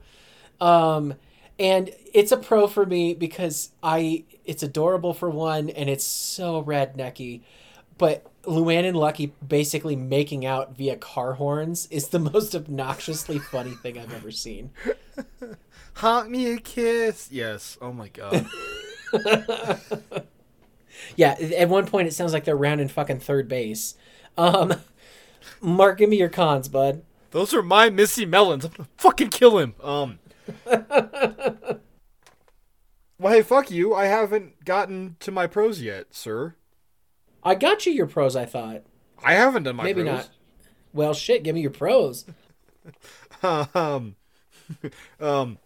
Um, 0.60 1.14
and 1.58 1.90
it's 2.12 2.32
a 2.32 2.36
pro 2.36 2.66
for 2.66 2.84
me 2.84 3.14
because 3.14 3.70
I 3.82 4.24
it's 4.44 4.62
adorable 4.62 5.14
for 5.14 5.30
one, 5.30 5.70
and 5.70 5.88
it's 5.88 6.04
so 6.04 6.62
rednecky. 6.62 7.42
But 7.98 8.26
Luann 8.44 8.84
and 8.84 8.96
Lucky 8.96 9.32
basically 9.46 9.96
making 9.96 10.44
out 10.44 10.76
via 10.76 10.96
car 10.96 11.34
horns 11.34 11.86
is 11.90 12.08
the 12.08 12.18
most 12.18 12.54
obnoxiously 12.54 13.38
funny 13.38 13.72
thing 13.72 13.98
I've 13.98 14.12
ever 14.12 14.30
seen. 14.30 14.70
Haunt 15.96 16.30
me 16.30 16.52
a 16.52 16.58
kiss. 16.58 17.28
Yes. 17.30 17.76
Oh 17.80 17.92
my 17.92 18.08
god. 18.08 18.46
Yeah, 21.14 21.32
at 21.32 21.68
one 21.68 21.86
point 21.86 22.08
it 22.08 22.14
sounds 22.14 22.32
like 22.32 22.44
they're 22.44 22.56
rounding 22.56 22.88
fucking 22.88 23.20
third 23.20 23.48
base. 23.48 23.94
Um, 24.36 24.74
Mark, 25.60 25.98
give 25.98 26.10
me 26.10 26.16
your 26.16 26.28
cons, 26.28 26.68
bud. 26.68 27.02
Those 27.30 27.54
are 27.54 27.62
my 27.62 27.90
Missy 27.90 28.26
Melons. 28.26 28.64
I'm 28.64 28.72
gonna 28.72 28.88
fucking 28.96 29.28
kill 29.28 29.58
him. 29.58 29.74
Um. 29.82 30.18
well, 30.64 31.80
hey, 33.24 33.42
fuck 33.42 33.70
you. 33.70 33.94
I 33.94 34.06
haven't 34.06 34.64
gotten 34.64 35.16
to 35.20 35.30
my 35.30 35.46
pros 35.46 35.82
yet, 35.82 36.14
sir. 36.14 36.54
I 37.42 37.54
got 37.54 37.86
you 37.86 37.92
your 37.92 38.06
pros. 38.06 38.36
I 38.36 38.44
thought 38.44 38.82
I 39.22 39.34
haven't 39.34 39.64
done 39.64 39.76
my 39.76 39.84
maybe 39.84 40.02
pros. 40.02 40.14
not. 40.14 40.30
Well, 40.92 41.14
shit. 41.14 41.42
Give 41.42 41.54
me 41.54 41.60
your 41.60 41.70
pros. 41.70 42.24
um, 43.42 44.16
um, 45.20 45.58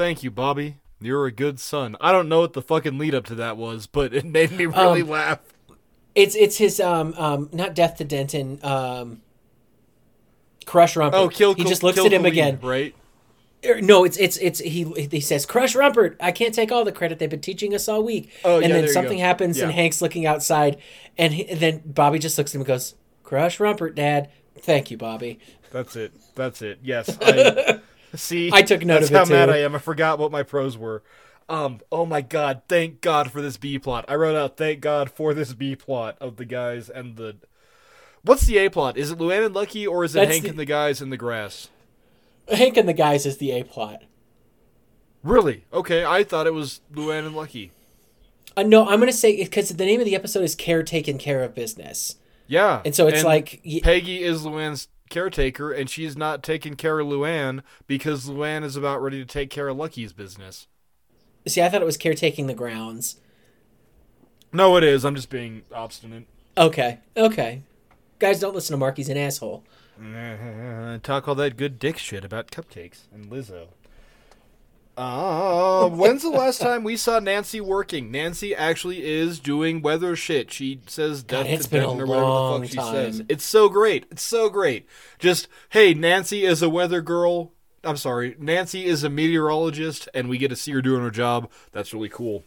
thank 0.00 0.22
you, 0.22 0.30
Bobby. 0.30 0.76
You're 0.98 1.26
a 1.26 1.32
good 1.32 1.60
son. 1.60 1.94
I 2.00 2.10
don't 2.10 2.28
know 2.28 2.40
what 2.40 2.54
the 2.54 2.62
fucking 2.62 2.96
lead 2.96 3.14
up 3.14 3.26
to 3.26 3.34
that 3.34 3.56
was, 3.58 3.86
but 3.86 4.14
it 4.14 4.24
made 4.24 4.50
me 4.52 4.64
really 4.66 5.02
Um, 5.02 5.08
laugh. 5.10 5.40
It's 6.14 6.34
it's 6.34 6.56
his 6.56 6.80
um 6.80 7.14
um 7.18 7.50
not 7.52 7.74
death 7.74 7.96
to 7.98 8.04
Denton 8.04 8.58
um. 8.62 9.20
Crush 10.66 10.94
Rumpert. 10.94 11.14
Oh, 11.14 11.28
kill. 11.28 11.54
He 11.54 11.64
just 11.64 11.82
looks 11.82 11.96
kill 11.96 12.06
at 12.06 12.12
him 12.12 12.24
again. 12.24 12.58
right? 12.62 12.94
Er, 13.64 13.80
No, 13.80 14.04
it's 14.04 14.16
it's 14.16 14.36
it's 14.38 14.58
he 14.60 14.84
he 15.10 15.20
says 15.20 15.44
Crush 15.44 15.74
Rumpert. 15.74 16.16
I 16.20 16.32
can't 16.32 16.54
take 16.54 16.72
all 16.72 16.84
the 16.84 16.92
credit. 16.92 17.18
They've 17.18 17.28
been 17.30 17.40
teaching 17.40 17.74
us 17.74 17.88
all 17.88 18.02
week. 18.02 18.30
Oh, 18.44 18.56
and 18.56 18.62
yeah, 18.62 18.68
then 18.68 18.76
there 18.78 18.86
you 18.86 18.92
something 18.92 19.18
happens, 19.18 19.58
and 19.58 19.70
Hank's 19.72 20.00
looking 20.00 20.26
outside, 20.26 20.78
and, 21.18 21.34
he, 21.34 21.48
and 21.48 21.60
then 21.60 21.82
Bobby 21.84 22.18
just 22.18 22.38
looks 22.38 22.52
at 22.52 22.54
him 22.56 22.60
and 22.62 22.68
goes, 22.68 22.94
"Crush 23.22 23.58
Rumpert, 23.58 23.94
Dad." 23.94 24.30
Thank 24.60 24.90
you, 24.90 24.96
Bobby. 24.96 25.38
That's 25.72 25.94
it. 25.96 26.12
That's 26.34 26.62
it. 26.62 26.78
Yes. 26.82 27.16
I, 27.22 27.80
see, 28.14 28.50
I 28.52 28.62
took 28.62 28.84
note 28.84 29.00
that's 29.00 29.10
of 29.10 29.14
it, 29.14 29.18
how 29.18 29.24
mad 29.24 29.46
too. 29.46 29.52
I 29.52 29.58
am. 29.58 29.74
I 29.74 29.78
forgot 29.78 30.18
what 30.18 30.30
my 30.32 30.42
pros 30.42 30.76
were. 30.78 31.02
Um. 31.48 31.80
Oh 31.90 32.06
my 32.06 32.20
God! 32.20 32.62
Thank 32.68 33.00
God 33.00 33.30
for 33.32 33.42
this 33.42 33.56
B 33.56 33.78
plot. 33.78 34.04
I 34.08 34.14
wrote 34.14 34.36
out. 34.36 34.56
Thank 34.56 34.80
God 34.80 35.10
for 35.10 35.34
this 35.34 35.52
B 35.52 35.74
plot 35.76 36.16
of 36.20 36.36
the 36.36 36.44
guys 36.44 36.88
and 36.88 37.16
the. 37.16 37.36
What's 38.22 38.46
the 38.46 38.58
A 38.58 38.70
plot? 38.70 38.96
Is 38.96 39.10
it 39.10 39.18
Luann 39.18 39.46
and 39.46 39.54
Lucky, 39.54 39.86
or 39.86 40.04
is 40.04 40.14
it 40.14 40.20
That's 40.20 40.30
Hank 40.32 40.42
the- 40.44 40.48
and 40.50 40.58
the 40.58 40.64
guys 40.66 41.00
in 41.02 41.10
the 41.10 41.16
grass? 41.16 41.68
Hank 42.52 42.76
and 42.76 42.88
the 42.88 42.92
guys 42.92 43.26
is 43.26 43.38
the 43.38 43.50
A 43.52 43.62
plot. 43.64 44.02
Really? 45.22 45.64
Okay, 45.72 46.04
I 46.04 46.24
thought 46.24 46.46
it 46.46 46.54
was 46.54 46.80
Luann 46.94 47.26
and 47.26 47.36
Lucky. 47.36 47.72
Uh, 48.56 48.62
no, 48.62 48.88
I'm 48.88 48.98
gonna 48.98 49.12
say 49.12 49.42
because 49.42 49.68
the 49.70 49.84
name 49.84 50.00
of 50.00 50.06
the 50.06 50.14
episode 50.14 50.42
is 50.42 50.54
"Care 50.54 50.82
Takin 50.82 51.18
Care 51.18 51.42
of 51.44 51.54
Business," 51.54 52.16
Yeah. 52.48 52.80
and 52.84 52.94
so 52.94 53.06
it's 53.06 53.22
like 53.24 53.60
Peggy 53.82 54.22
is 54.22 54.42
Luann's 54.42 54.88
caretaker, 55.10 55.70
and 55.70 55.90
she's 55.90 56.16
not 56.16 56.42
taking 56.42 56.74
care 56.74 56.98
of 56.98 57.06
Luann 57.06 57.62
because 57.86 58.26
Luann 58.28 58.64
is 58.64 58.76
about 58.76 59.02
ready 59.02 59.18
to 59.18 59.26
take 59.26 59.50
care 59.50 59.68
of 59.68 59.76
Lucky's 59.76 60.12
business. 60.12 60.66
See, 61.46 61.62
I 61.62 61.68
thought 61.68 61.82
it 61.82 61.86
was 61.86 61.96
caretaking 61.96 62.46
the 62.46 62.54
grounds. 62.54 63.20
No, 64.52 64.76
it 64.76 64.84
is. 64.84 65.04
I'm 65.04 65.14
just 65.14 65.30
being 65.30 65.62
obstinate. 65.74 66.26
Okay, 66.56 66.98
okay. 67.16 67.62
Guys, 68.18 68.40
don't 68.40 68.54
listen 68.54 68.74
to 68.74 68.78
Mark. 68.78 68.96
He's 68.96 69.08
an 69.08 69.16
asshole. 69.16 69.64
Talk 71.02 71.28
all 71.28 71.34
that 71.34 71.56
good 71.56 71.78
dick 71.78 71.98
shit 71.98 72.24
about 72.24 72.50
cupcakes 72.50 73.02
and 73.12 73.26
Lizzo. 73.26 73.68
Uh, 74.96 75.88
when's 75.88 76.22
the 76.22 76.28
last 76.28 76.60
time 76.60 76.84
we 76.84 76.96
saw 76.96 77.18
Nancy 77.18 77.60
working? 77.60 78.10
Nancy 78.10 78.54
actually 78.54 79.04
is 79.04 79.38
doing 79.38 79.80
weather 79.80 80.14
shit. 80.14 80.52
She 80.52 80.80
says 80.86 81.22
death 81.22 81.46
it's 81.46 81.64
to 81.64 81.70
been 81.70 81.82
a 81.84 81.88
or 81.88 82.06
whatever 82.06 82.06
the 82.06 82.16
long 82.16 82.62
fuck 82.62 82.70
she 82.70 82.76
says. 82.76 83.22
It's 83.28 83.44
so 83.44 83.68
great. 83.68 84.06
It's 84.10 84.22
so 84.22 84.50
great. 84.50 84.86
Just 85.18 85.48
hey, 85.70 85.94
Nancy 85.94 86.44
is 86.44 86.62
a 86.62 86.68
weather 86.68 87.00
girl. 87.00 87.52
I'm 87.82 87.96
sorry, 87.96 88.36
Nancy 88.38 88.84
is 88.84 89.02
a 89.02 89.08
meteorologist, 89.08 90.08
and 90.12 90.28
we 90.28 90.36
get 90.36 90.48
to 90.48 90.56
see 90.56 90.72
her 90.72 90.82
doing 90.82 91.02
her 91.02 91.10
job. 91.10 91.50
That's 91.72 91.94
really 91.94 92.10
cool. 92.10 92.44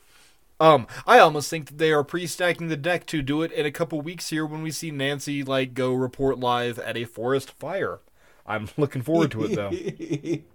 Um, 0.60 0.86
I 1.08 1.18
almost 1.18 1.50
think 1.50 1.66
that 1.66 1.78
they 1.80 1.92
are 1.92 2.04
pre-stacking 2.04 2.68
the 2.68 2.78
deck 2.78 3.08
to 3.08 3.22
do 3.24 3.42
it 3.42 3.52
in 3.52 3.66
a 3.66 3.72
couple 3.72 4.00
weeks 4.02 4.30
here 4.30 4.46
when 4.46 4.62
we 4.62 4.70
see 4.70 4.92
Nancy 4.92 5.44
like 5.44 5.74
go 5.74 5.94
report 5.94 6.40
live 6.40 6.78
at 6.80 6.96
a 6.96 7.06
forest 7.06 7.52
fire. 7.52 8.00
I'm 8.46 8.70
looking 8.78 9.02
forward 9.02 9.32
to 9.32 9.46
it 9.46 9.56
though. 9.56 9.72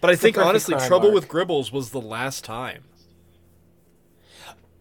But 0.00 0.10
I 0.10 0.16
think 0.16 0.38
honestly, 0.38 0.74
Trouble 0.76 1.08
arc. 1.08 1.14
with 1.14 1.28
Gribbles 1.28 1.72
was 1.72 1.90
the 1.90 2.00
last 2.00 2.44
time, 2.44 2.84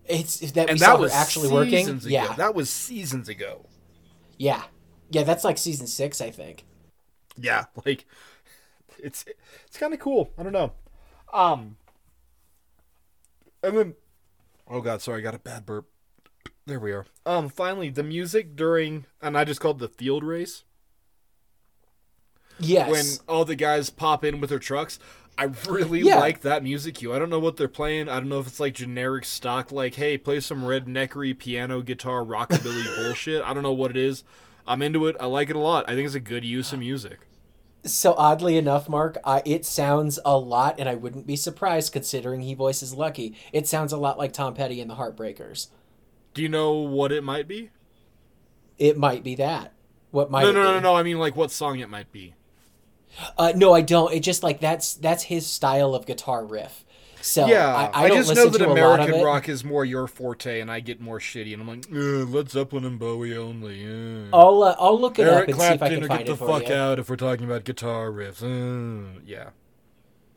It's 0.05 0.39
that 0.53 0.69
and 0.69 0.79
that 0.79 0.99
was 0.99 1.11
actually 1.13 1.49
working. 1.49 1.87
ago. 1.87 1.99
Yeah, 2.07 2.33
that 2.35 2.55
was 2.55 2.69
seasons 2.69 3.27
ago. 3.27 3.65
yeah, 4.37 4.63
yeah. 5.09 5.23
That's 5.23 5.43
like 5.43 5.57
season 5.57 5.87
six, 5.87 6.21
I 6.21 6.29
think. 6.31 6.65
Yeah, 7.35 7.65
like 7.85 8.05
it's 8.99 9.25
it's 9.65 9.77
kind 9.77 9.93
of 9.93 9.99
cool. 9.99 10.31
I 10.37 10.43
don't 10.43 10.53
know. 10.53 10.73
Um, 11.33 11.77
and 13.63 13.77
then 13.77 13.95
oh 14.67 14.81
god, 14.81 15.01
sorry, 15.01 15.19
I 15.19 15.23
got 15.23 15.35
a 15.35 15.39
bad 15.39 15.65
burp. 15.65 15.87
There 16.65 16.79
we 16.79 16.91
are. 16.91 17.05
Um, 17.25 17.49
finally, 17.49 17.89
the 17.89 18.03
music 18.03 18.55
during 18.55 19.05
and 19.21 19.37
I 19.37 19.43
just 19.45 19.59
called 19.59 19.79
the 19.79 19.89
field 19.89 20.23
race. 20.23 20.63
Yes. 22.59 22.89
when 22.91 23.05
all 23.27 23.45
the 23.45 23.55
guys 23.55 23.89
pop 23.89 24.23
in 24.23 24.39
with 24.39 24.49
their 24.49 24.59
trucks. 24.59 24.99
I 25.39 25.51
really 25.69 25.99
Yeah. 26.01 26.17
like 26.19 26.41
that 26.41 26.63
music 26.63 26.95
cue. 26.95 27.13
I 27.13 27.19
don't 27.19 27.29
know 27.29 27.37
what 27.39 27.57
they're 27.57 27.67
playing. 27.67 28.09
I 28.09 28.15
don't 28.19 28.29
know 28.29 28.39
if 28.39 28.47
it's 28.47 28.59
like 28.59 28.73
generic 28.73 29.23
stock, 29.23 29.71
like, 29.71 29.93
hey, 29.93 30.17
play 30.17 30.39
some 30.39 30.63
redneckery 30.63 31.37
piano, 31.37 31.81
guitar, 31.83 32.23
rockabilly 32.23 32.95
bullshit. 33.05 33.43
I 33.43 33.53
don't 33.53 33.61
know 33.61 33.71
what 33.73 33.91
it 33.91 33.97
is. 33.97 34.23
I'm 34.65 34.81
into 34.81 35.05
it. 35.05 35.15
I 35.19 35.27
like 35.27 35.51
it 35.51 35.55
a 35.55 35.59
lot. 35.59 35.85
I 35.87 35.93
think 35.93 36.07
it's 36.07 36.15
a 36.15 36.19
good 36.19 36.43
use 36.43 36.73
of 36.73 36.79
music. 36.79 37.19
So 37.85 38.15
oddly 38.17 38.57
enough, 38.57 38.89
Mark, 38.89 39.17
I, 39.23 39.43
it 39.45 39.63
sounds 39.63 40.19
a 40.25 40.37
lot, 40.37 40.79
and 40.79 40.89
I 40.89 40.95
wouldn't 40.95 41.27
be 41.27 41.35
surprised 41.35 41.93
considering 41.93 42.41
he 42.41 42.53
voices 42.55 42.93
Lucky. 42.95 43.35
It 43.53 43.67
sounds 43.67 43.93
a 43.93 43.97
lot 43.97 44.17
like 44.17 44.33
Tom 44.33 44.55
Petty 44.55 44.81
and 44.81 44.89
the 44.89 44.95
Heartbreakers. 44.95 45.67
Do 46.33 46.41
you 46.41 46.49
know 46.49 46.73
what 46.73 47.11
it 47.11 47.23
might 47.23 47.47
be? 47.47 47.69
It 48.79 48.97
might 48.97 49.23
be 49.23 49.35
that. 49.35 49.73
What 50.11 50.31
might 50.31 50.43
No, 50.43 50.51
no, 50.51 50.63
no, 50.63 50.73
no, 50.73 50.79
no. 50.79 50.95
I 50.95 51.03
mean, 51.03 51.19
like, 51.19 51.35
what 51.35 51.51
song 51.51 51.79
it 51.79 51.89
might 51.89 52.11
be. 52.11 52.33
Uh, 53.37 53.53
no, 53.55 53.73
I 53.73 53.81
don't. 53.81 54.13
It 54.13 54.21
just 54.21 54.43
like 54.43 54.59
that's 54.59 54.93
that's 54.95 55.23
his 55.23 55.45
style 55.47 55.95
of 55.95 56.05
guitar 56.05 56.45
riff. 56.45 56.85
So 57.21 57.47
yeah, 57.47 57.75
I, 57.75 58.05
I, 58.05 58.07
don't 58.07 58.17
just 58.17 58.35
know 58.35 58.47
that 58.47 58.57
to 58.59 58.65
a 58.65 58.67
lot 58.67 58.99
of 58.99 59.05
American 59.05 59.25
rock 59.25 59.49
is 59.49 59.65
more 59.65 59.83
your 59.83 60.07
forte, 60.07 60.61
and 60.61 60.71
I 60.71 60.79
get 60.79 61.01
more 61.01 61.19
shitty, 61.19 61.51
and 61.51 61.61
I'm 61.61 61.67
like, 61.67 61.85
"Ugh, 61.91 62.29
Led 62.29 62.49
Zeppelin 62.49 62.85
and 62.85 62.97
Bowie 62.97 63.35
only. 63.35 63.83
yeah." 63.83 64.29
I'll 64.31 64.63
uh, 64.63 64.75
I'll 64.79 64.99
look 64.99 65.19
it 65.19 65.27
up 65.27 65.35
Eric 65.35 65.49
and 65.49 65.59
see 65.59 65.65
if 65.65 65.71
I 65.73 65.77
Clapton 65.77 65.97
can 65.97 66.03
or 66.05 66.07
find 66.07 66.25
get 66.25 66.31
the 66.31 66.37
for 66.37 66.47
fuck 66.47 66.69
you. 66.69 66.75
out 66.75 66.99
if 66.99 67.09
we're 67.09 67.15
talking 67.15 67.45
about 67.45 67.65
guitar 67.65 68.11
riffs. 68.11 68.43
Uh, 68.43 69.19
yeah. 69.25 69.49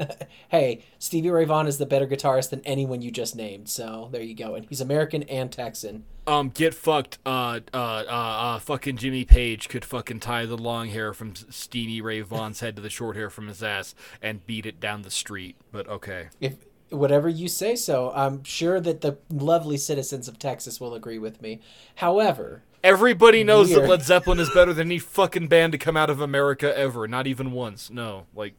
Hey, 0.48 0.82
Stevie 0.98 1.31
Ray 1.31 1.44
Vaughan 1.44 1.68
is 1.68 1.78
the 1.78 1.86
better 1.86 2.06
guitarist 2.06 2.51
than 2.51 2.60
anyone 2.64 3.02
you 3.02 3.12
just 3.12 3.36
named. 3.36 3.68
So 3.68 4.09
there 4.10 4.22
you 4.22 4.35
go. 4.35 4.56
And 4.56 4.66
he's 4.68 4.81
American 4.81 5.22
and 5.24 5.52
Texan. 5.52 6.05
Um, 6.27 6.48
get 6.48 6.74
fucked. 6.74 7.18
Uh, 7.24 7.60
uh, 7.72 7.77
uh, 7.77 8.10
uh, 8.10 8.59
fucking 8.59 8.97
Jimmy 8.97 9.24
Page 9.24 9.68
could 9.68 9.85
fucking 9.85 10.20
tie 10.20 10.47
the 10.47 10.56
long 10.56 10.89
hair 10.89 11.12
from 11.12 11.35
Stevie 11.36 12.01
Ray 12.01 12.20
Vaughan's 12.22 12.60
head 12.60 12.74
to 12.77 12.82
the 12.82 12.90
short 12.90 13.16
hair 13.16 13.31
from 13.31 13.47
his 13.47 13.62
ass 13.62 13.94
and 14.20 14.44
beat 14.44 14.66
it 14.66 14.81
down 14.81 15.02
the 15.02 15.10
street. 15.10 15.55
But 15.70 15.89
okay. 15.89 16.28
If 16.40 16.56
whatever 16.90 17.28
you 17.28 17.47
say 17.47 17.77
so, 17.77 18.10
I'm 18.12 18.43
sure 18.43 18.81
that 18.81 19.01
the 19.01 19.18
lovely 19.31 19.77
citizens 19.77 20.27
of 20.27 20.39
Texas 20.39 20.81
will 20.81 20.94
agree 20.94 21.18
with 21.18 21.40
me. 21.40 21.60
However, 21.97 22.62
Everybody 22.82 23.44
knows 23.44 23.68
that 23.70 23.81
Weird. 23.81 23.90
Led 23.90 24.02
Zeppelin 24.02 24.39
is 24.40 24.51
better 24.55 24.72
than 24.72 24.89
any 24.89 24.98
fucking 24.98 25.48
band 25.48 25.72
to 25.72 25.78
come 25.78 25.98
out 25.98 26.09
of 26.09 26.22
America 26.22 26.77
ever. 26.77 27.06
Not 27.06 27.27
even 27.27 27.52
once. 27.52 27.90
No, 27.90 28.27
like 28.35 28.55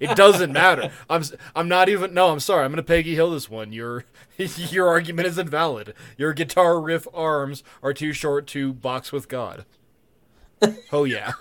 it 0.00 0.16
doesn't 0.16 0.52
matter. 0.52 0.90
I'm 1.08 1.22
I'm 1.54 1.68
not 1.68 1.88
even. 1.88 2.14
No, 2.14 2.30
I'm 2.30 2.40
sorry. 2.40 2.64
I'm 2.64 2.72
gonna 2.72 2.82
Peggy 2.82 3.14
Hill 3.14 3.30
this 3.30 3.48
one. 3.50 3.72
Your 3.72 4.04
your 4.36 4.88
argument 4.88 5.28
is 5.28 5.38
invalid. 5.38 5.94
Your 6.16 6.32
guitar 6.32 6.80
riff 6.80 7.06
arms 7.12 7.62
are 7.82 7.92
too 7.92 8.12
short 8.12 8.46
to 8.48 8.72
box 8.72 9.12
with 9.12 9.28
God. 9.28 9.64
Oh 10.92 11.04
yeah. 11.04 11.32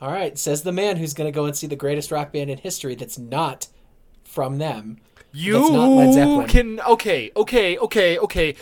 all 0.00 0.12
right, 0.12 0.38
says 0.38 0.62
the 0.62 0.72
man 0.72 0.96
who's 0.96 1.14
going 1.14 1.32
to 1.32 1.34
go 1.34 1.44
and 1.46 1.56
see 1.56 1.66
the 1.66 1.76
greatest 1.76 2.10
rock 2.10 2.32
band 2.32 2.50
in 2.50 2.58
history 2.58 2.94
that's 2.94 3.18
not 3.18 3.68
from 4.22 4.58
them. 4.58 4.98
That's 5.32 5.70
not 5.70 5.88
Led 5.88 6.14
You 6.14 6.46
can 6.46 6.80
okay, 6.80 7.30
okay, 7.36 7.78
okay, 7.78 8.18
okay. 8.18 8.54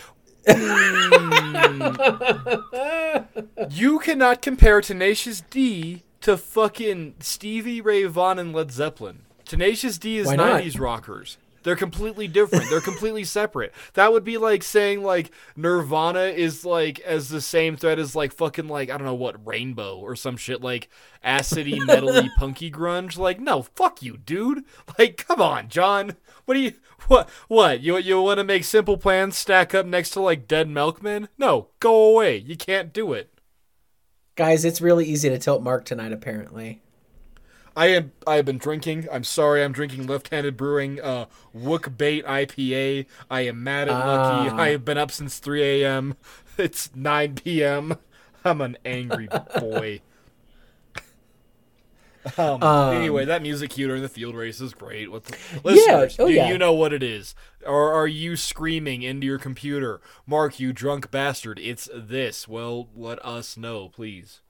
Mm. 0.45 1.63
you 3.71 3.99
cannot 3.99 4.41
compare 4.41 4.81
Tenacious 4.81 5.41
D 5.49 6.03
to 6.23 6.37
fucking 6.37 7.15
Stevie 7.19 7.81
Ray 7.81 8.05
Vaughan 8.05 8.39
and 8.39 8.53
Led 8.53 8.71
Zeppelin. 8.71 9.23
Tenacious 9.45 9.97
D 9.97 10.17
is 10.17 10.27
Why 10.27 10.37
not? 10.37 10.61
90s 10.63 10.79
rockers. 10.79 11.37
They're 11.63 11.75
completely 11.75 12.27
different. 12.27 12.69
They're 12.69 12.81
completely 12.81 13.23
separate. 13.23 13.73
That 13.93 14.11
would 14.11 14.23
be 14.23 14.37
like 14.37 14.63
saying 14.63 15.01
like 15.03 15.31
Nirvana 15.55 16.23
is 16.23 16.65
like 16.65 16.99
as 17.01 17.29
the 17.29 17.41
same 17.41 17.77
thread 17.77 17.99
as 17.99 18.15
like 18.15 18.33
fucking 18.33 18.67
like 18.67 18.89
I 18.89 18.97
don't 18.97 19.07
know 19.07 19.13
what 19.13 19.45
Rainbow 19.45 19.97
or 19.97 20.15
some 20.15 20.35
shit 20.37 20.61
like 20.61 20.89
acidy 21.23 21.77
metally 21.87 22.29
punky 22.37 22.69
grunge. 22.69 23.17
Like 23.17 23.39
no, 23.39 23.61
fuck 23.61 24.01
you, 24.01 24.17
dude. 24.17 24.63
Like 24.99 25.25
come 25.25 25.41
on, 25.41 25.69
John. 25.69 26.17
What 26.45 26.55
do 26.55 26.59
you 26.59 26.73
what 27.07 27.29
what 27.47 27.81
you 27.81 27.97
you 27.97 28.21
want 28.21 28.39
to 28.39 28.43
make 28.43 28.65
Simple 28.65 28.97
Plans 28.97 29.37
stack 29.37 29.73
up 29.73 29.85
next 29.85 30.11
to 30.11 30.21
like 30.21 30.47
Dead 30.47 30.69
Milkmen? 30.69 31.29
No, 31.37 31.69
go 31.79 32.09
away. 32.09 32.37
You 32.37 32.57
can't 32.57 32.93
do 32.93 33.13
it. 33.13 33.32
Guys, 34.35 34.65
it's 34.65 34.81
really 34.81 35.05
easy 35.05 35.29
to 35.29 35.37
tilt 35.37 35.61
Mark 35.61 35.85
tonight, 35.85 36.11
apparently. 36.11 36.81
I 37.75 37.87
am 37.87 38.11
I 38.25 38.35
have 38.35 38.45
been 38.45 38.57
drinking. 38.57 39.07
I'm 39.11 39.23
sorry. 39.23 39.63
I'm 39.63 39.71
drinking 39.71 40.07
left-handed 40.07 40.57
brewing 40.57 40.99
uh 41.01 41.25
Wook 41.55 41.97
Bait 41.97 42.25
IPA. 42.25 43.05
I 43.29 43.41
am 43.41 43.63
mad 43.63 43.89
at 43.89 43.93
Lucky. 44.05 44.49
Ah. 44.49 44.57
I 44.57 44.69
have 44.69 44.85
been 44.85 44.97
up 44.97 45.11
since 45.11 45.39
3 45.39 45.83
a.m. 45.83 46.15
It's 46.55 46.91
9 46.95 47.33
p.m. 47.33 47.97
I'm 48.45 48.61
an 48.61 48.77
angry 48.85 49.27
boy. 49.59 50.01
Um, 52.37 52.63
Um, 52.63 52.95
anyway, 52.95 53.25
that 53.25 53.41
music 53.41 53.71
cue 53.71 53.87
during 53.87 54.01
the 54.01 54.09
field 54.09 54.35
race 54.35 54.61
is 54.61 54.73
great. 54.73 55.11
What 55.11 55.25
the, 55.25 55.37
listeners, 55.63 56.15
oh 56.19 56.27
do 56.27 56.33
yeah. 56.33 56.49
you 56.49 56.57
know 56.57 56.73
what 56.73 56.93
it 56.93 57.03
is? 57.03 57.35
Or 57.65 57.93
are 57.93 58.07
you 58.07 58.35
screaming 58.35 59.03
into 59.03 59.25
your 59.25 59.39
computer, 59.39 60.01
Mark, 60.25 60.59
you 60.59 60.73
drunk 60.73 61.11
bastard? 61.11 61.59
It's 61.59 61.89
this. 61.93 62.47
Well, 62.47 62.89
let 62.95 63.23
us 63.25 63.57
know, 63.57 63.89
please. 63.89 64.41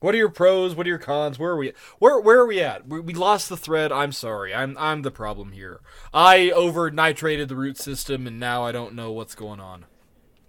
What 0.00 0.16
are 0.16 0.18
your 0.18 0.30
pros? 0.30 0.74
What 0.74 0.86
are 0.86 0.88
your 0.90 0.98
cons? 0.98 1.38
Where 1.38 1.52
are 1.52 1.56
we? 1.56 1.72
Where 2.00 2.20
where 2.20 2.40
are 2.40 2.46
we 2.46 2.60
at? 2.60 2.88
We, 2.88 2.98
we 2.98 3.14
lost 3.14 3.48
the 3.48 3.56
thread. 3.56 3.92
I'm 3.92 4.10
sorry. 4.10 4.52
I'm 4.52 4.76
I'm 4.76 5.02
the 5.02 5.12
problem 5.12 5.52
here. 5.52 5.80
I 6.12 6.50
over 6.50 6.90
nitrated 6.90 7.48
the 7.48 7.54
root 7.54 7.78
system, 7.78 8.26
and 8.26 8.40
now 8.40 8.64
I 8.64 8.72
don't 8.72 8.94
know 8.94 9.12
what's 9.12 9.36
going 9.36 9.60
on. 9.60 9.84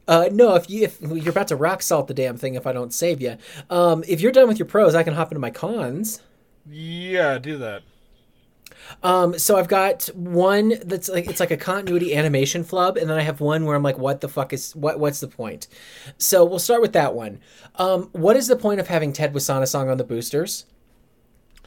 Uh, 0.07 0.29
no, 0.31 0.55
if 0.55 0.69
you 0.69 0.83
if 0.83 1.01
you're 1.01 1.29
about 1.29 1.47
to 1.47 1.55
rock 1.55 1.81
salt 1.81 2.07
the 2.07 2.13
damn 2.13 2.37
thing, 2.37 2.55
if 2.55 2.67
I 2.67 2.73
don't 2.73 2.93
save 2.93 3.21
you, 3.21 3.37
um, 3.69 4.03
if 4.07 4.19
you're 4.21 4.31
done 4.33 4.47
with 4.47 4.59
your 4.59 4.65
pros, 4.65 4.95
I 4.95 5.03
can 5.03 5.13
hop 5.13 5.31
into 5.31 5.39
my 5.39 5.49
cons. 5.51 6.21
Yeah, 6.69 7.37
do 7.39 7.57
that. 7.57 7.83
Um, 9.01 9.39
so 9.39 9.55
I've 9.57 9.67
got 9.69 10.05
one 10.13 10.73
that's 10.85 11.07
like 11.09 11.27
it's 11.27 11.39
like 11.39 11.51
a 11.51 11.57
continuity 11.57 12.15
animation 12.15 12.63
flub, 12.63 12.97
and 12.97 13.09
then 13.09 13.17
I 13.17 13.21
have 13.21 13.39
one 13.39 13.65
where 13.65 13.75
I'm 13.75 13.83
like, 13.83 13.97
what 13.97 14.19
the 14.21 14.27
fuck 14.27 14.51
is 14.53 14.75
what? 14.75 14.99
What's 14.99 15.19
the 15.21 15.27
point? 15.27 15.67
So 16.17 16.43
we'll 16.43 16.59
start 16.59 16.81
with 16.81 16.93
that 16.93 17.15
one. 17.15 17.39
Um, 17.75 18.09
what 18.11 18.35
is 18.35 18.47
the 18.47 18.55
point 18.57 18.79
of 18.81 18.87
having 18.87 19.13
Ted 19.13 19.33
Wassanasong 19.33 19.89
on 19.89 19.97
the 19.97 20.03
boosters? 20.03 20.65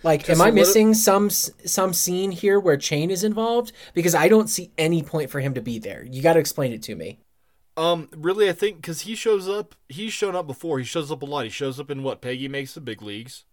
Like, 0.03 0.25
Just 0.27 0.39
am 0.39 0.43
I 0.43 0.49
a 0.49 0.53
little- 0.53 0.55
missing 0.67 0.95
some 0.95 1.31
some 1.31 1.93
scene 1.95 2.33
here 2.33 2.61
where 2.61 2.77
Chane 2.77 3.11
is 3.11 3.25
involved? 3.25 3.73
Because 3.95 4.15
I 4.15 4.29
don't 4.29 4.49
see 4.49 4.71
any 4.77 5.03
point 5.03 5.31
for 5.31 5.41
him 5.41 5.55
to 5.55 5.63
be 5.63 5.79
there. 5.79 6.05
You 6.05 6.23
got 6.23 6.35
to 6.35 6.39
explain 6.41 6.73
it 6.73 6.83
to 6.85 6.95
me. 6.95 7.19
Um, 7.77 8.09
really, 8.17 8.49
I 8.49 8.53
think 8.53 8.77
because 8.77 9.03
he 9.03 9.15
shows 9.15 9.49
up, 9.49 9.75
he's 9.89 10.13
shown 10.13 10.35
up 10.35 10.47
before. 10.47 10.79
He 10.79 10.85
shows 10.85 11.11
up 11.11 11.23
a 11.23 11.27
lot. 11.27 11.45
He 11.45 11.51
shows 11.51 11.79
up 11.79 11.91
in 11.91 12.03
what 12.03 12.21
Peggy 12.23 12.49
makes 12.49 12.75
the 12.75 12.81
big 12.81 13.03
leagues. 13.03 13.45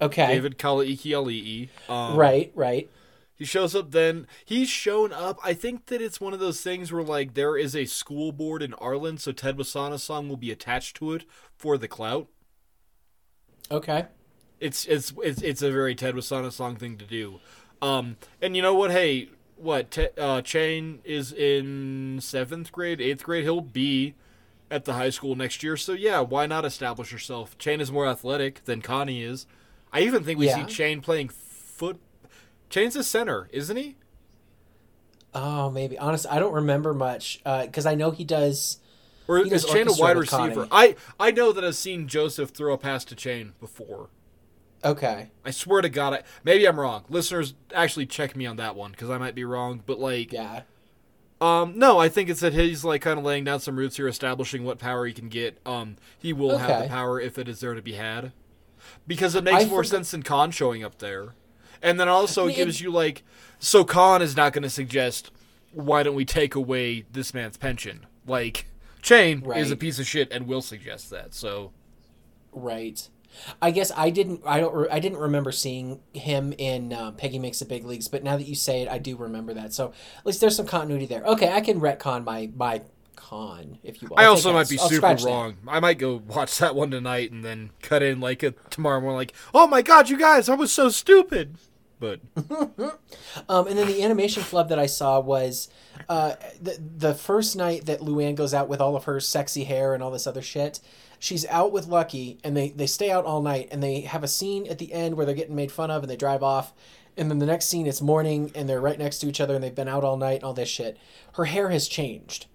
Okay. 0.00 0.26
David 0.26 0.58
Kalaiki 0.58 1.12
Ali'i. 1.12 1.68
Um, 1.88 2.16
Right. 2.16 2.52
Right. 2.54 2.90
He 3.36 3.44
He 3.44 3.44
shows 3.44 3.74
up 3.74 3.90
then. 3.90 4.26
He's 4.44 4.68
shown 4.68 5.12
up. 5.12 5.38
I 5.44 5.54
think 5.54 5.86
that 5.86 6.00
it's 6.00 6.20
one 6.20 6.32
of 6.32 6.40
those 6.40 6.60
things 6.62 6.92
where 6.92 7.02
like 7.02 7.34
there 7.34 7.56
is 7.56 7.76
a 7.76 7.84
school 7.84 8.32
board 8.32 8.62
in 8.62 8.74
Arlen, 8.74 9.18
so 9.18 9.32
Ted 9.32 9.56
Wassanasong 9.56 10.28
will 10.28 10.36
be 10.36 10.50
attached 10.50 10.96
to 10.96 11.12
it 11.12 11.24
for 11.54 11.76
the 11.76 11.88
clout. 11.88 12.28
Okay. 13.70 14.06
It's 14.60 14.86
it's 14.86 15.12
it's 15.22 15.42
it's 15.42 15.62
a 15.62 15.70
very 15.70 15.94
Ted 15.94 16.14
Wassanasong 16.14 16.78
thing 16.78 16.96
to 16.96 17.04
do. 17.04 17.40
Um, 17.82 18.16
and 18.40 18.56
you 18.56 18.62
know 18.62 18.74
what? 18.74 18.90
Hey, 18.90 19.28
what? 19.56 19.90
Te- 19.90 20.08
uh, 20.18 20.42
Chane 20.42 21.00
is 21.04 21.32
in 21.32 22.18
seventh 22.20 22.72
grade, 22.72 23.00
eighth 23.00 23.22
grade. 23.24 23.44
He'll 23.44 23.60
be 23.60 24.14
at 24.70 24.84
the 24.84 24.94
high 24.94 25.10
school 25.10 25.34
next 25.36 25.62
year. 25.62 25.76
So 25.76 25.92
yeah, 25.92 26.20
why 26.20 26.46
not 26.46 26.64
establish 26.64 27.12
yourself? 27.12 27.56
Chane 27.58 27.80
is 27.80 27.92
more 27.92 28.06
athletic 28.06 28.64
than 28.64 28.82
Connie 28.82 29.22
is. 29.22 29.46
I 29.92 30.00
even 30.00 30.24
think 30.24 30.38
we 30.38 30.46
Yeah. 30.46 30.66
see 30.66 30.72
Chane 30.74 31.00
playing 31.00 31.28
foot. 31.28 32.00
Chane's 32.68 32.96
a 32.96 33.04
center, 33.04 33.48
isn't 33.52 33.76
he? 33.76 33.96
Oh, 35.34 35.70
maybe. 35.70 35.98
Honestly, 35.98 36.30
I 36.30 36.38
don't 36.38 36.52
remember 36.52 36.94
much 36.94 37.40
because 37.44 37.86
I 37.86 37.94
know 37.94 38.10
he 38.10 38.24
does. 38.24 38.78
Or 39.26 39.38
He 39.38 39.44
is 39.52 39.62
does 39.64 39.72
Chane 39.72 39.88
a 39.88 39.92
wide 39.92 40.16
receiver? 40.16 40.68
I 40.70 40.96
I 41.18 41.30
know 41.30 41.50
that 41.52 41.64
I've 41.64 41.76
seen 41.76 42.08
Joseph 42.08 42.50
throw 42.50 42.74
a 42.74 42.78
pass 42.78 43.04
to 43.06 43.14
Chane 43.14 43.52
before. 43.60 44.10
Okay. 44.84 45.30
I 45.44 45.50
swear 45.50 45.80
to 45.80 45.88
God, 45.88 46.12
I, 46.14 46.22
maybe 46.42 46.66
I'm 46.66 46.78
wrong. 46.78 47.04
Listeners, 47.08 47.54
actually 47.72 48.06
check 48.06 48.36
me 48.36 48.46
on 48.46 48.56
that 48.56 48.76
one 48.76 48.90
because 48.90 49.10
I 49.10 49.18
might 49.18 49.34
be 49.34 49.44
wrong. 49.44 49.82
But 49.84 49.98
like, 49.98 50.32
Yeah. 50.32 50.62
Um, 51.40 51.78
no, 51.78 51.98
I 51.98 52.08
think 52.08 52.30
it's 52.30 52.40
that 52.40 52.54
he's 52.54 52.84
like 52.84 53.02
kind 53.02 53.18
of 53.18 53.24
laying 53.24 53.44
down 53.44 53.60
some 53.60 53.76
roots 53.76 53.96
here, 53.96 54.08
establishing 54.08 54.64
what 54.64 54.78
power 54.78 55.04
he 55.06 55.12
can 55.12 55.28
get. 55.28 55.58
Um, 55.66 55.96
he 56.18 56.32
will 56.32 56.58
have 56.58 56.82
the 56.82 56.88
power 56.88 57.20
if 57.20 57.38
it 57.38 57.48
is 57.48 57.60
there 57.60 57.74
to 57.74 57.82
be 57.82 57.94
had, 57.94 58.32
because 59.06 59.34
it 59.34 59.44
makes 59.44 59.64
I 59.64 59.66
more 59.66 59.84
sense 59.84 60.10
than 60.12 60.22
Kahn 60.22 60.52
showing 60.52 60.82
up 60.82 60.98
there, 60.98 61.34
and 61.82 62.00
then 62.00 62.08
also 62.08 62.44
I 62.44 62.46
mean, 62.46 62.54
it 62.54 62.56
gives 62.58 62.80
you 62.80 62.90
like, 62.90 63.24
so 63.58 63.84
Kahn 63.84 64.22
is 64.22 64.36
not 64.36 64.52
going 64.54 64.62
to 64.62 64.70
suggest, 64.70 65.32
why 65.72 66.02
don't 66.02 66.14
we 66.14 66.24
take 66.24 66.54
away 66.54 67.04
this 67.12 67.34
man's 67.34 67.56
pension? 67.58 68.06
Like, 68.26 68.66
Chane 69.02 69.44
is 69.54 69.70
a 69.70 69.76
piece 69.76 69.98
of 69.98 70.06
shit 70.06 70.32
and 70.32 70.46
will 70.46 70.62
suggest 70.62 71.10
that. 71.10 71.34
So 71.34 71.72
Right. 72.52 73.06
I 73.60 73.70
guess 73.70 73.90
I 73.96 74.10
didn't. 74.10 74.42
I 74.46 74.60
don't. 74.60 74.74
Re- 74.74 74.88
I 74.90 74.98
didn't 75.00 75.18
remember 75.18 75.52
seeing 75.52 76.00
him 76.12 76.52
in 76.58 76.92
uh, 76.92 77.12
Peggy 77.12 77.38
Makes 77.38 77.58
the 77.60 77.64
Big 77.64 77.84
Leagues, 77.84 78.08
but 78.08 78.22
now 78.24 78.36
that 78.36 78.46
you 78.46 78.54
say 78.54 78.82
it, 78.82 78.88
I 78.88 78.98
do 78.98 79.16
remember 79.16 79.54
that. 79.54 79.72
So 79.72 79.92
at 80.18 80.26
least 80.26 80.40
there's 80.40 80.56
some 80.56 80.66
continuity 80.66 81.06
there. 81.06 81.22
Okay, 81.24 81.52
I 81.52 81.60
can 81.60 81.80
retcon 81.80 82.24
my 82.24 82.50
my 82.56 82.82
con 83.16 83.78
if 83.82 84.02
you 84.02 84.08
will. 84.08 84.18
I 84.18 84.24
I'll 84.24 84.30
also 84.30 84.52
might 84.52 84.64
that. 84.64 84.70
be 84.70 84.78
I'll 84.78 84.88
super 84.88 84.96
scratch 84.96 85.22
that. 85.22 85.28
wrong. 85.28 85.56
I 85.66 85.80
might 85.80 85.98
go 85.98 86.16
watch 86.26 86.58
that 86.58 86.74
one 86.74 86.90
tonight 86.90 87.32
and 87.32 87.44
then 87.44 87.70
cut 87.82 88.02
in 88.02 88.20
like 88.20 88.42
a 88.42 88.52
tomorrow 88.70 89.00
morning, 89.00 89.16
like, 89.16 89.32
oh 89.54 89.66
my 89.66 89.82
god, 89.82 90.08
you 90.08 90.18
guys, 90.18 90.48
I 90.48 90.54
was 90.54 90.72
so 90.72 90.88
stupid. 90.88 91.56
But 92.00 92.20
Um, 93.48 93.66
and 93.66 93.78
then 93.78 93.86
the 93.86 94.02
animation 94.02 94.42
flub 94.42 94.68
that 94.68 94.78
I 94.78 94.86
saw 94.86 95.20
was 95.20 95.68
uh, 96.08 96.34
the 96.60 96.78
the 96.98 97.14
first 97.14 97.56
night 97.56 97.86
that 97.86 98.00
Luann 98.00 98.34
goes 98.34 98.52
out 98.52 98.68
with 98.68 98.80
all 98.80 98.96
of 98.96 99.04
her 99.04 99.20
sexy 99.20 99.64
hair 99.64 99.94
and 99.94 100.02
all 100.02 100.10
this 100.10 100.26
other 100.26 100.42
shit. 100.42 100.80
She's 101.18 101.46
out 101.46 101.72
with 101.72 101.86
Lucky, 101.86 102.38
and 102.44 102.56
they 102.56 102.70
they 102.70 102.86
stay 102.86 103.10
out 103.10 103.24
all 103.24 103.42
night, 103.42 103.68
and 103.70 103.82
they 103.82 104.02
have 104.02 104.24
a 104.24 104.28
scene 104.28 104.66
at 104.66 104.78
the 104.78 104.92
end 104.92 105.16
where 105.16 105.24
they're 105.26 105.34
getting 105.34 105.56
made 105.56 105.72
fun 105.72 105.90
of, 105.90 106.02
and 106.02 106.10
they 106.10 106.16
drive 106.16 106.42
off. 106.42 106.72
And 107.16 107.30
then 107.30 107.38
the 107.38 107.46
next 107.46 107.66
scene, 107.66 107.86
it's 107.86 108.02
morning, 108.02 108.50
and 108.54 108.68
they're 108.68 108.80
right 108.80 108.98
next 108.98 109.20
to 109.20 109.28
each 109.28 109.40
other, 109.40 109.54
and 109.54 109.62
they've 109.62 109.74
been 109.74 109.88
out 109.88 110.04
all 110.04 110.16
night, 110.16 110.36
and 110.36 110.44
all 110.44 110.54
this 110.54 110.68
shit. 110.68 110.98
Her 111.34 111.44
hair 111.44 111.70
has 111.70 111.88
changed. 111.88 112.46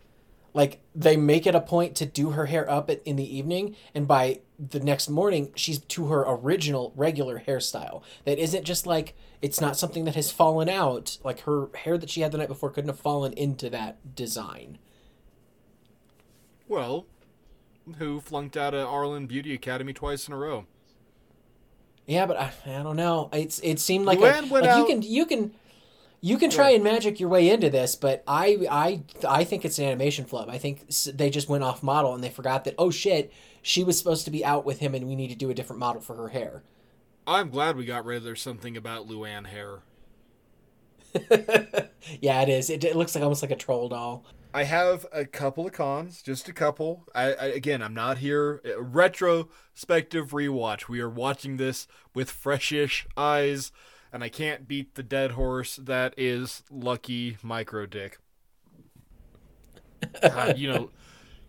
Like 0.53 0.81
they 0.95 1.15
make 1.15 1.45
it 1.45 1.55
a 1.55 1.61
point 1.61 1.95
to 1.97 2.05
do 2.05 2.31
her 2.31 2.47
hair 2.47 2.69
up 2.69 2.89
in 2.89 3.15
the 3.15 3.37
evening, 3.37 3.75
and 3.93 4.07
by 4.07 4.41
the 4.57 4.79
next 4.79 5.07
morning, 5.09 5.51
she's 5.55 5.79
to 5.79 6.07
her 6.07 6.25
original 6.27 6.91
regular 6.95 7.43
hairstyle. 7.47 8.01
That 8.25 8.39
isn't 8.39 8.65
just 8.65 8.85
like 8.85 9.15
it's 9.41 9.61
not 9.61 9.77
something 9.77 10.05
that 10.05 10.15
has 10.15 10.31
fallen 10.31 10.67
out. 10.67 11.17
Like 11.23 11.41
her 11.41 11.69
hair 11.75 11.97
that 11.97 12.09
she 12.09 12.21
had 12.21 12.31
the 12.31 12.39
night 12.39 12.47
before 12.47 12.71
couldn't 12.71 12.89
have 12.89 12.99
fallen 12.99 13.33
into 13.33 13.69
that 13.69 14.15
design. 14.15 14.79
Well, 16.67 17.05
who 17.93 18.19
flunked 18.19 18.57
out 18.57 18.73
of 18.73 18.87
Arlen 18.87 19.27
Beauty 19.27 19.53
Academy 19.53 19.93
twice 19.93 20.27
in 20.27 20.33
a 20.33 20.37
row? 20.37 20.65
Yeah, 22.05 22.25
but 22.25 22.37
I, 22.37 22.51
I 22.65 22.83
don't 22.83 22.95
know. 22.95 23.29
It's 23.33 23.59
it 23.59 23.79
seemed 23.79 24.05
like, 24.05 24.19
a, 24.19 24.41
like 24.41 24.77
you 24.77 24.85
can 24.85 25.01
you 25.01 25.25
can 25.25 25.53
you 26.21 26.37
can 26.37 26.49
try 26.49 26.71
and 26.71 26.83
magic 26.83 27.19
your 27.19 27.29
way 27.29 27.49
into 27.49 27.69
this, 27.69 27.95
but 27.95 28.23
I 28.27 28.67
I 28.69 29.03
I 29.27 29.43
think 29.43 29.63
it's 29.63 29.77
an 29.79 29.85
animation 29.85 30.25
flub. 30.25 30.49
I 30.49 30.57
think 30.57 30.87
they 31.13 31.29
just 31.29 31.49
went 31.49 31.63
off 31.63 31.83
model 31.83 32.13
and 32.15 32.23
they 32.23 32.29
forgot 32.29 32.63
that 32.63 32.75
oh 32.77 32.89
shit, 32.89 33.31
she 33.61 33.83
was 33.83 33.97
supposed 33.97 34.25
to 34.25 34.31
be 34.31 34.43
out 34.43 34.65
with 34.65 34.79
him 34.79 34.95
and 34.95 35.07
we 35.07 35.15
need 35.15 35.29
to 35.29 35.35
do 35.35 35.49
a 35.49 35.53
different 35.53 35.79
model 35.79 36.01
for 36.01 36.15
her 36.15 36.29
hair. 36.29 36.63
I'm 37.27 37.49
glad 37.49 37.77
we 37.77 37.85
got 37.85 38.05
rid 38.05 38.17
of 38.17 38.23
there's 38.23 38.41
something 38.41 38.75
about 38.75 39.07
Luann 39.07 39.45
hair. 39.45 39.79
Yeah, 42.21 42.41
it 42.41 42.49
is. 42.49 42.69
It, 42.69 42.83
it 42.83 42.95
looks 42.95 43.15
like 43.15 43.23
almost 43.23 43.41
like 43.41 43.51
a 43.51 43.55
troll 43.55 43.89
doll. 43.89 44.23
I 44.53 44.63
have 44.63 45.05
a 45.11 45.25
couple 45.25 45.67
of 45.67 45.73
cons, 45.73 46.23
just 46.23 46.49
a 46.49 46.53
couple. 46.53 47.05
I, 47.13 47.33
I 47.33 47.45
again, 47.45 47.83
I'm 47.83 47.93
not 47.93 48.17
here. 48.17 48.61
Retrospective 48.79 50.31
rewatch. 50.31 50.87
We 50.87 51.01
are 51.01 51.09
watching 51.09 51.57
this 51.57 51.87
with 52.15 52.31
freshish 52.31 53.05
eyes, 53.15 53.71
and 54.11 54.23
I 54.23 54.29
can't 54.29 54.67
beat 54.67 54.95
the 54.95 55.03
dead 55.03 55.31
horse 55.31 55.75
that 55.75 56.15
is 56.17 56.63
Lucky 56.71 57.37
Micro 57.43 57.85
Dick. 57.85 58.17
God, 60.21 60.57
you 60.57 60.71
know, 60.71 60.89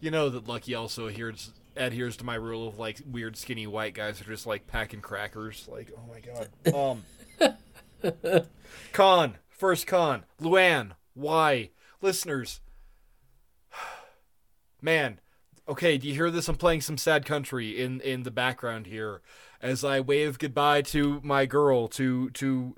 you 0.00 0.10
know 0.10 0.28
that 0.28 0.46
Lucky 0.46 0.74
also 0.74 1.06
adheres 1.06 1.54
adheres 1.76 2.16
to 2.18 2.24
my 2.24 2.34
rule 2.34 2.68
of 2.68 2.78
like 2.78 3.00
weird 3.10 3.36
skinny 3.36 3.66
white 3.66 3.94
guys 3.94 4.18
who 4.18 4.30
are 4.30 4.34
just 4.34 4.46
like 4.46 4.66
packing 4.66 5.00
crackers. 5.00 5.66
Like, 5.72 5.90
oh 5.96 6.02
my 6.06 6.20
god. 6.20 7.02
Um, 7.42 8.46
con 8.92 9.38
first 9.48 9.86
con 9.86 10.24
Luann. 10.38 10.92
Why, 11.14 11.70
listeners? 12.02 12.60
Man, 14.82 15.20
okay, 15.68 15.98
do 15.98 16.08
you 16.08 16.14
hear 16.14 16.30
this? 16.30 16.48
I'm 16.48 16.56
playing 16.56 16.80
some 16.80 16.98
sad 16.98 17.24
country 17.24 17.80
in 17.80 18.00
in 18.00 18.22
the 18.22 18.30
background 18.30 18.86
here 18.86 19.20
as 19.62 19.84
I 19.84 20.00
wave 20.00 20.38
goodbye 20.38 20.82
to 20.82 21.20
my 21.22 21.46
girl 21.46 21.88
to 21.88 22.30
to 22.30 22.76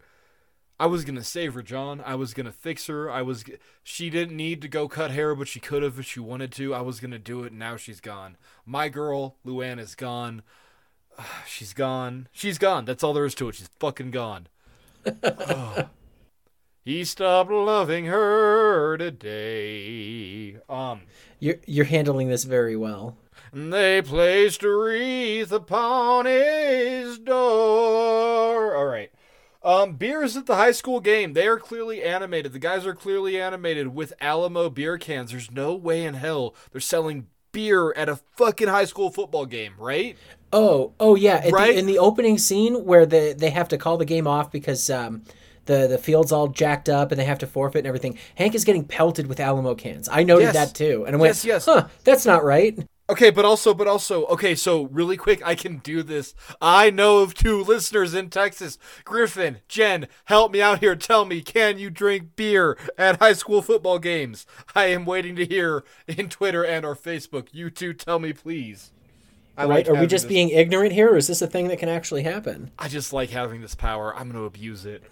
I 0.80 0.86
was 0.86 1.04
to 1.16 1.24
save 1.24 1.54
her, 1.54 1.62
John. 1.62 2.02
I 2.04 2.16
was 2.16 2.34
to 2.46 2.52
fix 2.52 2.88
her. 2.88 3.10
I 3.10 3.22
was 3.22 3.44
she 3.84 4.10
didn't 4.10 4.36
need 4.36 4.60
to 4.62 4.68
go 4.68 4.88
cut 4.88 5.12
hair, 5.12 5.34
but 5.34 5.46
she 5.48 5.60
could 5.60 5.82
have 5.82 5.98
if 5.98 6.06
she 6.06 6.20
wanted 6.20 6.50
to. 6.52 6.74
I 6.74 6.80
was 6.80 6.98
to 7.12 7.18
do 7.18 7.44
it 7.44 7.52
and 7.52 7.58
now 7.58 7.76
she's 7.76 8.00
gone. 8.00 8.36
My 8.66 8.88
girl, 8.88 9.36
Luann 9.46 9.78
is 9.78 9.94
gone. 9.94 10.42
She's 11.46 11.74
gone. 11.74 12.28
She's 12.32 12.56
gone. 12.56 12.86
That's 12.86 13.04
all 13.04 13.12
there 13.12 13.26
is 13.26 13.34
to 13.34 13.48
it. 13.50 13.54
She's 13.54 13.68
fucking 13.78 14.12
gone. 14.12 14.48
Oh. 15.22 15.88
He 16.84 17.04
stopped 17.04 17.50
loving 17.50 18.06
her 18.06 18.96
today. 18.98 20.56
Um 20.68 21.02
You're 21.38 21.56
you're 21.66 21.84
handling 21.84 22.28
this 22.28 22.44
very 22.44 22.76
well. 22.76 23.16
they 23.52 24.02
placed 24.02 24.62
a 24.62 24.68
wreath 24.74 25.52
upon 25.52 26.26
his 26.26 27.18
door. 27.18 28.74
All 28.76 28.86
right. 28.86 29.10
Um, 29.64 29.92
beers 29.92 30.36
at 30.36 30.46
the 30.46 30.56
high 30.56 30.72
school 30.72 30.98
game. 30.98 31.34
They 31.34 31.46
are 31.46 31.56
clearly 31.58 32.02
animated. 32.02 32.52
The 32.52 32.58
guys 32.58 32.84
are 32.84 32.96
clearly 32.96 33.40
animated 33.40 33.94
with 33.94 34.12
Alamo 34.20 34.68
beer 34.68 34.98
cans. 34.98 35.30
There's 35.30 35.52
no 35.52 35.72
way 35.74 36.04
in 36.04 36.14
hell 36.14 36.56
they're 36.72 36.80
selling 36.80 37.28
beer 37.52 37.92
at 37.92 38.08
a 38.08 38.16
fucking 38.36 38.66
high 38.66 38.86
school 38.86 39.10
football 39.10 39.46
game, 39.46 39.74
right? 39.78 40.16
Oh, 40.52 40.94
oh 40.98 41.14
yeah. 41.14 41.36
At 41.44 41.52
Right? 41.52 41.74
the, 41.74 41.78
in 41.78 41.86
the 41.86 41.98
opening 42.00 42.38
scene 42.38 42.84
where 42.84 43.06
the 43.06 43.36
they 43.38 43.50
have 43.50 43.68
to 43.68 43.78
call 43.78 43.98
the 43.98 44.04
game 44.04 44.26
off 44.26 44.50
because 44.50 44.90
um, 44.90 45.22
the 45.66 45.86
the 45.86 45.98
field's 45.98 46.32
all 46.32 46.48
jacked 46.48 46.88
up 46.88 47.12
and 47.12 47.20
they 47.20 47.24
have 47.24 47.38
to 47.40 47.46
forfeit 47.46 47.80
and 47.80 47.86
everything. 47.86 48.18
Hank 48.36 48.54
is 48.54 48.64
getting 48.64 48.84
pelted 48.84 49.26
with 49.26 49.40
Alamo 49.40 49.74
cans. 49.74 50.08
I 50.10 50.22
noted 50.22 50.44
Yes. 50.44 50.54
that 50.54 50.74
too, 50.74 51.04
and 51.06 51.14
I 51.16 51.18
went, 51.18 51.30
Yes, 51.30 51.44
yes. 51.44 51.64
"Huh, 51.66 51.88
that's 52.04 52.26
not 52.26 52.44
right." 52.44 52.78
Okay, 53.10 53.30
but 53.30 53.44
also, 53.44 53.74
but 53.74 53.86
also, 53.88 54.24
okay, 54.26 54.54
so 54.54 54.84
really 54.84 55.16
quick, 55.18 55.42
I 55.44 55.54
can 55.54 55.78
do 55.78 56.02
this. 56.02 56.34
I 56.62 56.88
know 56.88 57.18
of 57.18 57.34
two 57.34 57.62
listeners 57.62 58.14
in 58.14 58.30
Texas. 58.30 58.78
Griffin, 59.04 59.58
Jen, 59.68 60.06
help 60.26 60.50
me 60.52 60.62
out 60.62 60.78
here. 60.78 60.96
Tell 60.96 61.24
me, 61.26 61.42
can 61.42 61.78
you 61.78 61.90
drink 61.90 62.36
beer 62.36 62.78
at 62.96 63.18
high 63.18 63.34
school 63.34 63.60
football 63.60 63.98
games? 63.98 64.46
I 64.74 64.84
am 64.86 65.04
waiting 65.04 65.36
to 65.36 65.44
hear 65.44 65.84
in 66.08 66.28
Twitter 66.30 66.64
and 66.64 66.86
or 66.86 66.94
Facebook. 66.96 67.48
You 67.52 67.68
two 67.70 67.92
tell 67.92 68.18
me, 68.18 68.32
please. 68.32 68.92
I 69.58 69.62
right? 69.64 69.86
like 69.86 69.88
Are 69.88 70.00
we 70.00 70.06
just 70.06 70.24
this- 70.24 70.30
being 70.32 70.48
ignorant 70.48 70.92
here, 70.92 71.10
or 71.12 71.16
is 71.18 71.26
this 71.26 71.42
a 71.42 71.46
thing 71.46 71.68
that 71.68 71.78
can 71.80 71.90
actually 71.90 72.22
happen? 72.22 72.70
I 72.78 72.88
just 72.88 73.12
like 73.12 73.28
having 73.30 73.60
this 73.60 73.74
power. 73.74 74.14
I'm 74.14 74.30
going 74.30 74.40
to 74.40 74.46
abuse 74.46 74.86
it. 74.86 75.02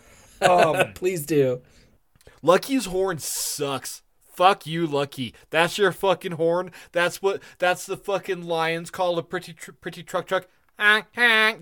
Um, 0.41 0.93
Please 0.95 1.27
do. 1.27 1.63
Lucky's 2.43 2.87
horn 2.87 3.19
sucks. 3.19 4.03
Fuck 4.33 4.67
you, 4.67 4.87
Lucky. 4.87 5.35
That's 5.51 5.77
your 5.77 5.93
fucking 5.93 6.33
horn. 6.33 6.73
That's 6.93 7.21
what. 7.21 7.43
That's 7.59 7.85
the 7.85 7.97
fucking 7.97 8.45
Lions 8.45 8.91
call 8.91 9.19
a 9.19 9.23
pretty 9.23 9.53
tr- 9.53 9.73
pretty 9.73 10.03
truck 10.03 10.27
truck. 10.27 10.47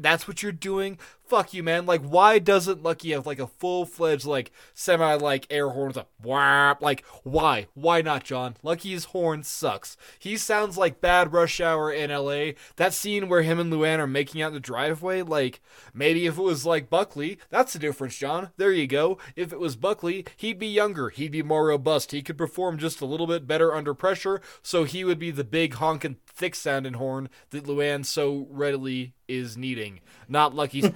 That's 0.00 0.28
what 0.28 0.42
you're 0.42 0.52
doing. 0.52 0.98
Fuck 1.28 1.52
you, 1.52 1.62
man. 1.62 1.86
Like, 1.86 2.02
why 2.02 2.38
doesn't 2.38 2.82
Lucky 2.82 3.12
have 3.12 3.26
like 3.26 3.38
a 3.38 3.46
full 3.46 3.84
fledged 3.84 4.24
like 4.24 4.50
semi 4.74 5.14
like 5.14 5.46
air 5.50 5.68
horn 5.70 5.88
with 5.88 5.96
a 5.98 6.06
whap? 6.22 6.82
Like, 6.82 7.04
why? 7.22 7.66
Why 7.74 8.02
not, 8.02 8.24
John? 8.24 8.56
Lucky's 8.62 9.06
horn 9.06 9.42
sucks. 9.42 9.96
He 10.18 10.36
sounds 10.36 10.78
like 10.78 11.00
bad 11.00 11.32
rush 11.32 11.60
hour 11.60 11.92
in 11.92 12.10
L.A. 12.10 12.54
That 12.76 12.94
scene 12.94 13.28
where 13.28 13.42
him 13.42 13.58
and 13.58 13.72
Luann 13.72 13.98
are 13.98 14.06
making 14.06 14.42
out 14.42 14.48
in 14.48 14.54
the 14.54 14.60
driveway. 14.60 15.22
Like, 15.22 15.60
maybe 15.92 16.26
if 16.26 16.38
it 16.38 16.42
was 16.42 16.64
like 16.64 16.90
Buckley, 16.90 17.38
that's 17.50 17.72
the 17.72 17.78
difference, 17.78 18.16
John. 18.16 18.50
There 18.56 18.72
you 18.72 18.86
go. 18.86 19.18
If 19.36 19.52
it 19.52 19.60
was 19.60 19.76
Buckley, 19.76 20.24
he'd 20.36 20.58
be 20.58 20.66
younger. 20.66 21.10
He'd 21.10 21.32
be 21.32 21.42
more 21.42 21.66
robust. 21.66 22.12
He 22.12 22.22
could 22.22 22.38
perform 22.38 22.78
just 22.78 23.00
a 23.00 23.06
little 23.06 23.26
bit 23.26 23.46
better 23.46 23.74
under 23.74 23.94
pressure. 23.94 24.40
So 24.62 24.84
he 24.84 25.04
would 25.04 25.18
be 25.18 25.30
the 25.30 25.44
big 25.44 25.74
honking 25.74 26.16
thick 26.26 26.54
sounding 26.54 26.94
horn 26.94 27.28
that 27.50 27.64
Luann 27.64 28.04
so 28.04 28.46
readily 28.50 29.14
is 29.28 29.56
needing. 29.56 30.00
Not 30.28 30.54
Lucky's. 30.54 30.86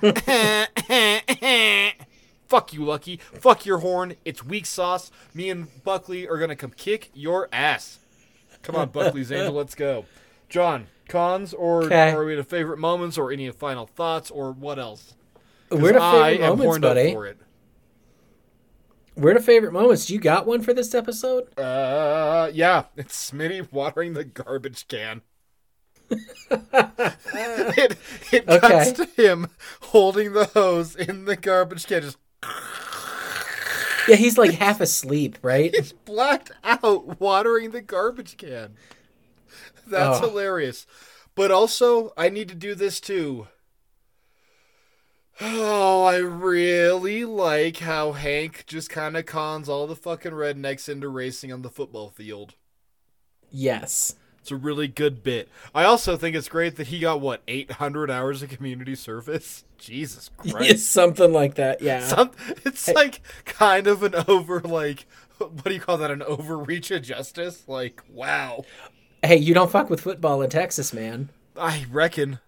Fuck 2.49 2.75
you, 2.75 2.85
Lucky. 2.85 3.17
Fuck 3.17 3.65
your 3.65 3.79
horn. 3.79 4.15
It's 4.25 4.45
weak 4.45 4.67
sauce. 4.67 5.11
Me 5.33 5.49
and 5.49 5.69
Buckley 5.85 6.29
are 6.29 6.39
gonna 6.39 6.57
come 6.57 6.73
kick 6.77 7.11
your 7.15 7.49
ass. 7.53 7.99
Come 8.63 8.77
on, 8.77 8.91
Buckley's 8.91 9.33
angel. 9.33 9.55
Let's 9.55 9.75
go. 9.75 10.05
John, 10.49 10.87
cons 11.09 11.55
or 11.55 11.93
are 11.93 12.25
we 12.25 12.37
to 12.37 12.45
favorite 12.45 12.79
moments 12.79 13.17
or 13.17 13.33
any 13.33 13.51
final 13.51 13.87
thoughts 13.87 14.31
or 14.31 14.53
what 14.53 14.79
else? 14.79 15.15
We're 15.71 15.93
to 15.93 16.03
I 16.03 16.33
favorite 16.33 16.47
am 16.47 16.59
moments, 16.59 16.79
buddy. 16.81 17.13
for 17.13 17.27
it. 17.27 17.39
We're 19.17 19.35
to 19.35 19.41
favorite 19.41 19.73
moments. 19.73 20.11
You 20.11 20.19
got 20.19 20.47
one 20.47 20.63
for 20.63 20.75
this 20.75 20.95
episode? 20.95 21.59
Uh, 21.59 22.51
yeah, 22.53 22.85
it's 22.97 23.31
Smitty 23.31 23.71
watering 23.73 24.15
the 24.15 24.25
garbage 24.25 24.87
can. 24.89 25.23
it 26.51 27.97
it 28.33 28.49
Okay. 28.49 28.59
cuts 28.61 28.93
to 28.93 29.05
him 29.17 29.49
holding 29.83 30.33
the 30.33 30.45
hose 30.47 30.95
in 30.97 31.25
the 31.25 31.37
garbage 31.37 31.87
can, 31.87 32.03
just 32.03 32.19
Yeah, 34.09 34.17
he's 34.17 34.37
like 34.39 34.53
half 34.53 34.81
asleep, 34.81 35.39
right? 35.43 35.71
he's 35.75 35.93
blacked 35.93 36.51
out 36.65 37.21
watering 37.21 37.71
the 37.71 37.81
garbage 37.81 38.37
can. 38.37 38.75
That's 39.87 40.19
Oh. 40.21 40.29
hilarious. 40.29 40.87
But 41.35 41.51
also, 41.51 42.13
I 42.17 42.29
need 42.29 42.49
to 42.51 42.55
do 42.55 42.75
this 42.75 43.01
too. 43.01 43.49
Oh, 45.41 46.05
I 46.05 46.19
really 46.19 47.25
like 47.25 47.79
how 47.79 48.13
Hank 48.13 48.65
just 48.67 48.91
kind 48.91 49.17
of 49.17 49.25
cons 49.27 49.69
all 49.69 49.87
the 49.87 49.97
fucking 49.97 50.33
rednecks 50.33 50.89
into 50.91 51.09
racing 51.09 51.51
on 51.53 51.63
the 51.63 51.71
football 51.71 52.11
field. 52.11 52.55
Yes. 53.51 54.15
It's 54.43 54.51
a 54.51 54.57
really 54.57 54.89
good 54.89 55.23
bit. 55.23 55.49
I 55.73 55.85
also 55.85 56.17
think 56.17 56.35
it's 56.35 56.49
great 56.49 56.75
that 56.75 56.89
he 56.89 56.99
got 56.99 57.21
what 57.21 57.43
800 57.47 58.11
hours 58.11 58.43
of 58.43 58.49
community 58.49 58.97
service. 58.97 59.63
Jesus 59.79 60.31
It's 60.45 60.53
Christ! 60.53 60.87
something 60.89 61.33
like 61.33 61.55
that. 61.55 61.81
Yeah. 61.81 62.05
Some, 62.05 62.33
it's 62.65 62.89
like 62.89 63.21
kind 63.45 63.87
of 63.87 64.03
an 64.03 64.17
over 64.27 64.59
like 64.59 65.07
what 65.39 65.65
do 65.65 65.73
you 65.73 65.79
call 65.79 65.97
that? 65.99 66.11
An 66.11 66.23
overreach 66.23 66.91
of 66.91 67.03
justice? 67.03 67.63
Like 67.69 68.03
wow. 68.11 68.65
hey, 69.23 69.37
you 69.37 69.55
don't 69.55 69.71
fuck 69.71 69.89
with 69.89 70.01
football 70.01 70.43
in 70.43 70.51
Texas, 70.51 70.93
man. 70.93 71.29
I 71.57 71.87
reckon. 71.89 72.41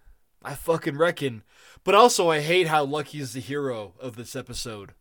I 0.43 0.53
fucking 0.53 0.97
reckon. 0.97 1.43
But 1.85 1.95
also, 1.95 2.29
I 2.29 2.41
hate 2.41 2.67
how 2.67 2.83
Lucky 2.83 3.21
is 3.21 3.31
the 3.31 3.39
hero 3.39 3.93
of 4.01 4.17
this 4.17 4.35
episode. 4.35 4.91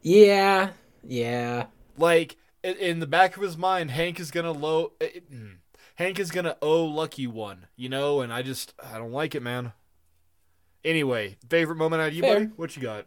Yeah. 0.00 0.70
Yeah. 1.06 1.66
Like 1.98 2.36
in, 2.62 3.00
the 3.00 3.06
back 3.06 3.36
of 3.36 3.42
his 3.42 3.56
mind, 3.56 3.90
Hank 3.90 4.20
is 4.20 4.30
gonna 4.30 4.52
low. 4.52 4.92
eh, 5.00 5.20
mm, 5.32 5.56
Hank 5.96 6.18
is 6.18 6.30
gonna 6.30 6.56
owe 6.62 6.84
Lucky 6.84 7.26
one, 7.26 7.66
you 7.76 7.88
know, 7.88 8.20
and 8.20 8.32
I 8.32 8.42
just 8.42 8.74
I 8.82 8.98
don't 8.98 9.12
like 9.12 9.34
it, 9.34 9.42
man. 9.42 9.72
Anyway, 10.84 11.36
favorite 11.48 11.76
moment 11.76 12.00
out 12.02 12.08
of 12.08 12.14
you, 12.14 12.22
Fair. 12.22 12.34
buddy? 12.40 12.46
What 12.56 12.74
you 12.76 12.82
got? 12.82 13.04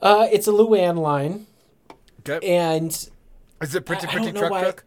Uh, 0.00 0.26
it's 0.32 0.48
a 0.48 0.52
Luann 0.52 0.98
line, 0.98 1.46
Okay. 2.26 2.46
and 2.46 2.86
Is 3.60 3.74
it 3.74 3.84
pretty 3.84 4.06
I- 4.06 4.10
I 4.10 4.12
pretty 4.12 4.32
don't 4.32 4.48
truck 4.48 4.62
truck? 4.62 4.84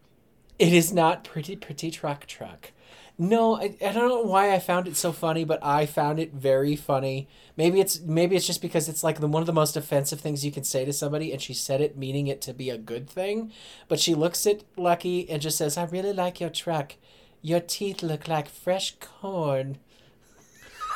it 0.58 0.74
is 0.74 0.92
not 0.92 1.24
pretty 1.24 1.56
pretty 1.56 1.92
truck 1.92 2.26
truck. 2.26 2.72
No, 3.18 3.56
I, 3.57 3.76
I 3.85 3.91
don't 3.91 4.10
know 4.10 4.22
why 4.23 4.52
I 4.53 4.60
found 4.60 4.88
it 4.88 4.95
so 4.98 5.11
funny, 5.11 5.44
but 5.45 5.64
I 5.64 5.85
found 5.85 6.19
it 6.19 6.34
very 6.34 6.76
funny. 6.76 7.27
Maybe 7.56 7.80
it's 7.80 7.99
maybe 7.99 8.35
it's 8.35 8.48
just 8.48 8.61
because 8.61 8.90
it's 8.90 9.03
like 9.03 9.19
the 9.19 9.27
one 9.27 9.41
of 9.44 9.45
the 9.48 9.53
most 9.53 9.77
offensive 9.77 10.19
things 10.19 10.44
you 10.44 10.52
can 10.52 10.64
say 10.64 10.84
to 10.84 10.91
somebody, 10.94 11.31
and 11.31 11.40
she 11.41 11.53
said 11.53 11.80
it 11.80 11.95
meaning 11.95 12.26
it 12.27 12.41
to 12.41 12.53
be 12.53 12.72
a 12.72 12.77
good 12.77 13.07
thing. 13.07 13.52
But 13.88 13.99
she 13.99 14.15
looks 14.15 14.48
at 14.48 14.64
Lucky 14.77 15.30
and 15.30 15.41
just 15.44 15.57
says, 15.60 15.77
"I 15.77 15.84
really 15.85 16.11
like 16.14 16.40
your 16.41 16.49
truck. 16.49 16.95
Your 17.44 17.60
teeth 17.60 18.02
look 18.02 18.27
like 18.27 18.49
fresh 18.49 18.95
corn." 18.99 19.77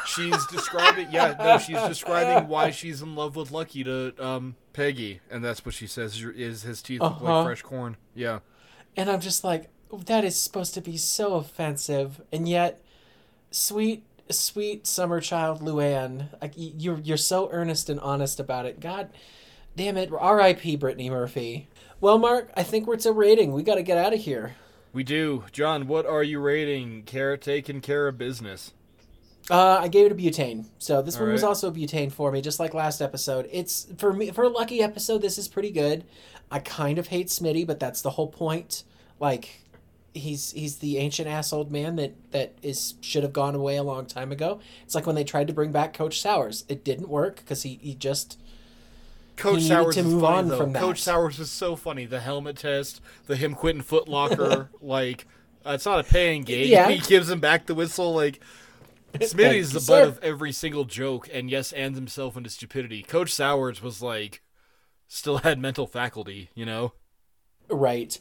She's 0.08 0.46
describing 0.48 1.10
yeah, 1.12 1.36
no, 1.38 1.58
she's 1.60 1.82
describing 1.82 2.48
why 2.48 2.72
she's 2.72 3.02
in 3.02 3.14
love 3.16 3.36
with 3.36 3.52
Lucky 3.52 3.84
to 3.84 4.14
um 4.18 4.56
Peggy, 4.74 5.20
and 5.30 5.44
that's 5.44 5.66
what 5.66 5.76
she 5.76 5.86
says 5.86 6.20
is 6.24 6.64
his 6.64 6.82
teeth 6.82 7.02
look 7.02 7.12
Uh-huh. 7.14 7.36
like 7.40 7.46
fresh 7.46 7.62
corn. 7.62 7.98
Yeah. 8.16 8.40
And 8.96 9.10
I'm 9.12 9.20
just 9.20 9.44
like, 9.44 9.70
that 10.06 10.24
is 10.24 10.36
supposed 10.36 10.74
to 10.74 10.82
be 10.82 10.98
so 10.98 11.36
offensive, 11.36 12.22
and 12.32 12.48
yet, 12.48 12.82
sweet, 13.52 14.04
sweet 14.30 14.86
summer 14.86 15.22
child 15.22 15.62
Luann, 15.62 16.28
like 16.42 16.54
you're 16.56 17.00
you're 17.00 17.18
so 17.18 17.50
earnest 17.52 17.90
and 17.90 18.00
honest 18.00 18.40
about 18.40 18.66
it. 18.66 18.80
God, 18.80 19.10
damn 19.76 19.98
it, 19.98 20.12
R.I.P. 20.12 20.76
Brittany 20.76 21.10
Murphy. 21.10 21.68
Well, 22.00 22.18
Mark, 22.18 22.52
I 22.56 22.64
think 22.64 22.86
we're 22.86 22.98
to 22.98 23.12
rating. 23.12 23.54
We 23.54 23.64
got 23.64 23.76
to 23.76 23.84
get 23.84 23.98
out 23.98 24.14
of 24.14 24.20
here. 24.20 24.56
We 24.94 25.04
do. 25.04 25.46
John, 25.52 25.88
what 25.88 26.06
are 26.06 26.24
you 26.24 26.40
rating 26.40 27.04
Care 27.04 27.38
taking 27.38 27.82
care 27.82 28.08
of 28.08 28.18
business? 28.18 28.74
Uh, 29.50 29.80
I 29.82 29.88
gave 29.88 30.08
it 30.08 30.12
a 30.12 30.16
butane, 30.16 30.66
so 30.78 31.02
this 31.02 31.18
one 31.18 31.32
was 31.32 31.44
also 31.44 31.70
a 31.70 31.72
butane 31.72 32.12
for 32.12 32.32
me, 32.34 32.42
just 32.42 32.60
like 32.60 32.74
last 32.74 33.02
episode. 33.02 33.48
It's 33.50 33.88
for 33.98 34.12
me 34.12 34.32
for 34.32 34.44
a 34.44 34.50
lucky 34.50 34.82
episode. 34.82 35.22
This 35.22 35.38
is 35.38 35.48
pretty 35.48 35.72
good. 35.72 36.04
I 36.52 36.60
kind 36.60 36.98
of 36.98 37.08
hate 37.08 37.28
Smitty, 37.28 37.66
but 37.66 37.80
that's 37.80 38.02
the 38.02 38.10
whole 38.12 38.28
point. 38.28 38.84
Like, 39.20 39.62
he's 40.18 40.52
he's 40.52 40.78
the 40.78 40.98
ancient 40.98 41.28
ass 41.28 41.54
old 41.54 41.72
man 41.72 41.96
that 41.96 42.16
that 42.32 42.58
is 42.62 42.96
should 43.02 43.24
have 43.24 43.34
gone 43.34 43.56
away 43.56 43.78
a 43.78 43.84
long 43.84 44.06
time 44.06 44.32
ago. 44.32 44.60
It's 44.84 44.96
like 44.96 45.06
when 45.06 45.16
they 45.16 45.24
tried 45.24 45.48
to 45.48 45.54
bring 45.54 45.72
back 45.72 45.94
Coach 45.94 46.22
Sauers, 46.22 46.66
it 46.68 46.84
didn't 46.84 47.10
work 47.10 47.38
because 47.38 47.64
he 47.64 47.80
he 47.82 47.96
just 47.96 48.40
Coach 49.36 49.56
needed 49.56 49.68
Sauers 49.68 49.96
to 49.96 50.02
is 50.02 50.06
move 50.08 50.22
funny, 50.22 50.38
on 50.38 50.48
though. 50.50 50.58
from 50.58 50.74
that. 50.74 50.82
Coach 50.82 51.02
Sauers 51.02 51.40
is 51.40 51.52
so 51.52 51.76
funny. 51.76 52.06
The 52.06 52.20
helmet 52.20 52.58
test, 52.58 53.02
the 53.28 53.36
him 53.36 53.54
quitting 53.54 53.82
Foot 53.82 54.08
Locker, 54.08 54.70
like 54.82 55.26
uh, 55.66 55.72
it's 55.72 55.86
not 55.86 56.00
a 56.00 56.04
paying 56.04 56.44
gig. 56.44 56.68
Yeah. 56.68 56.90
He 56.90 57.00
gives 57.00 57.30
him 57.30 57.40
back 57.40 57.66
the 57.66 57.76
whistle. 57.76 58.14
Like 58.14 58.42
Smitty's 59.14 59.72
the 59.72 59.80
butt 59.80 60.08
of 60.08 60.20
every 60.24 60.52
single 60.52 60.86
joke, 60.86 61.30
and 61.32 61.50
yes, 61.50 61.72
and 61.72 61.96
himself 61.96 62.36
into 62.36 62.50
stupidity. 62.50 63.04
Coach 63.04 63.32
Sauers 63.34 63.82
was 63.82 64.02
like, 64.02 64.42
still 65.08 65.40
had 65.40 65.60
mental 65.60 65.88
faculty, 65.88 66.50
you 66.56 66.66
know. 66.66 66.94
right. 67.70 68.20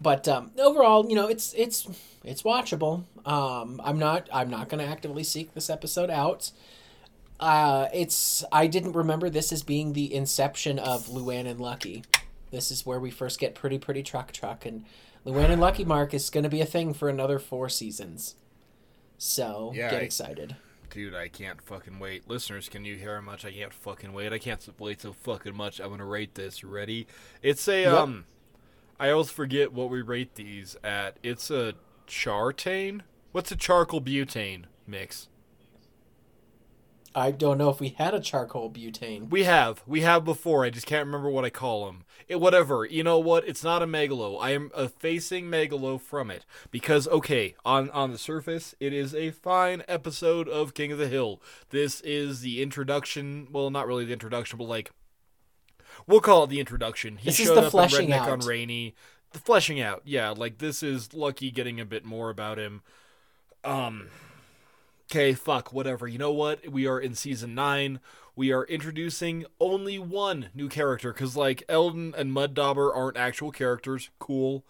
But 0.00 0.28
um, 0.28 0.50
overall, 0.58 1.08
you 1.08 1.14
know, 1.14 1.26
it's 1.26 1.54
it's 1.54 1.88
it's 2.22 2.42
watchable. 2.42 3.04
Um, 3.24 3.80
I'm 3.82 3.98
not 3.98 4.28
I'm 4.32 4.50
not 4.50 4.68
going 4.68 4.84
to 4.84 4.90
actively 4.90 5.24
seek 5.24 5.54
this 5.54 5.70
episode 5.70 6.10
out. 6.10 6.50
Uh, 7.40 7.88
it's 7.92 8.44
I 8.52 8.66
didn't 8.66 8.92
remember 8.92 9.28
this 9.30 9.52
as 9.52 9.62
being 9.62 9.92
the 9.92 10.12
inception 10.14 10.78
of 10.78 11.06
Luann 11.06 11.46
and 11.46 11.60
Lucky. 11.60 12.04
This 12.50 12.70
is 12.70 12.86
where 12.86 13.00
we 13.00 13.10
first 13.10 13.38
get 13.40 13.54
pretty 13.54 13.78
pretty 13.78 14.02
truck 14.02 14.32
truck 14.32 14.64
and 14.64 14.84
Luann 15.26 15.50
and 15.50 15.60
Lucky 15.60 15.84
Mark 15.84 16.14
is 16.14 16.30
going 16.30 16.44
to 16.44 16.50
be 16.50 16.60
a 16.60 16.66
thing 16.66 16.94
for 16.94 17.08
another 17.08 17.38
four 17.38 17.68
seasons. 17.68 18.36
So 19.18 19.72
Yeah, 19.74 19.90
get 19.90 20.00
I- 20.02 20.04
excited. 20.04 20.56
Dude, 20.90 21.14
I 21.14 21.28
can't 21.28 21.60
fucking 21.60 21.98
wait. 21.98 22.26
Listeners, 22.26 22.70
can 22.70 22.84
you 22.86 22.94
hear 22.96 23.16
how 23.16 23.20
much 23.20 23.44
I 23.44 23.50
can't 23.50 23.74
fucking 23.74 24.14
wait? 24.14 24.32
I 24.32 24.38
can't 24.38 24.66
wait 24.78 25.02
so 25.02 25.12
fucking 25.12 25.54
much. 25.54 25.78
I'm 25.78 25.90
gonna 25.90 26.06
rate 26.06 26.34
this. 26.36 26.64
Ready? 26.64 27.06
It's 27.42 27.66
a 27.68 27.82
Yep. 27.82 27.92
um. 27.92 28.24
I 28.98 29.10
always 29.10 29.30
forget 29.30 29.72
what 29.72 29.90
we 29.90 30.00
rate 30.00 30.34
these 30.36 30.76
at. 30.82 31.18
It's 31.22 31.50
a 31.50 31.74
chartane. 32.06 33.02
What's 33.32 33.52
a 33.52 33.56
charcoal 33.56 34.00
butane 34.00 34.64
mix? 34.86 35.28
I 37.14 37.30
don't 37.30 37.56
know 37.56 37.70
if 37.70 37.80
we 37.80 37.90
had 37.96 38.12
a 38.12 38.20
charcoal 38.20 38.70
butane. 38.70 39.30
We 39.30 39.44
have, 39.44 39.82
we 39.86 40.02
have 40.02 40.22
before. 40.22 40.66
I 40.66 40.70
just 40.70 40.86
can't 40.86 41.06
remember 41.06 41.30
what 41.30 41.46
I 41.46 41.50
call 41.50 41.86
them. 41.86 42.04
It, 42.28 42.40
whatever. 42.40 42.84
You 42.84 43.02
know 43.02 43.18
what? 43.18 43.48
It's 43.48 43.64
not 43.64 43.82
a 43.82 43.86
megalo. 43.86 44.38
I 44.38 44.50
am 44.50 44.70
effacing 44.76 45.46
megalo 45.46 45.98
from 45.98 46.30
it 46.30 46.44
because 46.70 47.08
okay, 47.08 47.54
on 47.64 47.88
on 47.90 48.12
the 48.12 48.18
surface, 48.18 48.74
it 48.80 48.92
is 48.92 49.14
a 49.14 49.30
fine 49.30 49.82
episode 49.88 50.46
of 50.46 50.74
King 50.74 50.92
of 50.92 50.98
the 50.98 51.08
Hill. 51.08 51.40
This 51.70 52.02
is 52.02 52.42
the 52.42 52.60
introduction. 52.62 53.48
Well, 53.50 53.70
not 53.70 53.86
really 53.86 54.04
the 54.04 54.12
introduction, 54.12 54.58
but 54.58 54.64
like 54.64 54.90
we'll 56.06 56.20
call 56.20 56.44
it 56.44 56.50
the 56.50 56.60
introduction. 56.60 57.16
He 57.16 57.26
This 57.26 57.40
is 57.40 57.46
showed 57.46 57.56
the 57.56 57.62
up 57.66 57.74
in 57.74 58.08
Redneck 58.08 58.18
out. 58.18 58.28
on 58.30 58.38
Rainey. 58.40 58.94
The 59.32 59.38
fleshing 59.38 59.80
out. 59.80 60.02
Yeah, 60.04 60.30
like 60.30 60.58
this 60.58 60.82
is 60.82 61.12
Lucky 61.12 61.50
getting 61.50 61.80
a 61.80 61.84
bit 61.84 62.04
more 62.04 62.30
about 62.30 62.58
him. 62.58 62.82
Um. 63.64 64.08
Okay, 65.10 65.34
fuck, 65.34 65.72
whatever. 65.72 66.08
You 66.08 66.18
know 66.18 66.32
what? 66.32 66.66
We 66.68 66.86
are 66.86 66.98
in 66.98 67.14
season 67.14 67.54
nine. 67.54 68.00
We 68.34 68.52
are 68.52 68.64
introducing 68.64 69.46
only 69.60 69.98
one 70.00 70.50
new 70.52 70.68
character 70.68 71.12
because, 71.12 71.36
like, 71.36 71.62
Eldon 71.68 72.12
and 72.18 72.32
Mud 72.32 72.54
Dauber 72.54 72.92
aren't 72.92 73.16
actual 73.16 73.52
characters. 73.52 74.10
Cool. 74.18 74.64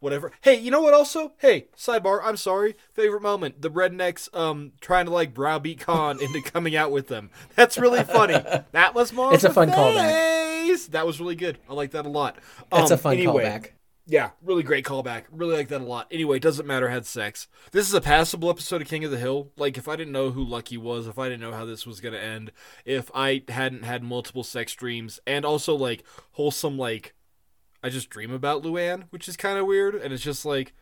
Whatever. 0.00 0.32
Hey, 0.40 0.58
you 0.58 0.70
know 0.70 0.80
what? 0.80 0.94
Also, 0.94 1.32
hey, 1.38 1.66
sidebar. 1.76 2.20
I'm 2.24 2.36
sorry. 2.36 2.74
Favorite 2.92 3.22
moment: 3.22 3.60
the 3.62 3.70
rednecks 3.70 4.34
um 4.34 4.72
trying 4.80 5.04
to 5.06 5.12
like 5.12 5.32
browbeat 5.34 5.80
Kahn 5.80 6.20
into 6.20 6.40
coming 6.50 6.74
out 6.74 6.90
with 6.90 7.08
them. 7.08 7.30
That's 7.54 7.78
really 7.78 8.02
funny. 8.04 8.34
That 8.72 8.94
was 8.94 9.12
more. 9.12 9.32
It's 9.34 9.44
a 9.44 9.52
fun 9.52 9.70
face. 9.70 10.86
That 10.88 11.06
was 11.06 11.20
really 11.20 11.36
good. 11.36 11.58
I 11.68 11.74
like 11.74 11.90
that 11.92 12.06
a 12.06 12.08
lot. 12.08 12.36
That's 12.70 12.90
Um, 12.90 12.94
a 12.94 12.98
fun 12.98 13.14
anyway, 13.16 13.44
callback. 13.44 13.70
Yeah, 14.06 14.30
really 14.42 14.62
great 14.62 14.84
callback. 14.84 15.24
Really 15.30 15.54
like 15.56 15.68
that 15.68 15.82
a 15.82 15.84
lot. 15.84 16.08
Anyway, 16.10 16.38
doesn't 16.38 16.66
matter. 16.66 16.88
Had 16.88 17.06
sex. 17.06 17.46
This 17.70 17.86
is 17.86 17.94
a 17.94 18.00
passable 18.00 18.50
episode 18.50 18.82
of 18.82 18.88
King 18.88 19.04
of 19.04 19.10
the 19.10 19.18
Hill. 19.18 19.52
Like, 19.56 19.78
if 19.78 19.86
I 19.86 19.96
didn't 19.96 20.12
know 20.12 20.30
who 20.30 20.42
Lucky 20.42 20.76
was, 20.76 21.06
if 21.06 21.18
I 21.18 21.28
didn't 21.28 21.42
know 21.42 21.52
how 21.52 21.64
this 21.64 21.86
was 21.86 22.00
gonna 22.00 22.16
end, 22.18 22.52
if 22.84 23.10
I 23.14 23.42
hadn't 23.48 23.84
had 23.84 24.02
multiple 24.02 24.42
sex 24.44 24.74
dreams, 24.74 25.20
and 25.26 25.44
also 25.44 25.74
like 25.76 26.04
wholesome, 26.32 26.78
like 26.78 27.14
I 27.82 27.88
just 27.88 28.10
dream 28.10 28.32
about 28.32 28.62
Luann, 28.62 29.04
which 29.10 29.28
is 29.28 29.36
kind 29.36 29.58
of 29.58 29.66
weird, 29.66 29.94
and 29.94 30.12
it's 30.12 30.22
just 30.22 30.44
like. 30.44 30.74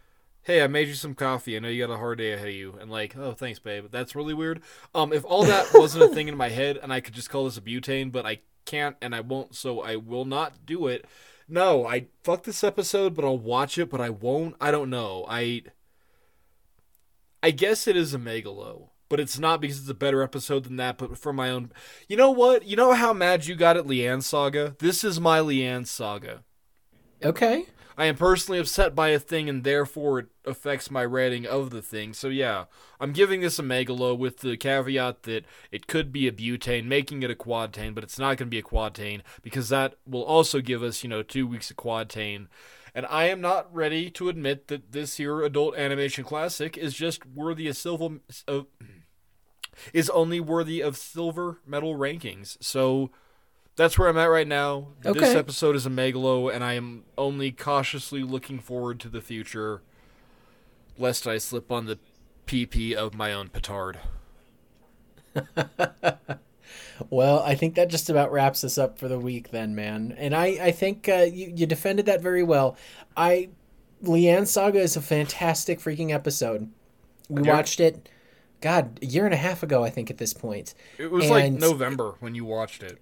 Hey, 0.43 0.63
I 0.63 0.67
made 0.67 0.89
you 0.89 0.95
some 0.95 1.15
coffee. 1.15 1.57
I 1.57 1.59
know 1.59 1.69
you 1.69 1.85
got 1.85 1.93
a 1.93 1.99
hard 1.99 2.19
day 2.19 2.33
ahead 2.33 2.49
of 2.49 2.55
you, 2.55 2.79
and 2.81 2.91
like, 2.91 3.15
oh, 3.19 3.33
thanks, 3.33 3.59
babe. 3.59 3.87
That's 3.91 4.15
really 4.17 4.33
weird. 4.33 4.63
Um, 4.95 5.13
if 5.13 5.23
all 5.27 5.45
that 5.45 5.67
wasn't 5.75 6.05
a 6.05 6.09
thing 6.15 6.27
in 6.27 6.39
my 6.39 6.49
head, 6.49 6.79
and 6.83 6.91
I 6.91 7.01
could 7.01 7.13
just 7.13 7.29
call 7.29 7.45
this 7.45 7.59
a 7.59 7.61
butane, 7.61 8.11
but 8.11 8.25
I 8.25 8.39
can't, 8.65 8.97
and 9.03 9.15
I 9.15 9.21
won't, 9.21 9.55
so 9.55 9.83
I 9.83 9.97
will 9.97 10.25
not 10.25 10.65
do 10.65 10.87
it. 10.87 11.05
No, 11.49 11.87
I 11.87 12.07
fuck 12.23 12.45
this 12.45 12.63
episode, 12.63 13.15
but 13.15 13.25
I'll 13.25 13.39
watch 13.39 13.79
it, 13.79 13.91
but 13.91 14.01
I 14.01 14.11
won't. 14.11 14.55
I 14.61 14.71
don't 14.71 14.91
know. 14.91 15.27
I 15.29 15.65
I 17.43 17.51
guess 17.51 17.87
it 17.87 17.97
is 17.97 18.13
a 18.15 18.19
megalo, 18.19 18.91
but 19.09 19.21
it's 19.21 19.39
not 19.39 19.61
because 19.61 19.81
it's 19.81 19.89
a 19.89 19.95
better 19.95 20.23
episode 20.23 20.65
than 20.65 20.77
that, 20.77 20.99
but 20.99 21.17
for 21.17 21.33
my 21.33 21.51
own 21.51 21.73
You 22.09 22.17
know 22.17 22.31
what? 22.31 22.67
You 22.67 22.77
know 22.77 22.93
how 22.93 23.13
mad 23.13 23.47
you 23.47 23.55
got 23.55 23.77
at 23.77 23.87
Leanne 23.87 24.23
Saga? 24.23 24.77
This 24.79 25.05
is 25.05 25.21
my 25.21 25.39
Leanne 25.41 25.87
Saga. 25.87 26.45
Okay. 27.25 27.67
I 27.97 28.05
am 28.05 28.15
personally 28.15 28.61
upset 28.61 28.95
by 28.95 29.09
a 29.09 29.19
thing 29.19 29.49
and 29.49 29.65
therefore 29.65 30.21
it 30.21 30.27
affects 30.45 30.89
my 30.89 31.03
rating 31.03 31.47
of 31.47 31.71
the 31.71 31.83
thing. 31.83 32.13
So 32.15 32.29
yeah, 32.29 32.67
I'm 33.01 33.13
giving 33.13 33.41
this 33.41 33.59
a 33.59 33.63
megalo 33.63 34.17
with 34.17 34.39
the 34.39 34.57
caveat 34.57 35.25
that 35.25 35.45
it 35.73 35.89
could 35.89 36.13
be 36.13 36.29
a 36.29 36.33
butane, 36.33 36.85
making 36.85 37.25
it 37.25 37.31
a 37.31 37.35
quadtane, 37.35 37.97
but 37.97 38.05
it's 38.05 38.19
not 38.19 38.37
going 38.37 38.47
to 38.47 38.51
be 38.51 38.61
a 38.61 38.63
quadtane 38.63 39.23
because 39.43 39.69
that 39.71 39.97
will 40.07 40.23
also 40.23 40.61
give 40.61 40.81
us, 40.81 41.03
you 41.03 41.09
know, 41.09 41.25
two 41.25 41.45
weeks 41.45 41.73
of 41.73 41.77
quadtane. 41.77 42.47
And 42.95 43.05
I 43.07 43.25
am 43.25 43.41
not 43.41 43.73
ready 43.75 44.11
to 44.11 44.29
admit 44.29 44.69
that 44.69 44.93
this 44.93 45.17
here 45.17 45.43
adult 45.43 45.77
animation 45.77 46.23
classic 46.23 46.79
is 46.79 46.95
just 46.95 47.27
worthy 47.27 47.67
of 47.67 47.77
silver 47.77 48.21
of 48.47 48.67
is 49.93 50.09
only 50.11 50.39
worthy 50.39 50.81
of 50.81 50.97
silver 50.97 51.59
medal 51.67 51.97
rankings. 51.97 52.57
So 52.61 53.11
that's 53.79 53.99
where 53.99 54.09
I'm 54.09 54.19
at 54.19 54.27
right 54.27 54.47
now. 54.47 54.89
This 55.01 55.35
episode 55.35 55.77
is 55.77 55.87
a 55.87 55.91
megalo, 55.91 56.53
and 56.53 56.63
I 56.63 56.75
am 56.75 57.05
only 57.17 57.53
cautiously 57.53 58.23
looking 58.23 58.59
forward 58.59 59.01
to 59.01 59.09
the 59.09 59.21
future, 59.23 59.81
lest 60.99 61.27
I 61.27 61.39
slip 61.39 61.73
on 61.73 61.87
the 61.87 61.99
PP 62.47 62.93
of 62.93 63.15
my 63.15 63.33
own 63.33 63.49
petard. 63.49 64.01
Well, 67.11 67.41
I 67.41 67.55
think 67.55 67.77
that 67.77 67.89
just 67.89 68.11
about 68.11 68.33
wraps 68.33 68.65
us 68.65 68.77
up 68.77 68.99
for 68.99 69.07
the 69.09 69.19
week, 69.19 69.51
then, 69.51 69.75
man. 69.75 70.15
And 70.19 70.35
I, 70.35 70.47
I 70.61 70.71
think 70.73 71.09
uh, 71.09 71.27
you, 71.33 71.53
you 71.55 71.67
defended 71.67 72.07
that 72.07 72.21
very 72.21 72.43
well. 72.43 72.77
I, 73.17 73.51
Luanne's 74.03 74.51
Saga 74.51 74.81
is 74.81 74.97
a 74.97 75.01
fantastic 75.01 75.79
freaking 75.79 76.13
episode. 76.13 76.69
We 77.29 77.45
Yeah. 77.45 77.55
watched 77.55 77.79
it, 77.79 78.09
God, 78.61 78.99
a 79.01 79.07
year 79.07 79.25
and 79.25 79.33
a 79.33 79.39
half 79.39 79.63
ago, 79.63 79.85
I 79.85 79.91
think, 79.91 80.11
at 80.11 80.19
this 80.19 80.35
point. 80.35 80.75
It 80.99 81.11
was 81.11 81.31
like 81.31 81.53
November 81.53 82.17
when 82.21 82.35
you 82.35 82.45
watched 82.45 82.83
it. 82.83 82.99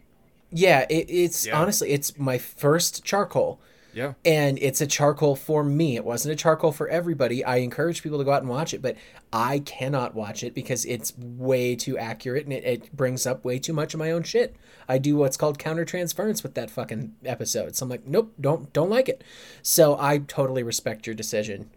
Yeah, 0.51 0.87
it, 0.89 1.07
it's 1.11 1.47
Yeah. 1.47 1.61
honestly, 1.61 1.91
it's 1.91 2.19
my 2.19 2.39
first 2.39 3.05
charcoal. 3.05 3.61
Yeah. 3.95 4.13
and 4.27 4.59
it's 4.59 4.83
a 4.83 4.87
charcoal 4.87 5.37
for 5.37 5.65
me. 5.65 5.97
It 5.97 6.05
wasn't 6.05 6.35
a 6.35 6.37
charcoal 6.37 6.71
for 6.71 6.87
everybody. 6.87 7.43
I 7.43 7.57
encourage 7.57 8.03
people 8.03 8.19
to 8.19 8.25
go 8.25 8.33
out 8.33 8.43
and 8.43 8.51
watch 8.51 8.75
it, 8.75 8.83
but 8.83 8.95
I 9.33 9.61
cannot 9.61 10.15
watch 10.15 10.45
it 10.45 10.53
because 10.53 10.85
it's 10.85 11.17
way 11.17 11.75
too 11.77 11.97
accurate 11.97 12.45
and 12.45 12.53
it, 12.53 12.63
it 12.63 12.95
brings 12.95 13.27
up 13.27 13.43
way 13.43 13.59
too 13.59 13.73
much 13.73 13.95
of 13.95 13.99
my 13.99 14.11
own 14.11 14.23
shit. 14.23 14.55
I 14.87 14.99
do 14.99 15.17
what's 15.17 15.39
called 15.39 15.59
countertransference 15.59 16.43
with 16.43 16.53
that 16.57 16.71
fucking 16.71 17.15
episode. 17.25 17.75
So 17.75 17.85
I'm 17.85 17.89
like, 17.89 18.07
nope, 18.07 18.35
don't 18.39 18.71
don't 18.75 18.91
like 18.91 19.09
it. 19.09 19.25
So 19.63 19.97
I 19.99 20.19
totally 20.19 20.63
respect 20.63 21.07
your 21.07 21.15
decision. 21.15 21.71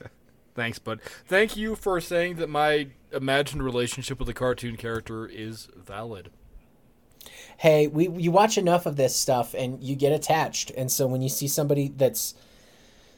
Thanks, 0.54 0.78
bud. 0.78 1.00
Thank 1.26 1.56
you 1.56 1.74
for 1.74 2.02
saying 2.02 2.34
that 2.36 2.50
my 2.50 2.88
imagined 3.12 3.62
relationship 3.62 4.18
with 4.18 4.28
a 4.28 4.34
cartoon 4.34 4.76
character 4.76 5.26
is 5.26 5.68
valid. 5.74 6.28
Hey, 7.58 7.86
we 7.86 8.08
you 8.08 8.30
watch 8.30 8.58
enough 8.58 8.86
of 8.86 8.96
this 8.96 9.14
stuff 9.14 9.54
and 9.54 9.82
you 9.82 9.96
get 9.96 10.12
attached, 10.12 10.70
and 10.72 10.90
so 10.90 11.06
when 11.06 11.22
you 11.22 11.28
see 11.28 11.48
somebody 11.48 11.88
that's 11.88 12.34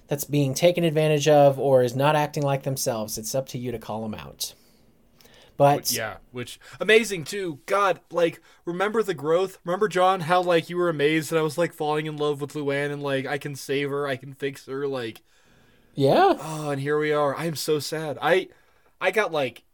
that's 0.08 0.24
being 0.24 0.54
taken 0.54 0.84
advantage 0.84 1.28
of 1.28 1.58
or 1.58 1.82
is 1.82 1.96
not 1.96 2.16
acting 2.16 2.42
like 2.42 2.62
themselves, 2.62 3.18
it's 3.18 3.34
up 3.34 3.48
to 3.48 3.58
you 3.58 3.72
to 3.72 3.78
call 3.78 4.02
them 4.02 4.14
out. 4.14 4.54
But 5.56 5.92
Yeah, 5.92 6.16
which 6.32 6.58
amazing 6.80 7.24
too. 7.24 7.60
God, 7.66 8.00
like 8.10 8.40
remember 8.64 9.02
the 9.02 9.14
growth? 9.14 9.58
Remember 9.64 9.88
John 9.88 10.20
how 10.22 10.42
like 10.42 10.68
you 10.68 10.76
were 10.76 10.88
amazed 10.88 11.30
that 11.30 11.38
I 11.38 11.42
was 11.42 11.56
like 11.58 11.72
falling 11.72 12.06
in 12.06 12.16
love 12.16 12.40
with 12.40 12.54
Luann 12.54 12.92
and 12.92 13.02
like 13.02 13.26
I 13.26 13.38
can 13.38 13.54
save 13.54 13.90
her, 13.90 14.06
I 14.06 14.16
can 14.16 14.34
fix 14.34 14.66
her 14.66 14.88
like 14.88 15.22
yeah, 15.94 16.34
oh, 16.40 16.70
and 16.70 16.80
here 16.80 16.98
we 16.98 17.12
are. 17.12 17.36
I 17.36 17.46
am 17.46 17.56
so 17.56 17.78
sad. 17.78 18.18
I 18.20 18.48
I 19.00 19.10
got 19.10 19.32
like 19.32 19.64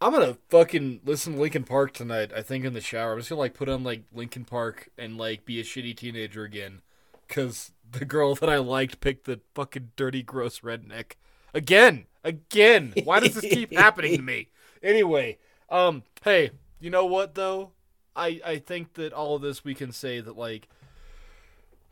I'm 0.00 0.12
gonna 0.12 0.38
fucking 0.48 1.00
listen 1.04 1.34
to 1.34 1.40
Linkin 1.40 1.64
Park 1.64 1.92
tonight. 1.92 2.32
I 2.34 2.40
think 2.40 2.64
in 2.64 2.72
the 2.72 2.80
shower. 2.80 3.12
I'm 3.12 3.18
just 3.18 3.28
gonna 3.28 3.40
like 3.40 3.52
put 3.52 3.68
on 3.68 3.84
like 3.84 4.04
Linkin 4.12 4.46
Park 4.46 4.88
and 4.96 5.18
like 5.18 5.44
be 5.44 5.60
a 5.60 5.64
shitty 5.64 5.94
teenager 5.96 6.42
again, 6.42 6.80
cause 7.28 7.72
the 7.90 8.06
girl 8.06 8.34
that 8.36 8.48
I 8.48 8.56
liked 8.58 9.00
picked 9.00 9.26
the 9.26 9.40
fucking 9.54 9.92
dirty, 9.96 10.22
gross 10.22 10.60
redneck 10.60 11.12
again, 11.52 12.06
again. 12.24 12.94
Why 13.04 13.20
does 13.20 13.34
this 13.34 13.52
keep 13.52 13.74
happening 13.74 14.16
to 14.16 14.22
me? 14.22 14.48
Anyway, 14.82 15.36
um, 15.68 16.04
hey, 16.24 16.52
you 16.80 16.88
know 16.88 17.04
what 17.04 17.34
though? 17.34 17.72
I 18.16 18.40
I 18.42 18.56
think 18.56 18.94
that 18.94 19.12
all 19.12 19.36
of 19.36 19.42
this 19.42 19.62
we 19.62 19.74
can 19.74 19.92
say 19.92 20.22
that 20.22 20.38
like 20.38 20.70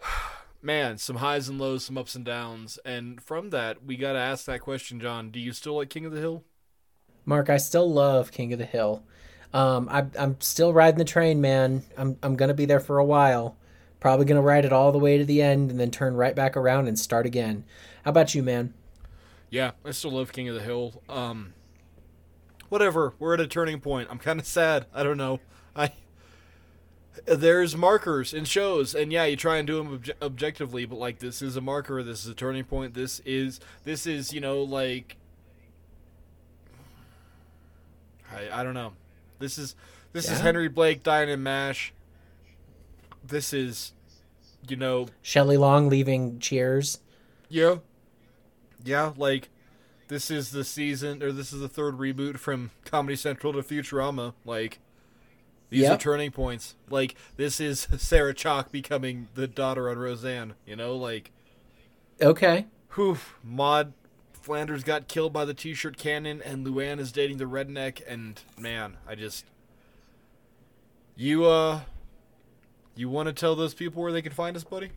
man, 0.62 0.96
some 0.96 1.16
highs 1.16 1.50
and 1.50 1.58
lows, 1.58 1.84
some 1.84 1.98
ups 1.98 2.14
and 2.14 2.24
downs, 2.24 2.78
and 2.86 3.20
from 3.20 3.50
that 3.50 3.84
we 3.84 3.98
got 3.98 4.14
to 4.14 4.18
ask 4.18 4.46
that 4.46 4.62
question, 4.62 5.00
John. 5.00 5.28
Do 5.30 5.38
you 5.38 5.52
still 5.52 5.76
like 5.76 5.90
King 5.90 6.06
of 6.06 6.12
the 6.12 6.20
Hill? 6.20 6.44
Mark, 7.24 7.50
I 7.50 7.56
still 7.56 7.90
love 7.90 8.32
King 8.32 8.52
of 8.52 8.58
the 8.58 8.64
Hill. 8.64 9.02
Um, 9.52 9.88
I, 9.90 10.06
I'm 10.18 10.40
still 10.40 10.72
riding 10.72 10.98
the 10.98 11.04
train, 11.04 11.40
man. 11.40 11.82
I'm 11.96 12.18
I'm 12.22 12.36
gonna 12.36 12.54
be 12.54 12.66
there 12.66 12.80
for 12.80 12.98
a 12.98 13.04
while. 13.04 13.56
Probably 14.00 14.26
gonna 14.26 14.42
ride 14.42 14.64
it 14.64 14.72
all 14.72 14.92
the 14.92 14.98
way 14.98 15.18
to 15.18 15.24
the 15.24 15.42
end 15.42 15.70
and 15.70 15.80
then 15.80 15.90
turn 15.90 16.14
right 16.14 16.34
back 16.34 16.56
around 16.56 16.88
and 16.88 16.98
start 16.98 17.26
again. 17.26 17.64
How 18.04 18.10
about 18.10 18.34
you, 18.34 18.42
man? 18.42 18.74
Yeah, 19.50 19.72
I 19.84 19.92
still 19.92 20.12
love 20.12 20.32
King 20.32 20.48
of 20.48 20.54
the 20.54 20.62
Hill. 20.62 21.02
Um, 21.08 21.54
whatever. 22.68 23.14
We're 23.18 23.34
at 23.34 23.40
a 23.40 23.46
turning 23.46 23.80
point. 23.80 24.08
I'm 24.10 24.18
kind 24.18 24.38
of 24.38 24.46
sad. 24.46 24.86
I 24.92 25.02
don't 25.02 25.16
know. 25.16 25.40
I 25.74 25.92
there's 27.26 27.76
markers 27.76 28.32
in 28.32 28.44
shows, 28.44 28.94
and 28.94 29.12
yeah, 29.12 29.24
you 29.24 29.36
try 29.36 29.56
and 29.56 29.66
do 29.66 29.76
them 29.76 29.98
obje- 29.98 30.22
objectively, 30.22 30.84
but 30.84 30.98
like 30.98 31.18
this 31.18 31.42
is 31.42 31.56
a 31.56 31.60
marker. 31.60 32.02
This 32.02 32.24
is 32.24 32.30
a 32.30 32.34
turning 32.34 32.64
point. 32.64 32.94
This 32.94 33.20
is 33.20 33.60
this 33.84 34.06
is 34.06 34.32
you 34.32 34.40
know 34.40 34.62
like 34.62 35.16
I 38.34 38.60
I 38.60 38.62
don't 38.64 38.74
know. 38.74 38.92
This 39.38 39.58
is 39.58 39.74
this 40.12 40.30
is 40.30 40.40
Henry 40.40 40.68
Blake 40.68 41.02
dying 41.02 41.28
in 41.28 41.42
Mash. 41.42 41.92
This 43.26 43.52
is 43.52 43.92
you 44.68 44.76
know 44.76 45.06
Shelley 45.22 45.56
Long 45.56 45.88
leaving 45.88 46.38
Cheers. 46.38 46.98
yeah. 47.48 47.76
Yeah, 48.84 49.12
like 49.16 49.48
this 50.06 50.30
is 50.30 50.50
the 50.52 50.64
season 50.64 51.22
or 51.22 51.32
this 51.32 51.52
is 51.52 51.60
the 51.60 51.68
third 51.68 51.98
reboot 51.98 52.38
from 52.38 52.70
Comedy 52.84 53.16
Central 53.16 53.52
to 53.52 53.58
Futurama. 53.62 54.34
Like 54.44 54.78
these 55.70 55.82
Yep. 55.82 55.92
are 55.92 55.98
turning 55.98 56.30
points. 56.30 56.76
Like 56.88 57.14
this 57.36 57.60
is 57.60 57.88
Sarah 57.98 58.34
Chalke 58.34 58.70
becoming 58.70 59.28
the 59.34 59.46
daughter 59.48 59.90
on 59.90 59.98
Roseanne, 59.98 60.54
you 60.64 60.76
know, 60.76 60.96
like 60.96 61.32
Okay. 62.22 62.66
whew, 62.94 63.18
Maud 63.42 63.92
Flanders 64.48 64.82
got 64.82 65.08
killed 65.08 65.30
by 65.30 65.44
the 65.44 65.52
t-shirt 65.52 65.98
cannon 65.98 66.40
and 66.40 66.66
Luann 66.66 66.98
is 66.98 67.12
dating 67.12 67.36
the 67.36 67.44
redneck 67.44 68.00
and 68.08 68.40
man, 68.58 68.96
I 69.06 69.14
just 69.14 69.44
you 71.16 71.44
uh 71.44 71.80
you 72.96 73.10
want 73.10 73.26
to 73.26 73.34
tell 73.34 73.54
those 73.54 73.74
people 73.74 74.02
where 74.02 74.10
they 74.10 74.22
can 74.22 74.32
find 74.32 74.56
us, 74.56 74.64
buddy? 74.64 74.90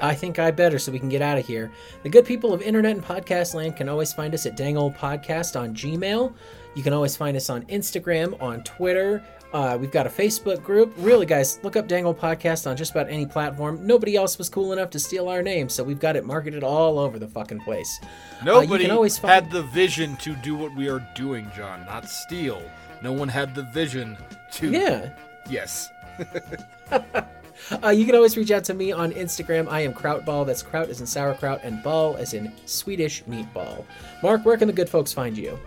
I 0.00 0.12
think 0.12 0.40
I 0.40 0.50
better 0.50 0.80
so 0.80 0.90
we 0.90 0.98
can 0.98 1.08
get 1.08 1.22
out 1.22 1.38
of 1.38 1.46
here. 1.46 1.70
The 2.02 2.08
good 2.08 2.24
people 2.24 2.52
of 2.52 2.60
internet 2.60 2.96
and 2.96 3.04
podcast 3.04 3.54
land 3.54 3.76
can 3.76 3.88
always 3.88 4.12
find 4.12 4.34
us 4.34 4.44
at 4.44 4.56
Dang 4.56 4.76
Old 4.76 4.96
Podcast 4.96 5.58
on 5.58 5.72
Gmail. 5.72 6.34
You 6.74 6.82
can 6.82 6.92
always 6.92 7.16
find 7.16 7.36
us 7.36 7.48
on 7.50 7.62
Instagram, 7.66 8.42
on 8.42 8.64
Twitter. 8.64 9.22
Uh, 9.52 9.78
we've 9.80 9.90
got 9.90 10.06
a 10.06 10.10
Facebook 10.10 10.62
group. 10.62 10.92
Really, 10.98 11.24
guys, 11.24 11.58
look 11.62 11.76
up 11.76 11.88
Dangle 11.88 12.14
Podcast 12.14 12.70
on 12.70 12.76
just 12.76 12.90
about 12.90 13.08
any 13.08 13.24
platform. 13.24 13.78
Nobody 13.86 14.14
else 14.16 14.36
was 14.36 14.48
cool 14.48 14.72
enough 14.72 14.90
to 14.90 14.98
steal 14.98 15.28
our 15.28 15.42
name, 15.42 15.68
so 15.68 15.82
we've 15.82 16.00
got 16.00 16.16
it 16.16 16.24
marketed 16.26 16.62
all 16.62 16.98
over 16.98 17.18
the 17.18 17.28
fucking 17.28 17.60
place. 17.60 18.00
Nobody 18.44 18.84
can 18.84 18.90
always 18.92 19.16
find- 19.18 19.32
had 19.32 19.50
the 19.50 19.62
vision 19.62 20.16
to 20.18 20.34
do 20.36 20.54
what 20.54 20.74
we 20.76 20.88
are 20.88 21.06
doing, 21.14 21.50
John, 21.56 21.84
not 21.86 22.08
steal. 22.08 22.62
No 23.02 23.12
one 23.12 23.28
had 23.28 23.54
the 23.54 23.62
vision 23.62 24.18
to. 24.52 24.70
Yeah. 24.70 25.10
Yes. 25.48 25.88
Uh, 27.82 27.88
you 27.88 28.06
can 28.06 28.14
always 28.14 28.36
reach 28.36 28.52
out 28.52 28.62
to 28.64 28.72
me 28.72 28.92
on 28.92 29.10
Instagram. 29.12 29.68
I 29.68 29.80
am 29.80 29.92
Krautball. 29.92 30.46
That's 30.46 30.62
Kraut 30.62 30.88
as 30.88 31.00
in 31.00 31.06
sauerkraut 31.06 31.60
and 31.64 31.82
ball 31.82 32.16
as 32.16 32.32
in 32.32 32.52
Swedish 32.66 33.24
meatball. 33.24 33.84
Mark, 34.22 34.44
where 34.44 34.56
can 34.56 34.68
the 34.68 34.72
good 34.72 34.88
folks 34.88 35.12
find 35.12 35.36
you? 35.36 35.58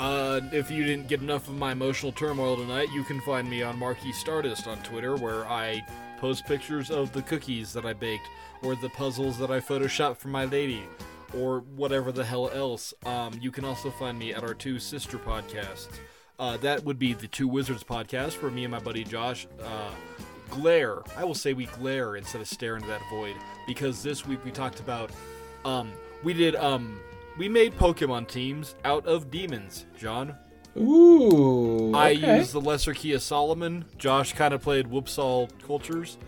Uh, 0.00 0.40
if 0.50 0.70
you 0.70 0.82
didn't 0.82 1.08
get 1.08 1.20
enough 1.20 1.46
of 1.46 1.58
my 1.58 1.72
emotional 1.72 2.10
turmoil 2.10 2.56
tonight, 2.56 2.88
you 2.90 3.04
can 3.04 3.20
find 3.20 3.50
me 3.50 3.62
on 3.62 3.78
Marquis 3.78 4.12
Stardust 4.12 4.66
on 4.66 4.78
Twitter, 4.78 5.14
where 5.14 5.46
I 5.46 5.84
post 6.18 6.46
pictures 6.46 6.90
of 6.90 7.12
the 7.12 7.20
cookies 7.20 7.74
that 7.74 7.84
I 7.84 7.92
baked, 7.92 8.26
or 8.62 8.74
the 8.74 8.88
puzzles 8.88 9.36
that 9.36 9.50
I 9.50 9.60
photoshopped 9.60 10.16
for 10.16 10.28
my 10.28 10.46
lady, 10.46 10.84
or 11.36 11.60
whatever 11.76 12.12
the 12.12 12.24
hell 12.24 12.48
else. 12.54 12.94
Um, 13.04 13.38
you 13.42 13.50
can 13.50 13.66
also 13.66 13.90
find 13.90 14.18
me 14.18 14.32
at 14.32 14.42
our 14.42 14.54
two 14.54 14.78
sister 14.78 15.18
podcasts. 15.18 15.88
Uh, 16.38 16.56
that 16.56 16.82
would 16.82 16.98
be 16.98 17.12
the 17.12 17.28
Two 17.28 17.46
Wizards 17.46 17.84
podcast, 17.84 18.40
where 18.40 18.50
me 18.50 18.64
and 18.64 18.72
my 18.72 18.80
buddy 18.80 19.04
Josh 19.04 19.46
uh, 19.62 19.90
glare. 20.48 21.02
I 21.14 21.24
will 21.24 21.34
say 21.34 21.52
we 21.52 21.66
glare 21.66 22.16
instead 22.16 22.40
of 22.40 22.48
stare 22.48 22.76
into 22.76 22.88
that 22.88 23.02
void, 23.10 23.36
because 23.66 24.02
this 24.02 24.26
week 24.26 24.42
we 24.46 24.50
talked 24.50 24.80
about. 24.80 25.10
Um, 25.66 25.92
we 26.24 26.32
did. 26.32 26.56
Um, 26.56 26.98
we 27.40 27.48
made 27.48 27.74
Pokemon 27.74 28.28
teams 28.28 28.74
out 28.84 29.06
of 29.06 29.30
demons, 29.30 29.86
John. 29.98 30.36
Ooh. 30.76 31.90
I 31.94 32.12
okay. 32.12 32.36
used 32.36 32.52
the 32.52 32.60
Lesser 32.60 32.92
Key 32.92 33.14
of 33.14 33.22
Solomon. 33.22 33.86
Josh 33.96 34.34
kind 34.34 34.52
of 34.52 34.60
played 34.60 34.84
Whoopsall 34.84 35.48
Cultures. 35.66 36.18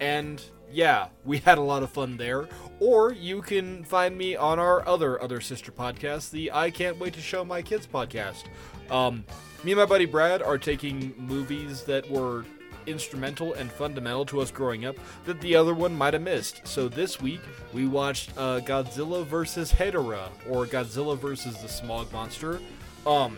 And 0.00 0.42
yeah, 0.72 1.08
we 1.26 1.36
had 1.36 1.58
a 1.58 1.60
lot 1.60 1.82
of 1.82 1.90
fun 1.90 2.16
there. 2.16 2.48
Or 2.80 3.12
you 3.12 3.42
can 3.42 3.84
find 3.84 4.16
me 4.16 4.34
on 4.34 4.58
our 4.58 4.88
other 4.88 5.20
other 5.20 5.42
sister 5.42 5.70
podcast, 5.70 6.30
the 6.30 6.50
I 6.50 6.70
Can't 6.70 6.98
Wait 6.98 7.12
to 7.12 7.20
Show 7.20 7.44
My 7.44 7.60
Kids 7.60 7.86
podcast. 7.86 8.44
Um, 8.90 9.26
me 9.64 9.72
and 9.72 9.78
my 9.78 9.84
buddy 9.84 10.06
Brad 10.06 10.40
are 10.40 10.56
taking 10.56 11.12
movies 11.18 11.82
that 11.82 12.10
were 12.10 12.46
instrumental 12.86 13.54
and 13.54 13.70
fundamental 13.70 14.24
to 14.26 14.40
us 14.40 14.50
growing 14.50 14.84
up 14.84 14.96
that 15.24 15.40
the 15.40 15.54
other 15.54 15.74
one 15.74 15.94
might 15.96 16.14
have 16.14 16.22
missed. 16.22 16.66
So 16.66 16.88
this 16.88 17.20
week 17.20 17.40
we 17.72 17.86
watched 17.86 18.30
uh, 18.36 18.60
Godzilla 18.60 19.24
vs. 19.24 19.72
Hedorah 19.72 20.28
or 20.48 20.66
Godzilla 20.66 21.18
vs. 21.18 21.60
the 21.62 21.68
Smog 21.68 22.12
Monster. 22.12 22.60
Um, 23.06 23.36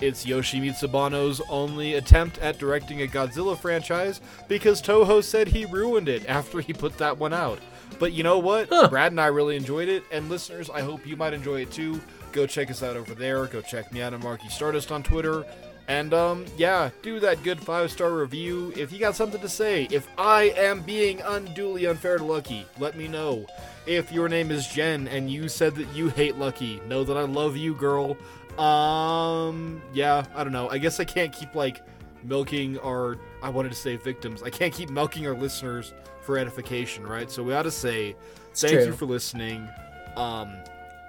it's 0.00 0.24
Yoshimitsu 0.24 0.90
Banno's 0.90 1.40
only 1.48 1.94
attempt 1.94 2.38
at 2.38 2.58
directing 2.58 3.02
a 3.02 3.06
Godzilla 3.06 3.56
franchise 3.56 4.20
because 4.48 4.82
Toho 4.82 5.22
said 5.22 5.48
he 5.48 5.66
ruined 5.66 6.08
it 6.08 6.28
after 6.28 6.60
he 6.60 6.72
put 6.72 6.98
that 6.98 7.16
one 7.16 7.32
out. 7.32 7.58
But 7.98 8.12
you 8.12 8.22
know 8.22 8.38
what? 8.38 8.68
Brad 8.90 9.12
and 9.12 9.20
I 9.20 9.26
really 9.26 9.56
enjoyed 9.56 9.88
it, 9.88 10.02
and 10.10 10.28
listeners, 10.28 10.68
I 10.68 10.80
hope 10.80 11.06
you 11.06 11.16
might 11.16 11.32
enjoy 11.32 11.62
it 11.62 11.70
too. 11.70 12.00
Go 12.32 12.46
check 12.46 12.70
us 12.70 12.82
out 12.82 12.96
over 12.96 13.14
there. 13.14 13.46
Go 13.46 13.60
check 13.60 13.92
me 13.92 14.02
out 14.02 14.12
on 14.12 14.20
Marky 14.20 14.48
Stardust 14.48 14.90
on 14.90 15.02
Twitter. 15.04 15.44
And 15.86 16.14
um, 16.14 16.46
yeah, 16.56 16.90
do 17.02 17.20
that 17.20 17.42
good 17.42 17.60
five 17.60 17.90
star 17.90 18.12
review. 18.12 18.72
If 18.76 18.90
you 18.92 18.98
got 18.98 19.16
something 19.16 19.40
to 19.40 19.48
say, 19.48 19.86
if 19.90 20.08
I 20.16 20.44
am 20.56 20.80
being 20.80 21.20
unduly 21.20 21.86
unfair 21.86 22.18
to 22.18 22.24
Lucky, 22.24 22.66
let 22.78 22.96
me 22.96 23.06
know. 23.06 23.46
If 23.86 24.10
your 24.10 24.28
name 24.28 24.50
is 24.50 24.66
Jen 24.66 25.08
and 25.08 25.30
you 25.30 25.48
said 25.48 25.74
that 25.74 25.86
you 25.94 26.08
hate 26.08 26.36
Lucky, 26.36 26.80
know 26.88 27.04
that 27.04 27.18
I 27.18 27.22
love 27.22 27.56
you, 27.56 27.74
girl. 27.74 28.16
Um, 28.58 29.82
yeah, 29.92 30.24
I 30.34 30.42
don't 30.42 30.52
know. 30.52 30.70
I 30.70 30.78
guess 30.78 31.00
I 31.00 31.04
can't 31.04 31.32
keep 31.32 31.54
like 31.54 31.82
milking 32.22 32.78
our. 32.78 33.18
I 33.42 33.50
wanted 33.50 33.70
to 33.70 33.78
say 33.78 33.96
victims. 33.96 34.42
I 34.42 34.50
can't 34.50 34.72
keep 34.72 34.88
milking 34.88 35.26
our 35.26 35.34
listeners 35.34 35.92
for 36.22 36.38
edification, 36.38 37.06
right? 37.06 37.30
So 37.30 37.42
we 37.42 37.52
ought 37.52 37.62
to 37.64 37.70
say 37.70 38.16
thank 38.54 38.74
true. 38.74 38.86
you 38.86 38.92
for 38.92 39.04
listening. 39.04 39.68
Um, 40.16 40.54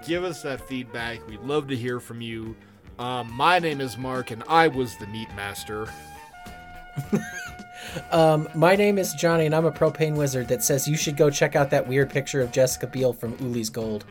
give 0.05 0.25
us 0.25 0.41
that 0.41 0.59
feedback. 0.67 1.25
We'd 1.27 1.39
love 1.41 1.67
to 1.69 1.75
hear 1.77 2.01
from 2.01 2.19
you. 2.19 2.55
Um, 2.97 3.31
my 3.31 3.59
name 3.59 3.81
is 3.81 3.97
Mark, 3.97 4.31
and 4.31 4.43
I 4.47 4.67
was 4.67 4.95
the 4.97 5.07
Meat 5.07 5.29
Master. 5.35 5.87
Um, 8.11 8.49
my 8.55 8.75
name 8.75 8.97
is 8.97 9.13
Johnny, 9.13 9.45
and 9.45 9.53
I'm 9.53 9.65
a 9.65 9.71
propane 9.71 10.15
wizard 10.15 10.47
that 10.47 10.63
says 10.63 10.87
you 10.87 10.97
should 10.97 11.17
go 11.17 11.29
check 11.29 11.55
out 11.55 11.69
that 11.69 11.87
weird 11.87 12.09
picture 12.09 12.41
of 12.41 12.51
Jessica 12.51 12.87
Biel 12.87 13.13
from 13.13 13.37
Ulee's 13.37 13.69
Gold. 13.69 14.05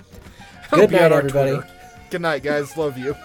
Good 0.71 0.91
night, 0.91 1.13
everybody. 1.13 1.53
Twitter. 1.53 1.69
Good 2.11 2.21
night, 2.23 2.43
guys. 2.43 2.77
Love 2.77 2.97
you. 2.97 3.17